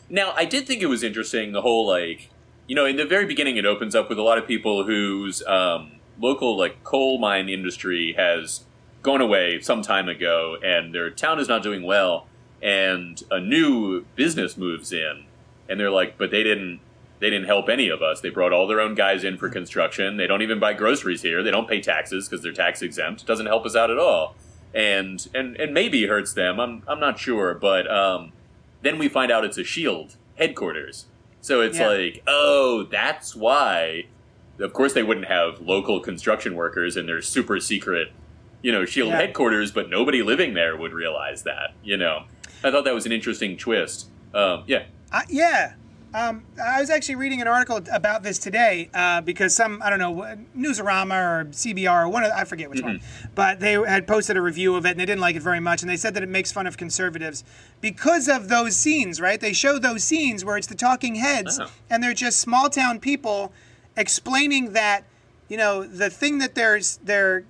Now, 0.09 0.33
I 0.35 0.45
did 0.45 0.67
think 0.67 0.81
it 0.81 0.87
was 0.87 1.03
interesting 1.03 1.51
the 1.51 1.61
whole 1.61 1.87
like, 1.87 2.29
you 2.67 2.75
know, 2.75 2.85
in 2.85 2.95
the 2.95 3.05
very 3.05 3.25
beginning, 3.25 3.57
it 3.57 3.65
opens 3.65 3.95
up 3.95 4.09
with 4.09 4.17
a 4.17 4.23
lot 4.23 4.37
of 4.37 4.47
people 4.47 4.85
whose 4.85 5.43
um, 5.43 5.93
local 6.19 6.57
like 6.57 6.83
coal 6.83 7.19
mine 7.19 7.49
industry 7.49 8.13
has 8.17 8.63
gone 9.01 9.21
away 9.21 9.59
some 9.61 9.81
time 9.81 10.09
ago, 10.09 10.57
and 10.63 10.93
their 10.93 11.09
town 11.09 11.39
is 11.39 11.47
not 11.47 11.61
doing 11.61 11.83
well, 11.83 12.27
and 12.61 13.23
a 13.29 13.39
new 13.39 14.05
business 14.15 14.57
moves 14.57 14.91
in, 14.91 15.25
and 15.69 15.79
they're 15.79 15.91
like, 15.91 16.17
but 16.17 16.31
they 16.31 16.43
didn't. 16.43 16.79
They 17.17 17.29
didn't 17.29 17.47
help 17.47 17.69
any 17.69 17.87
of 17.87 18.01
us. 18.01 18.19
They 18.19 18.29
brought 18.29 18.51
all 18.51 18.67
their 18.67 18.81
own 18.81 18.93
guys 18.93 19.23
in 19.23 19.37
for 19.37 19.47
construction. 19.47 20.17
They 20.17 20.27
don't 20.27 20.41
even 20.41 20.59
buy 20.59 20.73
groceries 20.73 21.21
here. 21.21 21.41
They 21.41 21.49
don't 21.49 21.67
pay 21.67 21.79
taxes 21.79 22.27
because 22.27 22.43
they're 22.43 22.51
tax 22.51 22.81
exempt. 22.81 23.21
It 23.21 23.25
doesn't 23.25 23.45
help 23.45 23.65
us 23.65 23.73
out 23.73 23.89
at 23.89 23.97
all. 23.97 24.35
And 24.73 25.25
and 25.33 25.55
and 25.55 25.73
maybe 25.73 26.07
hurts 26.07 26.33
them. 26.33 26.59
I'm 26.59 26.83
I'm 26.87 26.99
not 26.99 27.17
sure, 27.17 27.53
but 27.53 27.89
um, 27.89 28.33
then 28.81 28.99
we 28.99 29.07
find 29.07 29.31
out 29.31 29.45
it's 29.45 29.57
a 29.57 29.63
shield 29.63 30.17
headquarters 30.37 31.05
so 31.45 31.61
it's 31.61 31.77
Yeah. 31.77 31.87
like 31.89 32.23
oh 32.27 32.87
that's 32.89 33.35
why 33.35 34.05
of 34.59 34.73
course 34.73 34.93
they 34.93 35.03
wouldn't 35.03 35.27
have 35.27 35.59
local 35.61 35.99
construction 35.99 36.55
workers 36.55 36.97
in 36.97 37.05
their 37.05 37.21
super 37.21 37.59
secret 37.59 38.11
you 38.63 38.71
know 38.71 38.83
shield 38.85 39.09
Yeah. 39.09 39.17
headquarters 39.17 39.71
but 39.71 39.89
nobody 39.89 40.23
living 40.23 40.55
there 40.55 40.75
would 40.75 40.91
realize 40.93 41.43
that 41.43 41.73
you 41.83 41.97
know 41.97 42.23
i 42.63 42.71
thought 42.71 42.83
that 42.85 42.93
was 42.95 43.05
an 43.05 43.11
interesting 43.11 43.57
twist 43.57 44.07
um, 44.33 44.63
yeah 44.65 44.83
Uh, 45.11 45.21
yeah. 45.29 45.75
Um, 46.15 46.43
I 46.63 46.79
was 46.79 46.89
actually 46.89 47.15
reading 47.15 47.41
an 47.41 47.47
article 47.49 47.81
about 47.91 48.23
this 48.23 48.39
today 48.39 48.89
uh, 48.93 49.19
because 49.19 49.53
some, 49.53 49.81
I 49.83 49.89
don't 49.89 49.99
know, 49.99 50.13
Newsarama 50.57 51.11
or 51.41 51.45
CBR 51.51 52.05
or 52.05 52.07
one 52.07 52.23
of, 52.23 52.31
I 52.31 52.45
forget 52.45 52.69
which 52.69 52.81
one, 52.81 53.01
but 53.35 53.59
they 53.59 53.73
had 53.73 54.07
posted 54.07 54.37
a 54.37 54.41
review 54.41 54.75
of 54.75 54.85
it 54.85 54.91
and 54.91 54.99
they 55.01 55.05
didn't 55.05 55.19
like 55.19 55.35
it 55.35 55.41
very 55.41 55.59
much. 55.59 55.81
And 55.81 55.89
they 55.89 55.97
said 55.97 56.13
that 56.13 56.23
it 56.23 56.29
makes 56.29 56.53
fun 56.53 56.67
of 56.67 56.77
conservatives 56.77 57.43
because 57.81 58.29
of 58.29 58.47
those 58.47 58.77
scenes, 58.77 59.19
right? 59.19 59.41
They 59.41 59.51
show 59.51 59.77
those 59.77 60.05
scenes 60.05 60.45
where 60.45 60.55
it's 60.55 60.67
the 60.67 60.75
talking 60.75 61.15
heads 61.15 61.59
Oh. 61.61 61.69
and 61.89 62.01
they're 62.01 62.13
just 62.13 62.39
small 62.39 62.69
town 62.69 63.01
people 63.01 63.51
explaining 63.97 64.71
that, 64.71 65.03
you 65.49 65.57
know, 65.57 65.83
the 65.83 66.09
thing 66.09 66.37
that 66.37 66.55
there's, 66.55 66.95
their, 67.03 67.43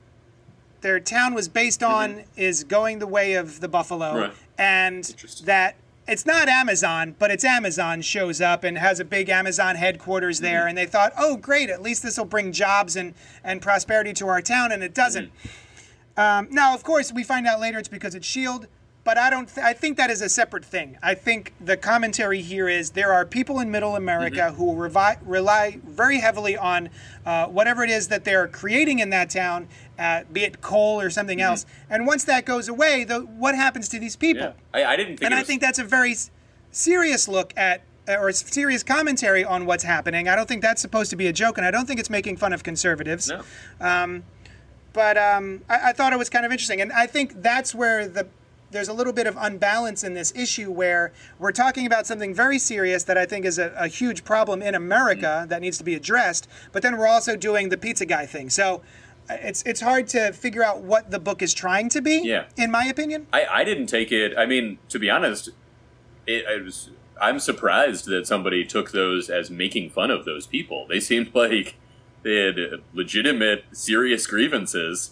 their 0.82 1.00
town 1.00 1.36
was 1.36 1.48
based 1.48 1.84
on 1.84 2.24
is 2.36 2.64
going 2.64 2.98
the 2.98 3.06
way 3.08 3.36
of 3.36 3.60
the 3.60 3.68
buffalo 3.68 4.06
Mm-hmm. 4.14 4.20
Right. 4.22 4.34
and 4.58 5.04
that 5.44 5.76
it's 6.08 6.26
not 6.26 6.48
Amazon, 6.48 7.16
but 7.18 7.32
it's 7.32 7.44
Amazon 7.44 8.02
shows 8.02 8.40
up 8.42 8.64
and 8.64 8.78
has 8.78 9.00
a 9.00 9.06
big 9.06 9.30
Amazon 9.30 9.76
headquarters 9.76 10.40
there, 10.40 10.60
Mm-hmm. 10.62 10.68
and 10.70 10.78
they 10.78 10.86
thought, 10.86 11.14
oh, 11.18 11.36
great, 11.38 11.70
at 11.70 11.82
least 11.82 12.04
this 12.04 12.18
will 12.18 12.26
bring 12.26 12.52
jobs 12.52 12.96
and, 12.96 13.14
and 13.44 13.62
prosperity 13.62 14.14
to 14.14 14.28
our 14.28 14.42
town, 14.42 14.72
and 14.72 14.84
it 14.84 14.94
doesn't. 14.94 15.30
Mm-hmm. 15.30 16.20
Um, 16.20 16.48
now, 16.52 16.74
of 16.74 16.84
course, 16.84 17.12
we 17.12 17.24
find 17.24 17.46
out 17.46 17.60
later 17.60 17.78
it's 17.80 17.90
because 17.90 18.16
it's 18.16 18.26
Shield, 18.26 18.68
but 19.04 19.18
I 19.18 19.30
don't. 19.30 19.48
Th- 19.54 19.64
I 19.66 19.74
think 19.74 19.98
that 19.98 20.10
is 20.10 20.22
a 20.22 20.30
separate 20.30 20.64
thing. 20.66 20.98
I 21.04 21.14
think 21.14 21.54
the 21.60 21.76
commentary 21.78 22.42
here 22.42 22.68
is 22.70 22.92
there 22.92 23.12
are 23.14 23.26
people 23.26 23.60
in 23.60 23.70
Middle 23.70 23.96
America 23.96 24.38
Mm-hmm. 24.38 24.56
who 24.56 24.74
revi- 24.76 25.18
rely 25.26 25.80
very 25.86 26.20
heavily 26.20 26.56
on 26.58 26.90
uh, 27.26 27.48
whatever 27.48 27.84
it 27.84 27.90
is 27.90 28.08
that 28.08 28.24
they're 28.24 28.48
creating 28.48 29.00
in 29.00 29.10
that 29.12 29.30
town, 29.30 29.68
uh, 30.00 30.24
be 30.32 30.44
it 30.44 30.62
coal 30.62 31.00
or 31.02 31.10
something 31.10 31.38
Mm-hmm. 31.40 31.48
else. 31.48 31.66
And 31.90 32.06
once 32.08 32.24
that 32.26 32.46
goes 32.46 32.68
away, 32.70 33.04
the, 33.04 33.20
what 33.22 33.56
happens 33.56 33.90
to 33.90 34.00
these 34.00 34.16
people? 34.16 34.44
yeah 34.44 34.52
i, 34.74 34.94
I 34.94 34.96
didn't 34.96 35.18
think 35.18 35.24
and 35.24 35.34
I 35.34 35.44
think 35.44 35.62
that's 35.62 35.80
a 35.80 35.84
very 35.84 36.16
serious 36.72 37.28
look 37.28 37.54
at 37.58 37.82
uh, 38.08 38.18
or 38.18 38.30
a 38.30 38.34
serious 38.34 38.84
commentary 38.84 39.44
on 39.44 39.66
what's 39.66 39.84
happening. 39.84 40.28
I 40.28 40.36
don't 40.36 40.48
think 40.48 40.62
that's 40.62 40.82
supposed 40.82 41.10
to 41.10 41.16
be 41.16 41.28
a 41.28 41.34
joke, 41.34 41.58
and 41.58 41.66
I 41.66 41.72
don't 41.72 41.88
think 41.88 42.00
it's 42.00 42.10
making 42.10 42.38
fun 42.38 42.54
of 42.54 42.62
conservatives. 42.64 43.30
no 43.30 43.42
But 44.94 45.18
um, 45.18 45.62
I, 45.68 45.90
I 45.90 45.94
thought 45.94 46.14
it 46.14 46.20
was 46.20 46.30
kind 46.30 46.46
of 46.46 46.52
interesting, 46.52 46.80
and 46.82 46.92
I 46.94 47.06
think 47.08 47.42
that's 47.42 47.74
where 47.76 48.08
the 48.08 48.28
there's 48.72 48.88
a 48.90 48.94
little 48.94 49.14
bit 49.14 49.26
of 49.28 49.38
unbalance 49.40 50.04
in 50.04 50.14
this 50.16 50.34
issue 50.36 50.70
where 50.70 51.14
we're 51.40 51.54
talking 51.54 51.86
about 51.86 52.06
something 52.06 52.34
very 52.34 52.60
serious 52.60 53.04
that 53.04 53.18
I 53.18 53.26
think 53.26 53.46
is 53.46 53.58
a, 53.58 53.74
a 53.78 53.88
huge 53.88 54.26
problem 54.26 54.62
in 54.62 54.76
America 54.76 55.46
that 55.48 55.62
needs 55.62 55.78
to 55.78 55.84
be 55.86 55.96
addressed, 55.96 56.50
but 56.74 56.82
then 56.84 56.98
we're 56.98 57.08
also 57.08 57.38
doing 57.38 57.70
the 57.70 57.78
pizza 57.78 58.06
guy 58.06 58.26
thing. 58.26 58.50
So 58.50 58.82
it's 59.30 59.64
it's 59.64 59.82
hard 59.82 60.08
to 60.10 60.32
figure 60.34 60.64
out 60.64 60.82
what 60.82 61.12
the 61.12 61.20
book 61.20 61.42
is 61.42 61.54
trying 61.54 61.90
to 61.90 62.02
be. 62.02 62.22
Yeah. 62.24 62.46
In 62.58 62.72
my 62.72 62.86
opinion. 62.86 63.28
I, 63.34 63.46
I 63.46 63.64
didn't 63.64 63.88
take 63.88 64.12
it. 64.12 64.34
I 64.38 64.46
mean, 64.46 64.78
to 64.90 65.00
be 65.00 65.10
honest, 65.10 65.50
it, 66.28 66.46
I 66.48 66.62
was. 66.62 66.90
I'm 67.20 67.40
surprised 67.40 68.08
that 68.08 68.28
somebody 68.28 68.66
took 68.66 68.92
those 68.92 69.30
as 69.30 69.50
making 69.50 69.90
fun 69.92 70.12
of 70.12 70.26
those 70.26 70.46
people. 70.48 70.86
They 70.88 71.00
seemed 71.00 71.34
like 71.34 71.76
they 72.24 72.36
had 72.48 72.58
legitimate, 72.94 73.64
serious 73.72 74.28
grievances, 74.28 75.12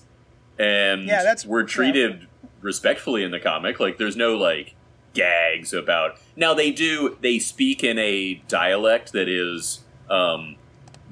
and 0.59 1.05
Yeah, 1.05 1.23
that's- 1.23 1.45
were 1.45 1.63
treated 1.63 2.27
respectfully 2.61 3.23
in 3.23 3.31
the 3.31 3.39
comic. 3.39 3.79
Like, 3.79 3.97
there's 3.97 4.17
no 4.17 4.35
like 4.35 4.75
gags 5.13 5.71
about. 5.73 6.17
Now 6.35 6.53
they 6.53 6.71
do. 6.71 7.17
They 7.21 7.39
speak 7.39 7.83
in 7.83 7.97
a 7.97 8.35
dialect 8.47 9.13
that 9.13 9.29
is. 9.29 9.79
Um, 10.09 10.57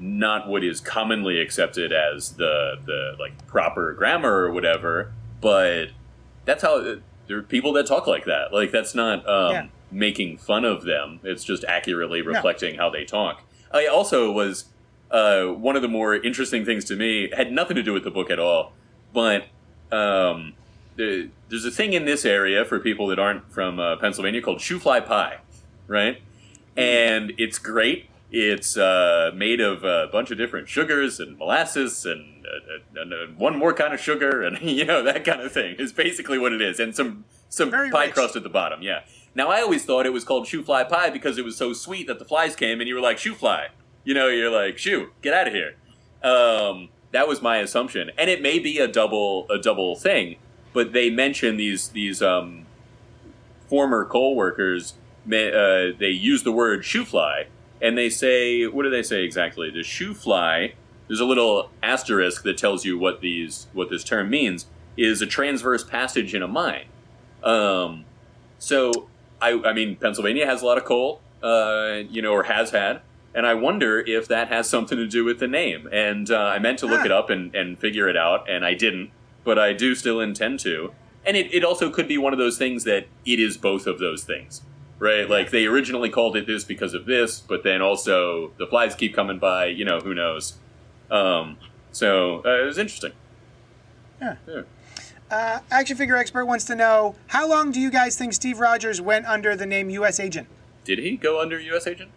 not 0.03 0.47
what 0.49 0.63
is 0.63 0.81
commonly 0.81 1.39
accepted 1.39 1.93
as 1.93 2.31
the 2.33 2.75
the 2.85 3.15
like 3.19 3.45
proper 3.47 3.93
grammar 3.93 4.43
or 4.43 4.51
whatever, 4.51 5.13
but 5.39 5.89
that's 6.45 6.63
how 6.63 6.97
there 7.27 7.37
are 7.37 7.43
people 7.43 7.71
that 7.73 7.85
talk 7.85 8.07
like 8.07 8.25
that. 8.25 8.51
Like 8.51 8.71
that's 8.71 8.95
not 8.95 9.27
um, 9.29 9.51
Yeah. 9.53 9.67
making 9.91 10.37
fun 10.39 10.65
of 10.65 10.83
them. 10.83 11.19
It's 11.23 11.43
just 11.43 11.63
accurately 11.65 12.21
reflecting 12.21 12.75
how 12.75 12.89
they 12.89 13.05
talk. 13.05 13.43
I 13.71 13.85
also 13.85 14.31
was 14.31 14.65
uh, 15.11 15.45
one 15.47 15.75
of 15.75 15.81
the 15.83 15.87
more 15.87 16.15
interesting 16.15 16.65
things 16.65 16.83
to 16.85 16.95
me 16.95 17.29
had 17.35 17.51
nothing 17.51 17.75
to 17.75 17.83
do 17.83 17.93
with 17.93 18.03
the 18.03 18.11
book 18.11 18.31
at 18.31 18.39
all, 18.39 18.73
but 19.13 19.45
um, 19.91 20.53
there, 20.95 21.27
there's 21.49 21.65
a 21.65 21.71
thing 21.71 21.93
in 21.93 22.05
this 22.05 22.25
area 22.25 22.65
for 22.65 22.79
people 22.79 23.07
that 23.07 23.19
aren't 23.19 23.51
from 23.51 23.79
uh, 23.79 23.97
Pennsylvania 23.97 24.41
called 24.41 24.59
shoofly 24.59 25.05
pie, 25.05 25.37
right? 25.87 26.21
And 26.75 27.33
it's 27.37 27.59
great. 27.59 28.07
It's 28.33 28.77
uh, 28.77 29.31
made 29.35 29.59
of 29.59 29.83
a 29.83 30.07
bunch 30.09 30.31
of 30.31 30.37
different 30.37 30.69
sugars 30.69 31.19
and 31.19 31.37
molasses 31.37 32.05
and, 32.05 32.45
uh, 32.45 33.01
and, 33.01 33.11
and 33.11 33.37
one 33.37 33.57
more 33.57 33.73
kind 33.73 33.93
of 33.93 33.99
sugar 33.99 34.41
and 34.41 34.57
you 34.61 34.85
know 34.85 35.03
that 35.03 35.25
kind 35.25 35.41
of 35.41 35.51
thing 35.51 35.75
is 35.77 35.91
basically 35.91 36.37
what 36.37 36.53
it 36.53 36.61
is, 36.61 36.79
and 36.79 36.95
some 36.95 37.25
some 37.49 37.69
Very 37.69 37.91
pie 37.91 38.05
rich. 38.05 38.13
crust 38.13 38.35
at 38.37 38.43
the 38.43 38.49
bottom. 38.49 38.81
Yeah. 38.81 39.01
Now 39.35 39.49
I 39.49 39.61
always 39.61 39.83
thought 39.83 40.05
it 40.05 40.13
was 40.13 40.23
called 40.23 40.45
shoofly 40.47 40.87
pie 40.89 41.09
because 41.09 41.37
it 41.37 41.43
was 41.45 41.57
so 41.57 41.73
sweet 41.73 42.07
that 42.07 42.19
the 42.19 42.25
flies 42.25 42.55
came 42.55 42.79
and 42.79 42.87
you 42.87 42.95
were 42.95 43.01
like 43.01 43.17
shoe 43.17 43.35
fly. 43.35 43.67
You 44.05 44.13
know, 44.13 44.27
you're 44.29 44.49
like 44.49 44.77
shoo, 44.77 45.11
get 45.21 45.33
out 45.33 45.47
of 45.47 45.53
here. 45.53 45.75
Um, 46.23 46.89
that 47.11 47.27
was 47.27 47.41
my 47.41 47.57
assumption, 47.57 48.11
and 48.17 48.29
it 48.29 48.41
may 48.41 48.59
be 48.59 48.79
a 48.79 48.87
double 48.87 49.45
a 49.49 49.57
double 49.57 49.95
thing, 49.95 50.37
but 50.71 50.93
they 50.93 51.09
mention 51.09 51.57
these 51.57 51.89
these 51.89 52.21
um, 52.21 52.65
former 53.67 54.05
coal 54.05 54.35
workers. 54.35 54.93
Uh, 55.27 55.93
they 55.99 56.09
use 56.09 56.43
the 56.43 56.51
word 56.51 56.83
shoe 56.83 57.05
fly, 57.05 57.47
and 57.81 57.97
they 57.97 58.09
say, 58.09 58.67
what 58.67 58.83
do 58.83 58.89
they 58.89 59.03
say 59.03 59.23
exactly? 59.23 59.69
The 59.71 59.83
shoe 59.83 60.13
fly. 60.13 60.73
There's 61.07 61.19
a 61.19 61.25
little 61.25 61.69
asterisk 61.83 62.43
that 62.43 62.57
tells 62.57 62.85
you 62.85 62.97
what 62.97 63.21
these 63.21 63.67
what 63.73 63.89
this 63.89 64.03
term 64.03 64.29
means. 64.29 64.67
Is 64.97 65.21
a 65.21 65.25
transverse 65.25 65.83
passage 65.85 66.35
in 66.35 66.43
a 66.43 66.47
mine. 66.47 66.85
Um, 67.43 68.03
so 68.59 69.07
I, 69.41 69.59
I 69.65 69.73
mean, 69.73 69.95
Pennsylvania 69.95 70.45
has 70.45 70.61
a 70.61 70.65
lot 70.65 70.77
of 70.77 70.83
coal, 70.85 71.21
uh, 71.41 72.01
you 72.09 72.21
know, 72.21 72.33
or 72.33 72.43
has 72.43 72.71
had, 72.71 73.01
and 73.33 73.47
I 73.47 73.53
wonder 73.53 73.99
if 74.01 74.27
that 74.27 74.49
has 74.49 74.69
something 74.69 74.97
to 74.97 75.07
do 75.07 75.23
with 75.23 75.39
the 75.39 75.47
name. 75.47 75.87
And 75.91 76.29
uh, 76.29 76.37
I 76.37 76.59
meant 76.59 76.77
to 76.79 76.85
look 76.87 76.99
Ah. 76.99 77.05
it 77.05 77.11
up 77.11 77.29
and, 77.29 77.55
and 77.55 77.79
figure 77.79 78.09
it 78.09 78.17
out, 78.17 78.49
and 78.49 78.65
I 78.65 78.73
didn't, 78.73 79.11
but 79.43 79.57
I 79.57 79.71
do 79.73 79.95
still 79.95 80.19
intend 80.19 80.59
to. 80.59 80.91
And 81.25 81.37
it, 81.37 81.51
it 81.53 81.63
also 81.63 81.89
could 81.89 82.07
be 82.07 82.17
one 82.17 82.33
of 82.33 82.39
those 82.39 82.57
things 82.57 82.83
that 82.83 83.07
it 83.25 83.39
is 83.39 83.55
both 83.57 83.87
of 83.87 83.97
those 83.99 84.23
things, 84.25 84.61
right? 85.01 85.29
Like 85.29 85.49
they 85.49 85.65
originally 85.65 86.09
called 86.09 86.37
it 86.37 86.47
this 86.47 86.63
because 86.63 86.93
of 86.93 87.05
this, 87.05 87.39
but 87.39 87.63
then 87.63 87.81
also 87.81 88.51
the 88.57 88.67
flies 88.67 88.95
keep 88.95 89.13
coming 89.13 89.39
by, 89.39 89.65
you 89.65 89.83
know, 89.83 89.99
who 89.99 90.13
knows. 90.13 90.59
Um, 91.09 91.57
so 91.91 92.41
uh, 92.45 92.61
it 92.61 92.65
was 92.65 92.77
interesting. 92.77 93.11
Yeah. 94.21 94.35
Yeah. 94.47 94.61
Uh, 95.29 95.59
action 95.71 95.97
figure 95.97 96.15
expert 96.17 96.45
wants 96.45 96.65
to 96.65 96.75
know 96.75 97.15
how 97.27 97.49
long 97.49 97.71
do 97.71 97.79
you 97.79 97.89
guys 97.89 98.15
think 98.15 98.33
Steve 98.33 98.59
Rogers 98.59 99.01
went 99.01 99.25
under 99.25 99.55
the 99.55 99.65
name 99.65 99.89
U.S. 99.89 100.19
Agent? 100.19 100.47
Did 100.83 100.99
he 100.99 101.17
go 101.17 101.41
under 101.41 101.59
U.S. 101.59 101.87
agent? 101.87 102.11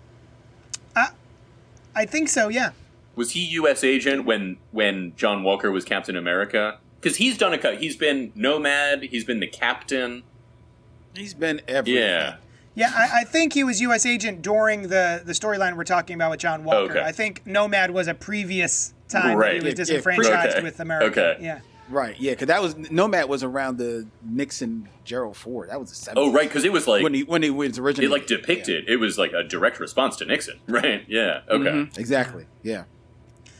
I 1.94 2.04
think 2.04 2.28
so. 2.28 2.48
Yeah. 2.48 2.70
Was 3.14 3.32
he 3.32 3.44
U.S. 3.44 3.84
agent 3.84 4.24
when 4.24 4.56
when 4.72 5.14
John 5.16 5.42
Walker 5.42 5.70
was 5.70 5.84
Captain 5.84 6.16
America? 6.16 6.78
Because 7.00 7.18
he's 7.18 7.38
done 7.38 7.52
a 7.52 7.58
cut. 7.58 7.78
He's 7.78 7.96
been 7.96 8.32
Nomad. 8.34 9.04
He's 9.04 9.24
been 9.24 9.40
the 9.40 9.46
Captain. 9.46 10.24
He's 11.14 11.34
been 11.34 11.60
everything. 11.68 12.02
Yeah. 12.02 12.36
Yeah, 12.76 12.90
I, 12.94 13.20
I 13.20 13.24
think 13.24 13.52
he 13.52 13.62
was 13.62 13.80
U.S. 13.82 14.04
agent 14.04 14.42
during 14.42 14.82
the, 14.82 15.22
the 15.24 15.32
storyline 15.32 15.76
we're 15.76 15.84
talking 15.84 16.14
about 16.16 16.30
with 16.32 16.40
John 16.40 16.64
Walker. 16.64 16.90
Okay. 16.90 17.00
I 17.02 17.12
think 17.12 17.46
Nomad 17.46 17.92
was 17.92 18.08
a 18.08 18.14
previous 18.14 18.92
time 19.08 19.28
that 19.28 19.36
Right. 19.36 19.52
he 19.52 19.56
was 19.58 19.64
Yeah, 19.64 19.68
yeah, 19.70 19.74
disenfranchised 19.74 20.56
okay. 20.56 20.62
with 20.64 20.80
America. 20.80 21.06
Okay. 21.34 21.44
Yeah. 21.44 21.60
Right. 21.88 22.18
Yeah. 22.18 22.32
Because 22.32 22.48
that 22.48 22.60
was 22.62 22.76
Nomad 22.90 23.28
was 23.28 23.44
around 23.44 23.76
the 23.78 24.06
Nixon 24.24 24.88
Gerald 25.04 25.36
Ford. 25.36 25.68
That 25.70 25.78
was 25.78 25.90
the 25.90 26.10
70s. 26.10 26.14
Oh, 26.16 26.32
right. 26.32 26.48
Because 26.48 26.64
it 26.64 26.72
was 26.72 26.88
like 26.88 27.02
When 27.04 27.14
he 27.14 27.22
when 27.24 27.42
he 27.42 27.50
was 27.50 27.78
originally 27.78 28.06
it 28.06 28.10
like 28.10 28.26
depicted. 28.26 28.88
It 28.88 28.96
was 28.96 29.18
like 29.18 29.32
a 29.32 29.44
direct 29.44 29.78
response 29.78 30.16
to 30.16 30.24
Nixon. 30.24 30.58
Right. 30.66 31.04
Yeah. 31.06 31.42
Okay. 31.48 31.68
Mhm, 31.70 31.96
exactly. 31.98 32.46
Yeah. 32.62 32.84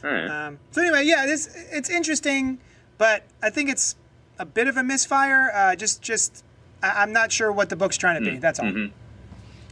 All 0.03 0.11
right. 0.11 0.27
Um, 0.27 0.59
so 0.71 0.81
anyway, 0.83 1.05
yeah, 1.05 1.25
this 1.27 1.55
it's 1.71 1.89
interesting, 1.91 2.59
but 2.99 3.23
I 3.43 3.51
think 3.51 3.71
it's 3.71 3.95
a 4.39 4.45
bit 4.47 4.67
of 4.69 4.77
a 4.77 4.83
misfire. 4.83 5.51
Uh, 5.55 5.77
just 5.77 6.03
just 6.03 6.43
I, 6.83 7.03
I'm 7.03 7.13
not 7.13 7.31
sure 7.31 7.53
what 7.53 7.69
the 7.69 7.77
book's 7.77 7.97
trying 7.97 8.25
to 8.25 8.31
be. 8.31 8.39
That's 8.39 8.59
all. 8.59 8.67
mhm. 8.67 8.91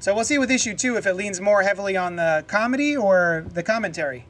So 0.03 0.13
we'll 0.13 0.25
see 0.25 0.37
with 0.37 0.51
issue 0.51 0.75
two 0.75 0.97
if 0.97 1.07
it 1.07 1.15
leans 1.15 1.41
more 1.41 1.63
heavily 1.63 1.97
on 1.97 2.17
the 2.17 2.45
comedy 2.49 2.97
or 2.97 3.47
the 3.49 3.63
commentary. 3.63 4.27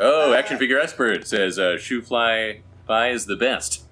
Oh, 0.00 0.32
action 0.32 0.58
figure 0.58 0.76
expert 0.80 1.24
says 1.24 1.56
uh, 1.56 1.76
shoofly 1.78 2.62
pie 2.88 3.10
is 3.10 3.26
the 3.26 3.36
best. 3.36 3.84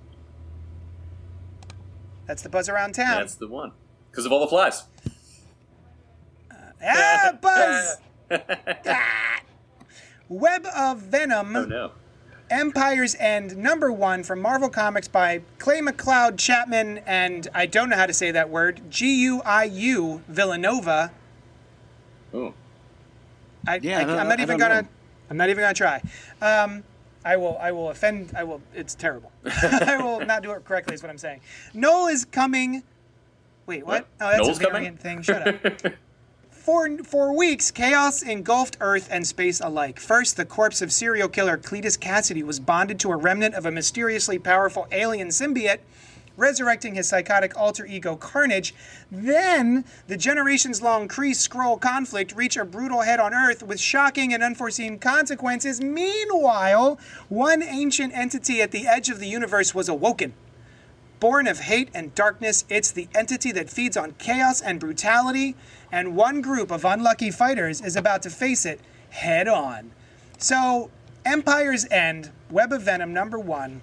That's 2.26 2.42
the 2.42 2.48
buzz 2.48 2.68
around 2.68 2.96
town. 2.96 3.20
That's 3.20 3.36
the 3.36 3.46
one 3.46 3.70
because 4.10 4.26
of 4.26 4.32
all 4.32 4.40
the 4.40 4.48
flies. 4.48 4.82
ah, 6.84 7.38
buzz! 7.40 7.98
Ah. 8.84 9.40
Web 10.28 10.66
of 10.76 10.98
Venom. 10.98 11.54
Oh 11.54 11.64
no. 11.66 11.92
Empire's 12.50 13.14
End 13.16 13.56
number 13.56 13.90
one 13.90 14.22
from 14.22 14.40
Marvel 14.40 14.68
Comics 14.68 15.08
by 15.08 15.42
Clay 15.58 15.80
McLeod 15.80 16.38
Chapman 16.38 16.98
and 16.98 17.48
I 17.54 17.66
don't 17.66 17.88
know 17.90 17.96
how 17.96 18.06
to 18.06 18.12
say 18.14 18.30
that 18.30 18.48
word 18.50 18.82
G 18.88 19.22
U 19.22 19.42
I 19.44 19.64
U 19.64 20.22
Vilanova. 20.30 21.10
Oh. 22.32 22.54
I, 23.66 23.80
Yeah, 23.82 23.98
I, 23.98 24.20
am 24.20 24.28
not 24.28 24.38
even 24.40 24.58
gonna. 24.58 24.82
know. 24.82 24.88
I'm 25.28 25.36
not 25.36 25.48
even 25.48 25.62
gonna 25.62 25.74
try. 25.74 26.00
Um, 26.40 26.84
I 27.24 27.36
will. 27.36 27.58
I 27.58 27.72
will 27.72 27.90
offend. 27.90 28.32
I 28.36 28.44
will. 28.44 28.60
It's 28.72 28.94
terrible. 28.94 29.32
I 29.62 29.96
will 29.96 30.20
not 30.24 30.42
do 30.44 30.52
it 30.52 30.64
correctly. 30.64 30.94
Is 30.94 31.02
what 31.02 31.10
I'm 31.10 31.18
saying. 31.18 31.40
Knull 31.74 32.06
is 32.06 32.24
coming. 32.24 32.84
Wait, 33.66 33.84
what? 33.84 34.02
What? 34.02 34.08
Oh, 34.20 34.30
that's 34.30 34.42
Knull's 34.46 34.60
a 34.60 34.70
coming? 34.70 34.96
thing. 34.96 35.22
Shut 35.22 35.48
up. 35.64 35.92
For, 36.66 36.98
for 37.04 37.32
weeks, 37.32 37.70
chaos 37.70 38.22
engulfed 38.22 38.78
Earth 38.80 39.06
and 39.08 39.24
space 39.24 39.60
alike. 39.60 40.00
First, 40.00 40.36
the 40.36 40.44
corpse 40.44 40.82
of 40.82 40.90
serial 40.90 41.28
killer 41.28 41.56
Cletus 41.56 41.96
Kasady 41.96 42.42
was 42.42 42.58
bonded 42.58 42.98
to 42.98 43.12
a 43.12 43.16
remnant 43.16 43.54
of 43.54 43.66
a 43.66 43.70
mysteriously 43.70 44.36
powerful 44.40 44.88
alien 44.90 45.28
symbiote, 45.28 45.78
resurrecting 46.36 46.96
his 46.96 47.08
psychotic 47.08 47.56
alter 47.56 47.86
ego 47.86 48.16
Carnage. 48.16 48.74
Then, 49.12 49.84
the 50.08 50.16
generations 50.16 50.82
long 50.82 51.06
Kree 51.06 51.36
Skrull 51.36 51.80
conflict 51.80 52.34
reached 52.34 52.56
a 52.56 52.64
brutal 52.64 53.02
head 53.02 53.20
on 53.20 53.32
Earth 53.32 53.62
with 53.62 53.78
shocking 53.78 54.34
and 54.34 54.42
unforeseen 54.42 54.98
consequences. 54.98 55.80
Meanwhile, 55.80 56.98
one 57.28 57.62
ancient 57.62 58.12
entity 58.12 58.60
at 58.60 58.72
the 58.72 58.88
edge 58.88 59.08
of 59.08 59.20
the 59.20 59.28
universe 59.28 59.72
was 59.72 59.88
awoken. 59.88 60.34
Born 61.18 61.46
of 61.46 61.60
hate 61.60 61.88
and 61.94 62.14
darkness, 62.14 62.64
it's 62.68 62.90
the 62.90 63.08
entity 63.14 63.52
that 63.52 63.70
feeds 63.70 63.96
on 63.96 64.12
chaos 64.12 64.60
and 64.60 64.78
brutality, 64.78 65.56
and 65.90 66.14
one 66.14 66.42
group 66.42 66.70
of 66.70 66.84
unlucky 66.84 67.30
fighters 67.30 67.80
is 67.80 67.96
about 67.96 68.22
to 68.22 68.30
face 68.30 68.66
it 68.66 68.80
head 69.10 69.48
on. 69.48 69.92
So, 70.38 70.90
Empire's 71.24 71.86
End, 71.90 72.30
Web 72.50 72.72
of 72.72 72.82
Venom 72.82 73.14
number 73.14 73.38
one, 73.38 73.80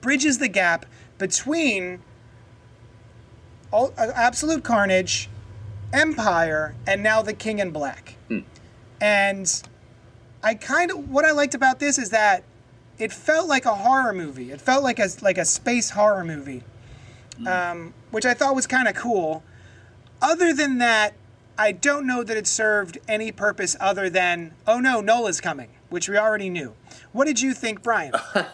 bridges 0.00 0.38
the 0.38 0.48
gap 0.48 0.86
between 1.18 2.02
uh, 3.72 3.88
Absolute 3.96 4.64
Carnage, 4.64 5.28
Empire, 5.92 6.74
and 6.86 7.02
now 7.02 7.22
the 7.22 7.32
King 7.32 7.60
in 7.60 7.70
Black. 7.70 8.16
And 9.00 9.62
I 10.42 10.54
kind 10.54 10.90
of 10.90 11.10
what 11.10 11.24
I 11.24 11.30
liked 11.30 11.54
about 11.54 11.78
this 11.78 11.98
is 11.98 12.10
that 12.10 12.42
it 13.00 13.12
felt 13.12 13.48
like 13.48 13.64
a 13.64 13.74
horror 13.74 14.12
movie. 14.12 14.50
It 14.52 14.60
felt 14.60 14.82
like 14.82 14.98
a 14.98 15.08
like 15.22 15.38
a 15.38 15.44
space 15.44 15.90
horror 15.90 16.24
movie, 16.24 16.62
um, 17.46 17.94
which 18.10 18.24
I 18.26 18.34
thought 18.34 18.54
was 18.54 18.66
kind 18.66 18.88
of 18.88 18.94
cool. 18.94 19.42
Other 20.22 20.52
than 20.52 20.78
that, 20.78 21.14
I 21.56 21.72
don't 21.72 22.06
know 22.06 22.22
that 22.22 22.36
it 22.36 22.46
served 22.46 22.98
any 23.08 23.32
purpose 23.32 23.76
other 23.80 24.10
than 24.10 24.52
oh 24.66 24.80
no, 24.80 25.00
Knull's 25.00 25.40
coming, 25.40 25.70
which 25.88 26.08
we 26.08 26.16
already 26.16 26.50
knew. 26.50 26.74
What 27.12 27.26
did 27.26 27.40
you 27.40 27.54
think, 27.54 27.82
Brian? 27.82 28.12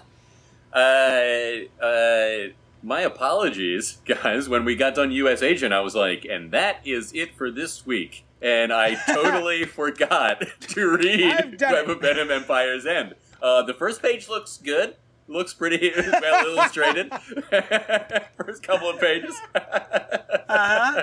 Uh, 0.72 1.60
uh, 1.82 2.48
my 2.82 3.00
apologies, 3.00 3.98
guys. 4.04 4.48
When 4.48 4.64
we 4.64 4.76
got 4.76 4.94
done 4.94 5.10
U.S. 5.10 5.42
Agent, 5.42 5.72
I 5.72 5.80
was 5.80 5.94
like, 5.94 6.26
and 6.26 6.50
that 6.52 6.80
is 6.84 7.12
it 7.14 7.34
for 7.34 7.50
this 7.50 7.86
week. 7.86 8.24
And 8.42 8.72
I 8.72 8.94
totally 9.06 9.64
forgot 9.64 10.44
to 10.60 10.96
read 10.98 11.54
Web 11.60 11.86
it. 11.86 11.90
of 11.90 12.00
Venom 12.00 12.30
Empire's 12.30 12.84
End. 12.84 13.14
Uh, 13.42 13.62
the 13.62 13.74
first 13.74 14.02
page 14.02 14.28
looks 14.28 14.56
good. 14.58 14.96
Looks 15.28 15.52
pretty 15.54 15.92
well 15.96 16.46
illustrated. 16.46 17.12
first 18.36 18.62
couple 18.62 18.88
of 18.88 19.00
pages. 19.00 19.34
Uh-huh. 19.54 21.02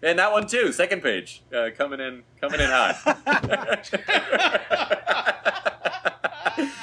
And 0.00 0.16
that 0.20 0.30
one 0.30 0.46
too, 0.46 0.70
second 0.72 1.02
page, 1.02 1.42
uh, 1.52 1.70
coming 1.76 1.98
in, 1.98 2.22
coming 2.40 2.60
in 2.60 2.70
hot. 2.70 2.94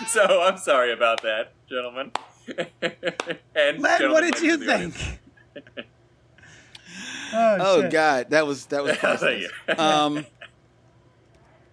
so 0.07 0.41
I'm 0.41 0.57
sorry 0.57 0.91
about 0.93 1.21
that, 1.23 1.51
gentlemen. 1.69 2.11
and 3.55 3.79
Len, 3.79 3.99
gentlemen 3.99 4.11
what 4.11 4.21
did 4.21 4.39
you 4.41 4.53
of 4.55 4.59
the 4.59 4.73
audience. 4.73 4.97
think? 4.97 5.19
Oh, 7.33 7.57
Oh. 7.59 7.89
God, 7.89 8.29
that 8.29 8.45
was 8.45 8.65
that 8.67 8.83
was 8.83 8.97
priceless. 8.97 9.51
um, 9.77 10.25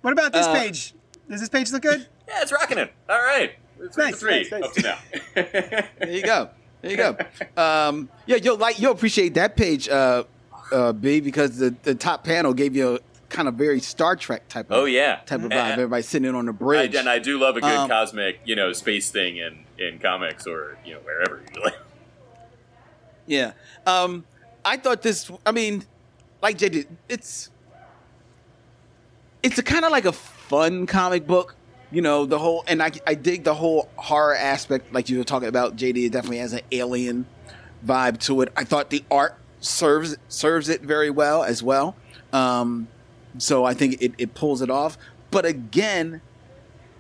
What 0.01 0.13
about 0.13 0.33
this 0.33 0.47
Uh, 0.47 0.55
page? 0.55 0.95
Does 1.29 1.41
this 1.41 1.49
page 1.49 1.71
look 1.73 1.83
good? 1.83 2.07
Yeah, 2.33 2.43
it's 2.43 2.53
rocking 2.53 2.79
it. 2.79 2.93
All 3.09 3.19
right, 3.19 3.53
it's 3.81 3.97
Nice, 3.97 4.17
three 4.19 4.49
nice, 4.49 4.51
nice. 4.51 4.63
up 4.63 4.73
to 4.73 4.83
now. 4.83 4.99
there 5.35 6.11
you 6.11 6.23
go. 6.23 6.49
There 6.81 6.91
you 6.91 6.97
go. 6.97 7.17
Um, 7.57 8.09
yeah, 8.27 8.37
you'll 8.37 8.57
like 8.57 8.81
you'll 8.81 8.93
appreciate 8.93 9.35
that 9.35 9.57
page, 9.57 9.89
uh, 9.89 10.25
uh, 10.73 10.93
B, 10.93 11.21
because 11.21 11.59
the 11.59 11.75
the 11.83 11.95
top 11.95 12.25
panel 12.25 12.55
gave 12.55 12.75
you 12.75 12.97
a 12.97 12.99
kind 13.29 13.49
of 13.49 13.55
very 13.55 13.81
Star 13.81 14.17
Trek 14.17 14.49
type 14.49 14.71
of 14.71 14.79
oh 14.79 14.85
yeah, 14.87 15.17
type 15.27 15.41
of 15.41 15.45
And- 15.45 15.53
vibe. 15.53 15.73
Everybody 15.73 16.03
sitting 16.03 16.35
on 16.35 16.47
the 16.47 16.53
I, 16.53 16.57
bridge. 16.57 16.95
and 16.95 17.09
I 17.09 17.19
do 17.19 17.39
love 17.39 17.57
a 17.57 17.61
good 17.61 17.71
Um, 17.71 17.89
cosmic, 17.89 18.41
you 18.45 18.57
know, 18.57 18.73
space 18.73 19.11
thing 19.11 19.37
in 19.37 19.65
in 19.79 19.99
comics 19.99 20.47
or 20.47 20.77
you 20.85 20.95
know 20.95 21.01
wherever 21.01 21.43
usually. 21.49 21.73
Yeah. 23.27 23.53
Um, 23.87 24.25
I 24.65 24.77
thought 24.77 25.03
this. 25.03 25.31
I 25.47 25.53
mean, 25.53 25.85
like 26.43 26.59
Jay 26.59 26.69
did. 26.69 26.89
It's 27.09 27.51
it's 29.43 29.59
a 29.59 29.63
kind 29.63 29.85
of 29.85 29.91
like 29.93 30.05
a 30.05 30.13
fun 30.13 30.87
comic 30.87 31.27
book. 31.27 31.55
You 31.93 32.03
know 32.03 32.25
the 32.27 32.39
whole, 32.39 32.65
and 32.67 32.83
I 32.83 32.91
I 33.07 33.15
dig 33.15 33.45
the 33.45 33.55
whole 33.55 33.89
horror 33.97 34.35
aspect, 34.35 34.93
like 34.93 35.09
you 35.11 35.19
were 35.19 35.25
talking 35.25 35.49
about. 35.49 35.77
JD 35.77 36.07
it 36.07 36.13
definitely 36.13 36.39
has 36.39 36.55
an 36.55 36.63
alien 36.73 37.27
vibe 37.87 38.19
to 38.21 38.41
it. 38.41 38.53
I 38.57 38.65
thought 38.65 38.91
the 38.91 39.05
art 39.11 39.37
serves 39.61 40.17
serves 40.29 40.69
it 40.69 40.81
very 40.81 41.11
well 41.11 41.45
as 41.45 41.63
well. 41.63 41.95
Um, 42.33 42.89
so 43.39 43.65
I 43.65 43.75
think 43.75 44.01
it, 44.01 44.15
it 44.19 44.35
pulls 44.35 44.63
it 44.63 44.71
off. 44.71 44.97
But 45.31 45.45
again, 45.45 46.21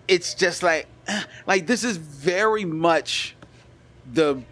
it's 0.08 0.34
just 0.34 0.62
like 0.62 0.86
like 1.46 1.66
this 1.66 1.84
is 1.84 1.96
very 1.96 2.64
much 2.64 3.36
the 4.12 4.42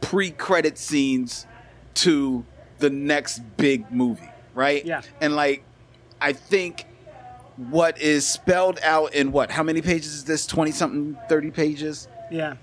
pre-credit 0.00 0.78
scenes 0.78 1.46
to 1.94 2.44
the 2.78 2.90
next 2.90 3.40
big 3.56 3.90
movie, 3.90 4.28
right? 4.54 4.84
Yeah. 4.84 5.02
And 5.20 5.34
like 5.34 5.64
I 6.20 6.32
think 6.32 6.86
what 7.56 7.98
is 8.00 8.26
spelled 8.26 8.78
out 8.82 9.14
in 9.14 9.32
what? 9.32 9.50
How 9.50 9.62
many 9.62 9.80
pages 9.82 10.14
is 10.14 10.24
this? 10.24 10.46
20 10.46 10.70
something 10.72 11.18
30 11.28 11.50
pages? 11.50 12.08
Yeah. 12.30 12.56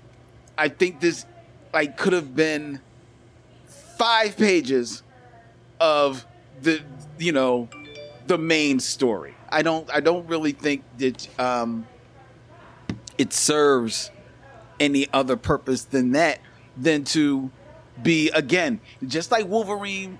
I 0.56 0.68
think 0.68 1.00
this 1.00 1.26
like 1.72 1.96
could 1.96 2.12
have 2.12 2.36
been 2.36 2.80
5 3.98 4.36
pages 4.36 5.02
of 5.80 6.24
the 6.62 6.80
you 7.18 7.32
know 7.32 7.68
the 8.26 8.38
main 8.38 8.78
story. 8.80 9.34
I 9.48 9.62
don't 9.62 9.88
I 9.92 10.00
don't 10.00 10.26
really 10.28 10.52
think 10.52 10.84
that 10.98 11.40
um 11.40 11.86
it 13.18 13.32
serves 13.32 14.10
any 14.80 15.06
other 15.12 15.36
purpose 15.36 15.84
than 15.84 16.12
that 16.12 16.40
than 16.76 17.04
to 17.04 17.50
be 18.02 18.30
again 18.30 18.80
just 19.06 19.30
like 19.30 19.46
Wolverine 19.46 20.18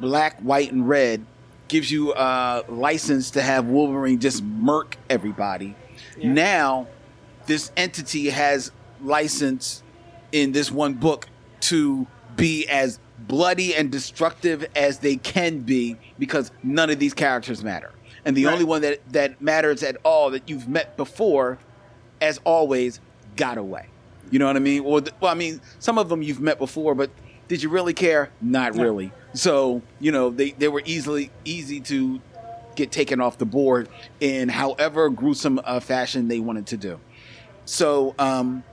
black 0.00 0.38
white 0.40 0.70
and 0.72 0.88
red 0.88 1.24
gives 1.68 1.90
you 1.90 2.12
a 2.14 2.62
license 2.68 3.30
to 3.32 3.42
have 3.42 3.66
Wolverine 3.66 4.18
just 4.18 4.42
murk 4.42 4.96
everybody 5.10 5.74
Yeah. 6.18 6.32
now 6.32 6.86
this 7.46 7.70
entity 7.76 8.30
has 8.30 8.70
license 9.02 9.82
in 10.32 10.52
this 10.52 10.70
one 10.70 10.94
book 10.94 11.26
to 11.60 12.06
be 12.36 12.66
as 12.68 12.98
bloody 13.18 13.74
and 13.74 13.90
destructive 13.90 14.66
as 14.76 14.98
they 14.98 15.16
can 15.16 15.60
be 15.60 15.96
because 16.18 16.50
none 16.62 16.90
of 16.90 16.98
these 16.98 17.14
characters 17.14 17.62
matter 17.64 17.92
and 18.24 18.36
the 18.36 18.44
Right. 18.46 18.52
only 18.52 18.64
one 18.64 18.82
that 18.82 19.00
that 19.12 19.40
matters 19.40 19.82
at 19.82 19.96
all 20.04 20.30
that 20.30 20.48
you've 20.48 20.68
met 20.68 20.96
before 20.96 21.58
as 22.20 22.40
always, 22.44 22.98
got 23.36 23.58
away. 23.58 23.86
You 24.30 24.38
know 24.38 24.46
what 24.46 24.56
I 24.56 24.60
mean? 24.60 24.82
Well, 24.84 25.02
th- 25.02 25.14
well, 25.20 25.30
I 25.30 25.34
mean, 25.34 25.60
some 25.78 25.98
of 25.98 26.08
them 26.08 26.22
you've 26.22 26.40
met 26.40 26.58
before, 26.58 26.94
but 26.94 27.10
did 27.46 27.62
you 27.62 27.68
really 27.68 27.92
care? 27.92 28.30
Not 28.40 28.74
No. 28.74 28.82
really. 28.82 29.12
So, 29.36 29.82
you 30.00 30.12
know, 30.12 30.30
they, 30.30 30.52
they 30.52 30.68
were 30.68 30.82
easily 30.84 31.30
easy 31.44 31.80
to 31.82 32.20
get 32.74 32.90
taken 32.90 33.20
off 33.20 33.38
the 33.38 33.46
board 33.46 33.88
in 34.20 34.48
however 34.48 35.08
gruesome 35.10 35.60
a 35.64 35.80
fashion 35.80 36.28
they 36.28 36.40
wanted 36.40 36.66
to 36.68 36.76
do. 36.76 37.00
So, 37.64 38.14
um, 38.18 38.64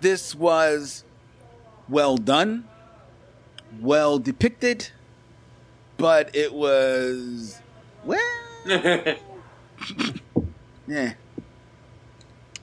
this 0.00 0.34
was 0.34 1.04
well 1.88 2.16
done, 2.16 2.68
well 3.80 4.18
depicted, 4.18 4.90
but 5.96 6.34
it 6.34 6.52
was 6.52 7.60
well, 8.04 8.20
yeah. 10.86 11.14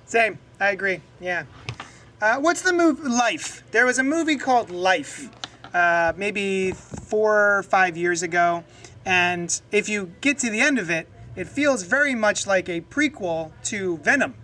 Same. 0.06 0.38
I 0.60 0.70
agree. 0.70 1.02
Yeah. 1.20 1.46
Uh, 2.22 2.38
what's 2.38 2.62
the 2.62 2.74
movie 2.74 3.08
Life? 3.10 3.64
There 3.72 3.86
was 3.88 3.98
a 3.98 4.04
movie 4.04 4.36
called 4.36 4.70
Life, 4.70 5.30
uh, 5.74 6.14
maybe 6.18 6.72
four 6.72 7.58
or 7.58 7.64
five 7.64 7.96
years 7.98 8.24
ago, 8.24 8.64
and 9.06 9.62
if 9.72 9.88
you 9.90 10.12
get 10.22 10.38
to 10.40 10.50
the 10.50 10.60
end 10.62 10.78
of 10.80 10.90
it, 10.90 11.08
it 11.36 11.48
feels 11.48 11.84
very 11.84 12.14
much 12.16 12.46
like 12.46 12.68
a 12.70 12.82
prequel 12.82 13.52
to 13.66 13.98
Venom. 14.00 14.36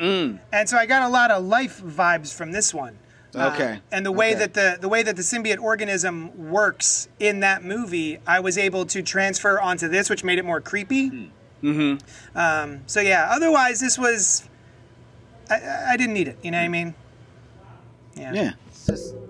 And 0.00 0.68
so 0.68 0.76
I 0.76 0.86
got 0.86 1.02
a 1.02 1.08
lot 1.08 1.30
of 1.32 1.44
life 1.44 1.82
vibes 1.82 2.32
from 2.32 2.52
this 2.52 2.72
one. 2.72 2.98
Uh, 3.34 3.50
Okay. 3.52 3.80
and 3.92 4.06
the 4.06 4.12
way 4.12 4.30
Okay. 4.30 4.38
that 4.46 4.54
the 4.54 4.78
the 4.80 4.88
way 4.88 5.02
that 5.02 5.16
the 5.16 5.22
symbiote 5.22 5.60
organism 5.60 6.50
works 6.50 7.08
in 7.18 7.40
that 7.40 7.62
movie, 7.62 8.18
I 8.26 8.40
was 8.40 8.56
able 8.56 8.86
to 8.86 9.02
transfer 9.02 9.60
onto 9.60 9.86
this, 9.88 10.08
which 10.08 10.22
made 10.24 10.38
it 10.38 10.44
more 10.44 10.60
creepy. 10.60 11.30
Mm-hmm. 11.62 12.38
Um, 12.38 12.80
so 12.86 13.00
yeah. 13.00 13.28
Otherwise, 13.30 13.80
this 13.80 13.98
was 13.98 14.48
I- 15.50 15.56
I, 15.56 15.90
I 15.92 15.96
didn't 15.96 16.14
need 16.14 16.28
it. 16.28 16.38
You 16.42 16.52
know 16.52 16.58
what 16.58 16.64
I 16.64 16.68
mean? 16.68 16.94
Yeah. 18.16 18.32
Yeah. 18.32 18.52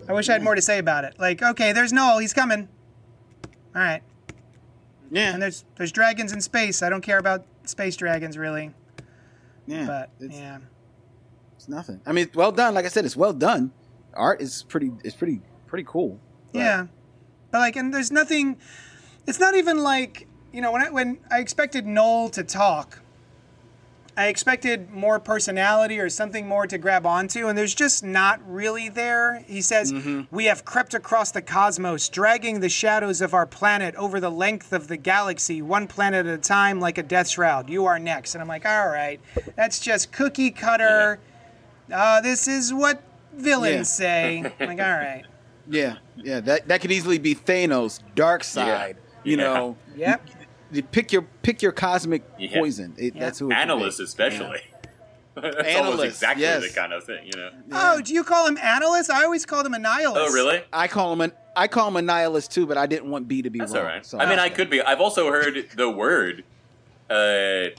I 0.09 0.13
wish 0.13 0.29
I 0.29 0.33
had 0.33 0.43
more 0.43 0.55
to 0.55 0.63
say 0.63 0.79
about 0.79 1.05
it. 1.05 1.15
Like, 1.19 1.43
okay, 1.43 1.73
there's 1.73 1.93
Knull. 1.93 2.19
He's 2.19 2.33
coming. 2.33 2.69
All 3.77 3.83
right. 3.83 4.03
yeah. 5.11 5.33
And 5.35 5.43
there's 5.43 5.65
there's 5.77 5.93
dragons 5.93 6.33
in 6.33 6.41
space. 6.41 6.83
I 6.83 6.89
don't 6.89 7.03
care 7.03 7.19
about 7.19 7.45
space 7.65 7.97
dragons 7.97 8.39
really, 8.39 8.75
yeah. 9.67 9.87
but 9.87 10.11
it's, 10.19 10.35
yeah. 10.35 10.59
it's 11.57 11.69
nothing. 11.69 12.01
I 12.07 12.13
mean, 12.13 12.25
it's 12.27 12.37
well 12.37 12.53
done. 12.53 12.75
Like 12.75 12.87
I 12.87 12.89
said, 12.89 13.05
it's 13.05 13.17
well 13.17 13.33
done. 13.35 13.73
Art 14.15 14.41
is 14.41 14.65
pretty. 14.69 14.91
It's 15.05 15.15
pretty. 15.15 15.43
Pretty 15.67 15.85
cool. 15.87 16.19
But- 16.53 16.59
Yeah, 16.61 16.87
but 17.51 17.59
like, 17.59 17.77
and 17.77 17.93
there's 17.93 18.11
nothing. 18.11 18.57
It's 19.27 19.39
not 19.39 19.55
even 19.55 19.79
like 19.83 20.27
you 20.53 20.63
know 20.63 20.73
when 20.73 20.83
I 20.83 20.91
when 20.91 21.19
I 21.31 21.41
expected 21.41 21.87
Knull 21.87 22.31
to 22.31 22.43
talk. 22.43 23.01
I 24.19 24.27
expected 24.27 24.91
more 24.91 25.21
personality 25.21 26.01
or 26.01 26.11
something 26.11 26.49
more 26.49 26.67
to 26.67 26.77
grab 26.77 27.07
onto, 27.07 27.47
and 27.47 27.57
there's 27.57 27.73
just 27.75 28.03
not 28.03 28.41
really 28.51 28.89
there. 28.89 29.45
He 29.47 29.63
says, 29.63 29.95
We 30.33 30.47
have 30.47 30.65
crept 30.65 30.93
across 30.93 31.31
the 31.31 31.41
cosmos, 31.41 32.09
dragging 32.09 32.59
the 32.59 32.69
shadows 32.69 33.21
of 33.21 33.33
our 33.33 33.47
planet 33.47 33.95
over 33.95 34.19
the 34.19 34.31
length 34.31 34.73
of 34.73 34.89
the 34.89 34.97
galaxy, 34.97 35.63
one 35.63 35.87
planet 35.87 36.27
at 36.27 36.35
a 36.35 36.39
time, 36.39 36.81
like 36.81 36.99
a 36.99 37.03
death 37.05 37.29
shroud. 37.29 37.71
You 37.71 37.87
are 37.87 38.01
next. 38.01 38.35
And 38.35 38.43
I'm 38.43 38.49
like, 38.49 38.67
All 38.67 38.89
right, 38.89 39.21
that's 39.55 39.79
just 39.79 40.11
cookie 40.11 40.51
cutter. 40.51 41.21
Uh, 41.93 42.21
this 42.21 42.49
is 42.49 42.75
what 42.75 43.01
villains 43.35 43.73
Yeah. 43.77 43.83
say. 43.85 44.53
I'm 44.59 44.67
like, 44.69 44.81
All 44.81 44.93
right. 44.99 45.25
Yeah. 45.71 45.99
Yeah. 46.17 46.41
That 46.41 46.67
that 46.69 46.81
could 46.81 46.91
easily 46.91 47.19
be 47.19 47.35
Thanos, 47.37 48.01
Darkseid. 48.17 48.97
You 49.23 49.37
Yeah. 49.37 49.45
know. 49.45 49.77
Yep. 49.97 50.27
You 50.71 50.83
pick 50.83 51.13
your 51.13 51.23
pick 51.43 51.63
your 51.63 51.73
cosmic 51.73 52.23
Yeah. 52.39 52.59
poison. 52.59 52.95
It, 52.99 53.15
Yeah. 53.15 53.21
That's 53.21 53.39
who. 53.39 53.47
it 53.47 53.49
could 53.51 53.57
be. 53.57 53.61
Analysts, 53.63 54.01
especially. 54.01 54.61
That's 55.35 55.55
almost 55.55 55.69
Analysts, 55.69 56.05
exactly 56.07 56.43
yes. 56.43 56.63
the 56.69 56.75
kind 56.75 56.93
of 56.93 57.05
thing, 57.05 57.25
you 57.27 57.33
know. 57.39 57.51
Oh, 57.71 58.01
do 58.01 58.13
you 58.13 58.25
call 58.25 58.49
him 58.49 58.59
analyst? 58.61 59.09
I 59.09 59.23
always 59.23 59.47
called 59.47 59.67
him 59.67 59.75
a 59.75 59.79
nihilist. 59.79 60.31
Oh, 60.31 60.33
really? 60.35 60.63
I 60.73 60.89
call 60.89 61.13
him 61.13 61.21
an 61.21 61.33
I 61.55 61.69
call 61.69 61.89
him 61.89 61.97
a 61.97 62.03
nihilist 62.03 62.51
too, 62.53 62.67
but 62.67 62.77
I 62.77 62.87
didn't 62.87 63.11
want 63.11 63.29
B 63.29 63.43
to 63.43 63.51
be 63.51 63.59
That's 63.61 63.73
wrong. 63.73 63.83
all 63.83 63.89
right. 63.89 64.05
So 64.07 64.19
I 64.19 64.29
mean, 64.29 64.39
I 64.41 64.49
could 64.49 64.69
be. 64.69 64.81
I've 64.83 65.01
also 65.01 65.31
heard 65.31 65.69
the 65.77 65.89
word 65.91 66.45
uh, 67.11 67.71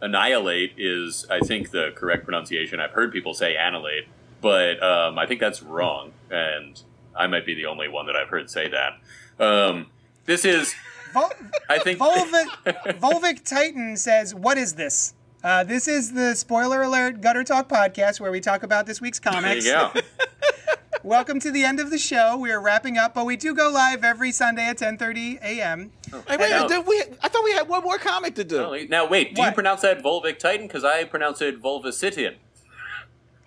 annihilate 0.00 0.74
is, 0.78 1.26
I 1.30 1.40
think, 1.40 1.70
the 1.70 1.92
correct 1.94 2.24
pronunciation. 2.24 2.80
I've 2.80 2.92
heard 2.92 3.12
people 3.12 3.34
say 3.34 3.56
annihilate, 3.56 4.06
but 4.40 4.82
um, 4.82 5.18
I 5.18 5.26
think 5.26 5.40
that's 5.40 5.62
wrong, 5.62 6.12
and 6.30 6.80
I 7.16 7.26
might 7.26 7.44
be 7.46 7.54
the 7.54 7.66
only 7.66 7.88
one 7.88 8.06
that 8.06 8.16
I've 8.16 8.28
heard 8.28 8.48
say 8.50 8.68
that. 8.68 9.44
Um, 9.44 9.86
this 10.24 10.44
is, 10.44 10.74
Vol- 11.12 11.32
I 11.68 11.78
think, 11.78 11.98
Volvic, 11.98 12.46
Volvic 13.00 13.44
Titan 13.44 13.96
says, 13.96 14.34
"What 14.34 14.58
is 14.58 14.74
this?" 14.74 15.14
Uh, 15.44 15.64
this 15.64 15.86
is 15.88 16.12
the 16.12 16.34
spoiler 16.34 16.82
alert 16.82 17.20
Gutter 17.20 17.44
Talk 17.44 17.68
podcast 17.68 18.20
where 18.20 18.30
we 18.32 18.40
talk 18.40 18.62
about 18.62 18.86
this 18.86 19.00
week's 19.00 19.18
there 19.20 19.32
comics. 19.32 19.64
you 19.64 19.72
go. 19.72 19.92
welcome 21.04 21.38
to 21.40 21.50
the 21.52 21.64
end 21.64 21.78
of 21.80 21.90
the 21.90 21.98
show. 21.98 22.36
We 22.36 22.50
are 22.50 22.60
wrapping 22.60 22.98
up, 22.98 23.14
but 23.14 23.24
we 23.24 23.36
do 23.36 23.54
go 23.54 23.70
live 23.70 24.02
every 24.04 24.32
Sunday 24.32 24.64
at 24.66 24.78
10:30 24.78 25.40
a.m. 25.42 25.92
Hey, 26.26 26.36
wait, 26.36 26.50
Now- 26.50 26.80
we, 26.80 27.02
I 27.22 27.28
thought 27.28 27.44
we 27.44 27.52
had 27.52 27.68
one 27.68 27.82
more 27.84 27.98
comic 27.98 28.34
to 28.36 28.44
do. 28.44 28.58
Oh, 28.58 28.76
Now 28.88 29.06
wait, 29.06 29.34
do 29.34 29.42
you 29.42 29.52
pronounce 29.52 29.82
that 29.82 30.02
Volvic 30.02 30.38
Titan? 30.38 30.66
Because 30.66 30.84
I 30.84 31.04
pronounce 31.04 31.40
it 31.40 31.62
Volvicitian. 31.62 32.34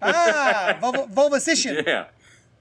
Ah, 0.02 0.78
Volvo, 0.82 1.08
Volvicition. 1.14 1.86
Yeah. 1.88 2.06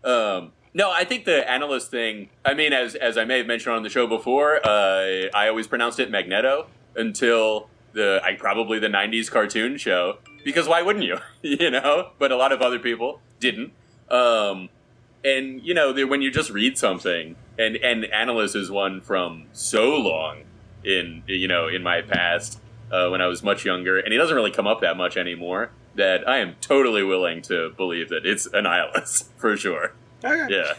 Um, 0.03 0.53
no, 0.73 0.91
I 0.91 1.05
think 1.05 1.25
the 1.25 1.49
analyst 1.51 1.91
thing. 1.91 2.31
I 2.45 2.55
mean, 2.55 2.73
as 2.73 2.95
as 2.95 3.19
I 3.19 3.25
may 3.25 3.39
have 3.39 3.47
mentioned 3.47 3.75
on 3.75 3.83
the 3.83 3.91
show 3.91 4.07
before, 4.07 4.65
uh, 4.65 5.29
I 5.35 5.49
always 5.49 5.67
pronounced 5.67 5.99
it 5.99 6.11
Magneto 6.11 6.67
until 6.95 7.69
the 7.93 8.21
I 8.25 8.35
probably 8.35 8.79
the 8.79 8.89
'90s 8.89 9.31
cartoon 9.31 9.77
show. 9.77 10.19
Because 10.45 10.69
why 10.69 10.83
wouldn't 10.83 11.05
you? 11.05 11.19
you 11.43 11.71
know. 11.71 12.11
But 12.19 12.33
a 12.33 12.37
lot 12.37 12.53
of 12.53 12.63
other 12.63 12.79
people 12.79 13.21
didn't. 13.41 13.73
Um, 14.11 14.69
and 15.25 15.61
you 15.63 15.75
know, 15.75 15.93
when 16.07 16.23
you 16.23 16.31
just 16.31 16.51
read 16.51 16.79
something, 16.79 17.37
and 17.59 17.77
and 17.77 18.05
analyst 18.07 18.55
is 18.55 18.71
one 18.71 19.01
from 19.01 19.47
so 19.53 19.97
long 19.97 20.45
in 20.85 21.23
you 21.27 21.49
know 21.49 21.69
in 21.69 21.83
my 21.83 22.01
past 22.01 22.61
uh, 22.93 23.09
when 23.09 23.21
I 23.21 23.27
was 23.27 23.43
much 23.43 23.65
younger, 23.65 23.99
and 23.99 24.13
he 24.13 24.19
doesn't 24.19 24.35
really 24.35 24.51
come 24.51 24.67
up 24.67 24.81
that 24.81 24.97
much 24.97 25.17
anymore. 25.17 25.71
That 25.97 26.27
I 26.29 26.39
am 26.39 26.55
totally 26.61 27.03
willing 27.03 27.43
to 27.43 27.71
believe 27.77 28.09
that 28.11 28.25
it's 28.25 28.47
Annihilus 28.49 29.29
for 29.37 29.57
sure. 29.57 29.93
Okay. 30.25 30.47
Yeah, 30.55 30.75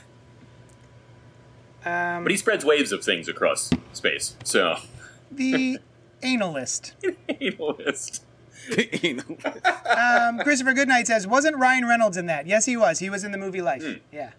Um, 2.17 2.23
but 2.23 2.31
he 2.31 2.37
spreads 2.37 2.63
waves 2.63 2.91
of 2.91 3.03
things 3.03 3.27
across 3.27 3.69
space. 3.93 4.35
So 4.43 4.75
the 5.31 5.79
analyst. 6.23 6.93
analyst. 7.41 8.23
You 9.01 9.15
know? 9.15 9.23
Um, 9.97 10.37
Christopher 10.39 10.73
Goodnight 10.73 11.07
says, 11.07 11.25
wasn't 11.25 11.57
Ryan 11.57 11.87
Reynolds 11.87 12.15
in 12.15 12.27
that? 12.27 12.45
Yes, 12.45 12.65
he 12.65 12.77
was. 12.77 12.99
He 12.99 13.09
was 13.09 13.23
in 13.23 13.31
the 13.31 13.37
movie 13.39 13.61
Life. 13.61 13.83
Hmm. 13.83 13.93
Yeah. 14.11 14.31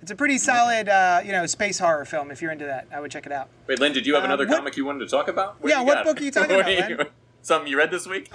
It's 0.00 0.12
a 0.12 0.14
pretty 0.14 0.38
solid, 0.38 0.88
uh, 0.88 1.20
you 1.24 1.32
know, 1.32 1.44
space 1.46 1.80
horror 1.80 2.04
film. 2.04 2.30
If 2.30 2.40
you're 2.40 2.52
into 2.52 2.64
that, 2.66 2.86
I 2.94 3.00
would 3.00 3.10
check 3.10 3.26
it 3.26 3.32
out. 3.32 3.48
Wait, 3.66 3.80
Len, 3.80 3.92
did 3.92 4.06
you 4.06 4.14
have 4.14 4.22
Um, 4.22 4.30
another 4.30 4.46
what- 4.46 4.56
comic 4.58 4.76
you 4.76 4.84
wanted 4.84 5.00
to 5.00 5.08
talk 5.08 5.26
about? 5.26 5.56
Yeah, 5.64 5.82
what 5.82 6.04
book 6.04 6.20
are 6.20 6.24
you 6.24 6.30
talking 6.30 6.54
about, 6.60 6.70
you- 6.90 6.96
Len? 6.96 7.06
Something 7.42 7.70
you 7.72 7.76
read 7.78 7.90
this 7.90 8.06
week? 8.06 8.30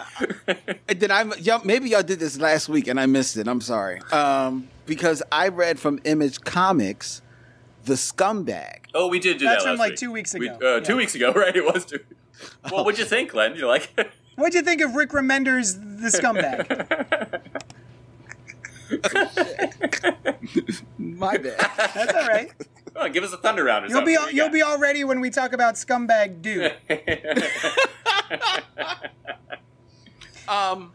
Did 0.88 1.12
I? 1.12 1.24
Y'all, 1.36 1.62
maybe 1.64 1.90
y'all 1.90 2.04
did 2.04 2.20
this 2.20 2.38
last 2.40 2.68
week 2.68 2.88
and 2.88 3.00
I 3.00 3.06
missed 3.06 3.38
it. 3.38 3.48
I'm 3.48 3.62
sorry. 3.62 4.02
Um, 4.12 4.68
because 4.86 5.22
I 5.32 5.48
read 5.50 5.80
from 5.80 6.00
Image 6.04 6.42
Comics, 6.42 7.22
The 7.86 7.94
Scumbag. 7.96 8.86
oh, 8.94 9.08
we 9.08 9.20
did 9.20 9.38
do 9.38 9.46
That's 9.46 9.64
that. 9.64 9.70
from, 9.72 9.72
last 9.72 9.80
like, 9.80 9.90
week. 9.92 10.00
two 10.00 10.12
weeks 10.12 10.34
We- 10.34 10.50
ago. 10.50 10.78
uh, 10.78 10.80
Two 10.82 10.98
weeks 10.98 11.16
ago, 11.16 11.32
right? 11.36 11.56
It 11.56 11.66
was 11.66 11.86
two. 11.86 12.00
Well, 12.72 12.84
what'd 12.86 13.00
you 13.00 13.06
think, 13.06 13.34
Len? 13.34 13.56
You 13.56 13.68
like? 13.68 13.92
What'd 14.36 14.54
you 14.54 14.62
think 14.64 14.82
of 14.82 14.96
Rick 14.96 15.12
Remender's 15.12 15.76
The 15.80 16.10
Scumbag? 16.10 16.68
My 20.98 21.38
bad. 21.38 21.72
That's 21.96 22.14
all 22.14 22.28
right. 22.28 22.52
Oh, 22.98 23.08
give 23.10 23.24
us 23.24 23.32
a 23.32 23.38
thunder 23.38 23.64
round 23.64 23.86
or 23.86 23.88
You'll 23.88 23.96
something. 24.00 24.14
be 24.14 24.18
What 24.18 24.30
do 24.32 24.36
you'll 24.36 24.46
you 24.48 24.52
be 24.52 24.62
all 24.62 24.78
ready 24.78 25.06
when 25.06 25.22
we 25.22 25.30
talk 25.30 25.54
about 25.54 25.76
Scumbag 25.76 26.42
Dude. 26.42 26.74
Um, 30.48 30.92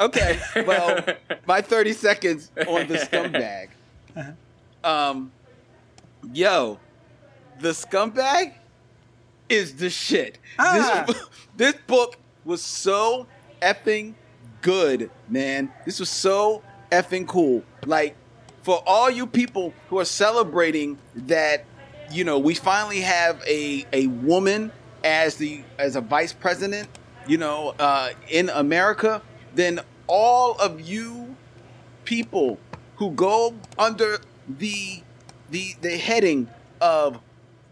okay. 0.00 0.40
Well, 0.66 1.04
my 1.46 1.60
30 1.60 1.92
seconds 1.92 2.50
on 2.66 2.86
the 2.88 2.98
scumbag. 2.98 3.68
Um, 4.84 5.32
yo, 6.32 6.78
the 7.58 7.70
scumbag 7.70 8.54
is 9.48 9.74
the 9.74 9.90
shit. 9.90 10.38
Ah. 10.60 11.04
This, 11.06 11.22
this 11.56 11.74
book 11.88 12.16
was 12.44 12.62
so 12.62 13.26
effing 13.60 14.14
good, 14.62 15.10
man. 15.28 15.72
This 15.84 15.98
was 16.00 16.08
so 16.08 16.62
effing 16.90 17.26
cool. 17.26 17.64
Like, 17.84 18.16
for 18.62 18.82
all 18.86 19.10
you 19.10 19.26
people 19.26 19.72
who 19.88 19.98
are 19.98 20.04
celebrating 20.04 20.98
that, 21.14 21.64
you 22.10 22.24
know, 22.24 22.38
we 22.38 22.54
finally 22.54 23.00
have 23.00 23.42
a, 23.46 23.86
a 23.92 24.06
woman 24.08 24.72
as 25.04 25.36
the 25.36 25.62
as 25.78 25.94
a 25.94 26.00
vice 26.00 26.32
president, 26.32 26.88
you 27.28 27.38
know, 27.38 27.74
uh, 27.78 28.10
in 28.28 28.48
America, 28.50 29.22
then 29.56 29.80
all 30.06 30.56
of 30.60 30.80
you 30.80 31.36
people 32.04 32.58
who 32.96 33.10
go 33.10 33.54
under 33.78 34.18
the 34.48 35.02
the 35.50 35.74
the 35.80 35.96
heading 35.96 36.48
of 36.80 37.18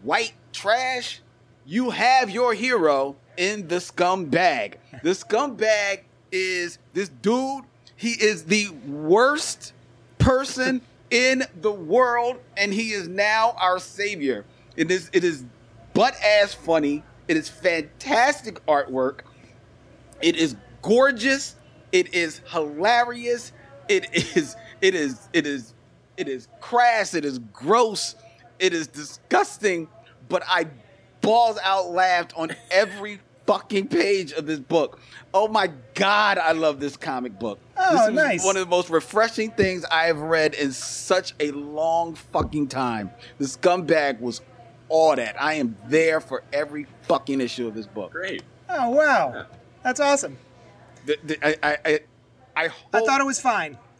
white 0.03 0.33
trash, 0.51 1.21
you 1.65 1.89
have 1.91 2.29
your 2.29 2.53
hero 2.53 3.15
in 3.37 3.67
the 3.67 3.75
scumbag. 3.75 4.75
The 5.03 5.11
scumbag 5.11 6.01
is 6.31 6.79
this 6.93 7.09
dude. 7.09 7.63
He 7.95 8.11
is 8.11 8.43
the 8.43 8.69
worst 8.87 9.73
person 10.17 10.81
in 11.11 11.43
the 11.61 11.71
world, 11.71 12.37
and 12.57 12.73
he 12.73 12.91
is 12.91 13.07
now 13.07 13.55
our 13.59 13.79
savior. 13.79 14.45
It 14.75 14.91
is 14.91 15.09
it 15.13 15.23
is 15.23 15.45
butt 15.93 16.15
ass 16.23 16.53
funny. 16.53 17.03
It 17.27 17.37
is 17.37 17.49
fantastic 17.49 18.63
artwork. 18.65 19.21
It 20.21 20.35
is 20.35 20.55
gorgeous. 20.81 21.55
It 21.95 22.13
is 22.13 22.41
hilarious. 22.51 23.53
It 23.87 24.13
is 24.35 24.57
it 24.81 24.95
is 24.95 25.29
it 25.31 25.47
is 25.47 25.73
it 26.17 26.27
is 26.27 26.49
crass. 26.59 27.13
It 27.13 27.23
is 27.23 27.39
gross. 27.53 28.15
It 28.59 28.73
is 28.73 28.87
disgusting. 28.87 29.87
But 30.27 30.43
I 30.45 30.65
balls 31.21 31.57
out 31.63 31.91
laughed 31.91 32.33
on 32.35 32.53
every 32.69 33.21
fucking 33.47 33.87
page 33.87 34.33
of 34.33 34.45
this 34.45 34.59
book. 34.59 34.99
Oh 35.33 35.47
my 35.47 35.71
god, 35.93 36.37
I 36.37 36.51
love 36.51 36.81
this 36.81 36.97
comic 36.97 37.39
book. 37.39 37.59
Oh, 37.77 37.93
this 37.93 38.07
is 38.09 38.13
nice. 38.13 38.45
one 38.45 38.57
of 38.57 38.65
the 38.65 38.69
most 38.69 38.89
refreshing 38.89 39.51
things 39.51 39.85
I 39.85 40.07
have 40.07 40.19
read 40.19 40.53
in 40.53 40.73
such 40.73 41.33
a 41.39 41.51
long 41.51 42.15
fucking 42.15 42.67
time. 42.67 43.09
The 43.37 43.45
scumbag 43.45 44.19
was 44.19 44.41
all 44.89 45.15
that. 45.15 45.41
I 45.41 45.53
am 45.53 45.77
there 45.87 46.19
for 46.19 46.43
every 46.51 46.87
fucking 47.03 47.39
issue 47.39 47.69
of 47.69 47.73
this 47.73 47.87
book. 47.87 48.11
Great. 48.11 48.43
Oh 48.67 48.89
wow, 48.89 49.45
that's 49.81 50.01
awesome. 50.01 50.37
The- 51.05 51.19
the- 51.23 51.45
I, 51.47 51.55
I, 51.63 51.77
I, 51.85 51.99
I, 52.55 52.69
I 52.93 52.99
thought 53.01 53.21
it 53.21 53.25
was 53.25 53.39
fine. 53.39 53.77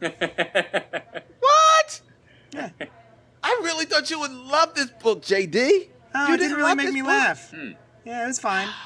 What? 1.40 2.00
Yeah. 2.52 2.70
I 3.42 3.60
really 3.62 3.84
thought 3.84 4.10
you 4.10 4.18
would 4.20 4.30
love 4.32 4.74
this 4.74 4.90
book, 5.02 5.22
JD. 5.22 5.88
Oh, 6.14 6.28
you 6.28 6.34
it 6.34 6.38
didn't 6.38 6.56
really 6.56 6.74
make 6.74 6.92
me 6.92 7.00
book? 7.02 7.08
laugh. 7.10 7.50
Hmm. 7.50 7.72
Yeah, 8.04 8.24
it 8.24 8.26
was 8.28 8.38
fine. 8.38 8.68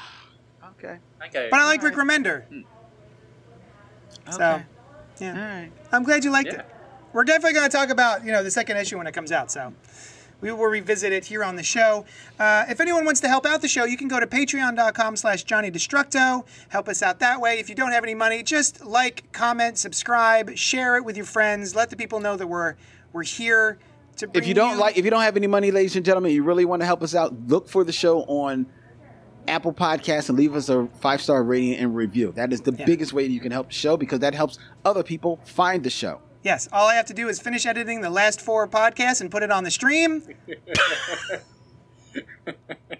Okay. 0.82 0.96
Okay. 1.26 1.48
But 1.50 1.60
I 1.60 1.64
like 1.66 1.82
Rick 1.82 1.92
Remender. 1.94 2.44
So, 4.30 4.42
Okay. 4.42 4.62
yeah. 5.18 5.32
All 5.32 5.38
right. 5.38 5.70
I'm 5.92 6.04
glad 6.04 6.24
you 6.24 6.30
liked 6.30 6.48
Yeah. 6.52 6.60
it. 6.60 6.66
We're 7.12 7.24
definitely 7.24 7.52
going 7.52 7.68
to 7.70 7.76
talk 7.76 7.90
about 7.90 8.24
you 8.24 8.32
know 8.32 8.42
the 8.42 8.50
second 8.50 8.78
issue 8.78 8.96
when 8.96 9.06
it 9.06 9.12
comes 9.12 9.30
out. 9.30 9.50
So 9.50 9.74
we 10.40 10.50
will 10.50 10.64
revisit 10.64 11.12
it 11.12 11.24
here 11.24 11.44
on 11.44 11.56
the 11.56 11.62
show. 11.62 12.04
Uh, 12.38 12.64
if 12.68 12.80
anyone 12.80 13.04
wants 13.04 13.20
to 13.20 13.28
help 13.28 13.46
out 13.46 13.60
the 13.62 13.68
show, 13.68 13.84
you 13.84 13.96
can 13.96 14.08
go 14.08 14.20
to 14.20 14.26
patreon.com 14.26 15.16
slash 15.16 15.44
Johnny 15.44 15.70
Destructo. 15.70 16.44
Help 16.68 16.88
us 16.88 17.02
out 17.02 17.18
that 17.20 17.40
way. 17.40 17.58
If 17.58 17.68
you 17.68 17.74
don't 17.74 17.92
have 17.92 18.04
any 18.04 18.14
money, 18.14 18.42
just 18.42 18.84
like, 18.84 19.30
comment, 19.32 19.78
subscribe, 19.78 20.56
share 20.56 20.96
it 20.96 21.04
with 21.04 21.16
your 21.16 21.26
friends. 21.26 21.74
Let 21.74 21.90
the 21.90 21.96
people 21.96 22.20
know 22.20 22.36
that 22.36 22.46
we're 22.46 22.76
we're 23.12 23.24
here 23.24 23.78
to 24.16 24.28
bring 24.28 24.42
If 24.42 24.48
you 24.48 24.54
don't 24.54 24.78
like, 24.78 24.96
if 24.96 25.04
you 25.04 25.10
don't 25.10 25.22
have 25.22 25.36
any 25.36 25.46
money, 25.46 25.70
ladies 25.70 25.96
and 25.96 26.04
gentlemen, 26.04 26.32
you 26.32 26.42
really 26.42 26.64
want 26.64 26.80
to 26.80 26.86
help 26.86 27.02
us 27.02 27.14
out, 27.14 27.34
look 27.48 27.68
for 27.68 27.84
the 27.84 27.92
show 27.92 28.22
on 28.22 28.66
Apple 29.48 29.72
Podcasts 29.72 30.28
and 30.28 30.38
leave 30.38 30.54
us 30.54 30.68
a 30.68 30.86
five 31.00 31.20
star 31.20 31.42
rating 31.42 31.74
and 31.74 31.96
review. 31.96 32.32
That 32.36 32.52
is 32.52 32.60
the 32.60 32.72
Yeah. 32.72 32.84
biggest 32.84 33.12
way 33.12 33.24
you 33.26 33.40
can 33.40 33.50
help 33.52 33.68
the 33.68 33.74
show 33.74 33.96
because 33.96 34.20
that 34.20 34.34
helps 34.34 34.58
other 34.84 35.02
people 35.02 35.40
find 35.44 35.82
the 35.82 35.90
show. 35.90 36.20
Yes, 36.42 36.68
all 36.72 36.88
I 36.88 36.94
have 36.94 37.06
to 37.06 37.14
do 37.14 37.28
is 37.28 37.40
finish 37.40 37.66
editing 37.66 38.00
the 38.00 38.10
last 38.10 38.40
four 38.40 38.66
podcasts 38.66 39.20
and 39.20 39.30
put 39.30 39.42
it 39.42 39.50
on 39.50 39.64
the 39.64 39.70
stream. 39.70 40.22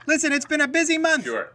Listen, 0.07 0.33
it's 0.33 0.47
been 0.47 0.61
a 0.61 0.69
busy 0.69 0.99
month. 0.99 1.25
Sure. 1.25 1.53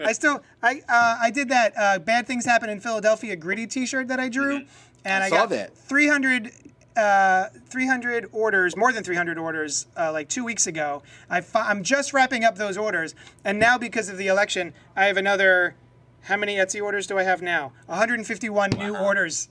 I 0.00 0.12
still 0.12 0.42
I 0.62 0.80
uh, 0.88 1.18
I 1.20 1.30
did 1.30 1.50
that 1.50 1.72
uh, 1.76 1.98
bad 1.98 2.26
things 2.26 2.46
happen 2.46 2.70
in 2.70 2.80
Philadelphia 2.80 3.36
gritty 3.36 3.66
T-shirt 3.66 4.08
that 4.08 4.18
I 4.18 4.28
drew, 4.28 4.62
and 5.04 5.22
I, 5.22 5.26
I 5.26 5.28
saw 5.28 5.36
got 5.40 5.50
that. 5.50 5.76
300 5.76 6.52
uh, 6.96 7.48
300 7.68 8.30
orders, 8.32 8.74
more 8.74 8.92
than 8.92 9.04
300 9.04 9.36
orders, 9.36 9.86
uh, 9.98 10.10
like 10.12 10.30
two 10.30 10.44
weeks 10.44 10.66
ago. 10.66 11.02
I 11.28 11.42
fi- 11.42 11.68
I'm 11.68 11.82
just 11.82 12.14
wrapping 12.14 12.42
up 12.42 12.56
those 12.56 12.78
orders, 12.78 13.14
and 13.44 13.58
now 13.58 13.76
because 13.76 14.08
of 14.08 14.16
the 14.16 14.28
election, 14.28 14.72
I 14.96 15.04
have 15.04 15.16
another. 15.16 15.76
How 16.22 16.36
many 16.36 16.56
Etsy 16.56 16.82
orders 16.82 17.06
do 17.06 17.18
I 17.18 17.22
have 17.22 17.40
now? 17.40 17.72
151 17.86 18.70
new 18.70 18.96
orders, 18.96 19.48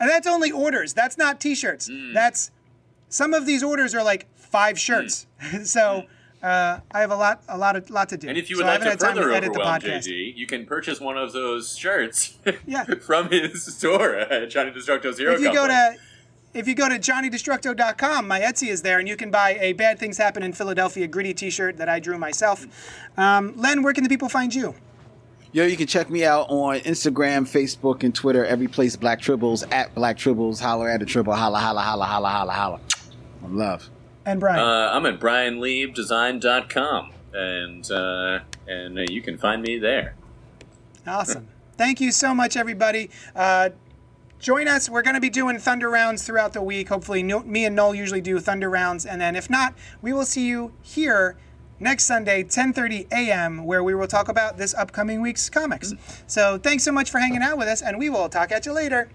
and 0.00 0.10
that's 0.10 0.26
only 0.26 0.50
orders. 0.50 0.92
That's 0.92 1.16
not 1.18 1.40
T-shirts. 1.40 1.88
Mm. 1.88 2.14
That's 2.14 2.50
some 3.08 3.34
of 3.34 3.46
these 3.46 3.62
orders 3.62 3.94
are 3.94 4.02
like 4.04 4.26
five 4.36 4.78
shirts. 4.78 5.26
so. 5.64 6.04
Uh, 6.42 6.78
I 6.92 7.00
have 7.00 7.10
a 7.10 7.16
lot, 7.16 7.42
a 7.48 7.56
lot, 7.56 7.74
of, 7.74 7.88
lot 7.88 8.10
to 8.10 8.18
do. 8.18 8.28
And 8.28 8.36
if 8.36 8.50
you 8.50 8.58
would 8.58 8.66
I 8.66 8.76
like 8.76 8.82
to 8.82 8.98
further 8.98 9.32
edit 9.32 9.54
the 9.54 9.60
overwhelm 9.60 9.80
podcast. 9.80 10.06
JG, 10.06 10.36
you 10.36 10.46
can 10.46 10.66
purchase 10.66 11.00
one 11.00 11.16
of 11.16 11.32
those 11.32 11.74
shirts 11.74 12.36
Yeah. 12.66 12.84
from 12.84 13.30
his 13.30 13.64
store 13.74 14.14
at 14.14 14.50
Johnny 14.50 14.70
Destructo's 14.70 15.16
Hero 15.16 15.32
if 15.32 15.40
you 15.40 15.50
go 15.54 15.66
to 15.66 15.96
if 16.52 16.68
you 16.68 16.74
go 16.74 16.86
to 16.88 16.98
johnnydestructo.com 16.98 18.28
my 18.28 18.40
etsy 18.40 18.68
is 18.68 18.82
there 18.82 18.98
and 18.98 19.08
you 19.08 19.16
can 19.16 19.30
buy 19.30 19.56
a 19.60 19.72
bad 19.72 19.98
things 19.98 20.18
happen 20.18 20.42
in 20.42 20.52
philadelphia 20.52 21.06
gritty 21.06 21.34
t-shirt 21.34 21.76
that 21.78 21.88
i 21.88 21.98
drew 21.98 22.16
myself 22.16 22.66
um, 23.18 23.52
len 23.56 23.82
where 23.82 23.92
can 23.92 24.04
the 24.04 24.08
people 24.08 24.28
find 24.28 24.54
you 24.54 24.74
Yo, 25.54 25.64
you 25.64 25.76
can 25.76 25.86
check 25.86 26.10
me 26.10 26.24
out 26.24 26.46
on 26.48 26.80
Instagram, 26.80 27.42
Facebook, 27.46 28.02
and 28.02 28.12
Twitter. 28.12 28.44
Every 28.44 28.66
place 28.66 28.96
Black 28.96 29.20
Tribbles 29.20 29.64
at 29.70 29.94
Black 29.94 30.16
Tribbles. 30.16 30.58
Holler 30.58 30.88
at 30.88 31.00
a 31.00 31.06
tribble. 31.06 31.32
Holla, 31.32 31.60
holla, 31.60 31.80
holla, 31.80 32.06
holla, 32.06 32.28
holla, 32.28 32.52
holla. 32.52 32.80
One 33.38 33.56
love. 33.56 33.88
And 34.26 34.40
Brian. 34.40 34.58
Uh, 34.58 34.90
I'm 34.92 35.06
at 35.06 35.20
brianliebdesign.com, 35.20 37.12
and 37.32 37.88
uh, 37.88 38.40
and 38.66 38.98
uh, 38.98 39.02
you 39.08 39.22
can 39.22 39.38
find 39.38 39.62
me 39.62 39.78
there. 39.78 40.16
Awesome. 41.06 41.46
Thank 41.76 42.00
you 42.00 42.10
so 42.10 42.34
much, 42.34 42.56
everybody. 42.56 43.10
Uh, 43.36 43.70
join 44.40 44.66
us. 44.66 44.90
We're 44.90 45.02
going 45.02 45.14
to 45.14 45.20
be 45.20 45.30
doing 45.30 45.60
Thunder 45.60 45.88
rounds 45.88 46.24
throughout 46.24 46.52
the 46.52 46.62
week. 46.62 46.88
Hopefully, 46.88 47.22
no, 47.22 47.44
me 47.44 47.64
and 47.64 47.76
Noel 47.76 47.94
usually 47.94 48.20
do 48.20 48.40
Thunder 48.40 48.68
rounds, 48.68 49.06
and 49.06 49.20
then 49.20 49.36
if 49.36 49.48
not, 49.48 49.74
we 50.02 50.12
will 50.12 50.26
see 50.26 50.48
you 50.48 50.72
here 50.82 51.36
next 51.80 52.04
Sunday, 52.04 52.44
10:30 52.44 53.12
a.m., 53.12 53.64
where 53.64 53.82
we 53.82 53.94
will 53.94 54.06
talk 54.06 54.28
about 54.28 54.56
this 54.56 54.74
upcoming 54.74 55.20
week's 55.20 55.48
comics. 55.50 55.92
So 56.26 56.58
thanks 56.58 56.84
so 56.84 56.92
much 56.92 57.10
for 57.10 57.18
hanging 57.18 57.42
out 57.42 57.58
with 57.58 57.68
us, 57.68 57.82
and 57.82 57.98
we 57.98 58.10
will 58.10 58.28
talk 58.28 58.52
at 58.52 58.66
you 58.66 58.72
later. 58.72 59.08